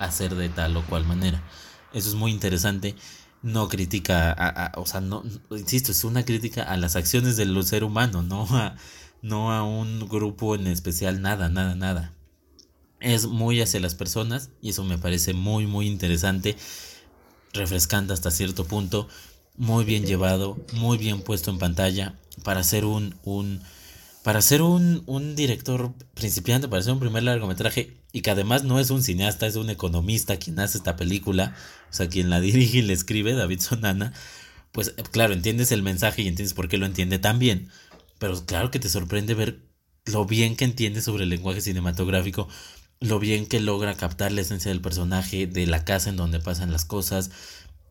a 0.00 0.06
hacer 0.06 0.34
de 0.34 0.48
tal 0.48 0.76
o 0.76 0.84
cual 0.86 1.06
manera. 1.06 1.40
Eso 1.92 2.08
es 2.08 2.16
muy 2.16 2.32
interesante. 2.32 2.96
No 3.42 3.68
critica, 3.68 4.32
a, 4.32 4.78
o 4.78 4.84
sea, 4.84 5.00
no, 5.00 5.22
insisto, 5.50 5.92
es 5.92 6.04
una 6.04 6.24
crítica 6.24 6.62
a 6.62 6.76
las 6.76 6.94
acciones 6.94 7.36
del 7.36 7.62
ser 7.64 7.84
humano, 7.84 8.22
no 8.22 8.46
a, 8.50 8.76
no 9.22 9.52
a 9.52 9.62
un 9.62 10.08
grupo 10.08 10.54
en 10.54 10.66
especial, 10.66 11.22
nada, 11.22 11.48
nada, 11.48 11.74
nada. 11.74 12.12
Es 13.00 13.26
muy 13.26 13.62
hacia 13.62 13.80
las 13.80 13.94
personas 13.94 14.50
y 14.60 14.70
eso 14.70 14.84
me 14.84 14.98
parece 14.98 15.32
muy, 15.32 15.66
muy 15.66 15.86
interesante, 15.86 16.56
refrescante 17.54 18.12
hasta 18.12 18.30
cierto 18.30 18.66
punto, 18.66 19.08
muy 19.56 19.84
bien 19.84 20.04
llevado, 20.04 20.58
muy 20.74 20.98
bien 20.98 21.22
puesto 21.22 21.50
en 21.50 21.58
pantalla 21.58 22.14
para 22.44 22.60
hacer 22.60 22.84
un, 22.84 23.14
un 23.24 23.62
para 24.22 24.42
ser 24.42 24.62
un, 24.62 25.02
un 25.06 25.34
director 25.34 25.94
principiante, 26.14 26.68
para 26.68 26.82
ser 26.82 26.92
un 26.92 27.00
primer 27.00 27.22
largometraje, 27.22 27.96
y 28.12 28.22
que 28.22 28.30
además 28.30 28.64
no 28.64 28.78
es 28.78 28.90
un 28.90 29.02
cineasta, 29.02 29.46
es 29.46 29.56
un 29.56 29.70
economista 29.70 30.36
quien 30.36 30.58
hace 30.60 30.78
esta 30.78 30.96
película, 30.96 31.54
o 31.90 31.92
sea, 31.92 32.08
quien 32.08 32.30
la 32.30 32.40
dirige 32.40 32.78
y 32.78 32.82
le 32.82 32.92
escribe, 32.92 33.34
David 33.34 33.60
Sonana, 33.60 34.12
pues 34.72 34.94
eh, 34.96 35.02
claro, 35.10 35.32
entiendes 35.32 35.72
el 35.72 35.82
mensaje 35.82 36.22
y 36.22 36.28
entiendes 36.28 36.54
por 36.54 36.68
qué 36.68 36.78
lo 36.78 36.86
entiende 36.86 37.18
tan 37.18 37.38
bien, 37.38 37.68
pero 38.18 38.44
claro 38.44 38.70
que 38.70 38.78
te 38.78 38.88
sorprende 38.88 39.34
ver 39.34 39.62
lo 40.04 40.26
bien 40.26 40.56
que 40.56 40.64
entiende 40.64 41.02
sobre 41.02 41.24
el 41.24 41.30
lenguaje 41.30 41.60
cinematográfico, 41.60 42.48
lo 43.00 43.18
bien 43.18 43.46
que 43.46 43.60
logra 43.60 43.94
captar 43.96 44.32
la 44.32 44.42
esencia 44.42 44.70
del 44.70 44.80
personaje, 44.82 45.46
de 45.46 45.66
la 45.66 45.84
casa 45.84 46.10
en 46.10 46.16
donde 46.16 46.40
pasan 46.40 46.72
las 46.72 46.84
cosas, 46.84 47.30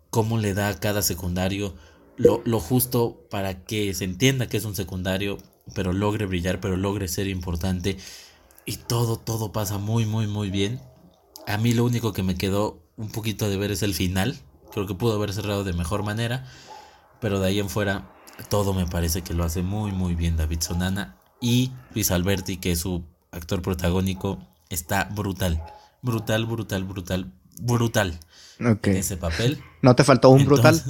cómo 0.10 0.38
le 0.38 0.54
da 0.54 0.70
a 0.70 0.80
cada 0.80 1.02
secundario 1.02 1.76
lo, 2.18 2.42
lo 2.46 2.60
justo 2.60 3.26
para 3.32 3.64
que 3.64 3.94
se 3.94 4.04
entienda 4.04 4.48
que 4.48 4.58
es 4.58 4.66
un 4.66 4.76
secundario, 4.76 5.38
pero 5.74 5.94
logre 5.94 6.26
brillar, 6.26 6.60
pero 6.60 6.78
logre 6.78 7.08
ser 7.08 7.28
importante. 7.28 7.98
Y 8.66 8.78
todo, 8.78 9.18
todo 9.18 9.52
pasa 9.52 9.78
muy, 9.78 10.06
muy, 10.06 10.28
muy 10.28 10.50
bien. 10.50 10.80
A 11.48 11.58
mí 11.58 11.74
lo 11.74 11.86
único 11.86 12.14
que 12.14 12.24
me 12.24 12.36
quedó 12.36 12.84
un 12.98 13.10
poquito 13.10 13.50
de 13.50 13.58
ver 13.58 13.72
es 13.72 13.82
el 13.82 13.94
final. 13.94 14.38
Creo 14.72 14.86
que 14.86 14.94
pudo 14.94 15.16
haber 15.16 15.34
cerrado 15.34 15.64
de 15.64 15.74
mejor 15.74 16.04
manera. 16.04 16.46
Pero 17.20 17.40
de 17.40 17.48
ahí 17.48 17.60
en 17.60 17.70
fuera, 17.70 18.12
todo 18.50 18.74
me 18.74 18.86
parece 18.86 19.22
que 19.22 19.34
lo 19.34 19.44
hace 19.44 19.64
muy, 19.64 19.92
muy 19.92 20.16
bien 20.16 20.38
David 20.38 20.62
Sonana. 20.62 21.18
Y 21.42 21.72
Luis 21.94 22.12
Alberti, 22.12 22.58
que 22.58 22.72
es 22.72 22.80
su 22.80 23.04
actor 23.32 23.62
protagónico, 23.62 24.40
está 24.70 25.06
brutal. 25.06 25.64
Brutal, 26.02 26.46
brutal, 26.46 26.84
brutal, 26.84 27.34
brutal. 27.62 28.20
En 28.60 28.80
ese 28.84 29.18
papel. 29.18 29.62
¿No 29.82 29.96
te 29.96 30.04
faltó 30.04 30.30
un 30.30 30.46
brutal? 30.46 30.82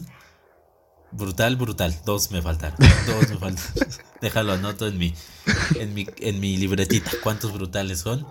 Brutal, 1.11 1.55
brutal. 1.55 1.95
Dos 2.05 2.31
me 2.31 2.41
faltaron. 2.41 2.77
Dos 3.07 3.29
me 3.29 3.37
faltaron. 3.37 3.89
Déjalo, 4.21 4.53
anoto 4.53 4.87
en 4.87 4.97
mi, 4.97 5.13
en 5.75 5.93
mi, 5.93 6.07
en 6.19 6.39
mi 6.39 6.57
libretita. 6.57 7.11
¿Cuántos 7.23 7.53
brutales 7.53 7.99
son? 7.99 8.27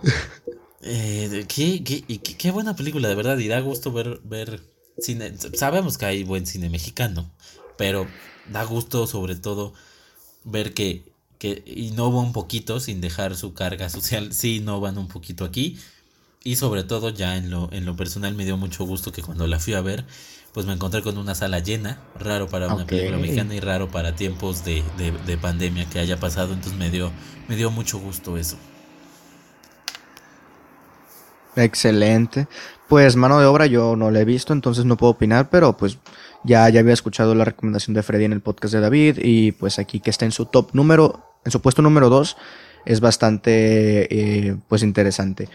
Eh, 0.81 1.45
qué, 1.47 1.83
qué, 1.83 2.03
qué, 2.19 2.51
buena 2.51 2.75
película, 2.75 3.07
de 3.07 3.15
verdad. 3.15 3.37
Y 3.37 3.47
da 3.47 3.59
gusto 3.59 3.91
ver, 3.91 4.21
ver 4.23 4.61
cine. 4.99 5.33
Sabemos 5.53 5.97
que 5.97 6.05
hay 6.05 6.23
buen 6.23 6.45
cine 6.45 6.69
mexicano. 6.69 7.29
Pero 7.77 8.07
da 8.51 8.63
gusto 8.63 9.07
sobre 9.07 9.35
todo 9.35 9.73
ver 10.43 10.73
que, 10.73 11.11
que 11.37 11.63
innova 11.65 12.19
un 12.19 12.33
poquito 12.33 12.79
sin 12.79 13.01
dejar 13.01 13.35
su 13.35 13.53
carga 13.53 13.89
social. 13.89 14.33
Sí, 14.33 14.57
innovan 14.57 14.97
un 14.97 15.07
poquito 15.07 15.43
aquí. 15.43 15.77
Y 16.43 16.55
sobre 16.55 16.83
todo 16.83 17.09
ya 17.09 17.35
en 17.35 17.49
lo, 17.49 17.69
en 17.73 17.85
lo 17.85 17.95
personal 17.95 18.33
me 18.35 18.45
dio 18.45 18.55
mucho 18.55 18.85
gusto 18.85 19.11
que 19.11 19.21
cuando 19.21 19.45
la 19.47 19.59
fui 19.59 19.73
a 19.73 19.81
ver 19.81 20.05
pues 20.53 20.65
me 20.65 20.73
encontré 20.73 21.01
con 21.01 21.17
una 21.17 21.35
sala 21.35 21.59
llena, 21.59 21.99
raro 22.19 22.47
para 22.47 22.73
una 22.73 22.85
película 22.85 23.17
mexicana 23.17 23.53
y 23.53 23.59
raro 23.59 23.89
para 23.89 24.15
tiempos 24.15 24.65
de, 24.65 24.83
de, 24.97 25.37
pandemia 25.37 25.85
que 25.89 25.99
haya 25.99 26.19
pasado, 26.19 26.53
entonces 26.53 26.77
me 26.77 26.89
dio, 26.89 27.11
me 27.47 27.55
dio 27.55 27.69
mucho 27.71 27.99
gusto 27.99 28.37
eso. 28.37 28.57
Excelente. 31.55 32.47
Pues 32.87 33.15
mano 33.15 33.39
de 33.39 33.45
obra 33.45 33.67
yo 33.67 33.95
no 33.95 34.09
la 34.09 34.21
he 34.21 34.25
visto, 34.25 34.53
entonces 34.53 34.85
no 34.85 34.97
puedo 34.97 35.11
opinar, 35.11 35.49
pero 35.49 35.77
pues 35.77 35.99
ya, 36.43 36.67
ya 36.69 36.79
había 36.79 36.93
escuchado 36.93 37.35
la 37.35 37.45
recomendación 37.45 37.93
de 37.93 38.01
Freddy 38.01 38.25
en 38.25 38.33
el 38.33 38.41
podcast 38.41 38.73
de 38.73 38.79
David 38.79 39.19
y 39.21 39.51
pues 39.51 39.77
aquí 39.77 39.99
que 39.99 40.09
está 40.09 40.25
en 40.25 40.31
su 40.31 40.45
top 40.45 40.71
número, 40.73 41.23
en 41.45 41.51
su 41.51 41.61
puesto 41.61 41.81
número 41.81 42.09
2, 42.09 42.37
es 42.85 42.99
bastante 42.99 44.07
eh, 44.09 44.57
pues 44.67 44.81
interesante. 44.81 45.49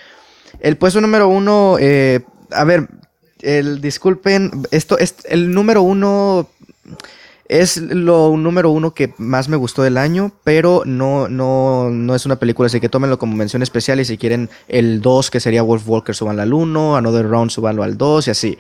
El 0.61 0.77
puesto 0.77 1.01
número 1.01 1.29
uno, 1.29 1.77
eh, 1.81 2.25
a 2.53 2.62
ver, 2.62 2.89
el, 3.45 3.81
disculpen, 3.81 4.66
esto 4.71 4.99
es 4.99 5.16
el 5.25 5.53
número 5.53 5.83
uno. 5.83 6.49
Es 7.47 7.77
lo 7.77 8.35
número 8.39 8.71
uno 8.71 8.95
que 8.95 9.12
más 9.19 9.51
me 9.51 9.59
gustó 9.59 9.83
del 9.83 9.99
año, 9.99 10.33
pero 10.45 10.83
no, 10.87 11.29
no, 11.29 11.91
no 11.91 12.15
es 12.15 12.25
una 12.25 12.37
película, 12.37 12.69
así 12.69 12.81
que 12.81 12.89
tómenlo 12.89 13.19
como 13.19 13.37
mención 13.37 13.62
especial 13.62 14.01
y 14.01 14.07
si 14.07 14.16
quieren 14.16 14.49
el 14.66 15.03
2, 15.03 15.31
que 15.31 15.41
sería 15.41 15.62
Wolf 15.62 15.87
Walker, 15.87 16.15
súbanlo 16.15 16.41
al 16.41 16.55
1, 16.55 16.97
Another 16.97 17.29
Round, 17.29 17.51
súbanlo 17.51 17.83
al 17.83 17.99
2 17.99 18.29
y 18.29 18.31
así. 18.31 18.59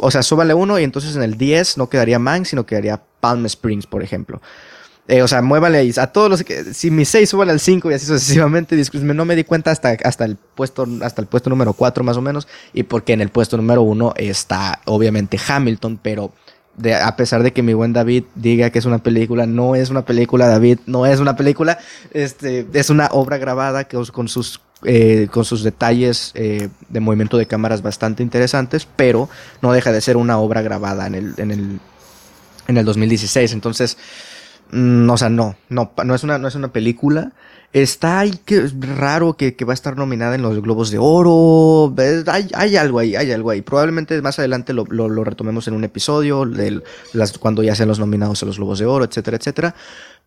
o 0.00 0.10
sea, 0.12 0.22
súbanle 0.22 0.54
uno 0.54 0.78
y 0.78 0.84
entonces 0.84 1.16
en 1.16 1.24
el 1.24 1.36
10 1.36 1.78
no 1.78 1.88
quedaría 1.88 2.20
Man, 2.20 2.44
sino 2.44 2.64
quedaría 2.64 3.02
Palm 3.20 3.44
Springs, 3.46 3.88
por 3.88 4.04
ejemplo. 4.04 4.40
Eh, 5.08 5.22
o 5.22 5.28
sea, 5.28 5.40
muévale 5.40 5.92
a 5.98 6.06
todos 6.08 6.28
los 6.28 6.42
que. 6.42 6.74
Si 6.74 6.90
mi 6.90 7.04
6 7.04 7.28
súbale 7.28 7.52
al 7.52 7.60
5 7.60 7.90
y 7.90 7.94
así 7.94 8.06
sucesivamente. 8.06 8.74
Disculpe, 8.74 9.14
no 9.14 9.24
me 9.24 9.36
di 9.36 9.44
cuenta 9.44 9.70
hasta, 9.70 9.96
hasta, 10.02 10.24
el 10.24 10.36
puesto, 10.36 10.86
hasta 11.02 11.22
el 11.22 11.28
puesto 11.28 11.48
número 11.48 11.72
4 11.72 12.02
más 12.02 12.16
o 12.16 12.22
menos. 12.22 12.48
Y 12.72 12.82
porque 12.82 13.12
en 13.12 13.20
el 13.20 13.28
puesto 13.28 13.56
número 13.56 13.82
1 13.82 14.14
está 14.16 14.80
obviamente 14.84 15.38
Hamilton, 15.46 15.98
pero. 16.02 16.32
A 17.02 17.16
pesar 17.16 17.42
de 17.42 17.54
que 17.54 17.62
mi 17.62 17.72
buen 17.72 17.94
David 17.94 18.24
diga 18.34 18.68
que 18.68 18.78
es 18.78 18.84
una 18.84 18.98
película, 18.98 19.46
no 19.46 19.74
es 19.74 19.88
una 19.88 20.04
película, 20.04 20.46
David, 20.46 20.80
no 20.84 21.06
es 21.06 21.20
una 21.20 21.34
película, 21.34 21.78
este, 22.12 22.66
es 22.74 22.90
una 22.90 23.08
obra 23.12 23.38
grabada 23.38 23.84
que, 23.84 23.96
con, 24.12 24.28
sus, 24.28 24.60
eh, 24.84 25.26
con 25.30 25.46
sus 25.46 25.62
detalles 25.62 26.32
eh, 26.34 26.68
de 26.90 27.00
movimiento 27.00 27.38
de 27.38 27.46
cámaras 27.46 27.80
bastante 27.80 28.22
interesantes, 28.22 28.86
pero 28.94 29.30
no 29.62 29.72
deja 29.72 29.90
de 29.90 30.02
ser 30.02 30.18
una 30.18 30.36
obra 30.36 30.60
grabada 30.60 31.06
en 31.06 31.14
el, 31.14 31.34
en 31.38 31.50
el, 31.50 31.80
en 32.68 32.76
el 32.76 32.84
2016. 32.84 33.54
Entonces, 33.54 33.96
Mm, 34.70 35.08
o 35.08 35.16
sea, 35.16 35.28
no, 35.28 35.56
no, 35.68 35.92
no 36.04 36.14
es 36.14 36.24
una, 36.24 36.38
no 36.38 36.48
es 36.48 36.54
una 36.54 36.68
película. 36.68 37.32
Está 37.72 38.20
ahí 38.20 38.32
que 38.44 38.70
raro 38.80 39.36
que, 39.36 39.54
va 39.64 39.72
a 39.72 39.74
estar 39.74 39.96
nominada 39.96 40.34
en 40.34 40.42
los 40.42 40.60
Globos 40.62 40.90
de 40.90 40.98
Oro. 40.98 41.94
Hay, 42.26 42.48
hay 42.54 42.76
algo 42.76 42.98
ahí, 42.98 43.16
hay 43.16 43.32
algo 43.32 43.50
ahí. 43.50 43.60
Probablemente 43.60 44.20
más 44.22 44.38
adelante 44.38 44.72
lo, 44.72 44.84
lo, 44.86 45.24
retomemos 45.24 45.68
en 45.68 45.74
un 45.74 45.84
episodio, 45.84 46.44
las, 47.12 47.38
cuando 47.38 47.62
ya 47.62 47.74
sean 47.74 47.88
los 47.88 47.98
nominados 47.98 48.42
a 48.42 48.46
los 48.46 48.56
Globos 48.56 48.78
de 48.78 48.86
Oro, 48.86 49.04
etcétera, 49.04 49.36
etcétera. 49.36 49.74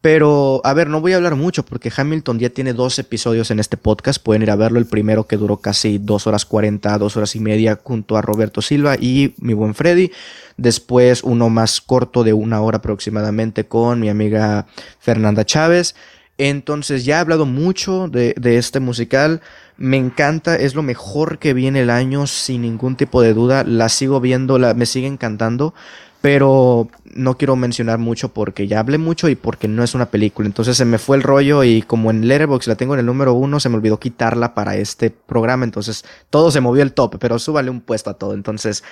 Pero, 0.01 0.61
a 0.63 0.73
ver, 0.73 0.87
no 0.87 1.01
voy 1.01 1.11
a 1.11 1.17
hablar 1.17 1.35
mucho 1.35 1.65
porque 1.65 1.91
Hamilton 1.95 2.39
ya 2.39 2.49
tiene 2.49 2.71
dos 2.71 2.97
episodios 2.99 3.51
en 3.51 3.59
este 3.59 3.75
podcast. 3.75 4.23
Pueden 4.23 4.43
ir 4.43 4.51
a 4.51 4.55
verlo. 4.55 4.79
El 4.79 4.85
primero 4.85 5.27
que 5.27 5.35
duró 5.35 5.57
casi 5.57 5.97
dos 5.97 6.25
horas 6.25 6.45
cuarenta, 6.45 6.97
dos 6.97 7.17
horas 7.17 7.35
y 7.35 7.41
media 7.41 7.79
junto 7.83 8.15
a 8.15 8.21
Roberto 8.21 8.61
Silva 8.61 8.95
y 8.95 9.33
mi 9.39 9.53
buen 9.53 9.75
Freddy. 9.75 10.11
Después 10.55 11.21
uno 11.23 11.49
más 11.49 11.81
corto 11.81 12.23
de 12.23 12.31
una 12.31 12.61
hora 12.61 12.77
aproximadamente 12.77 13.65
con 13.65 13.99
mi 13.99 14.07
amiga 14.07 14.67
Fernanda 14.99 15.45
Chávez. 15.45 15.95
Entonces 16.39 17.05
ya 17.05 17.17
he 17.17 17.19
hablado 17.19 17.45
mucho 17.45 18.07
de, 18.07 18.33
de, 18.39 18.57
este 18.57 18.79
musical. 18.79 19.41
Me 19.77 19.97
encanta, 19.97 20.55
es 20.55 20.73
lo 20.73 20.81
mejor 20.81 21.37
que 21.37 21.53
viene 21.53 21.81
el 21.81 21.89
año 21.89 22.25
sin 22.27 22.61
ningún 22.61 22.95
tipo 22.95 23.21
de 23.21 23.33
duda. 23.33 23.63
La 23.63 23.89
sigo 23.89 24.21
viendo, 24.21 24.57
la, 24.57 24.73
me 24.73 24.85
sigue 24.85 25.07
encantando 25.07 25.75
pero 26.21 26.89
no 27.05 27.37
quiero 27.37 27.55
mencionar 27.55 27.97
mucho 27.97 28.29
porque 28.33 28.67
ya 28.67 28.79
hablé 28.79 28.97
mucho 28.97 29.29
y 29.29 29.35
porque 29.35 29.67
no 29.67 29.83
es 29.83 29.95
una 29.95 30.07
película. 30.07 30.47
Entonces 30.47 30.75
se 30.75 30.85
me 30.85 30.97
fue 30.97 31.17
el 31.17 31.23
rollo 31.23 31.63
y 31.63 31.81
como 31.81 32.11
en 32.11 32.27
Letterboxd 32.27 32.67
la 32.67 32.75
tengo 32.75 32.93
en 32.93 32.99
el 32.99 33.05
número 33.05 33.33
uno, 33.33 33.59
se 33.59 33.69
me 33.69 33.75
olvidó 33.75 33.99
quitarla 33.99 34.53
para 34.53 34.75
este 34.75 35.11
programa. 35.11 35.63
Entonces 35.63 36.03
todo 36.29 36.51
se 36.51 36.59
movió 36.59 36.83
el 36.83 36.93
top, 36.93 37.17
pero 37.19 37.39
súbale 37.39 37.69
un 37.69 37.81
puesto 37.81 38.09
a 38.09 38.15
todo. 38.15 38.33
Entonces 38.33 38.83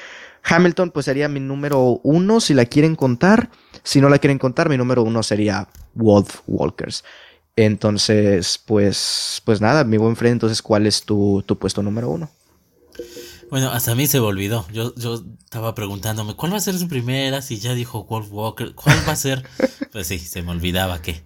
Hamilton 0.44 0.92
pues 0.92 1.06
sería 1.06 1.28
mi 1.28 1.42
número 1.42 2.00
uno 2.04 2.40
si 2.40 2.54
la 2.54 2.66
quieren 2.66 2.96
contar. 2.96 3.50
Si 3.84 4.00
no 4.00 4.10
la 4.10 4.20
quieren 4.20 4.40
contar, 4.40 4.70
mi 4.70 4.78
número 4.78 5.04
uno 5.04 5.22
sería 5.22 5.68
Wolf 5.96 6.42
Walkers. 6.48 7.04
Entonces, 7.58 8.62
pues, 8.64 9.42
pues 9.44 9.62
nada, 9.62 9.84
mi 9.84 9.98
buen 9.98 10.16
friend, 10.16 10.34
entonces, 10.34 10.62
¿cuál 10.62 10.86
es 10.86 11.02
tu, 11.02 11.44
tu 11.46 11.58
puesto 11.58 11.82
número 11.82 12.08
uno? 12.08 12.30
Bueno, 13.50 13.72
hasta 13.72 13.94
a 13.94 13.96
mí 13.96 14.06
se 14.06 14.20
me 14.20 14.28
olvidó. 14.28 14.68
Yo, 14.72 14.94
yo 14.96 15.24
estaba 15.44 15.74
preguntándome, 15.74 16.36
¿cuál 16.36 16.54
va 16.54 16.58
a 16.58 16.62
ser 16.62 16.78
su 16.78 16.88
primera? 16.88 17.42
Si 17.42 17.58
ya 17.58 17.74
dijo 17.74 18.04
Wolf 18.04 18.28
Walker, 18.30 18.76
¿cuál 18.76 18.98
va 19.08 19.14
a 19.14 19.16
ser? 19.16 19.44
pues 19.92 20.06
sí, 20.06 20.20
se 20.20 20.44
me 20.44 20.52
olvidaba 20.52 21.02
que, 21.02 21.24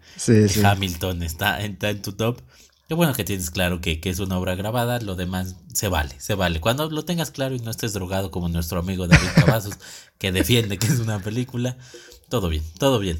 Hamilton 0.63 1.21
está, 1.23 1.61
en 1.61 2.01
tu 2.01 2.13
top. 2.13 2.39
Qué 2.87 2.93
bueno 2.93 3.13
que 3.13 3.25
tienes 3.25 3.51
claro 3.51 3.81
que, 3.81 3.99
que, 3.99 4.09
es 4.09 4.19
una 4.19 4.37
obra 4.37 4.55
grabada, 4.55 4.99
lo 5.01 5.15
demás 5.15 5.57
se 5.73 5.89
vale, 5.89 6.15
se 6.19 6.35
vale. 6.35 6.61
Cuando 6.61 6.89
lo 6.89 7.03
tengas 7.03 7.31
claro 7.31 7.55
y 7.55 7.59
no 7.59 7.71
estés 7.71 7.91
drogado 7.91 8.31
como 8.31 8.47
nuestro 8.47 8.79
amigo 8.79 9.07
David 9.07 9.29
Cavazos, 9.35 9.77
que 10.17 10.31
defiende 10.31 10.77
que 10.77 10.87
es 10.87 10.99
una 10.99 11.19
película, 11.19 11.77
todo 12.29 12.47
bien, 12.47 12.63
todo 12.77 12.99
bien. 12.99 13.19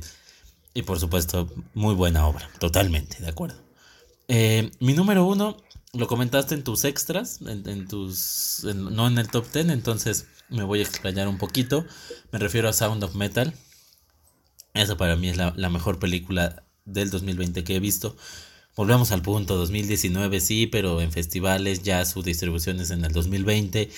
Y 0.73 0.83
por 0.83 0.99
supuesto, 0.99 1.49
muy 1.73 1.95
buena 1.95 2.25
obra, 2.27 2.49
totalmente, 2.59 3.19
de 3.19 3.29
acuerdo. 3.29 3.57
Eh, 4.27 4.71
mi 4.79 4.93
número 4.93 5.25
uno, 5.25 5.57
lo 5.93 6.07
comentaste 6.07 6.55
en 6.55 6.63
tus 6.63 6.85
extras, 6.85 7.39
en, 7.45 7.87
tus. 7.87 8.63
no 8.63 9.07
en 9.07 9.17
el 9.17 9.27
top 9.27 9.45
ten, 9.47 9.69
entonces 9.69 10.27
me 10.49 10.63
voy 10.63 10.79
a 10.79 10.83
explayar 10.83 11.27
un 11.27 11.37
poquito. 11.37 11.85
Me 12.31 12.39
refiero 12.39 12.69
a 12.69 12.73
Sound 12.73 13.03
of 13.03 13.15
Metal. 13.15 13.53
Esa 14.73 14.95
para 14.95 15.17
mí 15.17 15.27
es 15.27 15.35
la, 15.35 15.53
la 15.57 15.69
mejor 15.69 15.99
película 15.99 16.63
del 16.85 17.09
2020 17.09 17.65
que 17.65 17.75
he 17.75 17.79
visto. 17.81 18.15
Volvemos 18.77 19.11
al 19.11 19.21
punto, 19.21 19.57
2019 19.57 20.39
sí, 20.39 20.65
pero 20.65 21.01
en 21.01 21.11
festivales 21.11 21.83
ya 21.83 22.05
su 22.05 22.23
distribución 22.23 22.79
es 22.79 22.89
en 22.91 23.03
el 23.03 23.11
2020. 23.11 23.89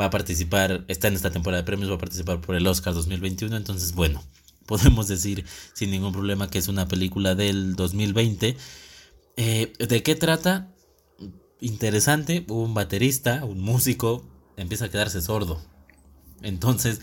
Va 0.00 0.06
a 0.06 0.10
participar, 0.10 0.86
está 0.88 1.08
en 1.08 1.14
esta 1.14 1.30
temporada 1.30 1.62
de 1.62 1.66
premios, 1.66 1.90
va 1.90 1.96
a 1.96 1.98
participar 1.98 2.40
por 2.40 2.56
el 2.56 2.66
Oscar 2.66 2.94
2021. 2.94 3.54
Entonces, 3.54 3.92
bueno, 3.92 4.22
podemos 4.66 5.08
decir 5.08 5.44
sin 5.72 5.90
ningún 5.90 6.12
problema 6.12 6.48
que 6.48 6.58
es 6.58 6.68
una 6.68 6.88
película 6.88 7.34
del 7.34 7.76
2020. 7.76 8.56
Eh, 9.36 9.72
¿De 9.78 10.02
qué 10.02 10.14
trata? 10.14 10.72
Interesante, 11.60 12.44
un 12.48 12.74
baterista, 12.74 13.44
un 13.44 13.60
músico, 13.60 14.24
empieza 14.56 14.86
a 14.86 14.88
quedarse 14.88 15.22
sordo. 15.22 15.62
Entonces 16.42 17.00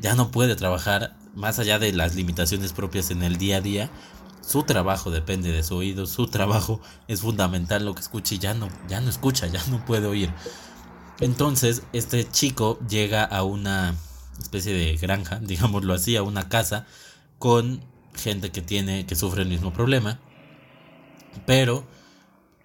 ya 0.00 0.14
no 0.14 0.30
puede 0.30 0.56
trabajar 0.56 1.16
más 1.34 1.58
allá 1.58 1.78
de 1.78 1.92
las 1.92 2.14
limitaciones 2.14 2.72
propias 2.72 3.10
en 3.10 3.22
el 3.22 3.38
día 3.38 3.56
a 3.56 3.60
día 3.60 3.90
su 4.46 4.62
trabajo 4.64 5.10
depende 5.10 5.52
de 5.52 5.62
su 5.62 5.76
oído, 5.76 6.06
su 6.06 6.26
trabajo 6.26 6.80
es 7.08 7.22
fundamental 7.22 7.84
lo 7.84 7.94
que 7.94 8.00
escuche 8.00 8.34
y 8.34 8.38
ya 8.38 8.54
no, 8.54 8.68
ya 8.88 9.00
no 9.00 9.08
escucha, 9.08 9.46
ya 9.46 9.62
no 9.70 9.84
puede 9.84 10.06
oír. 10.06 10.30
Entonces, 11.20 11.82
este 11.92 12.28
chico 12.28 12.78
llega 12.88 13.24
a 13.24 13.42
una 13.42 13.94
especie 14.40 14.72
de 14.72 14.96
granja, 14.96 15.38
digámoslo 15.42 15.94
así, 15.94 16.16
a 16.16 16.22
una 16.22 16.48
casa 16.48 16.86
con 17.38 17.84
gente 18.14 18.50
que 18.50 18.62
tiene, 18.62 19.06
que 19.06 19.16
sufre 19.16 19.42
el 19.42 19.48
mismo 19.48 19.72
problema, 19.72 20.20
pero 21.46 21.86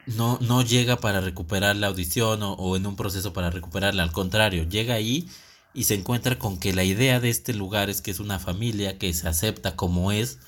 no, 0.06 0.38
no 0.42 0.62
llega 0.62 0.98
para 0.98 1.22
recuperar 1.22 1.76
la 1.76 1.88
audición 1.88 2.40
o, 2.42 2.76
en 2.76 2.86
un 2.86 2.96
proceso 2.96 3.34
para 3.34 3.50
recuperarla, 3.50 4.04
al 4.04 4.12
contrario, 4.12 4.64
llega 4.64 4.96
ahí 4.96 5.28
y 5.74 5.84
se 5.84 5.96
encuentra 5.96 6.40
con 6.40 6.60
que 6.60 6.74
la 6.74 6.84
idea 6.84 7.20
de 7.20 7.30
este 7.30 7.54
lugar 7.54 7.90
es 7.90 8.02
que 8.02 8.12
es 8.12 8.20
una 8.20 8.40
familia 8.40 8.98
que 8.98 9.14
se 9.14 9.28
acepta 9.28 9.76
como 9.76 10.12
es, 10.12 10.40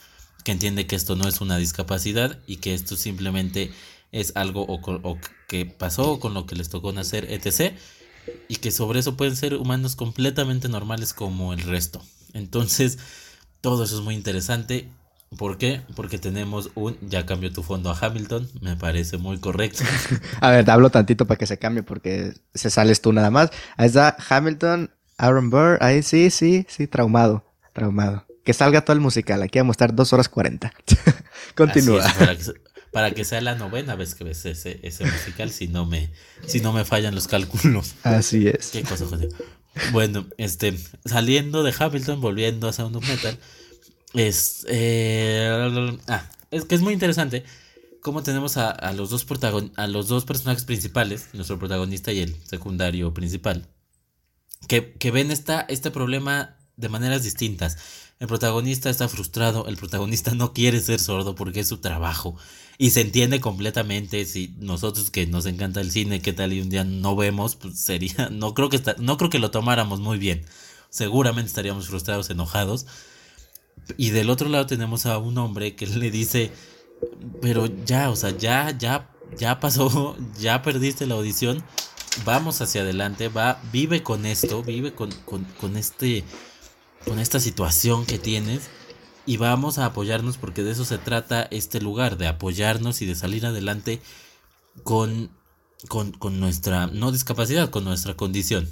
que 0.44 0.52
entiende 0.52 0.88
que 0.88 0.96
esto 0.96 1.16
no 1.16 1.28
es 1.28 1.42
una 1.42 1.58
discapacidad 1.58 2.40
y 2.48 2.58
que 2.58 2.74
esto 2.74 2.96
simplemente 2.96 3.72
es 4.12 4.34
algo 4.36 4.66
o, 4.68 5.20
que 5.48 5.66
pasó 5.66 6.20
con 6.20 6.34
lo 6.34 6.46
que 6.46 6.56
les 6.56 6.70
tocó 6.70 6.92
nacer, 6.92 7.28
etc. 7.32 7.76
Y 8.48 8.58
que 8.58 8.72
sobre 8.72 9.00
eso 9.00 9.18
pueden 9.18 9.36
ser 9.36 9.56
humanos 9.56 9.96
completamente 9.96 10.70
normales 10.70 11.14
como 11.14 11.54
el 11.54 11.62
resto. 11.62 12.02
Entonces, 12.34 12.98
todo 13.62 13.84
eso 13.84 13.98
es 13.98 14.04
muy 14.04 14.16
interesante. 14.16 14.90
¿Por 15.38 15.58
qué? 15.58 15.82
Porque 15.96 16.18
tenemos 16.18 16.72
un, 16.76 16.98
ya 17.02 17.26
cambió 17.26 17.54
tu 17.54 17.64
fondo 17.64 17.90
a 17.90 17.98
Hamilton, 17.98 18.50
me 18.60 18.76
parece 18.76 19.18
muy 19.18 19.40
correcto. 19.40 19.84
a 20.42 20.50
ver, 20.50 20.66
te 20.66 20.72
hablo 20.72 20.90
tantito 20.90 21.26
para 21.26 21.38
que 21.38 21.48
se 21.48 21.58
cambie 21.58 21.84
porque 21.84 22.34
se 22.54 22.70
sales 22.70 23.02
tú 23.02 23.14
nada 23.14 23.32
más. 23.32 23.50
Ahí 23.78 23.88
está 23.88 24.18
Hamilton, 24.30 24.92
Aaron 25.18 25.50
Burr, 25.50 25.78
ahí 25.80 26.04
sí, 26.04 26.30
sí, 26.32 26.66
sí, 26.68 26.88
traumado, 26.88 27.46
traumado 27.72 28.26
que 28.44 28.54
salga 28.54 28.82
todo 28.82 28.94
el 28.94 29.02
musical. 29.02 29.42
Aquí 29.44 29.60
vamos 29.60 29.74
a 29.74 29.76
estar 29.76 29.96
dos 29.96 30.14
horas 30.14 30.30
cuarenta. 30.30 30.74
Continúa. 31.56 32.04
para, 32.18 32.36
que, 32.36 32.44
sea 33.24 33.42
la 33.42 33.56
novena 33.56 33.96
vez 33.96 34.16
que 34.16 34.24
ves 34.24 34.46
ese, 34.46 34.80
ese 34.84 35.06
musical, 35.06 35.52
si 35.52 35.68
no, 35.68 35.86
me, 35.86 36.12
si 36.46 36.60
no 36.60 36.74
me 36.74 36.86
fallan 36.86 37.16
los 37.16 37.28
cálculos. 37.28 37.96
Así 38.04 38.48
es. 38.48 38.70
Qué 38.72 38.84
cosa, 38.84 39.06
José. 39.06 39.30
Bueno, 39.92 40.28
este, 40.38 40.78
saliendo 41.06 41.64
de 41.64 41.74
Hamilton, 41.78 42.20
volviendo 42.20 42.68
a 42.68 42.74
Sound 42.74 42.96
of 42.98 43.08
Metal, 43.08 43.38
es, 44.14 44.66
eh, 44.68 45.98
ah, 46.08 46.30
es 46.52 46.66
que 46.66 46.76
es 46.76 46.82
muy 46.82 46.94
interesante 46.94 47.46
cómo 48.02 48.24
tenemos 48.24 48.58
a, 48.58 48.70
a 48.70 48.92
los 48.92 49.10
dos 49.10 49.24
protagon 49.24 49.72
a 49.78 49.88
los 49.88 50.08
dos 50.08 50.26
personajes 50.26 50.66
principales, 50.66 51.30
nuestro 51.34 51.58
protagonista 51.58 52.12
y 52.12 52.20
el 52.20 52.36
secundario 52.44 53.14
principal, 53.14 53.70
que, 54.68 54.94
que 54.94 55.12
ven 55.12 55.32
esta, 55.32 55.62
este 55.62 55.92
problema 55.92 56.58
de 56.76 56.90
maneras 56.90 57.24
distintas. 57.24 57.78
El 58.20 58.28
protagonista 58.28 58.90
está 58.90 59.08
frustrado, 59.08 59.68
el 59.68 59.78
protagonista 59.78 60.36
no 60.36 60.54
quiere 60.54 60.80
ser 60.80 61.00
sordo 61.00 61.34
porque 61.34 61.62
es 61.62 61.68
su 61.68 61.78
trabajo. 61.78 62.38
Y 62.78 62.92
se 62.92 63.02
entiende 63.02 63.40
completamente 63.40 64.26
si 64.26 64.56
nosotros 64.60 65.12
que 65.12 65.28
nos 65.28 65.46
encanta 65.46 65.82
el 65.82 65.92
cine, 65.92 66.22
qué 66.22 66.34
tal 66.34 66.54
y 66.54 66.62
un 66.62 66.70
día 66.70 66.84
no 66.84 67.16
vemos, 67.16 67.56
pues 67.56 67.80
sería, 67.80 68.30
no 68.32 68.54
creo 68.54 68.70
que 68.70 68.82
no 68.98 69.18
creo 69.18 69.30
que 69.30 69.40
lo 69.40 69.52
tomáramos 69.52 70.00
muy 70.00 70.18
bien. 70.18 70.46
Seguramente 70.90 71.48
estaríamos 71.48 71.88
frustrados, 71.88 72.30
enojados. 72.30 72.86
Y 73.98 74.10
del 74.12 74.30
otro 74.30 74.50
lado 74.50 74.66
tenemos 74.66 75.06
a 75.06 75.18
un 75.18 75.38
hombre 75.38 75.76
que 75.76 75.88
le 75.88 76.12
dice, 76.12 76.52
pero 77.42 77.68
ya, 77.86 78.10
o 78.10 78.16
sea, 78.16 78.36
ya, 78.38 78.76
ya, 78.78 79.10
ya 79.38 79.60
pasó, 79.60 80.18
ya 80.40 80.62
perdiste 80.62 81.06
la 81.06 81.16
audición, 81.16 81.64
vamos 82.26 82.62
hacia 82.62 82.82
adelante, 82.82 83.30
va, 83.30 83.62
vive 83.72 84.04
con 84.04 84.26
esto, 84.26 84.64
vive 84.64 84.94
con, 84.94 85.12
con, 85.26 85.46
con 85.60 85.78
este 85.78 86.24
con 87.06 87.20
esta 87.20 87.40
situación 87.40 88.06
que 88.06 88.20
tienes 88.20 88.70
y 89.26 89.38
vamos 89.38 89.78
a 89.78 89.86
apoyarnos 89.86 90.38
porque 90.38 90.64
de 90.64 90.72
eso 90.72 90.86
se 90.86 90.98
trata 90.98 91.48
este 91.52 91.82
lugar, 91.82 92.18
de 92.18 92.28
apoyarnos 92.28 93.02
y 93.02 93.06
de 93.06 93.16
salir 93.16 93.46
adelante 93.46 94.02
con, 94.84 95.30
con, 95.88 96.12
con 96.12 96.40
nuestra, 96.40 96.88
no 96.88 97.12
discapacidad, 97.12 97.70
con 97.70 97.84
nuestra 97.84 98.16
condición. 98.16 98.68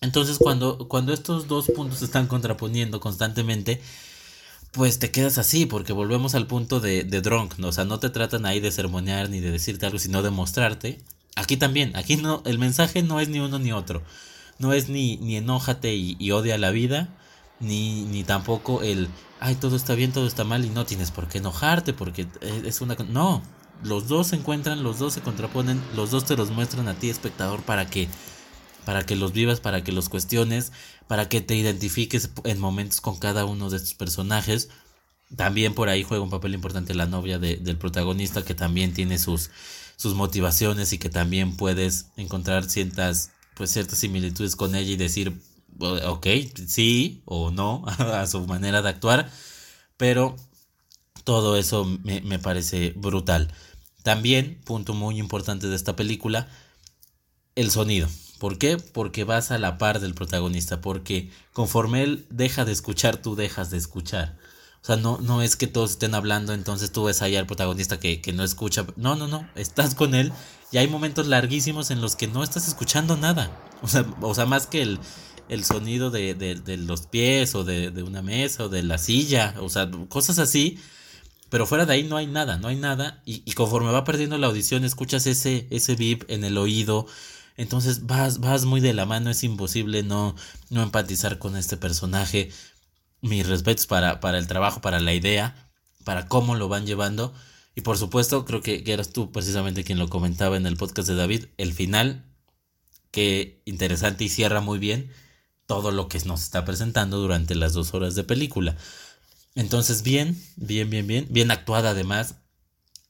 Entonces 0.00 0.38
cuando, 0.38 0.86
cuando 0.88 1.14
estos 1.14 1.48
dos 1.48 1.70
puntos 1.74 2.00
se 2.00 2.04
están 2.04 2.26
contraponiendo 2.26 3.00
constantemente, 3.00 3.80
pues 4.70 4.98
te 4.98 5.10
quedas 5.10 5.38
así, 5.38 5.66
porque 5.66 5.92
volvemos 5.92 6.34
al 6.34 6.46
punto 6.46 6.80
de, 6.80 7.04
de 7.04 7.20
drunk, 7.20 7.58
¿no? 7.58 7.68
o 7.68 7.72
sea, 7.72 7.84
no 7.84 8.00
te 8.00 8.10
tratan 8.10 8.44
ahí 8.44 8.60
de 8.60 8.72
sermonear 8.72 9.30
ni 9.30 9.40
de 9.40 9.50
decirte 9.50 9.86
algo, 9.86 9.98
sino 9.98 10.22
de 10.22 10.30
mostrarte. 10.30 11.00
Aquí 11.36 11.56
también, 11.56 11.96
aquí 11.96 12.16
no, 12.16 12.42
el 12.44 12.58
mensaje 12.58 13.02
no 13.02 13.18
es 13.20 13.28
ni 13.28 13.38
uno 13.40 13.58
ni 13.58 13.72
otro. 13.72 14.02
No 14.58 14.72
es 14.72 14.88
ni, 14.88 15.16
ni 15.16 15.36
enójate 15.36 15.94
y, 15.94 16.16
y 16.18 16.30
odia 16.32 16.58
la 16.58 16.70
vida, 16.70 17.16
ni, 17.64 18.04
ni 18.04 18.24
tampoco 18.24 18.82
el, 18.82 19.08
ay, 19.40 19.56
todo 19.56 19.76
está 19.76 19.94
bien, 19.94 20.12
todo 20.12 20.26
está 20.26 20.44
mal 20.44 20.64
y 20.64 20.70
no 20.70 20.86
tienes 20.86 21.10
por 21.10 21.28
qué 21.28 21.38
enojarte 21.38 21.92
porque 21.92 22.26
es 22.40 22.80
una... 22.80 22.94
No, 22.94 23.42
los 23.82 24.08
dos 24.08 24.28
se 24.28 24.36
encuentran, 24.36 24.82
los 24.82 24.98
dos 24.98 25.14
se 25.14 25.20
contraponen, 25.20 25.82
los 25.94 26.10
dos 26.10 26.24
te 26.24 26.36
los 26.36 26.50
muestran 26.50 26.88
a 26.88 26.94
ti, 26.94 27.10
espectador, 27.10 27.62
para 27.62 27.86
que, 27.86 28.08
para 28.84 29.04
que 29.04 29.16
los 29.16 29.32
vivas, 29.32 29.60
para 29.60 29.84
que 29.84 29.92
los 29.92 30.08
cuestiones, 30.08 30.72
para 31.06 31.28
que 31.28 31.40
te 31.40 31.56
identifiques 31.56 32.30
en 32.44 32.58
momentos 32.58 33.00
con 33.00 33.18
cada 33.18 33.44
uno 33.44 33.70
de 33.70 33.76
estos 33.76 33.94
personajes. 33.94 34.70
También 35.36 35.74
por 35.74 35.88
ahí 35.88 36.02
juega 36.02 36.22
un 36.22 36.30
papel 36.30 36.54
importante 36.54 36.94
la 36.94 37.06
novia 37.06 37.38
del 37.38 37.76
protagonista, 37.76 38.44
que 38.44 38.54
también 38.54 38.94
tiene 38.94 39.18
sus, 39.18 39.50
sus 39.96 40.14
motivaciones 40.14 40.92
y 40.92 40.98
que 40.98 41.10
también 41.10 41.56
puedes 41.56 42.06
encontrar 42.16 42.70
ciertas, 42.70 43.32
pues 43.54 43.70
ciertas 43.70 43.98
similitudes 43.98 44.56
con 44.56 44.74
ella 44.74 44.92
y 44.92 44.96
decir, 44.96 45.40
ok, 45.78 46.26
sí 46.66 47.22
o 47.24 47.50
no 47.50 47.84
a 47.98 48.26
su 48.26 48.46
manera 48.46 48.82
de 48.82 48.88
actuar, 48.88 49.30
pero 49.96 50.36
todo 51.24 51.56
eso 51.56 51.84
me, 51.84 52.20
me, 52.20 52.38
parece 52.38 52.92
brutal. 52.96 53.52
También, 54.02 54.60
punto 54.64 54.94
muy 54.94 55.18
importante 55.18 55.68
de 55.68 55.76
esta 55.76 55.96
película, 55.96 56.48
el 57.54 57.70
sonido. 57.70 58.08
¿Por 58.38 58.58
qué? 58.58 58.76
Porque 58.76 59.24
vas 59.24 59.50
a 59.50 59.58
la 59.58 59.78
par 59.78 60.00
del 60.00 60.14
protagonista, 60.14 60.80
porque 60.80 61.30
conforme 61.52 62.02
él 62.02 62.26
deja 62.30 62.64
de 62.64 62.72
escuchar, 62.72 63.16
tú 63.16 63.36
dejas 63.36 63.70
de 63.70 63.78
escuchar. 63.78 64.36
O 64.82 64.86
sea, 64.86 64.96
no, 64.96 65.16
no 65.16 65.40
es 65.40 65.56
que 65.56 65.66
todos 65.66 65.92
estén 65.92 66.14
hablando, 66.14 66.52
entonces 66.52 66.92
tú 66.92 67.04
ves 67.04 67.22
ahí 67.22 67.36
al 67.36 67.46
protagonista 67.46 67.98
que, 67.98 68.20
que 68.20 68.34
no 68.34 68.44
escucha. 68.44 68.84
No, 68.96 69.16
no, 69.16 69.28
no, 69.28 69.48
estás 69.54 69.94
con 69.94 70.14
él 70.14 70.30
y 70.72 70.76
hay 70.76 70.88
momentos 70.88 71.26
larguísimos 71.26 71.90
en 71.90 72.02
los 72.02 72.16
que 72.16 72.26
no 72.26 72.42
estás 72.42 72.68
escuchando 72.68 73.16
nada. 73.16 73.50
O 73.80 73.88
sea, 73.88 74.04
o 74.20 74.34
sea 74.34 74.44
más 74.44 74.66
que 74.66 74.82
el, 74.82 75.00
el 75.48 75.64
sonido 75.64 76.10
de, 76.10 76.34
de, 76.34 76.76
los 76.76 77.06
pies 77.06 77.54
o 77.54 77.64
de, 77.64 77.90
de, 77.90 78.02
una 78.02 78.22
mesa 78.22 78.64
o 78.64 78.68
de 78.68 78.82
la 78.82 78.98
silla, 78.98 79.54
o 79.60 79.68
sea, 79.68 79.90
cosas 80.08 80.38
así. 80.38 80.78
Pero 81.50 81.66
fuera 81.66 81.86
de 81.86 81.92
ahí 81.92 82.02
no 82.02 82.16
hay 82.16 82.26
nada, 82.26 82.58
no 82.58 82.68
hay 82.68 82.76
nada. 82.76 83.22
Y, 83.24 83.42
y 83.44 83.52
conforme 83.52 83.92
va 83.92 84.04
perdiendo 84.04 84.38
la 84.38 84.48
audición, 84.48 84.84
escuchas 84.84 85.26
ese, 85.26 85.66
ese 85.70 85.94
beep 85.94 86.24
en 86.28 86.44
el 86.44 86.58
oído. 86.58 87.06
Entonces 87.56 88.06
vas, 88.06 88.40
vas 88.40 88.64
muy 88.64 88.80
de 88.80 88.94
la 88.94 89.06
mano, 89.06 89.30
es 89.30 89.44
imposible 89.44 90.02
no, 90.02 90.34
no 90.70 90.82
empatizar 90.82 91.38
con 91.38 91.56
este 91.56 91.76
personaje. 91.76 92.50
Mis 93.20 93.46
respetos 93.46 93.86
para, 93.86 94.20
para 94.20 94.38
el 94.38 94.46
trabajo, 94.46 94.80
para 94.80 95.00
la 95.00 95.14
idea, 95.14 95.70
para 96.04 96.26
cómo 96.26 96.56
lo 96.56 96.68
van 96.68 96.86
llevando. 96.86 97.32
Y 97.76 97.82
por 97.82 97.98
supuesto, 97.98 98.44
creo 98.44 98.60
que, 98.60 98.82
que 98.82 98.92
eras 98.92 99.12
tú 99.12 99.30
precisamente 99.30 99.84
quien 99.84 99.98
lo 99.98 100.08
comentaba 100.08 100.56
en 100.56 100.66
el 100.66 100.76
podcast 100.76 101.08
de 101.08 101.14
David. 101.14 101.46
El 101.56 101.72
final, 101.72 102.24
que 103.10 103.62
interesante 103.64 104.24
y 104.24 104.28
cierra 104.28 104.60
muy 104.60 104.78
bien 104.78 105.10
todo 105.66 105.90
lo 105.90 106.08
que 106.08 106.18
nos 106.20 106.42
está 106.42 106.64
presentando 106.64 107.18
durante 107.18 107.54
las 107.54 107.72
dos 107.72 107.94
horas 107.94 108.14
de 108.14 108.24
película. 108.24 108.76
Entonces, 109.54 110.02
bien, 110.02 110.40
bien, 110.56 110.90
bien, 110.90 111.06
bien, 111.06 111.26
bien 111.30 111.50
actuada 111.50 111.90
además. 111.90 112.36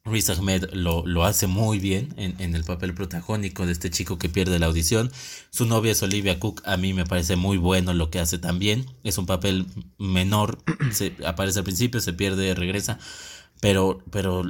Riz 0.06 0.28
Ahmed 0.28 0.70
lo, 0.74 1.06
lo 1.06 1.24
hace 1.24 1.46
muy 1.46 1.78
bien 1.78 2.12
en, 2.18 2.38
en, 2.38 2.54
el 2.54 2.62
papel 2.62 2.92
protagónico 2.92 3.64
de 3.64 3.72
este 3.72 3.88
chico 3.88 4.18
que 4.18 4.28
pierde 4.28 4.58
la 4.58 4.66
audición. 4.66 5.10
Su 5.48 5.64
novia 5.64 5.92
es 5.92 6.02
Olivia 6.02 6.38
Cook, 6.38 6.60
a 6.66 6.76
mí 6.76 6.92
me 6.92 7.06
parece 7.06 7.36
muy 7.36 7.56
bueno 7.56 7.94
lo 7.94 8.10
que 8.10 8.20
hace 8.20 8.36
también. 8.36 8.84
Es 9.02 9.16
un 9.16 9.24
papel 9.24 9.66
menor, 9.96 10.58
se, 10.92 11.16
aparece 11.26 11.60
al 11.60 11.64
principio, 11.64 12.00
se 12.00 12.12
pierde, 12.12 12.54
regresa, 12.54 12.98
pero, 13.62 14.02
pero 14.10 14.42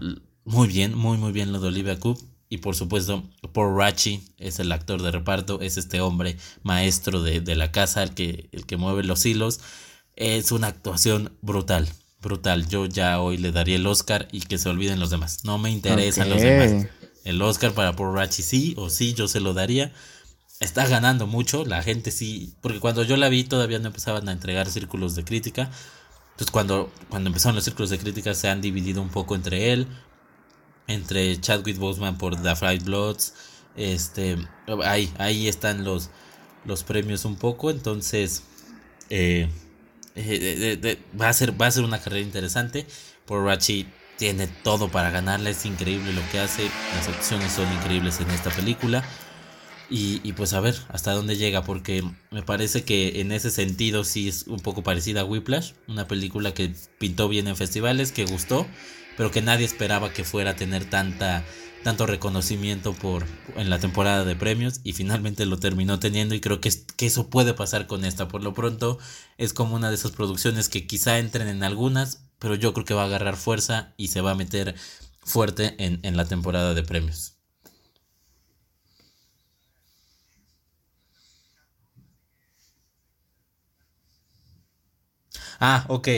muy 0.45 0.67
bien, 0.67 0.97
muy, 0.97 1.19
muy 1.19 1.31
bien 1.31 1.53
lo 1.53 1.61
de 1.61 1.69
Olivia 1.69 2.01
Cook. 2.01 2.21
Y 2.55 2.59
por 2.59 2.77
supuesto, 2.77 3.25
Paul 3.53 3.77
Rachi 3.77 4.23
es 4.39 4.61
el 4.61 4.71
actor 4.71 5.03
de 5.03 5.11
reparto, 5.11 5.61
es 5.61 5.77
este 5.77 6.01
hombre 6.01 6.37
maestro 6.63 7.21
de, 7.21 7.43
la 7.57 7.73
casa, 7.73 8.05
el 8.05 8.15
que, 8.15 8.49
el 8.53 8.65
que 8.65 8.77
mueve 8.77 9.03
los 9.03 9.27
hilos. 9.27 9.59
Es 10.15 10.53
una 10.53 10.69
actuación 10.69 11.37
brutal, 11.43 11.89
brutal. 12.23 12.69
Yo 12.69 12.87
ya 12.87 13.21
hoy 13.21 13.39
le 13.39 13.51
daría 13.51 13.75
el 13.75 13.85
Oscar 13.89 14.29
y 14.31 14.43
que 14.43 14.59
se 14.59 14.69
olviden 14.69 15.01
los 15.01 15.11
demás. 15.11 15.43
No 15.43 15.59
me 15.59 15.73
interesan 15.73 16.31
los 16.31 16.41
demás. 16.41 16.87
El 17.25 17.43
Oscar 17.43 17.73
para 17.73 17.97
Paul 17.97 18.15
Rachi 18.15 18.45
sí 18.45 18.75
o 18.77 18.89
sí, 18.89 19.15
yo 19.15 19.27
se 19.27 19.41
lo 19.41 19.53
daría. 19.53 19.93
Está 20.61 20.87
ganando 20.87 21.27
mucho, 21.27 21.65
la 21.65 21.83
gente 21.83 22.13
sí, 22.13 22.55
porque 22.61 22.79
cuando 22.79 23.03
yo 23.03 23.17
la 23.17 23.29
vi 23.29 23.43
todavía 23.43 23.81
no 23.81 23.89
empezaban 23.89 24.29
a 24.29 24.33
entregar 24.33 24.71
círculos 24.71 25.17
de 25.17 25.25
crítica. 25.25 25.73
Entonces 26.35 26.53
cuando, 26.53 26.93
cuando 27.09 27.31
empezaron 27.31 27.57
los 27.57 27.65
círculos 27.65 27.91
de 27.91 27.99
crítica 27.99 28.33
se 28.33 28.49
han 28.49 28.61
dividido 28.61 29.03
un 29.03 29.09
poco 29.09 29.35
entre 29.35 29.73
él, 29.73 29.89
entre 30.87 31.41
Chadwick 31.41 31.79
Boseman 31.79 32.19
por 32.19 32.41
The 32.41 32.57
Fried 32.57 32.83
Bloods. 32.83 33.35
Este, 33.77 34.37
ahí, 34.85 35.13
ahí 35.19 35.49
están 35.49 35.85
los, 35.85 36.11
los 36.65 36.83
premios 36.85 37.25
un 37.25 37.37
poco. 37.37 37.71
Entonces, 37.71 38.43
eh, 39.11 39.49
eh, 40.15 40.99
va, 41.21 41.29
a 41.29 41.33
ser, 41.33 41.61
va 41.61 41.67
a 41.67 41.71
ser 41.71 41.85
una 41.85 42.01
carrera 42.01 42.25
interesante. 42.25 42.87
Rachi 43.29 43.87
tiene 44.19 44.47
todo 44.47 44.89
para 44.89 45.11
ganarla. 45.11 45.51
Es 45.51 45.65
increíble 45.67 46.13
lo 46.13 46.23
que 46.31 46.39
hace. 46.39 46.71
Las 46.95 47.09
opciones 47.09 47.53
son 47.53 47.73
increíbles 47.73 48.21
en 48.21 48.31
esta 48.31 48.51
película. 48.51 49.05
Y, 49.91 50.21
y, 50.25 50.33
pues 50.33 50.55
a 50.55 50.61
ver 50.61 50.75
hasta 50.89 51.13
dónde 51.13 51.37
llega, 51.37 51.63
porque 51.63 52.03
me 52.31 52.43
parece 52.43 52.85
que 52.85 53.21
en 53.21 53.33
ese 53.33 53.51
sentido 53.51 54.03
sí 54.03 54.29
es 54.29 54.47
un 54.47 54.59
poco 54.61 54.83
parecida 54.83 55.21
a 55.21 55.25
Whiplash, 55.25 55.73
una 55.87 56.09
película 56.09 56.55
que 56.55 56.75
pintó 56.99 57.29
bien 57.29 57.49
en 57.49 57.55
festivales, 57.57 58.11
que 58.11 58.25
gustó, 58.25 58.67
pero 59.17 59.31
que 59.31 59.43
nadie 59.43 59.67
esperaba 59.67 60.13
que 60.13 60.25
fuera 60.25 60.53
a 60.53 60.57
tener 60.57 60.85
tanta 60.85 61.45
tanto 61.83 62.07
reconocimiento 62.07 62.95
por 62.95 63.27
en 63.57 63.69
la 63.69 63.79
temporada 63.79 64.25
de 64.25 64.35
premios 64.37 64.81
y 64.85 64.95
finalmente 64.95 65.45
lo 65.45 65.59
terminó 65.59 65.99
teniendo 66.01 66.35
y 66.35 66.41
creo 66.41 66.59
que, 66.61 66.71
que 66.97 67.07
eso 67.07 67.29
puede 67.29 67.53
pasar 67.53 67.87
con 67.87 68.05
esta. 68.07 68.27
Por 68.29 68.43
lo 68.43 68.55
pronto 68.55 68.99
es 69.37 69.53
como 69.53 69.75
una 69.77 69.91
de 69.91 69.97
esas 69.97 70.13
producciones 70.13 70.69
que 70.71 70.87
quizá 70.87 71.19
entren 71.19 71.49
en 71.49 71.63
algunas 71.63 72.25
pero 72.39 72.55
yo 72.55 72.73
creo 72.75 72.85
que 72.85 72.95
va 72.95 73.03
a 73.03 73.07
agarrar 73.07 73.37
fuerza 73.37 73.95
y 73.97 74.09
se 74.09 74.21
va 74.21 74.33
a 74.33 74.35
meter 74.35 74.75
fuerte 75.23 75.75
en, 75.85 76.01
en 76.03 76.17
la 76.17 76.27
temporada 76.27 76.75
de 76.75 76.83
premios. 76.83 77.37
Ah 85.61 85.85
ok 85.89 86.09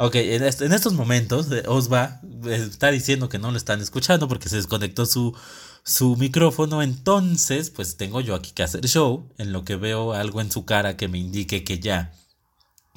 Ok, 0.00 0.14
en, 0.14 0.44
estos 0.44 0.92
momentos 0.92 1.50
eh, 1.50 1.64
Osva 1.66 2.20
eh, 2.44 2.68
está 2.70 2.92
diciendo 2.92 3.28
que 3.28 3.40
no 3.40 3.50
lo 3.50 3.56
están 3.56 3.80
escuchando 3.80 4.28
porque 4.28 4.48
se 4.48 4.54
desconectó 4.54 5.06
su, 5.06 5.36
su 5.82 6.14
micrófono. 6.14 6.82
Entonces, 6.82 7.70
pues 7.70 7.96
tengo 7.96 8.20
yo 8.20 8.36
aquí 8.36 8.52
que 8.52 8.62
hacer 8.62 8.86
show 8.86 9.28
en 9.38 9.52
lo 9.52 9.64
que 9.64 9.74
veo 9.74 10.12
algo 10.12 10.40
en 10.40 10.52
su 10.52 10.64
cara 10.64 10.96
que 10.96 11.08
me 11.08 11.18
indique 11.18 11.64
que 11.64 11.80
ya 11.80 12.12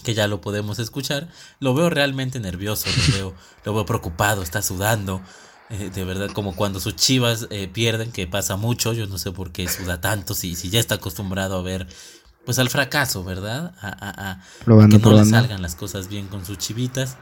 que 0.03 0.13
ya 0.13 0.27
lo 0.27 0.41
podemos 0.41 0.77
escuchar. 0.77 1.27
Lo 1.59 1.73
veo 1.73 1.89
realmente 1.89 2.39
nervioso, 2.39 2.87
lo 3.07 3.13
veo, 3.17 3.35
lo 3.65 3.73
veo 3.73 3.85
preocupado, 3.87 4.43
está 4.43 4.61
sudando. 4.61 5.23
Eh, 5.71 5.89
de 5.89 6.03
verdad, 6.03 6.29
como 6.29 6.55
cuando 6.55 6.79
sus 6.79 6.95
chivas 6.95 7.47
pierden, 7.73 8.11
que 8.11 8.27
pasa 8.27 8.57
mucho. 8.57 8.93
Yo 8.93 9.07
no 9.07 9.17
sé 9.17 9.31
por 9.31 9.51
qué 9.51 9.67
suda 9.67 10.01
tanto, 10.01 10.35
si, 10.35 10.55
si 10.55 10.69
ya 10.69 10.79
está 10.79 10.95
acostumbrado 10.95 11.57
a 11.57 11.63
ver 11.63 11.87
pues 12.45 12.59
al 12.59 12.69
fracaso, 12.69 13.23
¿verdad? 13.23 13.73
A, 13.81 13.87
a, 13.89 14.31
a 14.31 14.87
que 14.89 14.97
no 14.97 15.11
le 15.11 15.25
salgan 15.25 15.61
las 15.61 15.75
cosas 15.75 16.07
bien 16.07 16.27
con 16.27 16.45
sus 16.45 16.57
chivitas. 16.57 17.17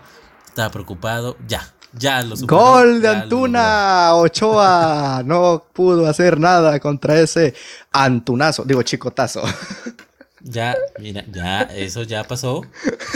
Estaba 0.48 0.72
preocupado. 0.72 1.38
Ya, 1.48 1.62
ya 1.94 2.22
lo 2.24 2.36
superó, 2.36 2.58
Gol 2.60 3.02
de 3.02 3.08
Antuna. 3.10 4.16
Ochoa 4.16 5.22
no 5.26 5.64
pudo 5.74 6.08
hacer 6.08 6.40
nada 6.40 6.80
contra 6.80 7.20
ese 7.20 7.54
Antunazo, 7.92 8.64
digo 8.64 8.82
chicotazo. 8.84 9.42
Ya, 10.42 10.78
mira, 11.00 11.26
ya, 11.32 11.64
eso 11.64 12.04
ya 12.04 12.24
pasó. 12.24 12.62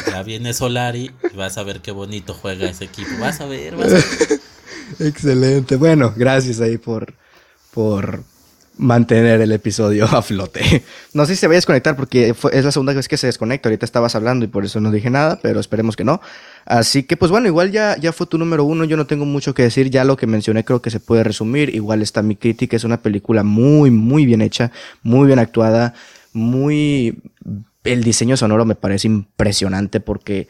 Ya 0.08 0.24
viene 0.24 0.54
Solari 0.54 1.12
y 1.32 1.38
vas 1.38 1.58
a 1.58 1.64
ver 1.64 1.82
qué 1.82 1.92
bonito 1.92 2.34
juega 2.34 2.70
ese 2.70 2.86
equipo. 2.86 3.12
Vas 3.20 3.40
a 3.40 3.46
ver, 3.46 3.78
vas 3.78 3.88
a 3.88 3.96
ver. 3.96 4.40
Excelente. 5.00 5.78
Bueno, 5.78 6.14
gracias 6.16 6.60
ahí 6.60 6.78
por, 6.78 7.14
por 7.72 8.24
mantener 8.78 9.41
el 9.41 9.52
episodio 9.52 10.06
a 10.12 10.22
flote. 10.22 10.84
No 11.14 11.26
sé 11.26 11.36
si 11.36 11.41
se 11.41 11.48
va 11.48 11.54
a 11.54 11.56
desconectar 11.56 11.95
porque 11.95 12.36
es 12.52 12.66
la 12.66 12.72
segunda 12.72 12.94
vez 12.94 13.08
que 13.08 13.18
se 13.18 13.28
desconecta. 13.28 13.70
Ahorita 13.70 13.86
estabas 13.86 14.16
hablando 14.16 14.45
y 14.45 14.48
por 14.48 14.66
eso 14.66 14.80
no 14.80 14.91
dije 14.91 15.10
nada, 15.10 15.40
pero 15.41 15.60
esperemos 15.60 15.95
que 15.95 16.04
no. 16.04 16.22
Así 16.66 17.04
que, 17.04 17.18
pues 17.18 17.32
bueno, 17.32 17.48
igual 17.48 17.72
ya, 17.72 17.98
ya 17.98 18.14
fue 18.14 18.28
tu 18.28 18.38
número 18.38 18.64
uno. 18.64 18.84
Yo 18.86 18.98
no 18.98 19.06
tengo 19.06 19.26
mucho 19.26 19.54
que 19.54 19.64
decir. 19.64 19.90
Ya 19.90 20.04
lo 20.04 20.18
que 20.18 20.28
mencioné 20.28 20.64
creo 20.64 20.82
que 20.82 20.90
se 20.90 21.00
puede 21.00 21.24
resumir. 21.24 21.74
Igual 21.74 22.02
está 22.02 22.22
mi 22.22 22.36
crítica. 22.36 22.76
Es 22.76 22.84
una 22.84 23.02
película 23.02 23.44
muy, 23.44 23.91
muy 23.91 24.26
bien 24.26 24.41
hecha, 24.41 24.72
muy 25.04 25.28
bien 25.28 25.40
actuada, 25.40 25.94
muy. 26.32 27.18
El 27.84 28.04
diseño 28.04 28.38
sonoro 28.38 28.64
me 28.64 28.76
parece 28.76 29.08
impresionante 29.08 30.00
porque 30.00 30.48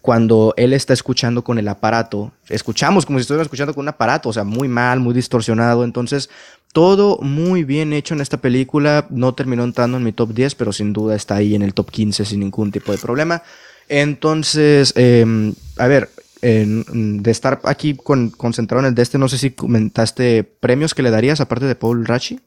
cuando 0.00 0.54
él 0.56 0.72
está 0.72 0.92
escuchando 0.92 1.42
con 1.42 1.58
el 1.58 1.68
aparato, 1.68 2.32
escuchamos 2.48 3.04
como 3.04 3.18
si 3.18 3.22
estuviera 3.22 3.42
escuchando 3.42 3.74
con 3.74 3.82
un 3.82 3.88
aparato, 3.88 4.28
o 4.28 4.32
sea, 4.32 4.44
muy 4.44 4.68
mal, 4.68 5.00
muy 5.00 5.14
distorsionado. 5.14 5.84
Entonces, 5.84 6.30
todo 6.72 7.18
muy 7.20 7.64
bien 7.64 7.92
hecho 7.92 8.14
en 8.14 8.20
esta 8.20 8.38
película. 8.38 9.06
No 9.10 9.34
terminó 9.34 9.64
entrando 9.64 9.96
en 9.96 10.04
mi 10.04 10.12
top 10.12 10.32
10, 10.34 10.54
pero 10.54 10.72
sin 10.72 10.92
duda 10.92 11.16
está 11.16 11.36
ahí 11.36 11.54
en 11.54 11.62
el 11.62 11.74
top 11.74 11.90
15 11.90 12.24
sin 12.24 12.40
ningún 12.40 12.70
tipo 12.72 12.92
de 12.92 12.98
problema. 12.98 13.42
Entonces, 13.88 14.92
em, 14.96 15.54
a 15.76 15.86
ver, 15.86 16.10
de 16.40 17.30
estar 17.30 17.60
aquí 17.64 17.96
concentrado 17.96 18.80
en 18.80 18.88
el 18.90 18.94
de 18.94 19.02
este, 19.02 19.18
no 19.18 19.28
sé 19.28 19.38
si 19.38 19.50
comentaste 19.50 20.44
premios 20.44 20.94
que 20.94 21.02
le 21.02 21.10
darías 21.10 21.40
aparte 21.40 21.66
de 21.66 21.74
Paul 21.74 22.06
Rachi. 22.06 22.40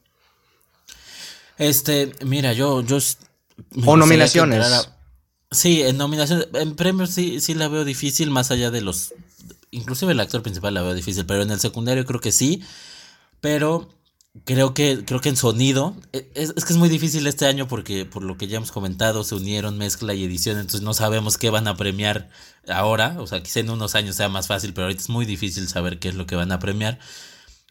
Este, 1.58 2.12
mira, 2.24 2.52
yo, 2.52 2.80
yo 2.82 2.98
o 3.84 3.96
nominaciones. 3.96 4.88
Sí, 5.50 5.82
en 5.82 5.98
nominaciones, 5.98 6.48
en 6.54 6.74
premios 6.76 7.10
sí, 7.10 7.40
sí 7.40 7.52
la 7.52 7.68
veo 7.68 7.84
difícil, 7.84 8.30
más 8.30 8.50
allá 8.50 8.70
de 8.70 8.80
los, 8.80 9.12
inclusive 9.70 10.12
el 10.12 10.20
actor 10.20 10.42
principal 10.42 10.72
la 10.72 10.82
veo 10.82 10.94
difícil, 10.94 11.26
pero 11.26 11.42
en 11.42 11.50
el 11.50 11.60
secundario 11.60 12.06
creo 12.06 12.20
que 12.20 12.32
sí, 12.32 12.62
pero 13.42 13.90
Creo 14.44 14.72
que, 14.72 15.04
creo 15.04 15.20
que 15.20 15.28
en 15.28 15.36
sonido, 15.36 15.94
e, 16.12 16.30
es, 16.34 16.52
que 16.52 16.72
es 16.72 16.78
muy 16.78 16.88
difícil 16.88 17.26
este 17.26 17.46
año 17.46 17.68
porque 17.68 18.06
por 18.06 18.22
lo 18.22 18.38
que 18.38 18.46
ya 18.48 18.56
hemos 18.56 18.72
comentado, 18.72 19.24
se 19.24 19.34
unieron 19.34 19.76
mezcla 19.76 20.14
y 20.14 20.24
edición, 20.24 20.56
entonces 20.56 20.80
no 20.80 20.94
sabemos 20.94 21.36
qué 21.36 21.50
van 21.50 21.68
a 21.68 21.76
premiar 21.76 22.30
ahora, 22.66 23.16
o 23.20 23.26
sea, 23.26 23.42
quizá 23.42 23.60
en 23.60 23.68
unos 23.68 23.94
años 23.94 24.16
sea 24.16 24.30
más 24.30 24.46
fácil, 24.46 24.72
pero 24.72 24.86
ahorita 24.86 25.02
es 25.02 25.10
muy 25.10 25.26
difícil 25.26 25.68
saber 25.68 25.98
qué 25.98 26.08
es 26.08 26.14
lo 26.14 26.26
que 26.26 26.34
van 26.34 26.50
a 26.50 26.58
premiar. 26.58 26.98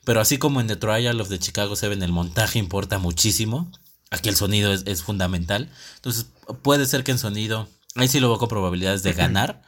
Pero 0.03 0.21
así 0.21 0.37
como 0.37 0.61
en 0.61 0.67
The 0.67 0.75
Trial 0.75 1.19
of 1.19 1.29
the 1.29 1.39
Chicago 1.39 1.75
7 1.75 2.03
el 2.03 2.11
montaje 2.11 2.59
importa 2.59 2.99
muchísimo, 2.99 3.71
aquí 4.11 4.29
el 4.29 4.35
sonido 4.35 4.71
es, 4.71 4.83
es 4.85 5.01
fundamental, 5.01 5.71
entonces 5.95 6.27
puede 6.61 6.85
ser 6.85 7.03
que 7.03 7.11
en 7.11 7.19
sonido, 7.19 7.69
ahí 7.95 8.07
sí 8.07 8.19
lo 8.19 8.29
veo 8.29 8.37
con 8.37 8.49
probabilidades 8.49 9.01
de 9.01 9.13
ganar. 9.21 9.63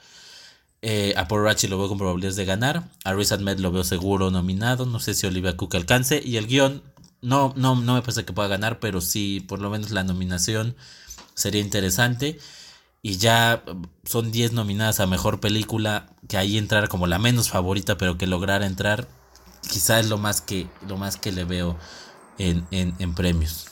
Eh, 0.85 1.13
a 1.15 1.29
Paul 1.29 1.45
Ratchet 1.45 1.69
lo 1.69 1.77
veo 1.77 1.87
con 1.87 1.97
probabilidades 1.97 2.35
de 2.35 2.43
ganar. 2.43 2.83
A 3.05 3.13
Riz 3.13 3.31
Ahmed 3.31 3.57
lo 3.59 3.71
veo 3.71 3.85
seguro 3.85 4.31
nominado. 4.31 4.85
No 4.85 4.99
sé 4.99 5.13
si 5.13 5.25
Olivia 5.25 5.55
Cook 5.55 5.75
alcance. 5.75 6.21
Y 6.23 6.35
el 6.35 6.45
guion, 6.45 6.83
no, 7.21 7.53
no, 7.55 7.75
no 7.75 7.93
me 7.93 8.01
parece 8.01 8.25
que 8.25 8.33
pueda 8.33 8.49
ganar, 8.49 8.79
pero 8.79 8.99
sí, 8.99 9.39
por 9.47 9.61
lo 9.61 9.69
menos 9.69 9.91
la 9.91 10.03
nominación 10.03 10.75
sería 11.35 11.61
interesante. 11.61 12.37
Y 13.01 13.15
ya 13.15 13.63
son 14.03 14.33
10 14.33 14.51
nominadas 14.51 14.99
a 14.99 15.07
mejor 15.07 15.39
película. 15.39 16.07
Que 16.27 16.35
ahí 16.35 16.57
entrar 16.57 16.89
como 16.89 17.07
la 17.07 17.17
menos 17.17 17.49
favorita, 17.49 17.97
pero 17.97 18.17
que 18.17 18.27
lograra 18.27 18.65
entrar. 18.65 19.07
Quizá 19.71 20.01
es 20.01 20.09
lo 20.09 20.17
más 20.17 20.41
que, 20.41 20.67
lo 20.85 20.97
más 20.97 21.15
que 21.15 21.31
le 21.31 21.45
veo 21.45 21.77
en, 22.37 22.67
en, 22.71 22.93
en 22.99 23.15
premios. 23.15 23.67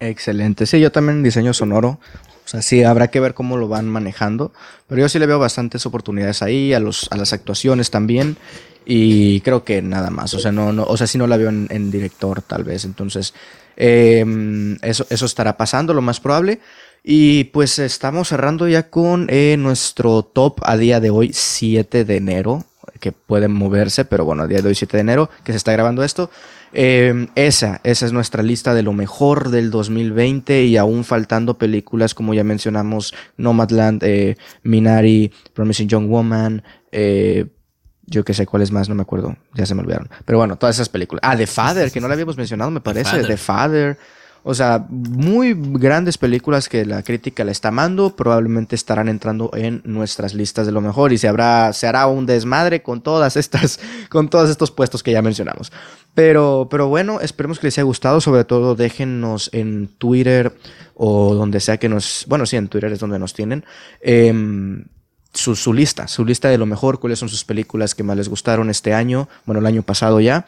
Excelente. 0.00 0.66
Sí, 0.66 0.80
yo 0.80 0.92
también 0.92 1.22
diseño 1.22 1.52
sonoro. 1.52 1.98
O 2.44 2.50
sea, 2.50 2.62
sí, 2.62 2.82
habrá 2.82 3.08
que 3.08 3.20
ver 3.20 3.34
cómo 3.34 3.56
lo 3.56 3.68
van 3.68 3.88
manejando. 3.88 4.52
Pero 4.86 5.02
yo 5.02 5.08
sí 5.08 5.18
le 5.18 5.26
veo 5.26 5.38
bastantes 5.38 5.84
oportunidades 5.86 6.42
ahí, 6.42 6.72
a, 6.72 6.80
los, 6.80 7.08
a 7.10 7.16
las 7.16 7.32
actuaciones 7.32 7.90
también. 7.90 8.36
Y 8.86 9.40
creo 9.42 9.64
que 9.64 9.82
nada 9.82 10.10
más. 10.10 10.32
O 10.34 10.38
sea, 10.38 10.52
no, 10.52 10.72
no, 10.72 10.84
o 10.84 10.96
sea, 10.96 11.06
sí 11.06 11.18
no 11.18 11.26
la 11.26 11.36
veo 11.36 11.50
en, 11.50 11.90
director, 11.90 12.40
tal 12.42 12.64
vez. 12.64 12.84
Entonces, 12.84 13.34
em, 13.76 14.76
eso, 14.82 15.06
eso 15.10 15.26
estará 15.26 15.56
pasando, 15.56 15.92
lo 15.92 16.00
más 16.00 16.20
probable. 16.20 16.60
Y 17.04 17.44
pues 17.44 17.78
estamos 17.78 18.28
cerrando 18.28 18.68
ya 18.68 18.90
con 18.90 19.26
eh, 19.30 19.56
nuestro 19.58 20.22
top 20.22 20.60
a 20.62 20.76
día 20.76 21.00
de 21.00 21.10
hoy, 21.10 21.32
7 21.32 22.04
de 22.04 22.16
enero, 22.16 22.64
que 23.00 23.12
pueden 23.12 23.52
moverse, 23.52 24.04
pero 24.04 24.24
bueno, 24.24 24.44
a 24.44 24.46
día 24.46 24.60
de 24.60 24.68
hoy, 24.68 24.74
7 24.74 24.96
de 24.96 25.00
enero, 25.00 25.30
que 25.44 25.52
se 25.52 25.56
está 25.56 25.72
grabando 25.72 26.02
esto. 26.02 26.30
Em, 26.72 27.28
esa, 27.34 27.80
esa 27.84 28.06
es 28.06 28.12
nuestra 28.12 28.42
lista 28.42 28.74
de 28.74 28.82
lo 28.82 28.92
mejor 28.92 29.50
del 29.50 29.70
2020 29.70 30.64
y 30.64 30.76
aún 30.76 31.04
faltando 31.04 31.58
películas 31.58 32.14
como 32.14 32.34
ya 32.34 32.44
mencionamos, 32.44 33.14
Nomadland, 33.36 34.02
eh, 34.04 34.36
Minari, 34.62 35.32
Promising 35.54 35.88
Young 35.88 36.08
Woman, 36.08 36.62
eh, 36.92 37.46
yo 38.06 38.24
que 38.24 38.34
sé 38.34 38.46
cuáles 38.46 38.72
más, 38.72 38.88
no 38.88 38.94
me 38.94 39.02
acuerdo, 39.02 39.36
ya 39.54 39.66
se 39.66 39.74
me 39.74 39.82
olvidaron. 39.82 40.08
Pero 40.24 40.38
bueno, 40.38 40.56
todas 40.56 40.76
esas 40.76 40.88
películas. 40.88 41.20
Ah, 41.24 41.36
The 41.36 41.46
Father, 41.46 41.90
que 41.90 42.00
no 42.00 42.08
la 42.08 42.14
habíamos 42.14 42.36
mencionado, 42.36 42.70
me 42.70 42.80
parece, 42.80 43.22
The 43.22 43.36
Father. 43.36 43.98
O 44.50 44.54
sea, 44.54 44.86
muy 44.88 45.54
grandes 45.54 46.16
películas 46.16 46.70
que 46.70 46.86
la 46.86 47.02
crítica 47.02 47.44
le 47.44 47.52
está 47.52 47.68
amando, 47.68 48.16
probablemente 48.16 48.76
estarán 48.76 49.10
entrando 49.10 49.50
en 49.52 49.82
nuestras 49.84 50.32
listas 50.32 50.64
de 50.64 50.72
lo 50.72 50.80
mejor 50.80 51.12
y 51.12 51.18
se 51.18 51.28
habrá, 51.28 51.70
se 51.74 51.86
hará 51.86 52.06
un 52.06 52.24
desmadre 52.24 52.82
con 52.82 53.02
todas 53.02 53.36
estas, 53.36 53.78
con 54.08 54.30
todos 54.30 54.48
estos 54.48 54.70
puestos 54.70 55.02
que 55.02 55.12
ya 55.12 55.20
mencionamos. 55.20 55.70
Pero, 56.14 56.66
pero 56.70 56.88
bueno, 56.88 57.20
esperemos 57.20 57.58
que 57.58 57.66
les 57.66 57.76
haya 57.76 57.82
gustado. 57.82 58.22
Sobre 58.22 58.44
todo, 58.44 58.74
déjennos 58.74 59.50
en 59.52 59.88
Twitter 59.98 60.56
o 60.94 61.34
donde 61.34 61.60
sea 61.60 61.76
que 61.76 61.90
nos. 61.90 62.24
Bueno, 62.26 62.46
sí, 62.46 62.56
en 62.56 62.68
Twitter 62.68 62.90
es 62.90 63.00
donde 63.00 63.18
nos 63.18 63.34
tienen. 63.34 63.66
Em, 64.00 64.86
su, 65.34 65.56
su, 65.56 65.74
lista, 65.74 66.08
su 66.08 66.24
lista 66.24 66.48
de 66.48 66.56
lo 66.56 66.64
mejor, 66.64 67.00
cuáles 67.00 67.18
son 67.18 67.28
sus 67.28 67.44
películas 67.44 67.94
que 67.94 68.02
más 68.02 68.16
les 68.16 68.30
gustaron 68.30 68.70
este 68.70 68.94
año, 68.94 69.28
bueno, 69.44 69.60
el 69.60 69.66
año 69.66 69.82
pasado 69.82 70.20
ya. 70.20 70.46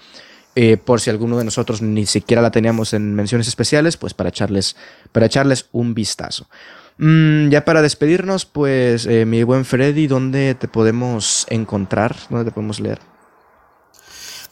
Eh, 0.56 0.76
por 0.76 1.00
si 1.00 1.10
alguno 1.10 1.38
de 1.38 1.44
nosotros 1.44 1.80
ni 1.80 2.06
siquiera 2.06 2.42
la 2.42 2.50
teníamos 2.50 2.92
en 2.92 3.14
menciones 3.14 3.46
especiales, 3.46 3.96
pues 3.96 4.14
para 4.14 4.30
echarles, 4.30 4.76
para 5.12 5.26
echarles 5.26 5.66
un 5.72 5.94
vistazo. 5.94 6.48
Mm, 6.98 7.50
ya 7.50 7.64
para 7.64 7.82
despedirnos, 7.82 8.46
pues 8.46 9.06
eh, 9.06 9.24
mi 9.24 9.42
buen 9.44 9.64
Freddy, 9.64 10.06
¿dónde 10.06 10.54
te 10.54 10.68
podemos 10.68 11.46
encontrar? 11.48 12.16
¿Dónde 12.28 12.46
te 12.46 12.50
podemos 12.50 12.80
leer? 12.80 12.98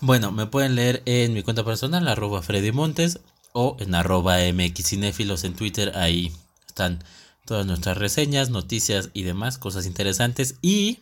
Bueno, 0.01 0.31
me 0.31 0.47
pueden 0.47 0.77
leer 0.77 1.03
en 1.05 1.35
mi 1.35 1.43
cuenta 1.43 1.65
personal, 1.65 2.07
arroba 2.07 2.41
Freddy 2.43 2.71
Montes, 2.71 3.19
o 3.53 3.77
en 3.81 3.95
arroba 3.95 4.37
mxcinéfilos 4.53 5.43
en 5.43 5.55
Twitter, 5.55 5.93
ahí 5.97 6.33
están 6.67 7.03
todas 7.45 7.67
nuestras 7.67 7.99
reseñas, 7.99 8.51
noticias 8.51 9.11
y 9.15 9.25
demás, 9.25 9.59
cosas 9.59 9.87
interesantes. 9.87 10.55
Y 10.63 11.01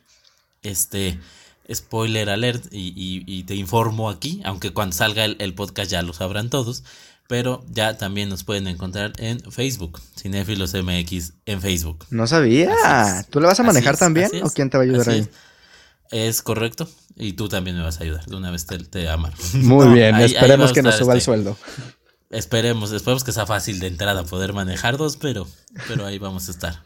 este 0.63 1.19
spoiler 1.73 2.31
alert 2.31 2.67
y, 2.71 3.43
te 3.45 3.55
informo 3.55 4.11
aquí, 4.11 4.41
aunque 4.45 4.73
cuando 4.73 4.95
salga 4.95 5.25
el, 5.25 5.55
podcast 5.55 5.91
ya 5.91 6.03
lo 6.03 6.13
sabrán 6.13 6.51
todos, 6.51 6.85
pero 7.29 7.65
ya 7.69 7.97
también 7.99 8.29
nos 8.29 8.45
pueden 8.45 8.69
encontrar 8.69 9.13
en 9.19 9.41
Facebook, 9.51 10.01
Cinefilos 10.17 10.75
MX 10.75 11.33
en 11.47 11.61
Facebook. 11.61 12.07
No 12.11 12.27
sabía. 12.27 13.27
¿Tú 13.31 13.41
le 13.41 13.47
vas 13.47 13.59
a 13.59 13.63
manejar 13.63 13.97
también 13.97 14.31
o 14.43 14.51
quién 14.51 14.71
te 14.71 14.77
va 14.77 14.85
a 14.85 14.87
ayudar 14.87 15.09
ahí? 15.09 15.29
Es. 16.11 16.43
correcto. 16.43 16.89
Y 17.19 17.33
tú 17.33 17.49
también 17.49 17.77
me 17.77 17.83
vas 17.83 17.99
a 18.01 18.05
ayudar. 18.05 18.27
De 18.27 18.37
una 18.37 18.51
vez 18.51 18.67
te, 18.67 18.79
te 18.79 19.09
amar. 19.09 19.33
Muy 19.55 19.89
bien. 19.95 20.15
esperemos 20.17 20.73
que 20.73 20.83
nos 20.83 20.97
suba 20.97 21.15
el 21.15 21.19
este, 21.19 21.25
sueldo. 21.25 21.57
Esperemos, 22.31 22.93
esperemos 22.93 23.25
que 23.25 23.33
sea 23.33 23.47
fácil 23.47 23.81
de 23.81 23.87
entrada 23.87 24.25
poder 24.25 24.53
manejar 24.53 24.97
dos, 24.97 25.17
pero, 25.17 25.49
pero 25.89 26.05
ahí 26.07 26.19
vamos 26.19 26.49
a 26.49 26.51
estar. 26.51 26.83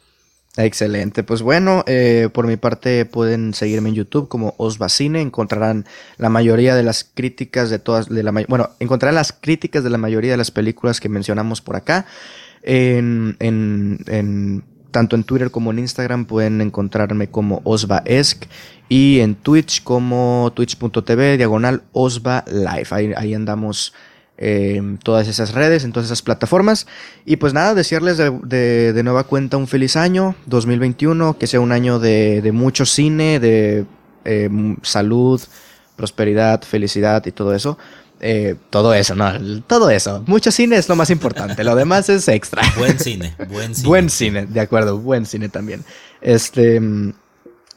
Excelente, 0.57 1.23
pues 1.23 1.43
bueno, 1.43 1.85
eh, 1.87 2.29
por 2.33 2.49
mi 2.49 2.57
parte 2.57 3.05
pueden 3.05 3.55
seguirme 3.55 3.91
en 3.91 3.95
YouTube 3.95 4.29
como 4.29 4.55
Osvacine, 4.59 5.21
encontrarán 5.21 5.87
la 6.17 6.29
mayoría 6.29 6.75
de 6.75 6.83
las 6.83 7.05
críticas 7.05 7.71
de 7.71 7.79
todas, 7.79 8.09
bueno, 8.49 8.71
encontrarán 8.81 9.15
las 9.15 9.33
críticas 9.33 9.85
de 9.85 9.91
la 9.91 9.99
mayoría 9.99 10.33
de 10.33 10.37
las 10.37 10.51
películas 10.51 10.99
que 10.99 11.09
mencionamos 11.09 11.61
por 11.61 11.77
acá. 11.77 12.05
En, 12.63 13.37
tanto 14.91 15.15
en 15.15 15.23
Twitter 15.23 15.53
como 15.53 15.71
en 15.71 15.79
Instagram 15.79 16.25
pueden 16.25 16.61
encontrarme 16.61 17.31
como 17.31 17.63
Osvaesc 17.63 18.45
y 18.89 19.21
en 19.21 19.37
Twitch 19.37 19.85
como 19.85 20.53
twitch.tv 20.55 21.37
diagonal 21.37 21.85
Osva 21.93 22.45
Live. 22.49 23.15
Ahí 23.17 23.35
andamos 23.35 23.95
en 24.41 24.97
todas 24.97 25.29
esas 25.29 25.53
redes, 25.53 25.85
en 25.85 25.93
todas 25.93 26.07
esas 26.07 26.23
plataformas. 26.23 26.87
Y 27.27 27.37
pues 27.37 27.53
nada, 27.53 27.75
desearles 27.75 28.17
de, 28.17 28.93
de, 28.93 29.03
nueva 29.03 29.25
cuenta 29.25 29.59
un 29.59 29.69
feliz 29.69 29.97
año 29.97 30.35
2021, 30.47 31.39
que 31.39 31.47
sea 31.47 31.61
un 31.61 31.73
año 31.73 31.99
de, 31.99 32.41
de 32.41 32.51
mucho 32.51 32.87
cine, 32.87 33.39
de 33.39 33.85
eh, 34.25 34.49
salud, 34.83 35.41
prosperidad, 35.95 36.63
felicidad 36.63 37.25
y 37.27 37.33
todo 37.33 37.55
eso. 37.55 37.79
Eh, 38.23 38.57
todo 38.71 38.93
eso, 38.95 39.15
¿no? 39.15 39.33
Todo 39.67 39.91
eso. 39.91 40.23
Mucho 40.27 40.51
cine 40.51 40.77
es 40.77 40.89
lo 40.89 40.97
más 40.97 41.11
importante, 41.11 41.63
lo 41.63 41.75
demás 41.75 42.09
es 42.09 42.27
extra. 42.29 42.63
Buen 42.79 42.99
cine, 42.99 43.35
buen 43.49 43.75
cine. 43.75 43.89
buen 43.89 44.11
cine, 44.11 44.47
de 44.47 44.61
acuerdo, 44.61 44.99
buen 44.99 45.25
cine 45.25 45.49
también. 45.49 45.85
Este, 46.21 46.81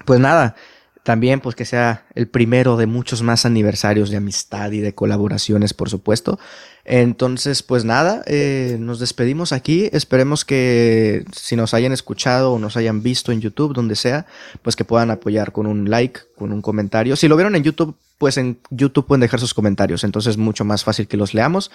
pues 0.03 0.19
nada, 0.19 0.55
también 1.03 1.41
pues 1.41 1.55
que 1.55 1.65
sea 1.65 2.05
el 2.15 2.27
primero 2.27 2.77
de 2.77 2.87
muchos 2.87 3.21
más 3.21 3.45
aniversarios 3.45 4.09
de 4.09 4.17
amistad 4.17 4.71
y 4.71 4.79
de 4.79 4.95
colaboraciones, 4.95 5.73
por 5.73 5.89
supuesto. 5.89 6.39
Entonces, 6.85 7.61
pues 7.61 7.85
nada, 7.85 8.23
eh, 8.25 8.77
nos 8.79 8.99
despedimos 8.99 9.51
aquí. 9.51 9.89
Esperemos 9.91 10.45
que 10.45 11.25
si 11.35 11.55
nos 11.55 11.73
hayan 11.73 11.91
escuchado 11.91 12.53
o 12.53 12.59
nos 12.59 12.77
hayan 12.77 13.03
visto 13.03 13.31
en 13.31 13.41
YouTube, 13.41 13.73
donde 13.73 13.95
sea, 13.95 14.25
pues 14.61 14.75
que 14.75 14.85
puedan 14.85 15.11
apoyar 15.11 15.51
con 15.51 15.67
un 15.67 15.89
like, 15.89 16.21
con 16.37 16.53
un 16.53 16.61
comentario. 16.61 17.15
Si 17.17 17.27
lo 17.27 17.35
vieron 17.35 17.55
en 17.55 17.63
YouTube, 17.63 17.95
pues 18.17 18.37
en 18.37 18.59
YouTube 18.69 19.05
pueden 19.05 19.21
dejar 19.21 19.41
sus 19.41 19.53
comentarios. 19.53 20.05
Entonces 20.05 20.31
es 20.31 20.37
mucho 20.37 20.63
más 20.63 20.85
fácil 20.85 21.07
que 21.07 21.17
los 21.17 21.33
leamos 21.33 21.69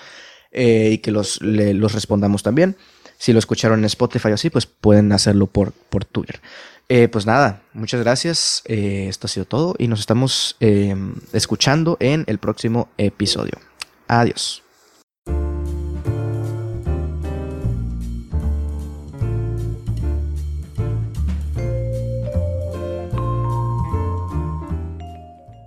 eh, 0.53 0.91
y 0.93 0.99
que 0.99 1.11
los, 1.11 1.41
los 1.43 1.93
respondamos 1.93 2.43
también. 2.43 2.77
Si 3.19 3.33
lo 3.33 3.39
escucharon 3.39 3.81
en 3.81 3.85
Spotify 3.87 4.29
o 4.29 4.35
así, 4.35 4.49
pues 4.49 4.67
pueden 4.67 5.13
hacerlo 5.13 5.49
por, 5.49 5.73
por 5.73 6.05
Twitter. 6.05 6.41
Eh, 6.89 7.09
pues 7.09 7.27
nada, 7.27 7.60
muchas 7.74 8.01
gracias. 8.01 8.62
Eh, 8.65 9.06
esto 9.09 9.27
ha 9.27 9.31
sido 9.31 9.44
todo 9.44 9.74
y 9.78 9.89
nos 9.89 10.01
estamos 10.01 10.56
em, 10.60 11.15
escuchando 11.32 11.97
en 12.01 12.24
el 12.27 12.39
próximo 12.39 12.89
episodio. 12.97 13.59
Adiós. 14.06 14.62